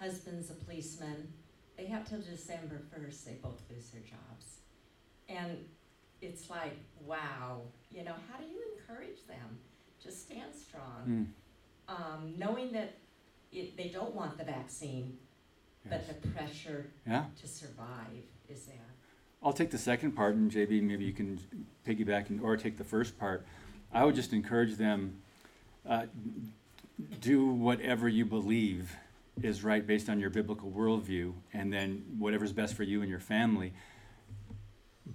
husband's 0.01 0.51
a 0.51 0.55
policeman. 0.55 1.33
They 1.77 1.87
have 1.87 2.09
till 2.09 2.21
December 2.21 2.81
first, 2.93 3.25
they 3.25 3.35
both 3.41 3.63
lose 3.71 3.91
their 3.91 4.03
jobs. 4.03 4.57
And 5.29 5.59
it's 6.21 6.51
like, 6.51 6.77
wow, 7.07 7.61
you 7.93 8.03
know, 8.03 8.15
how 8.33 8.39
do 8.41 8.47
you 8.47 8.61
encourage 8.77 9.25
them? 9.29 9.59
Just 10.03 10.23
stand 10.23 10.53
strong. 10.57 11.05
mm, 11.89 11.95
Um, 11.95 12.35
knowing 12.37 12.73
that 12.73 12.97
it, 13.53 13.77
they 13.77 13.89
don't 13.89 14.15
want 14.15 14.39
the 14.39 14.45
vaccine, 14.45 15.17
yes. 15.85 16.05
but 16.07 16.23
the 16.23 16.29
pressure 16.29 16.87
yeah. 17.07 17.25
to 17.41 17.49
survive 17.49 18.25
is 18.49 18.67
there. 18.67 18.77
I'll 19.43 19.53
take 19.53 19.71
the 19.71 19.79
second 19.79 20.13
part, 20.13 20.35
and 20.35 20.51
JB, 20.51 20.83
maybe 20.83 21.05
you 21.05 21.13
can 21.13 21.39
piggyback 21.87 22.29
and, 22.31 22.41
or 22.41 22.57
take 22.57 22.77
the 22.77 22.85
first 22.85 23.19
part. 23.19 23.47
I 23.93 24.05
would 24.05 24.15
just 24.15 24.33
encourage 24.33 24.77
them 24.77 25.23
uh, 25.89 26.07
do 27.21 27.47
whatever 27.47 28.09
you 28.09 28.25
believe 28.25 28.95
is 29.43 29.63
right 29.63 29.87
based 29.87 30.09
on 30.09 30.19
your 30.19 30.31
biblical 30.31 30.71
worldview, 30.71 31.33
and 31.53 31.73
then 31.73 32.05
whatever's 32.19 32.53
best 32.53 32.75
for 32.75 32.83
you 32.83 33.01
and 33.03 33.11
your 33.11 33.21
family. 33.21 33.73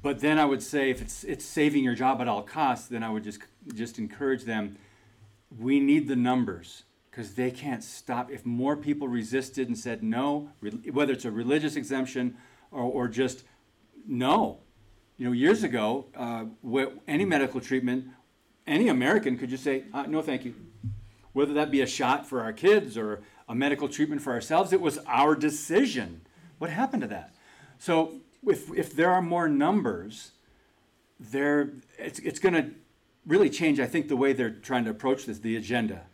But 0.02 0.22
then 0.22 0.40
I 0.40 0.46
would 0.46 0.64
say 0.64 0.90
if 0.90 1.02
it's 1.02 1.24
it's 1.24 1.46
saving 1.46 1.84
your 1.84 1.94
job 1.94 2.22
at 2.22 2.28
all 2.28 2.42
costs, 2.42 2.88
then 2.88 3.04
I 3.04 3.10
would 3.10 3.24
just 3.24 3.40
just 3.74 4.00
encourage 4.00 4.44
them. 4.44 4.78
We 5.60 5.80
need 5.80 6.08
the 6.08 6.16
numbers 6.16 6.84
because 7.14 7.36
they 7.36 7.52
can't 7.52 7.84
stop. 7.84 8.32
If 8.32 8.44
more 8.44 8.76
people 8.76 9.08
resisted 9.08 9.68
and 9.68 9.78
said 9.78 10.02
no, 10.02 10.50
whether 10.92 11.14
it's 11.14 11.26
a 11.26 11.32
religious 11.32 11.76
exemption 11.76 12.38
or, 12.72 12.82
or 12.82 13.08
just 13.08 13.44
no, 14.08 14.62
you 15.18 15.28
know, 15.28 15.32
years 15.32 15.64
ago, 15.64 16.06
uh, 16.16 16.46
any 17.08 17.24
medical 17.24 17.62
treatment, 17.62 18.08
any 18.66 18.88
American 18.88 19.38
could 19.38 19.50
just 19.50 19.64
say 19.64 19.84
uh, 19.94 20.04
no, 20.04 20.24
thank 20.24 20.44
you. 20.44 20.56
Whether 21.34 21.54
that 21.54 21.70
be 21.70 21.82
a 21.82 21.86
shot 21.86 22.28
for 22.28 22.42
our 22.42 22.54
kids 22.54 22.98
or 22.98 23.22
a 23.48 23.54
medical 23.54 23.88
treatment 23.88 24.22
for 24.24 24.34
ourselves, 24.34 24.74
it 24.74 24.82
was 24.82 24.98
our 25.08 25.36
decision. 25.36 26.22
What 26.58 26.72
happened 26.72 27.04
to 27.04 27.08
that? 27.10 27.36
So 27.78 28.22
if 28.46 28.74
if 28.76 28.96
there 28.96 29.12
are 29.12 29.22
more 29.22 29.48
numbers, 29.48 30.32
there 31.20 31.74
it's 32.00 32.18
it's 32.20 32.40
going 32.40 32.56
to 32.56 32.72
really 33.28 33.52
change. 33.52 33.80
I 33.80 33.86
think 33.86 34.08
the 34.08 34.18
way 34.18 34.34
they're 34.34 34.50
trying 34.50 34.86
to 34.86 34.90
approach 34.92 35.28
this, 35.28 35.40
the 35.40 35.56
agenda. 35.56 36.08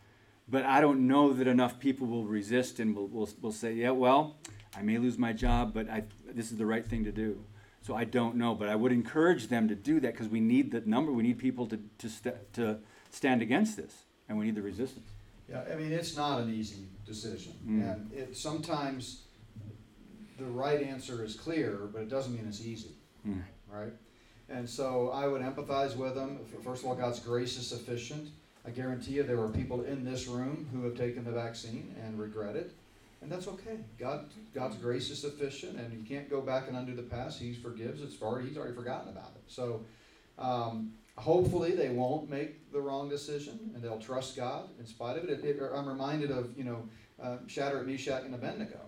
But 0.50 0.66
I 0.66 0.82
don't 0.82 1.08
know 1.08 1.34
that 1.34 1.47
enough 1.47 1.80
people 1.80 2.08
will 2.08 2.26
resist 2.26 2.80
and 2.80 2.95
will 2.95 3.08
will, 3.08 3.30
will 3.41 3.52
say, 3.52 3.74
yeah, 3.74 3.91
well, 3.91 4.38
I 4.76 4.82
may 4.82 4.97
lose 4.97 5.18
my 5.18 5.34
job, 5.34 5.74
but 5.74 5.89
I 5.89 6.04
this 6.34 6.52
is 6.52 6.58
the 6.58 6.66
right 6.66 6.86
thing 6.86 7.04
to 7.04 7.12
do. 7.12 7.43
So 7.82 7.95
I 7.95 8.04
don't 8.04 8.36
know, 8.36 8.56
but 8.56 8.68
I 8.68 8.76
would 8.76 8.91
encourage 8.91 9.47
them 9.47 9.68
to 9.68 9.76
do 9.76 10.00
that 10.02 10.14
because 10.14 10.28
we 10.28 10.39
need 10.39 10.72
the 10.72 10.82
number. 10.82 11.12
We 11.12 11.24
need 11.24 11.38
people 11.38 11.68
to 11.68 11.80
to 12.00 12.10
st- 12.10 12.54
to 12.54 12.80
stand 13.12 13.41
against 13.41 13.78
this, 13.78 13.93
and 14.28 14.38
we 14.38 14.45
need 14.45 14.56
the 14.56 14.62
resistance. 14.62 15.10
Yeah, 15.50 15.64
I 15.72 15.76
mean, 15.76 15.91
it's 15.91 16.16
not 16.16 16.41
an 16.41 16.54
easy 16.54 16.88
decision, 17.06 17.54
Mm. 17.66 17.91
and 17.91 18.14
it 18.14 18.38
sometimes 18.38 19.24
the 20.38 20.45
right 20.45 20.82
answer 20.84 21.24
is 21.24 21.36
clear, 21.36 21.89
but 21.91 22.02
it 22.02 22.10
doesn't 22.10 22.34
mean 22.34 22.45
it's 22.47 22.66
easy. 22.66 22.95
Mm. 23.28 23.43
right? 23.68 23.93
And 24.47 24.68
so 24.68 25.10
I 25.10 25.28
would 25.28 25.41
empathize 25.41 25.95
with 25.95 26.16
them. 26.16 26.39
First 26.64 26.84
of 26.84 26.89
all, 26.89 26.95
God's 26.95 27.20
grace 27.20 27.58
is 27.58 27.68
sufficient. 27.68 28.30
I 28.66 28.72
guarantee 28.72 29.14
you 29.14 29.24
there 29.24 29.41
are 29.41 29.49
people 29.49 29.84
in 29.84 30.03
this 30.03 30.28
room 30.28 30.68
who 30.72 30.84
have 30.84 30.95
taken 30.95 31.24
the 31.24 31.32
vaccine 31.32 31.95
and 32.03 32.20
regret 32.20 32.55
it, 32.55 32.72
and 33.22 33.32
that's 33.32 33.47
okay. 33.47 33.78
God, 33.97 34.30
God's 34.53 34.76
grace 34.78 35.10
is 35.10 35.20
sufficient, 35.20 35.80
and 35.80 35.93
you 35.93 36.03
can't 36.03 36.30
go 36.30 36.41
back 36.41 36.68
and 36.68 36.78
undo 36.78 36.95
the 36.95 37.03
past. 37.03 37.39
He 37.39 37.53
forgives. 37.53 38.01
It's 38.01 38.22
already 38.22 38.49
He's 38.49 38.57
already 38.57 38.76
forgotten 38.76 39.10
about 39.10 39.32
it. 39.36 39.43
So. 39.47 39.86
Um, 40.38 40.93
hopefully 41.20 41.72
they 41.72 41.89
won't 41.89 42.30
make 42.30 42.72
the 42.72 42.80
wrong 42.80 43.10
decision 43.10 43.72
and 43.74 43.84
they'll 43.84 43.99
trust 43.99 44.36
God 44.36 44.70
in 44.80 44.86
spite 44.86 45.18
of 45.18 45.26
it. 45.26 45.30
it, 45.30 45.43
it 45.43 45.72
I'm 45.74 45.88
reminded 45.88 46.32
of, 46.32 46.57
you 46.57 46.64
know, 46.64 46.88
uh, 47.22 47.38
Shadrach, 47.47 47.86
Meshach, 47.86 48.24
and 48.24 48.34
Abednego. 48.34 48.80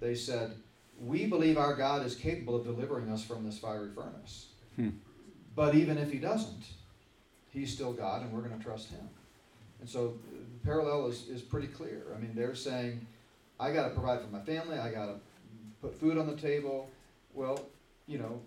They 0.00 0.14
said, 0.14 0.54
we 1.00 1.26
believe 1.26 1.56
our 1.56 1.74
God 1.74 2.04
is 2.04 2.14
capable 2.14 2.56
of 2.56 2.64
delivering 2.64 3.10
us 3.10 3.24
from 3.24 3.44
this 3.44 3.58
fiery 3.58 3.90
furnace. 3.94 4.48
Hmm. 4.76 4.90
But 5.56 5.74
even 5.74 5.98
if 5.98 6.12
he 6.12 6.18
doesn't, 6.18 6.64
he's 7.50 7.72
still 7.72 7.92
God 7.92 8.22
and 8.22 8.32
we're 8.32 8.42
going 8.42 8.56
to 8.56 8.62
trust 8.62 8.90
him. 8.90 9.08
And 9.80 9.88
so 9.88 10.14
the 10.60 10.66
parallel 10.66 11.06
is, 11.06 11.28
is 11.28 11.42
pretty 11.42 11.68
clear. 11.68 12.02
I 12.14 12.20
mean, 12.20 12.32
they're 12.34 12.54
saying, 12.54 13.06
I 13.60 13.72
got 13.72 13.88
to 13.88 13.90
provide 13.90 14.20
for 14.20 14.28
my 14.28 14.40
family, 14.40 14.78
I 14.78 14.90
got 14.90 15.06
to 15.06 15.14
put 15.80 15.98
food 15.98 16.18
on 16.18 16.26
the 16.26 16.36
table. 16.36 16.90
Well, 17.34 17.60
you 18.06 18.18
know, 18.18 18.40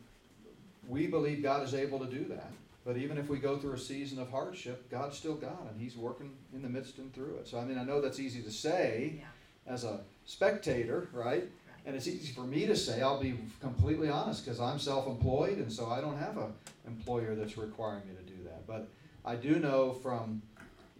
we 0.87 1.07
believe 1.07 1.41
God 1.43 1.63
is 1.63 1.73
able 1.73 1.99
to 1.99 2.05
do 2.05 2.25
that. 2.25 2.51
But 2.83 2.97
even 2.97 3.17
if 3.17 3.29
we 3.29 3.37
go 3.37 3.57
through 3.57 3.73
a 3.73 3.77
season 3.79 4.19
of 4.19 4.31
hardship, 4.31 4.89
God's 4.89 5.15
still 5.15 5.35
God, 5.35 5.71
and 5.71 5.79
He's 5.79 5.95
working 5.95 6.31
in 6.53 6.63
the 6.63 6.69
midst 6.69 6.97
and 6.97 7.13
through 7.13 7.35
it. 7.35 7.47
So 7.47 7.59
I 7.59 7.63
mean, 7.63 7.77
I 7.77 7.83
know 7.83 8.01
that's 8.01 8.19
easy 8.19 8.41
to 8.41 8.51
say 8.51 9.19
Yeah. 9.19 9.73
as 9.73 9.83
a 9.83 9.99
spectator, 10.25 11.07
right? 11.13 11.43
And 11.85 11.95
it's 11.95 12.07
easy 12.07 12.33
for 12.33 12.41
me 12.41 12.65
to 12.65 12.75
say, 12.75 13.01
I'll 13.01 13.21
be 13.21 13.35
completely 13.59 14.09
honest, 14.09 14.43
because 14.45 14.59
I'm 14.59 14.79
self-employed, 14.79 15.57
and 15.59 15.71
so 15.71 15.89
I 15.89 16.01
don't 16.01 16.17
have 16.17 16.37
a 16.37 16.51
employer 16.87 17.35
that's 17.35 17.57
requiring 17.57 18.01
me 18.07 18.15
to 18.15 18.23
do 18.23 18.43
that. 18.45 18.65
But 18.65 18.87
I 19.23 19.35
do 19.35 19.59
know 19.59 19.93
from, 19.93 20.41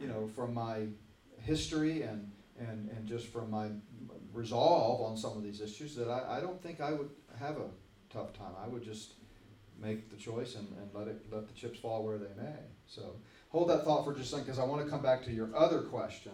you 0.02 0.08
know, 0.08 0.28
from 0.36 0.54
my 0.54 0.88
history 1.39 2.02
and, 2.02 2.32
and, 2.60 2.89
and 2.89 3.08
just 3.08 3.28
from 3.28 3.52
my 3.52 3.70
resolve 4.34 5.02
on 5.02 5.16
some 5.16 5.38
of 5.38 5.43
these 5.43 5.62
issues, 5.62 5.95
that 5.95 6.10
I, 6.10 6.38
I 6.38 6.41
don't 6.41 6.62
think 6.62 6.82
I 6.82 6.91
would 6.91 7.10
have 7.39 7.58
a 7.58 7.70
tough 8.12 8.34
time. 8.34 8.54
I 8.64 8.68
would 8.68 8.84
just 8.84 9.14
make 9.80 10.10
the 10.10 10.18
choice 10.18 10.56
and, 10.56 10.68
and 10.80 10.89
let 10.93 11.08
it, 11.08 11.26
let 11.32 11.47
the 11.47 11.54
chips 11.54 11.80
fall 11.80 12.04
where 12.04 12.18
they 12.18 12.41
may. 12.41 12.60
So 12.88 13.16
hold 13.49 13.70
that 13.70 13.84
thought 13.86 14.04
for 14.06 14.14
just 14.14 14.28
a 14.28 14.30
second, 14.30 14.45
because 14.45 14.60
I 14.60 14.64
want 14.64 14.84
to 14.84 14.89
come 14.89 15.02
back 15.02 15.24
to 15.26 15.32
your 15.32 15.49
other 15.56 15.82
question. 15.82 16.32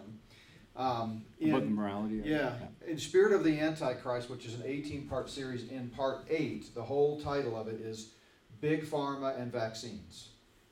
Um, 0.76 1.24
About 1.42 1.62
the 1.62 1.70
morality. 1.70 2.20
it. 2.20 2.26
yeah, 2.26 2.52
in 2.86 2.98
Spirit 2.98 3.32
of 3.32 3.42
the 3.42 3.58
Antichrist, 3.58 4.30
which 4.30 4.46
is 4.46 4.54
an 4.54 4.60
18-part 4.62 5.28
series, 5.28 5.68
in 5.70 5.88
part 5.88 6.24
eight, 6.30 6.72
the 6.72 6.82
whole 6.82 7.20
title 7.20 7.56
of 7.56 7.66
it 7.66 7.80
is 7.80 8.12
"Big 8.60 8.84
Pharma 8.84 9.36
and 9.40 9.50
Vaccines," 9.50 10.28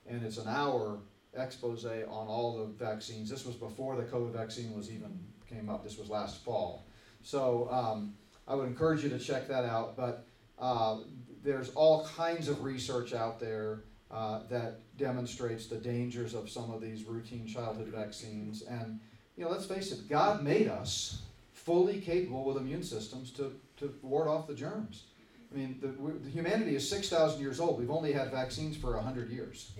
and 0.08 0.24
it's 0.24 0.38
an 0.38 0.46
hour 0.46 1.00
expose 1.36 1.84
on 1.84 2.06
all 2.08 2.58
the 2.58 2.84
vaccines. 2.84 3.30
This 3.30 3.44
was 3.44 3.54
before 3.56 3.96
the 3.96 4.02
COVID 4.02 4.32
vaccine 4.32 4.74
was 4.74 4.90
even 4.90 5.18
came 5.48 5.68
up. 5.68 5.84
This 5.84 5.98
was 5.98 6.08
last 6.08 6.44
fall, 6.44 6.86
so 7.22 7.68
um, 7.70 8.14
I 8.48 8.54
would 8.54 8.66
encourage 8.66 9.02
you 9.02 9.10
to 9.10 9.18
check 9.18 9.48
that 9.48 9.64
out. 9.64 9.96
But 9.96 10.26
uh, 10.58 10.98
there's 11.42 11.70
all 11.70 12.06
kinds 12.16 12.48
of 12.48 12.64
research 12.64 13.12
out 13.12 13.38
there 13.38 13.84
uh, 14.10 14.40
that 14.50 14.80
demonstrates 14.96 15.66
the 15.66 15.76
dangers 15.76 16.34
of 16.34 16.48
some 16.48 16.70
of 16.70 16.80
these 16.80 17.04
routine 17.04 17.46
childhood 17.46 17.88
vaccines 17.88 18.62
and 18.62 19.00
you 19.36 19.44
know, 19.44 19.50
let's 19.50 19.66
face 19.66 19.92
it, 19.92 20.08
God 20.08 20.42
made 20.42 20.68
us 20.68 21.22
fully 21.52 22.00
capable 22.00 22.44
with 22.44 22.56
immune 22.56 22.82
systems 22.82 23.30
to, 23.32 23.52
to 23.76 23.94
ward 24.02 24.28
off 24.28 24.46
the 24.46 24.54
germs. 24.54 25.04
I 25.52 25.58
mean, 25.58 25.78
the, 25.80 25.88
we, 26.00 26.12
the 26.12 26.30
humanity 26.30 26.74
is 26.74 26.88
6,000 26.88 27.40
years 27.40 27.60
old. 27.60 27.78
We've 27.78 27.90
only 27.90 28.12
had 28.12 28.30
vaccines 28.30 28.76
for 28.76 28.94
100 28.94 29.30
years. 29.30 29.72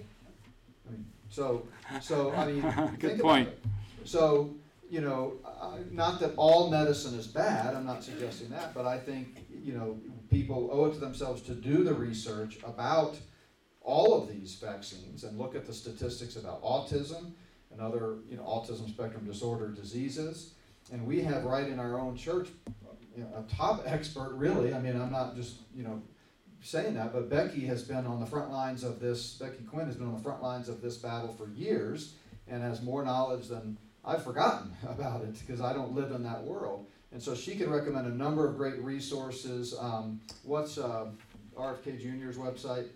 I 0.86 0.92
mean, 0.92 1.07
so, 1.29 1.66
so, 2.01 2.33
I 2.33 2.47
mean, 2.47 2.61
Good 2.99 3.11
think 3.11 3.22
point. 3.22 3.49
about 3.49 3.59
it. 3.59 3.64
So, 4.05 4.55
you 4.89 5.01
know, 5.01 5.35
uh, 5.45 5.79
not 5.91 6.20
that 6.20 6.33
all 6.37 6.70
medicine 6.70 7.18
is 7.18 7.27
bad, 7.27 7.74
I'm 7.74 7.87
not 7.87 8.05
suggesting 8.05 8.51
that, 8.51 8.74
but 8.74 8.87
I 8.87 8.99
think, 8.99 9.47
you 9.62 9.72
know, 9.74 9.99
people 10.31 10.68
owe 10.72 10.87
it 10.87 10.95
to 10.95 11.01
themselves 11.01 11.43
to 11.43 11.55
do 11.55 11.83
the 11.83 11.95
research 11.95 12.59
about 12.64 13.16
all 13.81 14.20
of 14.20 14.29
these 14.29 14.55
vaccines 14.57 15.24
and 15.24 15.39
look 15.39 15.55
at 15.55 15.66
the 15.66 15.72
statistics 15.72 16.37
about 16.37 16.62
autism 16.62 17.33
and 17.72 17.81
other, 17.81 18.16
you 18.29 18.37
know, 18.37 18.43
autism 18.43 18.89
spectrum 18.89 19.24
disorder 19.24 19.68
diseases. 19.68 20.55
And 20.93 21.07
we 21.07 21.20
have 21.22 21.45
right 21.45 21.68
in 21.68 21.81
our 21.81 21.99
own 21.99 22.16
church, 22.16 22.49
you 23.16 23.22
know, 23.22 23.29
a 23.37 23.55
top 23.55 23.83
expert, 23.87 24.35
really. 24.35 24.72
I 24.72 24.79
mean, 24.79 25.01
I'm 25.01 25.11
not 25.11 25.35
just, 25.35 25.57
you 25.74 25.83
know, 25.83 26.01
saying 26.62 26.94
that, 26.94 27.12
but 27.12 27.28
Becky 27.28 27.66
has 27.66 27.82
been 27.82 28.07
on 28.07 28.20
the 28.20 28.26
front 28.26 28.50
lines 28.50 28.82
of 28.84 29.00
this, 29.00 29.34
Becky 29.34 29.62
Quinn 29.64 29.86
has 29.86 29.96
been 29.96 30.09
on 30.09 30.14
the 30.14 30.22
front 30.22 30.42
lines 30.42 30.68
of 30.68 30.80
this 30.80 30.96
battle 30.96 31.32
for 31.32 31.48
years 31.50 32.14
and 32.48 32.62
has 32.62 32.82
more 32.82 33.04
knowledge 33.04 33.48
than 33.48 33.76
I've 34.04 34.22
forgotten 34.22 34.72
about 34.88 35.22
it 35.22 35.38
because 35.40 35.61
I 35.61 35.72
don't 35.72 35.94
live 35.94 36.12
in 36.12 36.22
that 36.24 36.42
world. 36.42 36.86
And 37.12 37.22
so 37.22 37.34
she 37.34 37.57
can 37.57 37.70
recommend 37.70 38.07
a 38.07 38.14
number 38.14 38.46
of 38.46 38.57
great 38.57 38.78
resources. 38.82 39.74
Um, 39.78 40.20
what's 40.42 40.76
uh, 40.76 41.07
RFK 41.57 42.00
Jr.'s 42.00 42.36
website? 42.36 42.88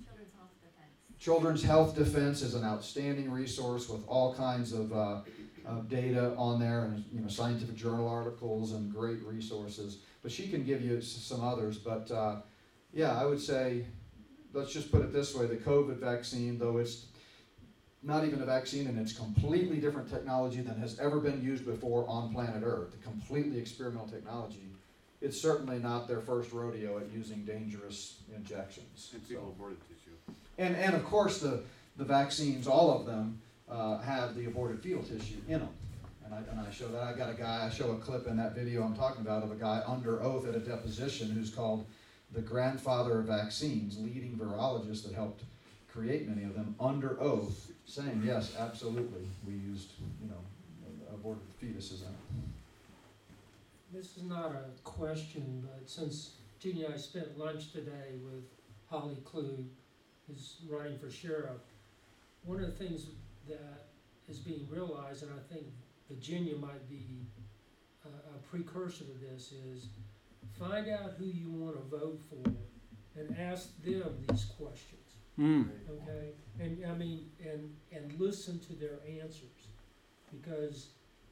Children's 0.00 0.32
Health 0.32 0.52
Defense. 0.62 1.18
Children's 1.18 1.62
Health 1.62 1.96
Defense 1.96 2.42
is 2.42 2.54
an 2.54 2.64
outstanding 2.64 3.30
resource 3.30 3.88
with 3.88 4.06
all 4.06 4.34
kinds 4.34 4.72
of, 4.72 4.92
uh, 4.92 5.20
of 5.66 5.88
data 5.88 6.34
on 6.36 6.60
there 6.60 6.84
and 6.84 7.04
you 7.12 7.20
know 7.20 7.28
scientific 7.28 7.76
journal 7.76 8.08
articles 8.08 8.72
and 8.72 8.92
great 8.94 9.22
resources. 9.24 9.98
But 10.22 10.32
she 10.32 10.48
can 10.48 10.64
give 10.64 10.82
you 10.82 11.00
some 11.00 11.44
others. 11.44 11.78
But 11.78 12.10
uh, 12.10 12.36
yeah, 12.92 13.18
I 13.20 13.24
would 13.24 13.40
say, 13.40 13.84
let's 14.52 14.72
just 14.72 14.90
put 14.90 15.02
it 15.02 15.12
this 15.12 15.34
way: 15.34 15.46
the 15.46 15.56
COVID 15.56 15.96
vaccine, 15.96 16.58
though 16.58 16.78
it's 16.78 17.06
not 18.02 18.24
even 18.24 18.40
a 18.40 18.46
vaccine 18.46 18.86
and 18.86 18.98
it's 18.98 19.12
completely 19.12 19.78
different 19.78 20.08
technology 20.08 20.60
than 20.60 20.78
has 20.78 20.98
ever 21.00 21.18
been 21.18 21.42
used 21.42 21.64
before 21.66 22.08
on 22.08 22.32
planet 22.32 22.62
Earth, 22.64 22.94
completely 23.02 23.58
experimental 23.58 24.06
technology. 24.06 24.70
It's 25.20 25.40
certainly 25.40 25.80
not 25.80 26.06
their 26.06 26.20
first 26.20 26.52
rodeo 26.52 26.98
at 26.98 27.10
using 27.12 27.44
dangerous 27.44 28.20
injections. 28.34 29.10
And 29.12 29.22
So- 29.26 29.48
aborted 29.48 29.78
tissue. 29.88 30.16
and, 30.58 30.76
and 30.76 30.94
of 30.94 31.04
course, 31.04 31.40
the, 31.40 31.64
the 31.96 32.04
vaccines, 32.04 32.68
all 32.68 32.96
of 32.96 33.04
them, 33.04 33.40
uh, 33.68 33.98
have 33.98 34.36
the 34.36 34.46
aborted 34.46 34.80
fetal 34.80 35.02
tissue 35.02 35.38
in 35.48 35.58
them. 35.58 35.68
And 36.24 36.34
I, 36.34 36.38
and 36.50 36.60
I 36.60 36.70
show 36.70 36.88
that, 36.88 37.02
I 37.02 37.14
got 37.14 37.30
a 37.30 37.34
guy, 37.34 37.66
I 37.66 37.74
show 37.74 37.90
a 37.90 37.96
clip 37.96 38.28
in 38.28 38.36
that 38.36 38.54
video 38.54 38.84
I'm 38.84 38.94
talking 38.94 39.22
about 39.22 39.42
of 39.42 39.50
a 39.50 39.56
guy 39.56 39.82
under 39.86 40.22
oath 40.22 40.46
at 40.46 40.54
a 40.54 40.60
deposition 40.60 41.30
who's 41.30 41.50
called 41.50 41.84
the 42.32 42.40
grandfather 42.40 43.20
of 43.20 43.26
vaccines, 43.26 43.98
leading 43.98 44.38
virologist 44.40 45.04
that 45.04 45.14
helped 45.14 45.42
create 45.90 46.28
many 46.28 46.44
of 46.44 46.54
them, 46.54 46.74
under 46.78 47.20
oath, 47.20 47.70
saying, 47.86 48.22
yes, 48.24 48.54
absolutely, 48.58 49.26
we 49.46 49.54
used, 49.54 49.92
you 50.22 50.28
know, 50.28 50.36
aborted 51.12 51.42
fetuses 51.60 52.02
in 52.02 52.08
it. 52.08 52.48
This 53.92 54.16
is 54.18 54.24
not 54.24 54.52
a 54.52 54.64
question, 54.84 55.66
but 55.66 55.88
since 55.88 56.32
Jeannie 56.60 56.84
and 56.84 56.94
I 56.94 56.96
spent 56.98 57.38
lunch 57.38 57.72
today 57.72 58.18
with 58.22 58.44
Holly 58.90 59.16
Klug, 59.24 59.64
who's 60.26 60.56
running 60.68 60.98
for 60.98 61.10
sheriff, 61.10 61.62
one 62.44 62.60
of 62.62 62.66
the 62.66 62.84
things 62.84 63.06
that 63.48 63.86
is 64.28 64.38
being 64.38 64.66
realized, 64.70 65.22
and 65.22 65.32
I 65.32 65.52
think 65.52 65.66
Virginia 66.10 66.56
might 66.56 66.88
be 66.88 67.26
a, 68.04 68.08
a 68.08 68.38
precursor 68.50 69.04
to 69.04 69.32
this, 69.32 69.52
is 69.52 69.86
find 70.58 70.88
out 70.88 71.12
who 71.18 71.26
you 71.26 71.50
wanna 71.50 71.80
vote 71.90 72.20
for 72.28 72.50
and 73.18 73.36
ask 73.38 73.70
them 73.82 74.24
these 74.28 74.44
questions 74.44 74.98
Mm. 75.38 75.68
okay? 75.88 76.32
And, 76.58 76.84
I 76.84 76.94
mean, 76.94 77.30
and, 77.40 77.72
and 77.92 78.12
listen 78.18 78.58
to 78.60 78.72
their 78.72 78.98
answers. 79.22 79.68
Because 80.32 80.88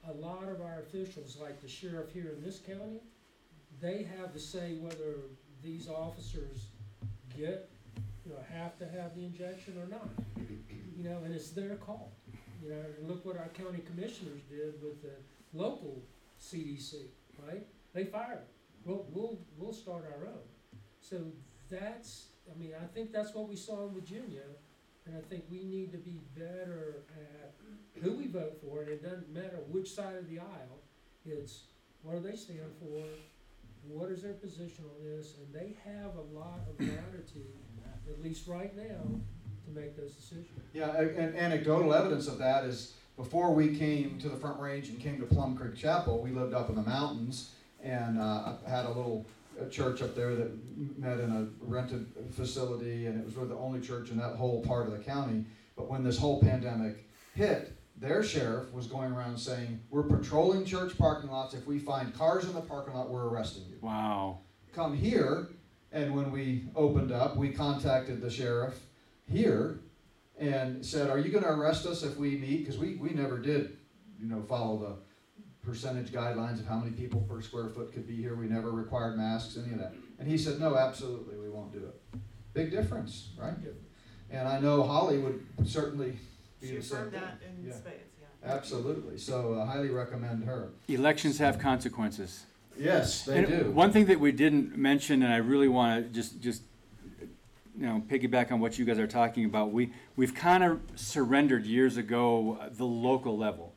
a 0.09 0.13
lot 0.13 0.45
of 0.49 0.61
our 0.61 0.79
officials, 0.81 1.37
like 1.41 1.61
the 1.61 1.69
sheriff 1.69 2.13
here 2.13 2.33
in 2.37 2.41
this 2.41 2.61
county, 2.61 3.01
they 3.81 4.07
have 4.19 4.33
to 4.33 4.39
say 4.39 4.77
whether 4.81 5.17
these 5.63 5.89
officers 5.89 6.69
get, 7.37 7.69
you 8.25 8.33
know, 8.33 8.39
have 8.53 8.79
to 8.79 8.87
have 8.89 9.17
the 9.17 9.25
injection 9.25 9.75
or 9.83 9.89
not. 9.89 10.09
You 10.97 11.03
know, 11.03 11.19
and 11.25 11.35
it's 11.35 11.51
their 11.51 11.75
call. 11.75 12.13
You 12.63 12.71
know, 12.71 12.77
and 12.99 13.09
look 13.09 13.27
what 13.27 13.37
our 13.37 13.49
county 13.49 13.81
commissioners 13.87 14.41
did 14.49 14.81
with 14.81 15.03
the 15.03 15.11
local 15.53 16.01
CDC, 16.41 16.95
right? 17.47 17.67
They 17.93 18.05
fired 18.05 18.39
them. 18.39 18.45
We'll, 18.87 19.05
we'll, 19.13 19.39
we'll 19.59 19.73
start 19.73 20.05
our 20.17 20.29
own. 20.29 20.47
So 21.01 21.21
that's, 21.69 22.27
I 22.49 22.57
mean, 22.57 22.73
I 22.81 22.87
think 22.87 23.13
that's 23.13 23.35
what 23.35 23.49
we 23.49 23.57
saw 23.57 23.85
in 23.89 23.93
Virginia, 23.93 24.43
and 25.05 25.17
I 25.17 25.21
think 25.21 25.45
we 25.51 25.65
need 25.65 25.91
to 25.91 25.99
be 25.99 26.21
better 26.37 27.03
at 27.11 27.55
who 28.01 28.13
we 28.13 28.29
vote 28.29 28.59
for, 28.63 28.83
and 28.83 28.89
it 28.89 29.03
doesn't 29.03 29.33
matter 29.35 29.59
which 29.69 29.93
side 29.93 30.15
of 30.15 30.31
the 30.31 30.39
aisle. 30.39 30.79
It's 31.25 31.65
what 32.03 32.23
do 32.23 32.31
they 32.31 32.37
stand 32.37 32.61
for, 32.79 33.03
what 33.89 34.11
is 34.11 34.23
their 34.23 34.35
position 34.35 34.85
on 34.85 35.05
this, 35.05 35.35
and 35.39 35.53
they 35.53 35.77
have 35.85 36.15
a 36.15 36.39
lot 36.39 36.61
of 36.71 36.79
latitude, 36.79 37.55
at 38.09 38.23
least 38.23 38.47
right 38.47 38.75
now, 38.77 39.03
to 39.65 39.71
make 39.75 39.97
those 39.97 40.15
decisions. 40.15 40.47
Yeah, 40.73 40.97
and 40.97 41.35
anecdotal 41.35 41.93
evidence 41.93 42.29
of 42.29 42.39
that 42.39 42.65
is 42.65 42.95
before 43.17 43.53
we 43.53 43.77
came 43.77 44.19
to 44.21 44.29
the 44.29 44.37
Front 44.37 44.61
Range 44.61 44.89
and 44.89 45.01
came 45.01 45.19
to 45.19 45.27
Plum 45.27 45.57
Creek 45.57 45.75
Chapel, 45.75 46.23
we 46.23 46.31
lived 46.31 46.55
up 46.55 46.69
in 46.69 46.77
the 46.77 46.83
mountains 46.83 47.51
and 47.87 48.19
uh, 48.21 48.55
had 48.67 48.85
a 48.85 48.89
little 48.89 49.25
uh, 49.61 49.69
church 49.69 50.03
up 50.03 50.15
there 50.15 50.35
that 50.35 50.51
met 50.99 51.21
in 51.21 51.31
a 51.31 51.47
rented 51.65 52.07
facility, 52.33 53.07
and 53.07 53.19
it 53.19 53.25
was 53.25 53.37
really 53.37 53.49
the 53.49 53.57
only 53.57 53.81
church 53.81 54.11
in 54.11 54.19
that 54.19 54.37
whole 54.37 54.63
part 54.63 54.87
of 54.87 54.93
the 54.93 54.99
county. 54.99 55.45
But 55.77 55.89
when 55.89 56.03
this 56.03 56.19
whole 56.19 56.41
pandemic 56.41 57.09
hit, 57.35 57.77
their 57.97 58.23
sheriff 58.23 58.73
was 58.73 58.87
going 58.87 59.13
around 59.13 59.39
saying, 59.39 59.81
"We're 59.91 60.03
patrolling 60.03 60.65
church 60.65 60.99
parking 60.99 61.31
lots. 61.31 61.55
If 61.55 61.67
we 61.67 61.79
find 61.79 62.13
cars 62.13 62.45
in 62.45 62.53
the 62.55 62.61
parking 62.61 62.95
lot, 62.95 63.09
we're 63.09 63.29
arresting 63.29 63.65
you." 63.71 63.79
Wow. 63.81 64.41
come 64.75 64.95
here. 64.95 65.49
And 65.93 66.15
when 66.15 66.31
we 66.31 66.65
opened 66.75 67.13
up, 67.13 67.37
we 67.37 67.51
contacted 67.51 68.21
the 68.21 68.31
sheriff 68.31 68.79
here 69.31 69.79
and 70.39 70.85
said, 70.85 71.09
"Are 71.09 71.19
you 71.19 71.31
going 71.31 71.45
to 71.45 71.51
arrest 71.51 71.87
us 71.87 72.03
if 72.03 72.17
we 72.17 72.37
meet?" 72.37 72.59
Because 72.59 72.79
we, 72.79 72.97
we 72.97 73.11
never 73.11 73.39
did, 73.39 73.79
you 74.21 74.27
know, 74.29 74.43
follow 74.43 74.77
the 74.79 75.06
percentage 75.71 76.13
guidelines 76.13 76.61
of 76.61 76.67
how 76.67 76.79
many 76.79 76.93
people 76.93 77.21
per 77.23 77.43
square 77.43 77.69
foot 77.69 77.93
could 77.93 78.07
be 78.07 78.15
here. 78.15 78.37
We 78.37 78.47
never 78.47 78.71
required 78.71 79.19
masks, 79.19 79.59
any 79.63 79.73
of 79.73 79.81
that. 79.81 79.93
And 80.19 80.29
he 80.29 80.39
said, 80.39 80.61
"No, 80.61 80.77
absolutely, 80.77 81.37
we 81.37 81.51
won't 81.51 81.73
do 81.73 81.79
it." 81.81 82.21
Big 82.55 82.71
difference, 82.71 83.31
right? 83.39 83.55
And 84.31 84.49
I 84.49 84.59
know 84.61 84.83
Holly 84.83 85.19
would 85.19 85.45
certainly 85.65 86.19
be 86.61 86.69
She 86.69 86.77
the 86.77 86.83
same 86.83 86.99
affirmed 86.99 87.13
thing. 87.13 87.21
that 87.21 87.39
in 87.43 87.67
Yeah. 87.67 87.75
spades, 87.75 88.13
yeah. 88.21 88.53
Absolutely. 88.55 89.19
So 89.19 89.61
I 89.61 89.67
highly 89.67 89.91
recommend 89.91 90.45
her. 90.45 90.71
Elections 90.89 91.39
have 91.39 91.59
consequences. 91.59 92.47
Yes, 92.79 93.25
they 93.25 93.39
And 93.39 93.47
do. 93.47 93.71
One 93.73 93.91
thing 93.93 94.07
that 94.07 94.21
we 94.21 94.33
didn't 94.33 94.77
mention, 94.77 95.23
and 95.23 95.33
I 95.33 95.39
really 95.39 95.69
want 95.69 96.05
to 96.05 96.11
just 96.13 96.41
just 96.41 96.63
you 97.79 97.85
know, 97.85 98.03
piggyback 98.09 98.51
on 98.51 98.59
what 98.59 98.79
you 98.79 98.87
guys 98.87 98.99
are 98.99 99.07
talking 99.07 99.45
about. 99.45 99.71
We 99.71 99.93
we've 100.17 100.35
kind 100.35 100.65
of 100.65 100.81
surrendered 100.95 101.67
years 101.67 101.99
ago 101.99 102.57
uh, 102.61 102.71
the 102.73 102.87
local 102.87 103.37
level, 103.37 103.75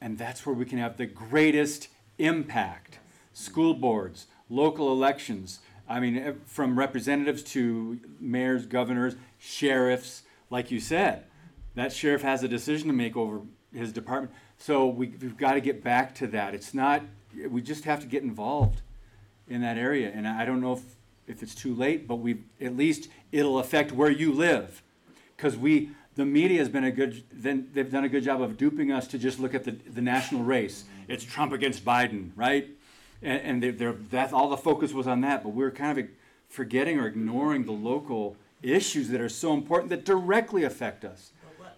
and 0.00 0.18
that's 0.18 0.44
where 0.44 0.54
we 0.54 0.64
can 0.64 0.78
have 0.78 0.96
the 0.96 1.06
greatest 1.06 1.88
impact. 2.18 2.98
School 3.32 3.74
boards, 3.74 4.26
local 4.48 4.92
elections. 4.92 5.60
I 5.88 6.00
mean, 6.00 6.40
from 6.46 6.78
representatives 6.78 7.42
to 7.44 8.00
mayors, 8.20 8.66
governors, 8.66 9.14
sheriffs. 9.38 10.22
Like 10.50 10.70
you 10.70 10.80
said, 10.80 11.24
that 11.74 11.92
sheriff 11.92 12.22
has 12.22 12.42
a 12.42 12.48
decision 12.48 12.88
to 12.88 12.94
make 12.94 13.16
over 13.16 13.40
his 13.72 13.92
department. 13.92 14.32
So 14.58 14.86
we, 14.86 15.08
we've 15.08 15.36
got 15.36 15.54
to 15.54 15.60
get 15.60 15.82
back 15.82 16.14
to 16.16 16.26
that. 16.28 16.54
It's 16.54 16.72
not. 16.72 17.02
We 17.48 17.60
just 17.60 17.84
have 17.84 18.00
to 18.00 18.06
get 18.06 18.22
involved 18.22 18.80
in 19.48 19.60
that 19.62 19.76
area. 19.76 20.10
And 20.14 20.26
I 20.26 20.44
don't 20.44 20.60
know 20.60 20.72
if, 20.74 20.82
if 21.26 21.42
it's 21.42 21.54
too 21.54 21.74
late, 21.74 22.08
but 22.08 22.16
we, 22.16 22.38
at 22.60 22.76
least 22.76 23.08
it'll 23.32 23.58
affect 23.58 23.92
where 23.92 24.10
you 24.10 24.32
live. 24.32 24.82
Because 25.36 25.56
we, 25.56 25.90
the 26.16 26.24
media 26.24 26.58
has 26.58 26.68
been 26.68 26.84
a 26.84 26.90
good, 26.90 27.22
then, 27.30 27.68
they've 27.72 27.90
done 27.90 28.04
a 28.04 28.08
good 28.08 28.24
job 28.24 28.40
of 28.40 28.56
duping 28.56 28.90
us 28.90 29.06
to 29.08 29.18
just 29.18 29.38
look 29.38 29.54
at 29.54 29.64
the, 29.64 29.72
the 29.72 30.00
national 30.00 30.42
race. 30.42 30.84
It's 31.08 31.22
Trump 31.22 31.52
against 31.52 31.84
Biden, 31.84 32.30
right? 32.34 32.68
And, 33.22 33.40
and 33.42 33.62
they're, 33.62 33.72
they're, 33.72 33.92
that, 34.10 34.32
all 34.32 34.48
the 34.48 34.56
focus 34.56 34.92
was 34.92 35.06
on 35.06 35.20
that, 35.20 35.42
but 35.42 35.50
we're 35.50 35.70
kind 35.70 35.98
of 35.98 36.06
forgetting 36.48 36.98
or 36.98 37.06
ignoring 37.06 37.64
the 37.64 37.72
local 37.72 38.36
issues 38.62 39.08
that 39.10 39.20
are 39.20 39.28
so 39.28 39.52
important 39.52 39.90
that 39.90 40.04
directly 40.04 40.64
affect 40.64 41.04
us. 41.04 41.32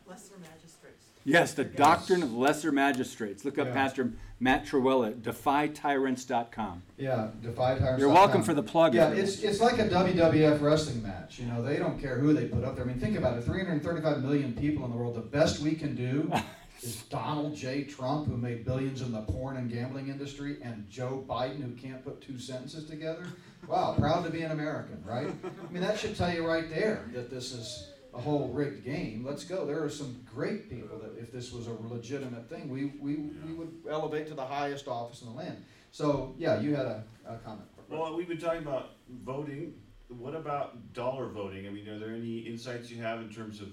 lesser 0.08 0.34
magistrates. 0.40 1.04
Yes, 1.24 1.54
the 1.54 1.64
doctrine 1.64 2.22
of 2.22 2.32
lesser 2.32 2.70
magistrates. 2.70 3.44
Look 3.44 3.58
up 3.58 3.66
Yeah. 3.66 3.74
Pastor 3.74 4.12
Matt 4.40 4.66
Trewhella 4.66 5.08
at 5.08 5.22
defytyrants.com. 5.22 6.82
Yeah, 6.96 7.28
Defy 7.42 7.78
Tyrants. 7.78 8.00
You're 8.00 8.08
welcome 8.08 8.42
for 8.42 8.54
the 8.54 8.62
plug. 8.62 8.94
Yeah, 8.94 9.10
it's, 9.10 9.42
it's 9.42 9.60
like 9.60 9.78
a 9.78 9.88
WWF 9.88 10.60
wrestling 10.60 11.02
match. 11.02 11.38
You 11.38 11.46
know, 11.46 11.62
they 11.62 11.76
don't 11.76 12.00
care 12.00 12.18
who 12.18 12.32
they 12.32 12.46
put 12.46 12.64
up 12.64 12.76
there. 12.76 12.84
I 12.84 12.88
mean, 12.88 13.00
think 13.00 13.16
about 13.16 13.36
it 13.36 13.44
335 13.44 14.22
million 14.22 14.54
people 14.54 14.84
in 14.84 14.92
the 14.92 14.96
world. 14.96 15.16
The 15.16 15.20
best 15.20 15.58
we 15.58 15.74
can 15.74 15.96
do 15.96 16.32
is 16.82 17.02
Donald 17.02 17.56
J. 17.56 17.82
Trump, 17.82 18.28
who 18.28 18.36
made 18.36 18.64
billions 18.64 19.02
in 19.02 19.10
the 19.10 19.22
porn 19.22 19.56
and 19.56 19.70
gambling 19.70 20.08
industry, 20.08 20.58
and 20.62 20.88
Joe 20.88 21.24
Biden, 21.28 21.60
who 21.62 21.72
can't 21.72 22.04
put 22.04 22.20
two 22.20 22.38
sentences 22.38 22.88
together. 22.88 23.26
Wow, 23.66 23.96
proud 23.98 24.24
to 24.24 24.30
be 24.30 24.42
an 24.42 24.52
American, 24.52 25.02
right? 25.04 25.28
I 25.28 25.72
mean, 25.72 25.82
that 25.82 25.98
should 25.98 26.16
tell 26.16 26.32
you 26.32 26.46
right 26.46 26.70
there 26.70 27.04
that 27.12 27.28
this 27.28 27.52
is 27.52 27.88
a 28.18 28.20
whole 28.20 28.48
rigged 28.48 28.84
game. 28.84 29.24
Let's 29.24 29.44
go. 29.44 29.64
There 29.64 29.82
are 29.82 29.88
some 29.88 30.20
great 30.34 30.68
people 30.68 30.98
that, 30.98 31.16
if 31.22 31.30
this 31.30 31.52
was 31.52 31.68
a 31.68 31.72
legitimate 31.88 32.48
thing, 32.50 32.68
we, 32.68 32.86
we, 33.00 33.14
we 33.46 33.52
would 33.52 33.72
elevate 33.88 34.26
to 34.26 34.34
the 34.34 34.44
highest 34.44 34.88
office 34.88 35.22
in 35.22 35.28
the 35.28 35.34
land. 35.34 35.64
So, 35.92 36.34
yeah, 36.36 36.60
you 36.60 36.74
had 36.74 36.86
a, 36.86 37.04
a 37.28 37.36
comment. 37.36 37.68
Well, 37.88 38.16
we've 38.16 38.28
been 38.28 38.40
talking 38.40 38.62
about 38.62 38.90
voting. 39.24 39.74
What 40.08 40.34
about 40.34 40.92
dollar 40.92 41.28
voting? 41.28 41.66
I 41.66 41.70
mean, 41.70 41.88
are 41.88 41.98
there 41.98 42.10
any 42.10 42.38
insights 42.40 42.90
you 42.90 43.00
have 43.02 43.20
in 43.20 43.30
terms 43.30 43.60
of 43.60 43.68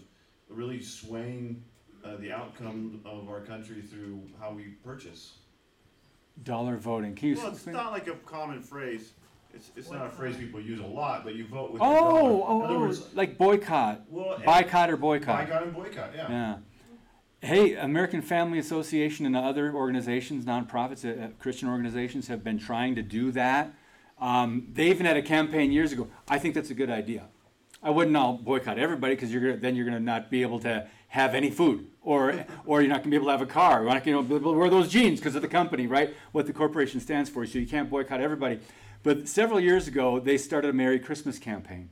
really 0.47 0.81
swaying 0.81 1.63
uh, 2.03 2.17
the 2.17 2.31
outcome 2.31 3.01
of 3.03 3.27
our 3.27 3.41
country 3.41 3.81
through 3.81 4.21
how 4.39 4.51
we 4.53 4.63
purchase? 4.83 5.39
Dollar 6.43 6.77
voting. 6.77 7.15
Can 7.15 7.29
you 7.29 7.35
Well, 7.35 7.47
it's 7.47 7.55
explain? 7.55 7.75
not 7.77 7.91
like 7.91 8.07
a 8.07 8.15
common 8.27 8.61
phrase. 8.61 9.13
It's, 9.55 9.71
it's 9.75 9.89
not 9.91 10.05
a 10.05 10.09
phrase 10.09 10.35
people 10.35 10.59
use 10.59 10.79
a 10.79 10.85
lot, 10.85 11.23
but 11.23 11.35
you 11.35 11.45
vote 11.45 11.71
with 11.71 11.81
Oh, 11.81 11.91
your 11.93 12.01
dollar. 12.01 12.19
In 12.19 12.35
oh, 12.47 12.61
other 12.65 12.73
oh, 12.75 12.79
words, 12.81 13.15
like 13.15 13.37
boycott. 13.37 14.01
well, 14.09 14.33
and- 14.33 14.43
Boycott 14.43 14.89
or 14.89 14.97
boycott. 14.97 15.47
Boycott 15.47 15.63
and 15.63 15.73
boycott, 15.73 16.11
yeah. 16.15 16.29
Yeah. 16.29 16.57
Hey, 17.41 17.75
American 17.75 18.21
Family 18.21 18.59
Association 18.59 19.25
and 19.25 19.35
other 19.35 19.73
organizations, 19.73 20.45
nonprofits, 20.45 21.05
uh, 21.05 21.25
uh, 21.25 21.27
Christian 21.39 21.69
organizations 21.69 22.27
have 22.27 22.43
been 22.43 22.57
trying 22.57 22.95
to 22.95 23.01
do 23.03 23.31
that. 23.31 23.73
Um, 24.19 24.67
they 24.73 24.87
even 24.89 25.05
had 25.05 25.15
a 25.17 25.21
campaign 25.21 25.71
years 25.71 25.91
ago. 25.91 26.07
I 26.27 26.39
think 26.39 26.55
that's 26.55 26.69
a 26.71 26.73
good 26.73 26.89
idea. 26.89 27.27
I 27.83 27.91
wouldn't 27.91 28.15
all 28.17 28.33
boycott 28.33 28.79
everybody 28.79 29.13
because 29.15 29.31
you're 29.31 29.41
gonna, 29.41 29.57
then 29.57 29.75
you're 29.75 29.85
going 29.85 29.97
to 29.97 30.03
not 30.03 30.31
be 30.31 30.41
able 30.41 30.59
to 30.61 30.87
have 31.09 31.35
any 31.35 31.51
food, 31.51 31.87
or 32.01 32.45
or 32.65 32.81
you're 32.81 32.89
not 32.89 33.03
going 33.03 33.03
to 33.03 33.09
be 33.11 33.15
able 33.15 33.27
to 33.27 33.31
have 33.31 33.41
a 33.41 33.45
car. 33.45 33.83
You're 33.83 33.93
not 33.93 34.03
going 34.03 34.17
to 34.17 34.23
be 34.23 34.35
able 34.35 34.53
to 34.53 34.57
wear 34.57 34.69
those 34.69 34.89
jeans 34.89 35.19
because 35.19 35.35
of 35.35 35.41
the 35.43 35.47
company, 35.47 35.85
right? 35.85 36.15
What 36.31 36.47
the 36.47 36.53
corporation 36.53 36.99
stands 36.99 37.29
for. 37.29 37.45
So 37.45 37.59
you 37.59 37.67
can't 37.67 37.89
boycott 37.89 38.21
everybody. 38.21 38.59
But 39.05 39.29
several 39.29 39.61
years 39.61 39.87
ago, 39.87 40.19
they 40.19 40.37
started 40.37 40.71
a 40.71 40.73
Merry 40.73 40.99
Christmas 40.99 41.39
campaign, 41.39 41.91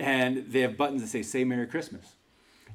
and 0.00 0.46
they 0.48 0.62
have 0.62 0.76
buttons 0.76 1.02
that 1.02 1.08
say 1.08 1.22
"Say 1.22 1.44
Merry 1.44 1.68
Christmas." 1.68 2.16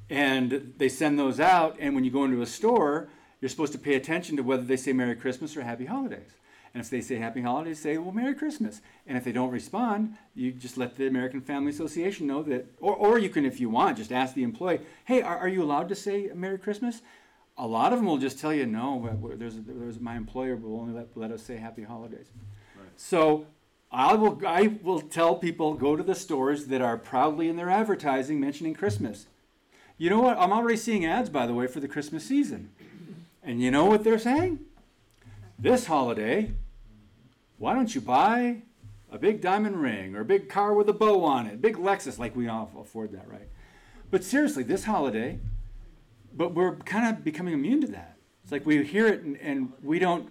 and 0.08 0.72
they 0.78 0.88
send 0.88 1.18
those 1.18 1.40
out 1.40 1.76
and 1.80 1.94
when 1.94 2.04
you 2.04 2.10
go 2.10 2.24
into 2.24 2.42
a 2.42 2.46
store 2.46 3.08
you're 3.40 3.48
supposed 3.48 3.72
to 3.72 3.78
pay 3.78 3.94
attention 3.94 4.36
to 4.36 4.42
whether 4.42 4.62
they 4.62 4.76
say 4.76 4.92
merry 4.92 5.16
christmas 5.16 5.56
or 5.56 5.62
happy 5.62 5.84
holidays. 5.84 6.30
And 6.74 6.82
if 6.82 6.90
they 6.90 7.00
say 7.00 7.16
happy 7.16 7.42
holidays 7.42 7.80
say 7.80 7.98
well 7.98 8.12
merry 8.12 8.34
christmas. 8.34 8.80
And 9.06 9.18
if 9.18 9.24
they 9.24 9.32
don't 9.32 9.50
respond 9.50 10.16
you 10.34 10.52
just 10.52 10.76
let 10.76 10.96
the 10.96 11.06
american 11.06 11.40
family 11.40 11.70
association 11.70 12.26
know 12.26 12.42
that 12.44 12.66
or, 12.80 12.94
or 12.94 13.18
you 13.18 13.28
can 13.28 13.44
if 13.44 13.60
you 13.60 13.68
want 13.68 13.98
just 13.98 14.12
ask 14.12 14.34
the 14.34 14.42
employee 14.42 14.80
hey 15.06 15.22
are, 15.22 15.38
are 15.38 15.48
you 15.48 15.62
allowed 15.62 15.88
to 15.88 15.94
say 15.94 16.30
merry 16.34 16.58
christmas? 16.58 17.02
A 17.58 17.66
lot 17.66 17.94
of 17.94 17.98
them 17.98 18.06
will 18.06 18.18
just 18.18 18.38
tell 18.38 18.52
you 18.52 18.66
no 18.66 18.98
but 19.20 19.38
there's, 19.38 19.56
there's 19.56 19.98
my 19.98 20.16
employer 20.16 20.56
will 20.56 20.78
only 20.78 20.94
let, 20.94 21.16
let 21.16 21.30
us 21.32 21.42
say 21.42 21.56
happy 21.56 21.82
holidays. 21.82 22.26
So 22.96 23.46
I 23.96 24.14
will, 24.14 24.38
I 24.46 24.76
will 24.82 25.00
tell 25.00 25.36
people 25.36 25.72
go 25.72 25.96
to 25.96 26.02
the 26.02 26.14
stores 26.14 26.66
that 26.66 26.82
are 26.82 26.98
proudly 26.98 27.48
in 27.48 27.56
their 27.56 27.70
advertising 27.70 28.38
mentioning 28.38 28.74
Christmas. 28.74 29.24
You 29.96 30.10
know 30.10 30.20
what? 30.20 30.36
I'm 30.38 30.52
already 30.52 30.76
seeing 30.76 31.06
ads, 31.06 31.30
by 31.30 31.46
the 31.46 31.54
way, 31.54 31.66
for 31.66 31.80
the 31.80 31.88
Christmas 31.88 32.22
season. 32.22 32.68
And 33.42 33.62
you 33.62 33.70
know 33.70 33.86
what 33.86 34.04
they're 34.04 34.18
saying? 34.18 34.58
This 35.58 35.86
holiday, 35.86 36.50
why 37.56 37.72
don't 37.72 37.94
you 37.94 38.02
buy 38.02 38.60
a 39.10 39.16
big 39.16 39.40
diamond 39.40 39.80
ring 39.80 40.14
or 40.14 40.20
a 40.20 40.26
big 40.26 40.50
car 40.50 40.74
with 40.74 40.90
a 40.90 40.92
bow 40.92 41.24
on 41.24 41.46
it, 41.46 41.62
big 41.62 41.76
Lexus, 41.76 42.18
like 42.18 42.36
we 42.36 42.48
all 42.48 42.70
afford 42.78 43.12
that, 43.12 43.26
right? 43.26 43.48
But 44.10 44.24
seriously, 44.24 44.62
this 44.62 44.84
holiday, 44.84 45.38
but 46.34 46.52
we're 46.52 46.76
kind 46.76 47.16
of 47.16 47.24
becoming 47.24 47.54
immune 47.54 47.80
to 47.80 47.86
that. 47.92 48.18
It's 48.42 48.52
like 48.52 48.66
we 48.66 48.84
hear 48.84 49.06
it 49.06 49.22
and, 49.22 49.38
and 49.38 49.72
we 49.82 49.98
don't, 49.98 50.30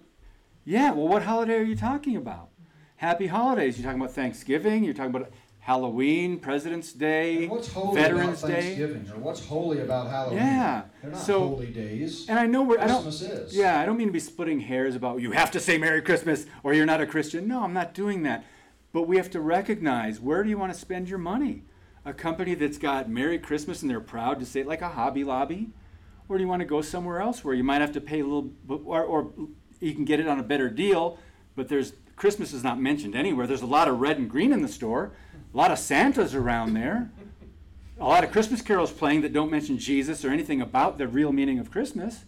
yeah, 0.64 0.92
well, 0.92 1.08
what 1.08 1.24
holiday 1.24 1.54
are 1.54 1.64
you 1.64 1.74
talking 1.74 2.14
about? 2.14 2.50
Happy 2.96 3.26
holidays. 3.26 3.78
You're 3.78 3.84
talking 3.84 4.00
about 4.00 4.14
Thanksgiving, 4.14 4.82
you're 4.84 4.94
talking 4.94 5.14
about 5.14 5.30
Halloween, 5.58 6.38
President's 6.38 6.92
Day, 6.92 7.42
And 7.42 7.50
what's 7.50 7.72
holy 7.72 8.00
Veterans 8.00 8.38
about 8.42 8.54
Day. 8.54 8.62
Thanksgiving, 8.62 9.10
or 9.10 9.18
what's 9.18 9.44
holy 9.44 9.80
about 9.80 10.08
Halloween? 10.08 10.38
Yeah. 10.38 10.82
They're 11.02 11.10
not 11.10 11.20
So- 11.20 11.40
holy 11.40 11.66
days. 11.72 12.26
And 12.28 12.38
I 12.38 12.46
know 12.46 12.62
we're, 12.62 12.78
I 12.78 12.86
don't, 12.86 13.02
Christmas 13.02 13.22
is. 13.22 13.56
yeah, 13.56 13.80
I 13.80 13.84
don't 13.84 13.96
mean 13.98 14.06
to 14.06 14.12
be 14.12 14.20
splitting 14.20 14.60
hairs 14.60 14.94
about 14.94 15.20
you 15.20 15.32
have 15.32 15.50
to 15.50 15.60
say 15.60 15.76
Merry 15.76 16.00
Christmas 16.02 16.46
or 16.62 16.72
you're 16.72 16.86
not 16.86 17.00
a 17.00 17.06
Christian. 17.06 17.48
No, 17.48 17.62
I'm 17.64 17.72
not 17.74 17.94
doing 17.94 18.22
that. 18.22 18.44
But 18.92 19.02
we 19.02 19.16
have 19.16 19.30
to 19.32 19.40
recognize 19.40 20.20
where 20.20 20.42
do 20.42 20.48
you 20.48 20.56
want 20.56 20.72
to 20.72 20.78
spend 20.78 21.08
your 21.08 21.18
money? 21.18 21.64
A 22.04 22.14
company 22.14 22.54
that's 22.54 22.78
got 22.78 23.10
Merry 23.10 23.38
Christmas 23.38 23.82
and 23.82 23.90
they're 23.90 24.00
proud 24.00 24.38
to 24.40 24.46
say 24.46 24.60
it 24.60 24.66
like 24.66 24.80
a 24.82 24.88
Hobby 24.88 25.24
Lobby? 25.24 25.70
Or 26.28 26.38
do 26.38 26.42
you 26.44 26.48
want 26.48 26.60
to 26.60 26.66
go 26.66 26.80
somewhere 26.80 27.20
else 27.20 27.44
where 27.44 27.54
you 27.54 27.64
might 27.64 27.80
have 27.80 27.92
to 27.92 28.00
pay 28.00 28.20
a 28.20 28.24
little, 28.24 28.52
or, 28.68 29.02
or 29.04 29.32
you 29.80 29.94
can 29.94 30.04
get 30.04 30.18
it 30.20 30.26
on 30.28 30.38
a 30.38 30.42
better 30.42 30.70
deal, 30.70 31.18
but 31.56 31.68
there's, 31.68 31.92
Christmas 32.16 32.52
is 32.52 32.64
not 32.64 32.80
mentioned 32.80 33.14
anywhere. 33.14 33.46
There's 33.46 33.62
a 33.62 33.66
lot 33.66 33.88
of 33.88 34.00
red 34.00 34.18
and 34.18 34.28
green 34.28 34.52
in 34.52 34.62
the 34.62 34.68
store, 34.68 35.12
a 35.52 35.56
lot 35.56 35.70
of 35.70 35.78
Santas 35.78 36.34
around 36.34 36.74
there, 36.74 37.10
a 38.00 38.04
lot 38.04 38.24
of 38.24 38.32
Christmas 38.32 38.62
carols 38.62 38.90
playing 38.90 39.20
that 39.22 39.32
don't 39.32 39.50
mention 39.50 39.78
Jesus 39.78 40.24
or 40.24 40.30
anything 40.30 40.60
about 40.60 40.98
the 40.98 41.06
real 41.06 41.32
meaning 41.32 41.58
of 41.58 41.70
Christmas 41.70 42.24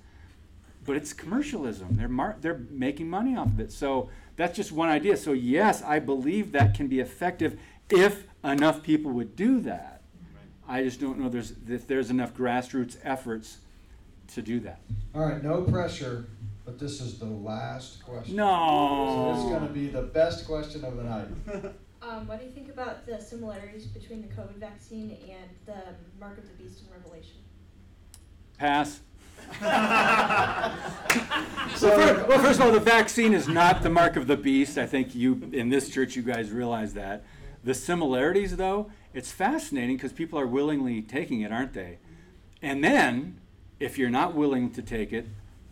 but 0.89 0.97
it's 0.97 1.12
commercialism. 1.12 1.89
They're 1.93 2.09
mar- 2.09 2.36
they're 2.40 2.62
making 2.70 3.10
money 3.10 3.36
off 3.36 3.48
of 3.48 3.60
it. 3.60 3.70
So 3.70 4.09
that's 4.36 4.56
just 4.56 4.73
one 4.73 4.89
idea. 4.89 5.19
So 5.19 5.32
yes, 5.32 5.82
I 5.82 5.98
believe 5.98 6.52
that 6.52 6.74
can 6.74 6.89
be 6.89 6.98
effective 6.98 7.60
if 7.90 8.24
enough 8.43 8.82
people 8.82 9.12
would 9.12 9.36
do 9.36 9.60
that. 9.60 10.01
I 10.66 10.82
just 10.82 10.98
don't 10.98 11.19
know 11.19 11.28
there's 11.28 11.52
if 11.69 11.86
there's 11.86 12.09
enough 12.09 12.35
grassroots 12.35 12.97
efforts 13.05 13.59
to 14.28 14.40
do 14.40 14.60
that. 14.60 14.81
All 15.15 15.20
right, 15.20 15.43
no 15.43 15.60
pressure, 15.62 16.24
but 16.69 16.78
this 16.78 17.01
is 17.01 17.19
the 17.19 17.24
last 17.24 18.05
question. 18.05 18.36
No. 18.36 19.15
So 19.16 19.32
this 19.32 19.45
is 19.45 19.51
going 19.51 19.66
to 19.66 19.73
be 19.73 19.86
the 19.86 20.03
best 20.03 20.47
question 20.47 20.85
of 20.85 20.99
the 20.99 21.05
night. 21.05 21.28
Um, 22.01 22.28
what 22.28 22.39
do 22.39 22.47
you 22.47 22.53
think 22.53 22.69
about 22.69 23.07
the 23.07 23.20
similarities 23.20 23.86
between 23.86 24.23
the 24.23 24.28
COVID 24.28 24.55
vaccine 24.55 25.19
and 25.28 25.51
the 25.66 25.82
mark 26.19 26.39
of 26.39 26.45
the 26.45 26.62
beast 26.62 26.81
in 26.81 26.93
Revelation? 26.93 27.39
Pass. 28.57 29.01
so 31.77 31.90
fir- 31.90 32.24
well, 32.28 32.39
first 32.39 32.61
of 32.61 32.66
all, 32.66 32.73
the 32.73 32.78
vaccine 32.78 33.35
is 33.35 33.49
not 33.49 33.82
the 33.82 33.90
mark 33.90 34.15
of 34.15 34.28
the 34.28 34.36
beast. 34.36 34.78
I 34.78 34.86
think 34.86 35.16
you 35.16 35.51
in 35.53 35.70
this 35.70 35.90
church, 35.90 36.15
you 36.15 36.23
guys 36.23 36.53
realize 36.53 36.95
that. 36.95 37.24
The 37.65 37.74
similarities, 37.74 38.57
though, 38.57 38.93
it's 39.12 39.32
fascinating 39.32 39.97
because 39.97 40.12
people 40.12 40.39
are 40.39 40.47
willingly 40.47 41.03
taking 41.03 41.40
it, 41.40 41.51
aren't 41.51 41.74
they? 41.74 41.99
And 42.62 42.82
then, 42.82 43.40
if 43.81 43.99
you're 43.99 44.09
not 44.09 44.36
willing 44.36 44.70
to 44.70 44.82
take 44.82 45.12
it, 45.12 45.27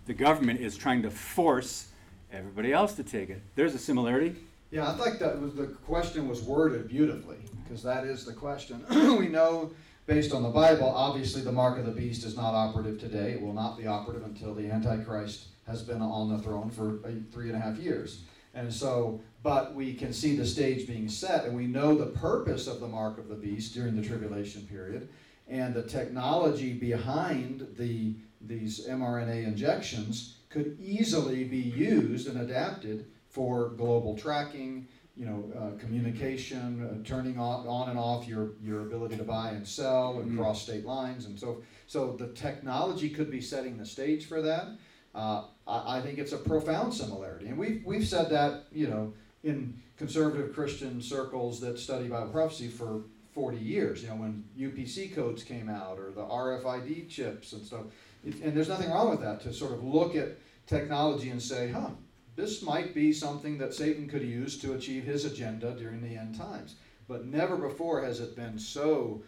the 0.06 0.14
government 0.14 0.60
is 0.60 0.76
trying 0.76 1.02
to 1.02 1.10
force 1.10 1.88
everybody 2.32 2.72
else 2.72 2.94
to 2.94 3.02
take 3.02 3.28
it. 3.28 3.42
There's 3.54 3.74
a 3.74 3.78
similarity. 3.78 4.36
Yeah, 4.70 4.90
I 4.90 4.94
think 4.94 5.18
that 5.18 5.40
was 5.40 5.54
the 5.54 5.66
question 5.66 6.28
was 6.28 6.42
worded 6.42 6.88
beautifully 6.88 7.38
because 7.62 7.82
that 7.82 8.04
is 8.04 8.24
the 8.24 8.32
question. 8.32 8.84
we 9.18 9.28
know 9.28 9.72
based 10.06 10.32
on 10.32 10.42
the 10.42 10.48
Bible, 10.48 10.88
obviously 10.88 11.42
the 11.42 11.52
mark 11.52 11.78
of 11.78 11.86
the 11.86 11.92
beast 11.92 12.24
is 12.24 12.36
not 12.36 12.54
operative 12.54 12.98
today. 12.98 13.32
It 13.32 13.42
will 13.42 13.52
not 13.52 13.76
be 13.76 13.86
operative 13.86 14.24
until 14.24 14.54
the 14.54 14.70
Antichrist 14.70 15.46
has 15.66 15.82
been 15.82 16.00
on 16.00 16.30
the 16.30 16.38
throne 16.38 16.70
for 16.70 17.00
uh, 17.04 17.10
three 17.32 17.48
and 17.48 17.56
a 17.56 17.60
half 17.60 17.76
years. 17.76 18.22
And 18.54 18.72
so, 18.72 19.20
but 19.42 19.74
we 19.74 19.92
can 19.92 20.12
see 20.12 20.34
the 20.36 20.46
stage 20.46 20.86
being 20.86 21.08
set, 21.08 21.44
and 21.44 21.54
we 21.54 21.66
know 21.66 21.94
the 21.94 22.06
purpose 22.06 22.66
of 22.66 22.80
the 22.80 22.88
mark 22.88 23.18
of 23.18 23.28
the 23.28 23.34
beast 23.34 23.74
during 23.74 24.00
the 24.00 24.06
tribulation 24.06 24.62
period, 24.62 25.08
and 25.48 25.74
the 25.74 25.82
technology 25.82 26.72
behind 26.72 27.66
the 27.76 28.14
these 28.40 28.86
mRNA 28.86 29.44
injections 29.44 30.36
could 30.50 30.76
easily 30.80 31.44
be 31.44 31.58
used 31.58 32.28
and 32.28 32.40
adapted 32.40 33.06
for 33.28 33.70
global 33.70 34.16
tracking, 34.16 34.86
you 35.16 35.26
know, 35.26 35.44
uh, 35.58 35.78
communication, 35.78 36.82
uh, 36.82 37.06
turning 37.06 37.38
on, 37.38 37.66
on 37.66 37.88
and 37.90 37.98
off 37.98 38.26
your, 38.28 38.50
your 38.62 38.82
ability 38.82 39.16
to 39.16 39.24
buy 39.24 39.50
and 39.50 39.66
sell 39.66 40.18
and 40.20 40.32
Mm. 40.32 40.36
cross 40.38 40.62
state 40.62 40.84
lines, 40.84 41.26
and 41.26 41.38
so 41.38 41.62
so 41.86 42.16
the 42.18 42.28
technology 42.28 43.08
could 43.10 43.30
be 43.30 43.40
setting 43.40 43.76
the 43.78 43.86
stage 43.86 44.26
for 44.26 44.42
that. 44.42 44.66
Uh, 45.14 45.44
I, 45.66 45.98
I 45.98 46.00
think 46.02 46.18
it's 46.18 46.32
a 46.32 46.38
profound 46.38 46.92
similarity, 46.94 47.46
and 47.48 47.58
we've 47.58 47.82
we've 47.84 48.06
said 48.06 48.30
that 48.30 48.64
you 48.72 48.88
know 48.88 49.12
in 49.44 49.80
conservative 49.96 50.54
Christian 50.54 51.00
circles 51.00 51.60
that 51.60 51.78
study 51.78 52.08
Bible 52.08 52.28
prophecy 52.28 52.68
for 52.68 53.02
40 53.32 53.58
years. 53.58 54.02
You 54.02 54.08
know 54.10 54.16
when 54.16 54.44
UPC 54.58 55.14
codes 55.14 55.42
came 55.42 55.68
out 55.68 55.98
or 55.98 56.10
the 56.10 56.22
RFID 56.24 57.08
chips 57.08 57.52
and 57.52 57.64
stuff, 57.64 57.84
it, 58.26 58.40
and 58.42 58.56
there's 58.56 58.68
nothing 58.68 58.90
wrong 58.90 59.10
with 59.10 59.20
that 59.20 59.40
to 59.42 59.52
sort 59.52 59.72
of 59.72 59.82
look 59.84 60.14
at 60.16 60.30
technology 60.66 61.30
and 61.30 61.40
say, 61.40 61.70
huh, 61.70 61.90
this 62.34 62.62
might 62.62 62.94
be 62.94 63.12
something 63.12 63.56
that 63.58 63.72
Satan 63.72 64.08
could 64.08 64.22
use 64.22 64.58
to 64.58 64.74
achieve 64.74 65.04
his 65.04 65.24
agenda 65.24 65.72
during 65.72 66.02
the 66.02 66.16
end 66.16 66.34
times. 66.36 66.74
But 67.08 67.24
never 67.26 67.56
before 67.56 68.02
has 68.02 68.20
it 68.20 68.34
been 68.36 68.58
so 68.58 69.22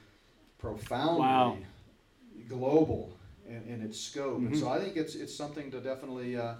profoundly 0.58 1.20
Wow. 1.20 1.56
global 2.48 3.12
in, 3.48 3.62
in 3.68 3.82
its 3.82 3.98
scope. 4.00 4.38
And 4.38 4.56
so 4.56 4.66
Mhm. 4.66 4.72
I 4.72 4.80
think 4.84 4.96
it's 4.96 5.14
it's 5.14 5.34
something 5.34 5.70
to 5.70 5.80
definitely 5.80 6.36
uh, 6.36 6.54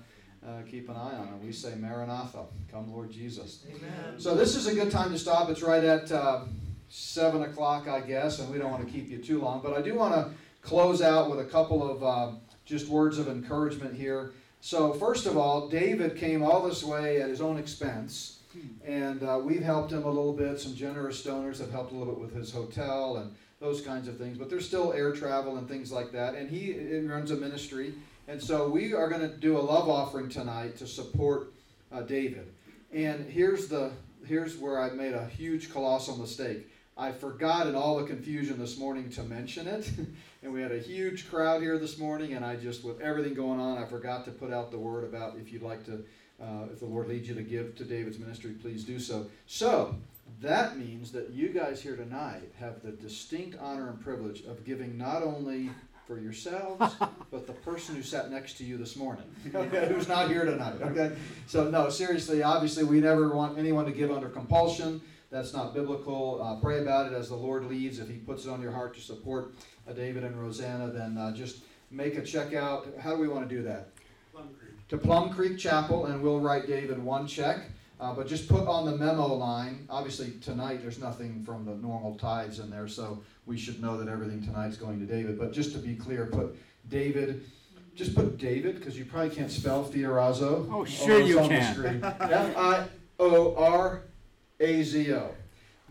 uh, 0.47 0.63
keep 0.71 0.89
an 0.89 0.97
eye 0.97 1.17
on. 1.17 1.29
And 1.29 1.43
we 1.45 1.53
say, 1.53 1.75
Maranatha, 1.75 2.45
come 2.71 2.93
Lord 2.93 3.11
Jesus. 3.11 3.65
Amen. 3.69 4.19
So 4.19 4.35
this 4.37 4.55
is 4.55 4.67
a 4.69 4.75
good 4.75 4.91
time 4.91 5.11
to 5.11 5.19
stop. 5.19 5.51
It's 5.51 5.63
right 5.63 5.83
at 5.85 6.11
uh, 6.13 6.45
seven 6.89 7.43
o'clock, 7.43 7.89
I 7.89 8.01
guess, 8.01 8.39
and 8.39 8.51
we 8.51 8.59
don't 8.59 8.71
want 8.71 8.87
to 8.87 8.93
keep 8.93 9.11
you 9.11 9.19
too 9.19 9.41
long. 9.41 9.61
But 9.63 9.77
I 9.77 9.83
do 9.83 9.95
want 9.95 10.15
to 10.15 10.31
close 10.69 11.01
out 11.01 11.31
with 11.31 11.41
a 11.41 11.45
couple 11.47 11.91
of 11.91 12.05
uh, 12.05 12.37
just 12.67 12.89
words 12.89 13.19
of 13.19 13.27
encouragement 13.27 13.95
here. 13.95 14.33
So 14.61 14.93
first 14.93 15.25
of 15.25 15.39
all, 15.39 15.67
David 15.67 16.15
came 16.15 16.43
all 16.43 16.61
this 16.61 16.85
way 16.85 17.23
at 17.23 17.31
his 17.31 17.41
own 17.41 17.57
expense, 17.57 18.41
and 18.85 19.23
uh, 19.23 19.41
we've 19.43 19.63
helped 19.63 19.91
him 19.93 20.05
a 20.05 20.09
little 20.11 20.35
bit. 20.35 20.61
Some 20.61 20.75
generous 20.75 21.23
donors 21.23 21.59
have 21.61 21.71
helped 21.71 21.93
a 21.93 21.95
little 21.95 22.13
bit 22.13 22.21
with 22.21 22.35
his 22.35 22.53
hotel 22.53 23.17
and 23.17 23.35
those 23.61 23.81
kinds 23.81 24.09
of 24.09 24.19
things. 24.19 24.37
But 24.37 24.51
there's 24.51 24.67
still 24.67 24.93
air 24.93 25.13
travel 25.13 25.57
and 25.57 25.67
things 25.67 25.91
like 25.91 26.13
that, 26.13 26.35
and 26.35 26.51
he 26.51 26.99
runs 26.99 27.31
a 27.31 27.37
ministry. 27.37 27.95
And 28.27 28.43
so 28.43 28.69
we 28.69 28.93
are 28.93 29.09
going 29.09 29.23
to 29.23 29.35
do 29.35 29.57
a 29.57 29.61
love 29.61 29.89
offering 29.89 30.29
tonight 30.29 30.77
to 30.79 30.87
support 30.87 31.51
uh, 31.91 32.03
David. 32.03 32.53
And 32.93 33.25
here's 33.25 33.69
the 33.69 33.93
here's 34.27 34.59
where 34.59 34.79
I 34.79 34.91
made 34.91 35.15
a 35.15 35.25
huge 35.29 35.73
colossal 35.73 36.19
mistake. 36.19 36.69
I 36.99 37.13
forgot 37.13 37.69
in 37.69 37.77
all 37.77 37.97
the 37.97 38.05
confusion 38.05 38.59
this 38.59 38.77
morning 38.77 39.09
to 39.11 39.23
mention 39.23 39.69
it, 39.69 39.89
and 40.43 40.53
we 40.53 40.63
had 40.63 40.73
a 40.73 40.79
huge 40.79 41.29
crowd 41.29 41.63
here 41.63 41.79
this 41.79 41.99
morning. 41.99 42.35
And 42.35 42.45
I 42.45 42.57
just, 42.57 42.85
with 42.85 43.01
everything 43.01 43.35
going 43.35 43.59
on, 43.59 43.79
I 43.79 43.87
forgot 43.87 44.25
to 44.27 44.31
put 44.31 44.53
out 44.53 44.71
the 44.71 44.79
word 44.79 45.05
about 45.05 45.37
if 45.37 45.53
you'd 45.53 45.63
like 45.63 45.85
to, 45.87 46.05
uh, 46.41 46.67
if 46.73 46.81
the 46.81 46.87
Lord 46.87 47.09
leads 47.09 47.29
you 47.29 47.35
to 47.35 47.43
give 47.43 47.75
to 47.77 47.85
David's 47.85 48.19
ministry, 48.19 48.53
please 48.53 48.85
do 48.85 48.99
so. 48.99 49.27
So 49.47 49.97
that 50.41 50.79
means 50.79 51.11
that 51.13 51.31
you 51.31 51.49
guys 51.49 51.83
here 51.83 51.97
tonight 51.97 52.53
have 52.59 52.83
the 52.83 52.93
distinct 52.93 53.59
honor 53.61 53.89
and 53.91 54.01
privilege 54.01 54.45
of 54.45 54.65
giving 54.65 54.97
not 54.97 55.23
only 55.23 55.71
for 56.07 56.19
yourselves, 56.19 56.95
but 57.31 57.47
the 57.47 57.53
person 57.53 57.97
who 57.97 58.03
sat 58.03 58.31
next 58.31 58.55
to 58.59 58.65
you 58.65 58.77
this 58.79 58.97
morning, 58.97 59.25
okay, 59.55 59.89
who's 59.93 60.09
not 60.09 60.29
here 60.29 60.45
tonight, 60.45 60.81
okay? 60.81 61.17
So, 61.47 61.69
no, 61.69 61.91
seriously, 61.91 62.43
obviously, 62.43 62.85
we 62.85 63.01
never 63.01 63.35
want 63.35 63.59
anyone 63.59 63.85
to 63.87 63.93
give 63.93 64.11
under 64.11 64.29
compulsion. 64.29 65.03
That's 65.31 65.53
not 65.53 65.75
biblical. 65.75 66.41
Uh, 66.43 66.59
pray 66.61 66.81
about 66.81 67.13
it 67.13 67.15
as 67.15 67.29
the 67.29 67.37
Lord 67.37 67.67
leads. 67.67 67.99
If 67.99 68.09
He 68.09 68.17
puts 68.17 68.47
it 68.47 68.51
on 68.51 68.63
your 68.63 68.73
heart 68.73 68.95
to 68.95 69.01
support 69.01 69.53
David 69.93 70.25
and 70.25 70.41
Rosanna, 70.41 70.89
then 70.89 71.17
uh, 71.17 71.35
just 71.35 71.59
make 71.91 72.17
a 72.17 72.23
check 72.23 72.55
out. 72.55 72.87
How 73.01 73.15
do 73.15 73.21
we 73.21 73.29
want 73.29 73.49
to 73.49 73.55
do 73.55 73.63
that? 73.63 73.89
To 74.89 74.97
Plum 74.97 75.31
Creek 75.31 75.59
Chapel, 75.59 76.07
and 76.07 76.23
we'll 76.23 76.41
write 76.41 76.67
David 76.67 77.03
one 77.03 77.27
check. 77.27 77.65
Uh, 78.01 78.15
but 78.15 78.29
just 78.29 78.49
put 78.49 78.67
on 78.69 78.87
the 78.87 78.97
memo 78.97 79.27
line. 79.27 79.85
Obviously, 79.91 80.33
tonight 80.41 80.81
there's 80.81 81.01
nothing 81.01 81.43
from 81.45 81.65
the 81.65 81.75
normal 81.75 82.15
tithes 82.15 82.61
in 82.61 82.71
there, 82.71 82.87
so 82.87 83.21
we 83.45 83.59
should 83.59 83.83
know 83.83 83.97
that 83.99 84.09
everything 84.09 84.41
tonight's 84.41 84.77
going 84.77 85.01
to 85.01 85.05
David. 85.05 85.37
But 85.37 85.53
just 85.53 85.73
to 85.73 85.79
be 85.79 85.97
clear, 85.97 86.27
put 86.27 86.57
David. 86.89 87.45
Just 87.97 88.15
put 88.15 88.39
David, 88.39 88.77
because 88.77 88.97
you 88.97 89.05
probably 89.05 89.35
can't 89.35 89.51
spell 89.51 89.85
Fiorazo. 89.85 90.69
Oh, 90.73 90.85
sure 90.85 91.21
you 91.21 91.41
on 91.41 91.49
the 91.49 91.57
can. 91.57 91.75
screen. 91.75 92.05
F 92.05 92.57
I 92.57 92.87
O 93.19 93.57
R 93.57 94.03
A 94.61 94.83
Z 94.85 95.13
O. 95.15 95.35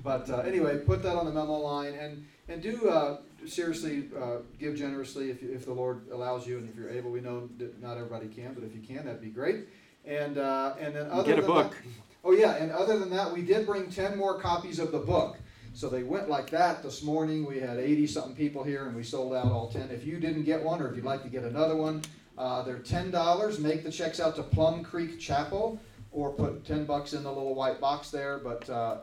But 0.01 0.29
uh, 0.29 0.37
anyway, 0.37 0.77
put 0.77 1.03
that 1.03 1.17
on 1.17 1.25
the 1.25 1.31
memo 1.33 1.57
line 1.57 1.93
and 1.95 2.25
and 2.47 2.61
do 2.61 2.87
uh, 2.87 3.17
seriously 3.49 4.09
uh, 4.19 4.37
give 4.59 4.75
generously 4.75 5.29
if, 5.29 5.41
you, 5.41 5.51
if 5.51 5.65
the 5.65 5.73
Lord 5.73 6.07
allows 6.11 6.47
you 6.47 6.57
and 6.57 6.69
if 6.69 6.75
you're 6.75 6.89
able. 6.89 7.11
We 7.11 7.21
know 7.21 7.49
that 7.57 7.81
not 7.81 7.97
everybody 7.97 8.27
can, 8.27 8.53
but 8.53 8.63
if 8.63 8.75
you 8.75 8.81
can, 8.81 9.05
that'd 9.05 9.21
be 9.21 9.29
great. 9.29 9.67
And 10.05 10.37
uh, 10.37 10.75
and 10.79 10.95
then 10.95 11.09
other 11.09 11.23
Get 11.23 11.39
a 11.39 11.41
than 11.41 11.51
book. 11.51 11.71
That, 11.71 11.77
oh 12.23 12.31
yeah, 12.31 12.55
and 12.55 12.71
other 12.71 12.97
than 12.97 13.09
that, 13.11 13.33
we 13.33 13.41
did 13.41 13.65
bring 13.65 13.89
ten 13.89 14.17
more 14.17 14.39
copies 14.39 14.79
of 14.79 14.91
the 14.91 14.99
book. 14.99 15.37
So 15.77 15.89
they 15.89 16.01
went 16.01 16.27
like 16.27 16.49
that 16.49 16.81
this 16.81 17.03
morning. 17.03 17.45
We 17.45 17.59
had 17.59 17.77
80 17.77 18.07
something 18.07 18.35
people 18.35 18.63
here 18.63 18.87
and 18.87 18.95
we 18.95 19.03
sold 19.03 19.35
out 19.35 19.51
all 19.51 19.69
10. 19.69 19.91
If 19.91 20.07
you 20.07 20.19
didn't 20.19 20.41
get 20.41 20.63
one 20.63 20.81
or 20.81 20.89
if 20.89 20.95
you'd 20.95 21.05
like 21.05 21.21
to 21.21 21.29
get 21.29 21.43
another 21.43 21.75
one, 21.75 22.01
uh, 22.35 22.63
they're 22.63 22.79
$10. 22.79 23.59
Make 23.59 23.83
the 23.83 23.91
checks 23.91 24.19
out 24.19 24.35
to 24.37 24.41
Plum 24.41 24.83
Creek 24.83 25.19
Chapel 25.19 25.79
or 26.11 26.31
put 26.31 26.65
10 26.65 26.85
bucks 26.85 27.13
in 27.13 27.21
the 27.21 27.31
little 27.31 27.53
white 27.53 27.79
box 27.79 28.09
there. 28.09 28.39
But 28.39 28.67
uh, 28.67 28.97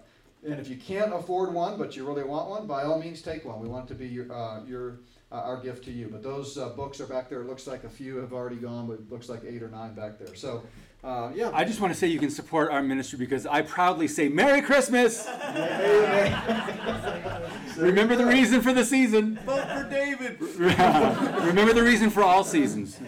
and 0.45 0.61
if 0.61 0.69
you 0.69 0.77
can't 0.77 1.13
afford 1.15 1.53
one, 1.53 1.79
but 1.79 1.97
you 1.97 2.07
really 2.07 2.25
want 2.25 2.49
one, 2.49 2.67
by 2.67 2.83
all 2.85 2.99
means 2.99 3.23
take 3.23 3.45
one. 3.45 3.61
We 3.61 3.69
want 3.69 3.87
it 3.87 3.95
to 3.95 3.99
be 3.99 4.07
your 4.07 4.33
uh, 4.33 4.65
your 4.65 5.01
uh, 5.33 5.37
our 5.37 5.57
gift 5.61 5.85
to 5.85 5.93
you. 5.93 6.09
But 6.11 6.23
those 6.23 6.59
uh, 6.59 6.71
books 6.71 7.01
are 7.01 7.07
back 7.07 7.29
there. 7.29 7.41
It 7.41 7.47
looks 7.47 7.67
like 7.67 7.85
a 7.85 7.89
few 7.89 8.19
have 8.19 8.33
already 8.33 8.57
gone, 8.57 8.87
but 8.87 8.95
it 8.95 9.11
looks 9.11 9.29
like 9.29 9.43
eight 9.45 9.63
or 9.63 9.69
nine 9.69 9.95
back 9.95 10.19
there. 10.19 10.35
So 10.35 10.63
uh, 11.05 11.31
yeah. 11.35 11.51
I 11.53 11.65
just 11.65 11.81
want 11.81 11.93
to 11.93 11.99
say 11.99 12.07
you 12.07 12.19
can 12.19 12.31
support 12.31 12.71
our 12.71 12.83
ministry 12.83 13.19
because 13.19 13.45
I 13.47 13.61
proudly 13.61 14.09
say 14.09 14.29
Merry 14.31 14.63
Christmas. 14.63 15.27
Remember 17.77 18.17
the 18.17 18.25
reason 18.27 18.63
for 18.63 18.73
the 18.73 18.85
season. 18.87 19.39
Vote 19.45 19.69
for 19.69 19.87
David. 19.91 20.41
Remember 20.59 21.75
the 21.75 21.83
reason 21.83 22.09
for 22.09 22.23
all 22.23 22.43
seasons. 22.43 22.99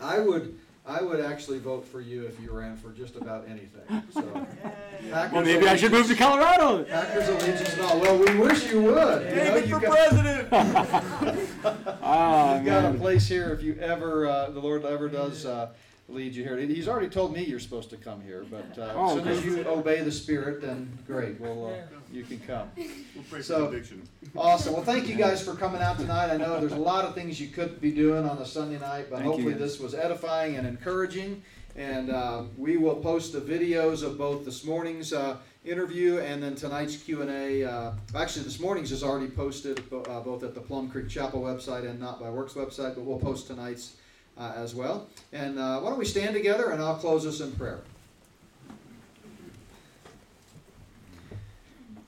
I 0.00 0.20
would 0.20 0.58
I 0.86 1.00
would 1.00 1.20
actually 1.20 1.58
vote 1.60 1.86
for 1.86 2.02
you 2.02 2.26
if 2.26 2.38
you 2.40 2.50
ran 2.52 2.76
for 2.76 2.90
just 2.90 3.16
about 3.16 3.46
anything. 3.48 4.02
So 4.12 4.20
Packers 5.10 5.32
Well, 5.32 5.42
maybe 5.42 5.66
I 5.66 5.76
should 5.76 5.92
move 5.92 6.06
to 6.08 6.14
Colorado. 6.14 6.84
Packers 6.84 7.26
allegiance 7.28 7.72
and 7.72 7.82
all. 7.82 8.00
Well, 8.00 8.18
we 8.18 8.36
wish 8.36 8.70
you 8.70 8.82
would. 8.82 8.94
You 8.94 9.34
know, 9.36 9.44
David 9.44 9.68
you've 9.70 9.80
for 9.80 9.86
got- 9.86 10.08
president. 10.10 10.48
Ah, 12.06 12.56
You've 12.56 12.66
got 12.66 12.84
a 12.84 12.90
man. 12.90 12.98
place 12.98 13.26
here 13.26 13.50
if 13.54 13.62
you 13.62 13.76
ever, 13.80 14.26
uh, 14.26 14.50
the 14.50 14.60
Lord 14.60 14.84
ever 14.84 15.08
does 15.08 15.46
uh, 15.46 15.70
lead 16.08 16.34
you 16.34 16.42
here. 16.44 16.56
He's 16.58 16.86
already 16.88 17.08
told 17.08 17.32
me 17.32 17.44
you're 17.44 17.58
supposed 17.60 17.90
to 17.90 17.96
come 17.96 18.20
here, 18.22 18.44
but 18.50 18.78
uh, 18.78 18.92
Oh, 18.94 19.16
as 19.18 19.22
soon 19.24 19.28
as 19.28 19.44
you 19.44 19.66
obey 19.68 20.02
the 20.02 20.12
Spirit, 20.12 20.60
then 20.60 20.96
great, 21.06 21.40
well, 21.40 21.66
uh, 21.68 21.96
you 22.12 22.22
can 22.24 22.38
come. 22.40 22.68
We'll 22.76 23.24
pray 23.30 23.42
So- 23.42 23.66
conviction. 23.68 24.02
Awesome. 24.36 24.74
Well, 24.74 24.82
thank 24.84 25.08
you 25.08 25.14
guys 25.16 25.42
for 25.42 25.54
coming 25.54 25.80
out 25.80 25.98
tonight. 25.98 26.30
I 26.30 26.36
know 26.36 26.60
there's 26.60 26.72
a 26.72 26.76
lot 26.76 27.04
of 27.04 27.14
things 27.14 27.40
you 27.40 27.48
could 27.48 27.80
be 27.80 27.90
doing 27.92 28.24
on 28.28 28.38
a 28.38 28.46
Sunday 28.46 28.78
night, 28.78 29.06
but 29.08 29.16
Thank 29.20 29.26
hopefully 29.30 29.52
guys. 29.52 29.60
this 29.60 29.80
was 29.80 29.94
edifying 29.94 30.56
and 30.56 30.66
encouraging. 30.66 31.42
And 31.76 32.10
uh, 32.10 32.42
we 32.56 32.76
will 32.76 32.96
post 32.96 33.32
the 33.32 33.40
videos 33.40 34.02
of 34.04 34.16
both 34.18 34.44
this 34.44 34.64
morning's 34.64 35.12
uh, 35.12 35.38
interview 35.64 36.18
and 36.18 36.40
then 36.42 36.54
tonight's 36.54 36.96
Q 36.96 37.22
and 37.22 37.30
A. 37.30 37.64
Uh, 37.64 37.92
actually, 38.14 38.44
this 38.44 38.60
morning's 38.60 38.92
is 38.92 39.02
already 39.02 39.28
posted 39.28 39.88
bo- 39.90 40.02
uh, 40.02 40.20
both 40.20 40.42
at 40.44 40.54
the 40.54 40.60
Plum 40.60 40.88
Creek 40.88 41.08
Chapel 41.08 41.40
website 41.42 41.88
and 41.88 41.98
Not 41.98 42.20
by 42.20 42.30
Works 42.30 42.52
website, 42.54 42.94
but 42.94 43.00
we'll 43.04 43.18
post 43.18 43.46
tonight's 43.48 43.96
uh, 44.36 44.52
as 44.56 44.74
well. 44.74 45.08
And 45.32 45.58
uh, 45.58 45.80
why 45.80 45.90
don't 45.90 45.98
we 45.98 46.04
stand 46.04 46.34
together 46.34 46.70
and 46.70 46.82
I'll 46.82 46.96
close 46.96 47.26
us 47.26 47.40
in 47.40 47.52
prayer. 47.52 47.80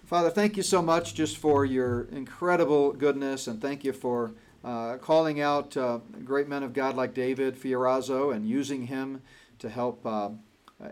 Father, 0.07 0.31
thank 0.31 0.57
you 0.57 0.62
so 0.62 0.81
much 0.81 1.15
just 1.15 1.36
for 1.36 1.65
your 1.65 2.03
incredible 2.12 2.93
goodness, 2.93 3.48
and 3.48 3.61
thank 3.61 3.82
you 3.82 3.93
for 3.93 4.31
uh, 4.65 4.98
calling 4.98 5.40
out 5.40 5.77
uh, 5.77 5.98
great 6.24 6.48
men 6.48 6.62
of 6.62 6.73
God 6.73 6.94
like 6.94 7.12
David 7.12 7.57
Fiorazo 7.57 8.32
and 8.32 8.48
using 8.48 8.86
him 8.86 9.20
to 9.59 9.69
help 9.69 10.07
uh, 10.07 10.31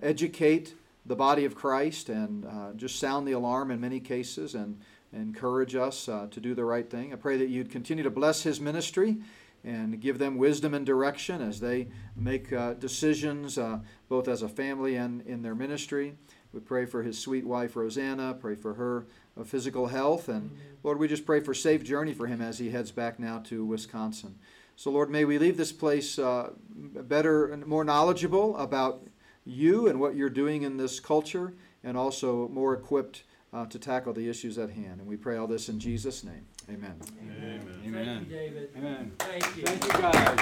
educate 0.03 0.75
the 1.07 1.15
body 1.15 1.45
of 1.45 1.55
Christ 1.55 2.09
and 2.09 2.45
uh, 2.45 2.73
just 2.75 2.99
sound 2.99 3.29
the 3.29 3.33
alarm 3.33 3.71
in 3.71 3.81
many 3.81 4.01
cases 4.01 4.57
and 4.57 4.81
encourage 5.13 5.77
us 5.77 6.07
to 6.07 6.41
do 6.41 6.55
the 6.55 6.65
right 6.65 6.91
thing. 6.91 7.13
I 7.13 7.17
pray 7.17 7.37
that 7.37 7.49
you'd 7.49 7.71
continue 7.71 8.03
to 8.03 8.11
bless 8.11 8.43
his 8.43 8.61
ministry 8.61 9.19
and 9.65 10.01
give 10.01 10.19
them 10.19 10.37
wisdom 10.37 10.75
and 10.75 10.85
direction 10.85 11.41
as 11.41 11.61
they 11.61 11.89
make 12.17 12.53
uh, 12.53 12.75
decisions 12.75 13.59
uh, 13.59 13.79
both 14.09 14.29
as 14.29 14.43
a 14.43 14.49
family 14.49 14.97
and 14.97 15.23
in 15.23 15.43
their 15.43 15.55
ministry. 15.55 16.15
We 16.53 16.61
pray 16.61 16.87
for 16.87 17.03
his 17.03 17.19
sweet 17.19 17.47
wife 17.47 17.75
Rosanna, 17.75 18.35
pray 18.35 18.55
for 18.55 18.75
her 18.75 19.07
uh, 19.39 19.45
physical 19.45 19.89
health, 19.89 20.29
and 20.29 20.57
Lord, 20.83 20.99
we 20.99 21.09
just 21.09 21.27
pray 21.27 21.41
for 21.41 21.55
safe 21.55 21.83
journey 21.83 22.13
for 22.13 22.27
him 22.27 22.41
as 22.41 22.59
he 22.59 22.71
heads 22.71 22.93
back 22.93 23.19
now 23.19 23.39
to 23.47 23.65
Wisconsin. 23.65 24.37
So 24.77 24.91
Lord, 24.91 25.11
may 25.11 25.25
we 25.25 25.39
leave 25.39 25.57
this 25.57 25.73
place 25.73 26.19
uh, 26.19 26.51
better 26.69 27.47
and 27.53 27.67
more 27.67 27.85
knowledgeable 27.85 28.57
about 28.57 29.07
you 29.45 29.89
and 29.89 29.99
what 29.99 30.15
you're 30.15 30.31
doing 30.31 30.63
in 30.63 30.77
this 30.77 31.01
culture, 31.01 31.55
and 31.83 31.97
also 31.97 32.49
more 32.49 32.75
equipped 32.75 33.25
uh, 33.53 33.67
to 33.67 33.79
tackle 33.79 34.13
the 34.13 34.29
issues 34.29 34.59
at 34.59 34.71
hand. 34.71 35.01
And 35.01 35.07
we 35.07 35.17
pray 35.17 35.37
all 35.37 35.47
this 35.47 35.69
in 35.69 35.79
Jesus' 35.79 36.25
name. 36.25 36.47
Amen. 36.69 36.95
Amen. 37.21 37.61
Amen. 37.87 38.07
Thank 38.07 38.29
you, 38.29 38.37
David. 38.37 38.71
Amen. 38.77 39.13
Thank 39.19 39.57
you. 39.57 39.63
Thank 39.65 39.85
you, 39.85 39.91
guys. 39.91 40.41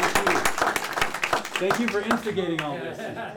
Thank 0.00 0.28
you. 0.28 0.36
Thank 1.58 1.80
you 1.80 1.88
for 1.88 2.00
instigating 2.00 2.60
all 2.60 2.76
this. 2.78 2.98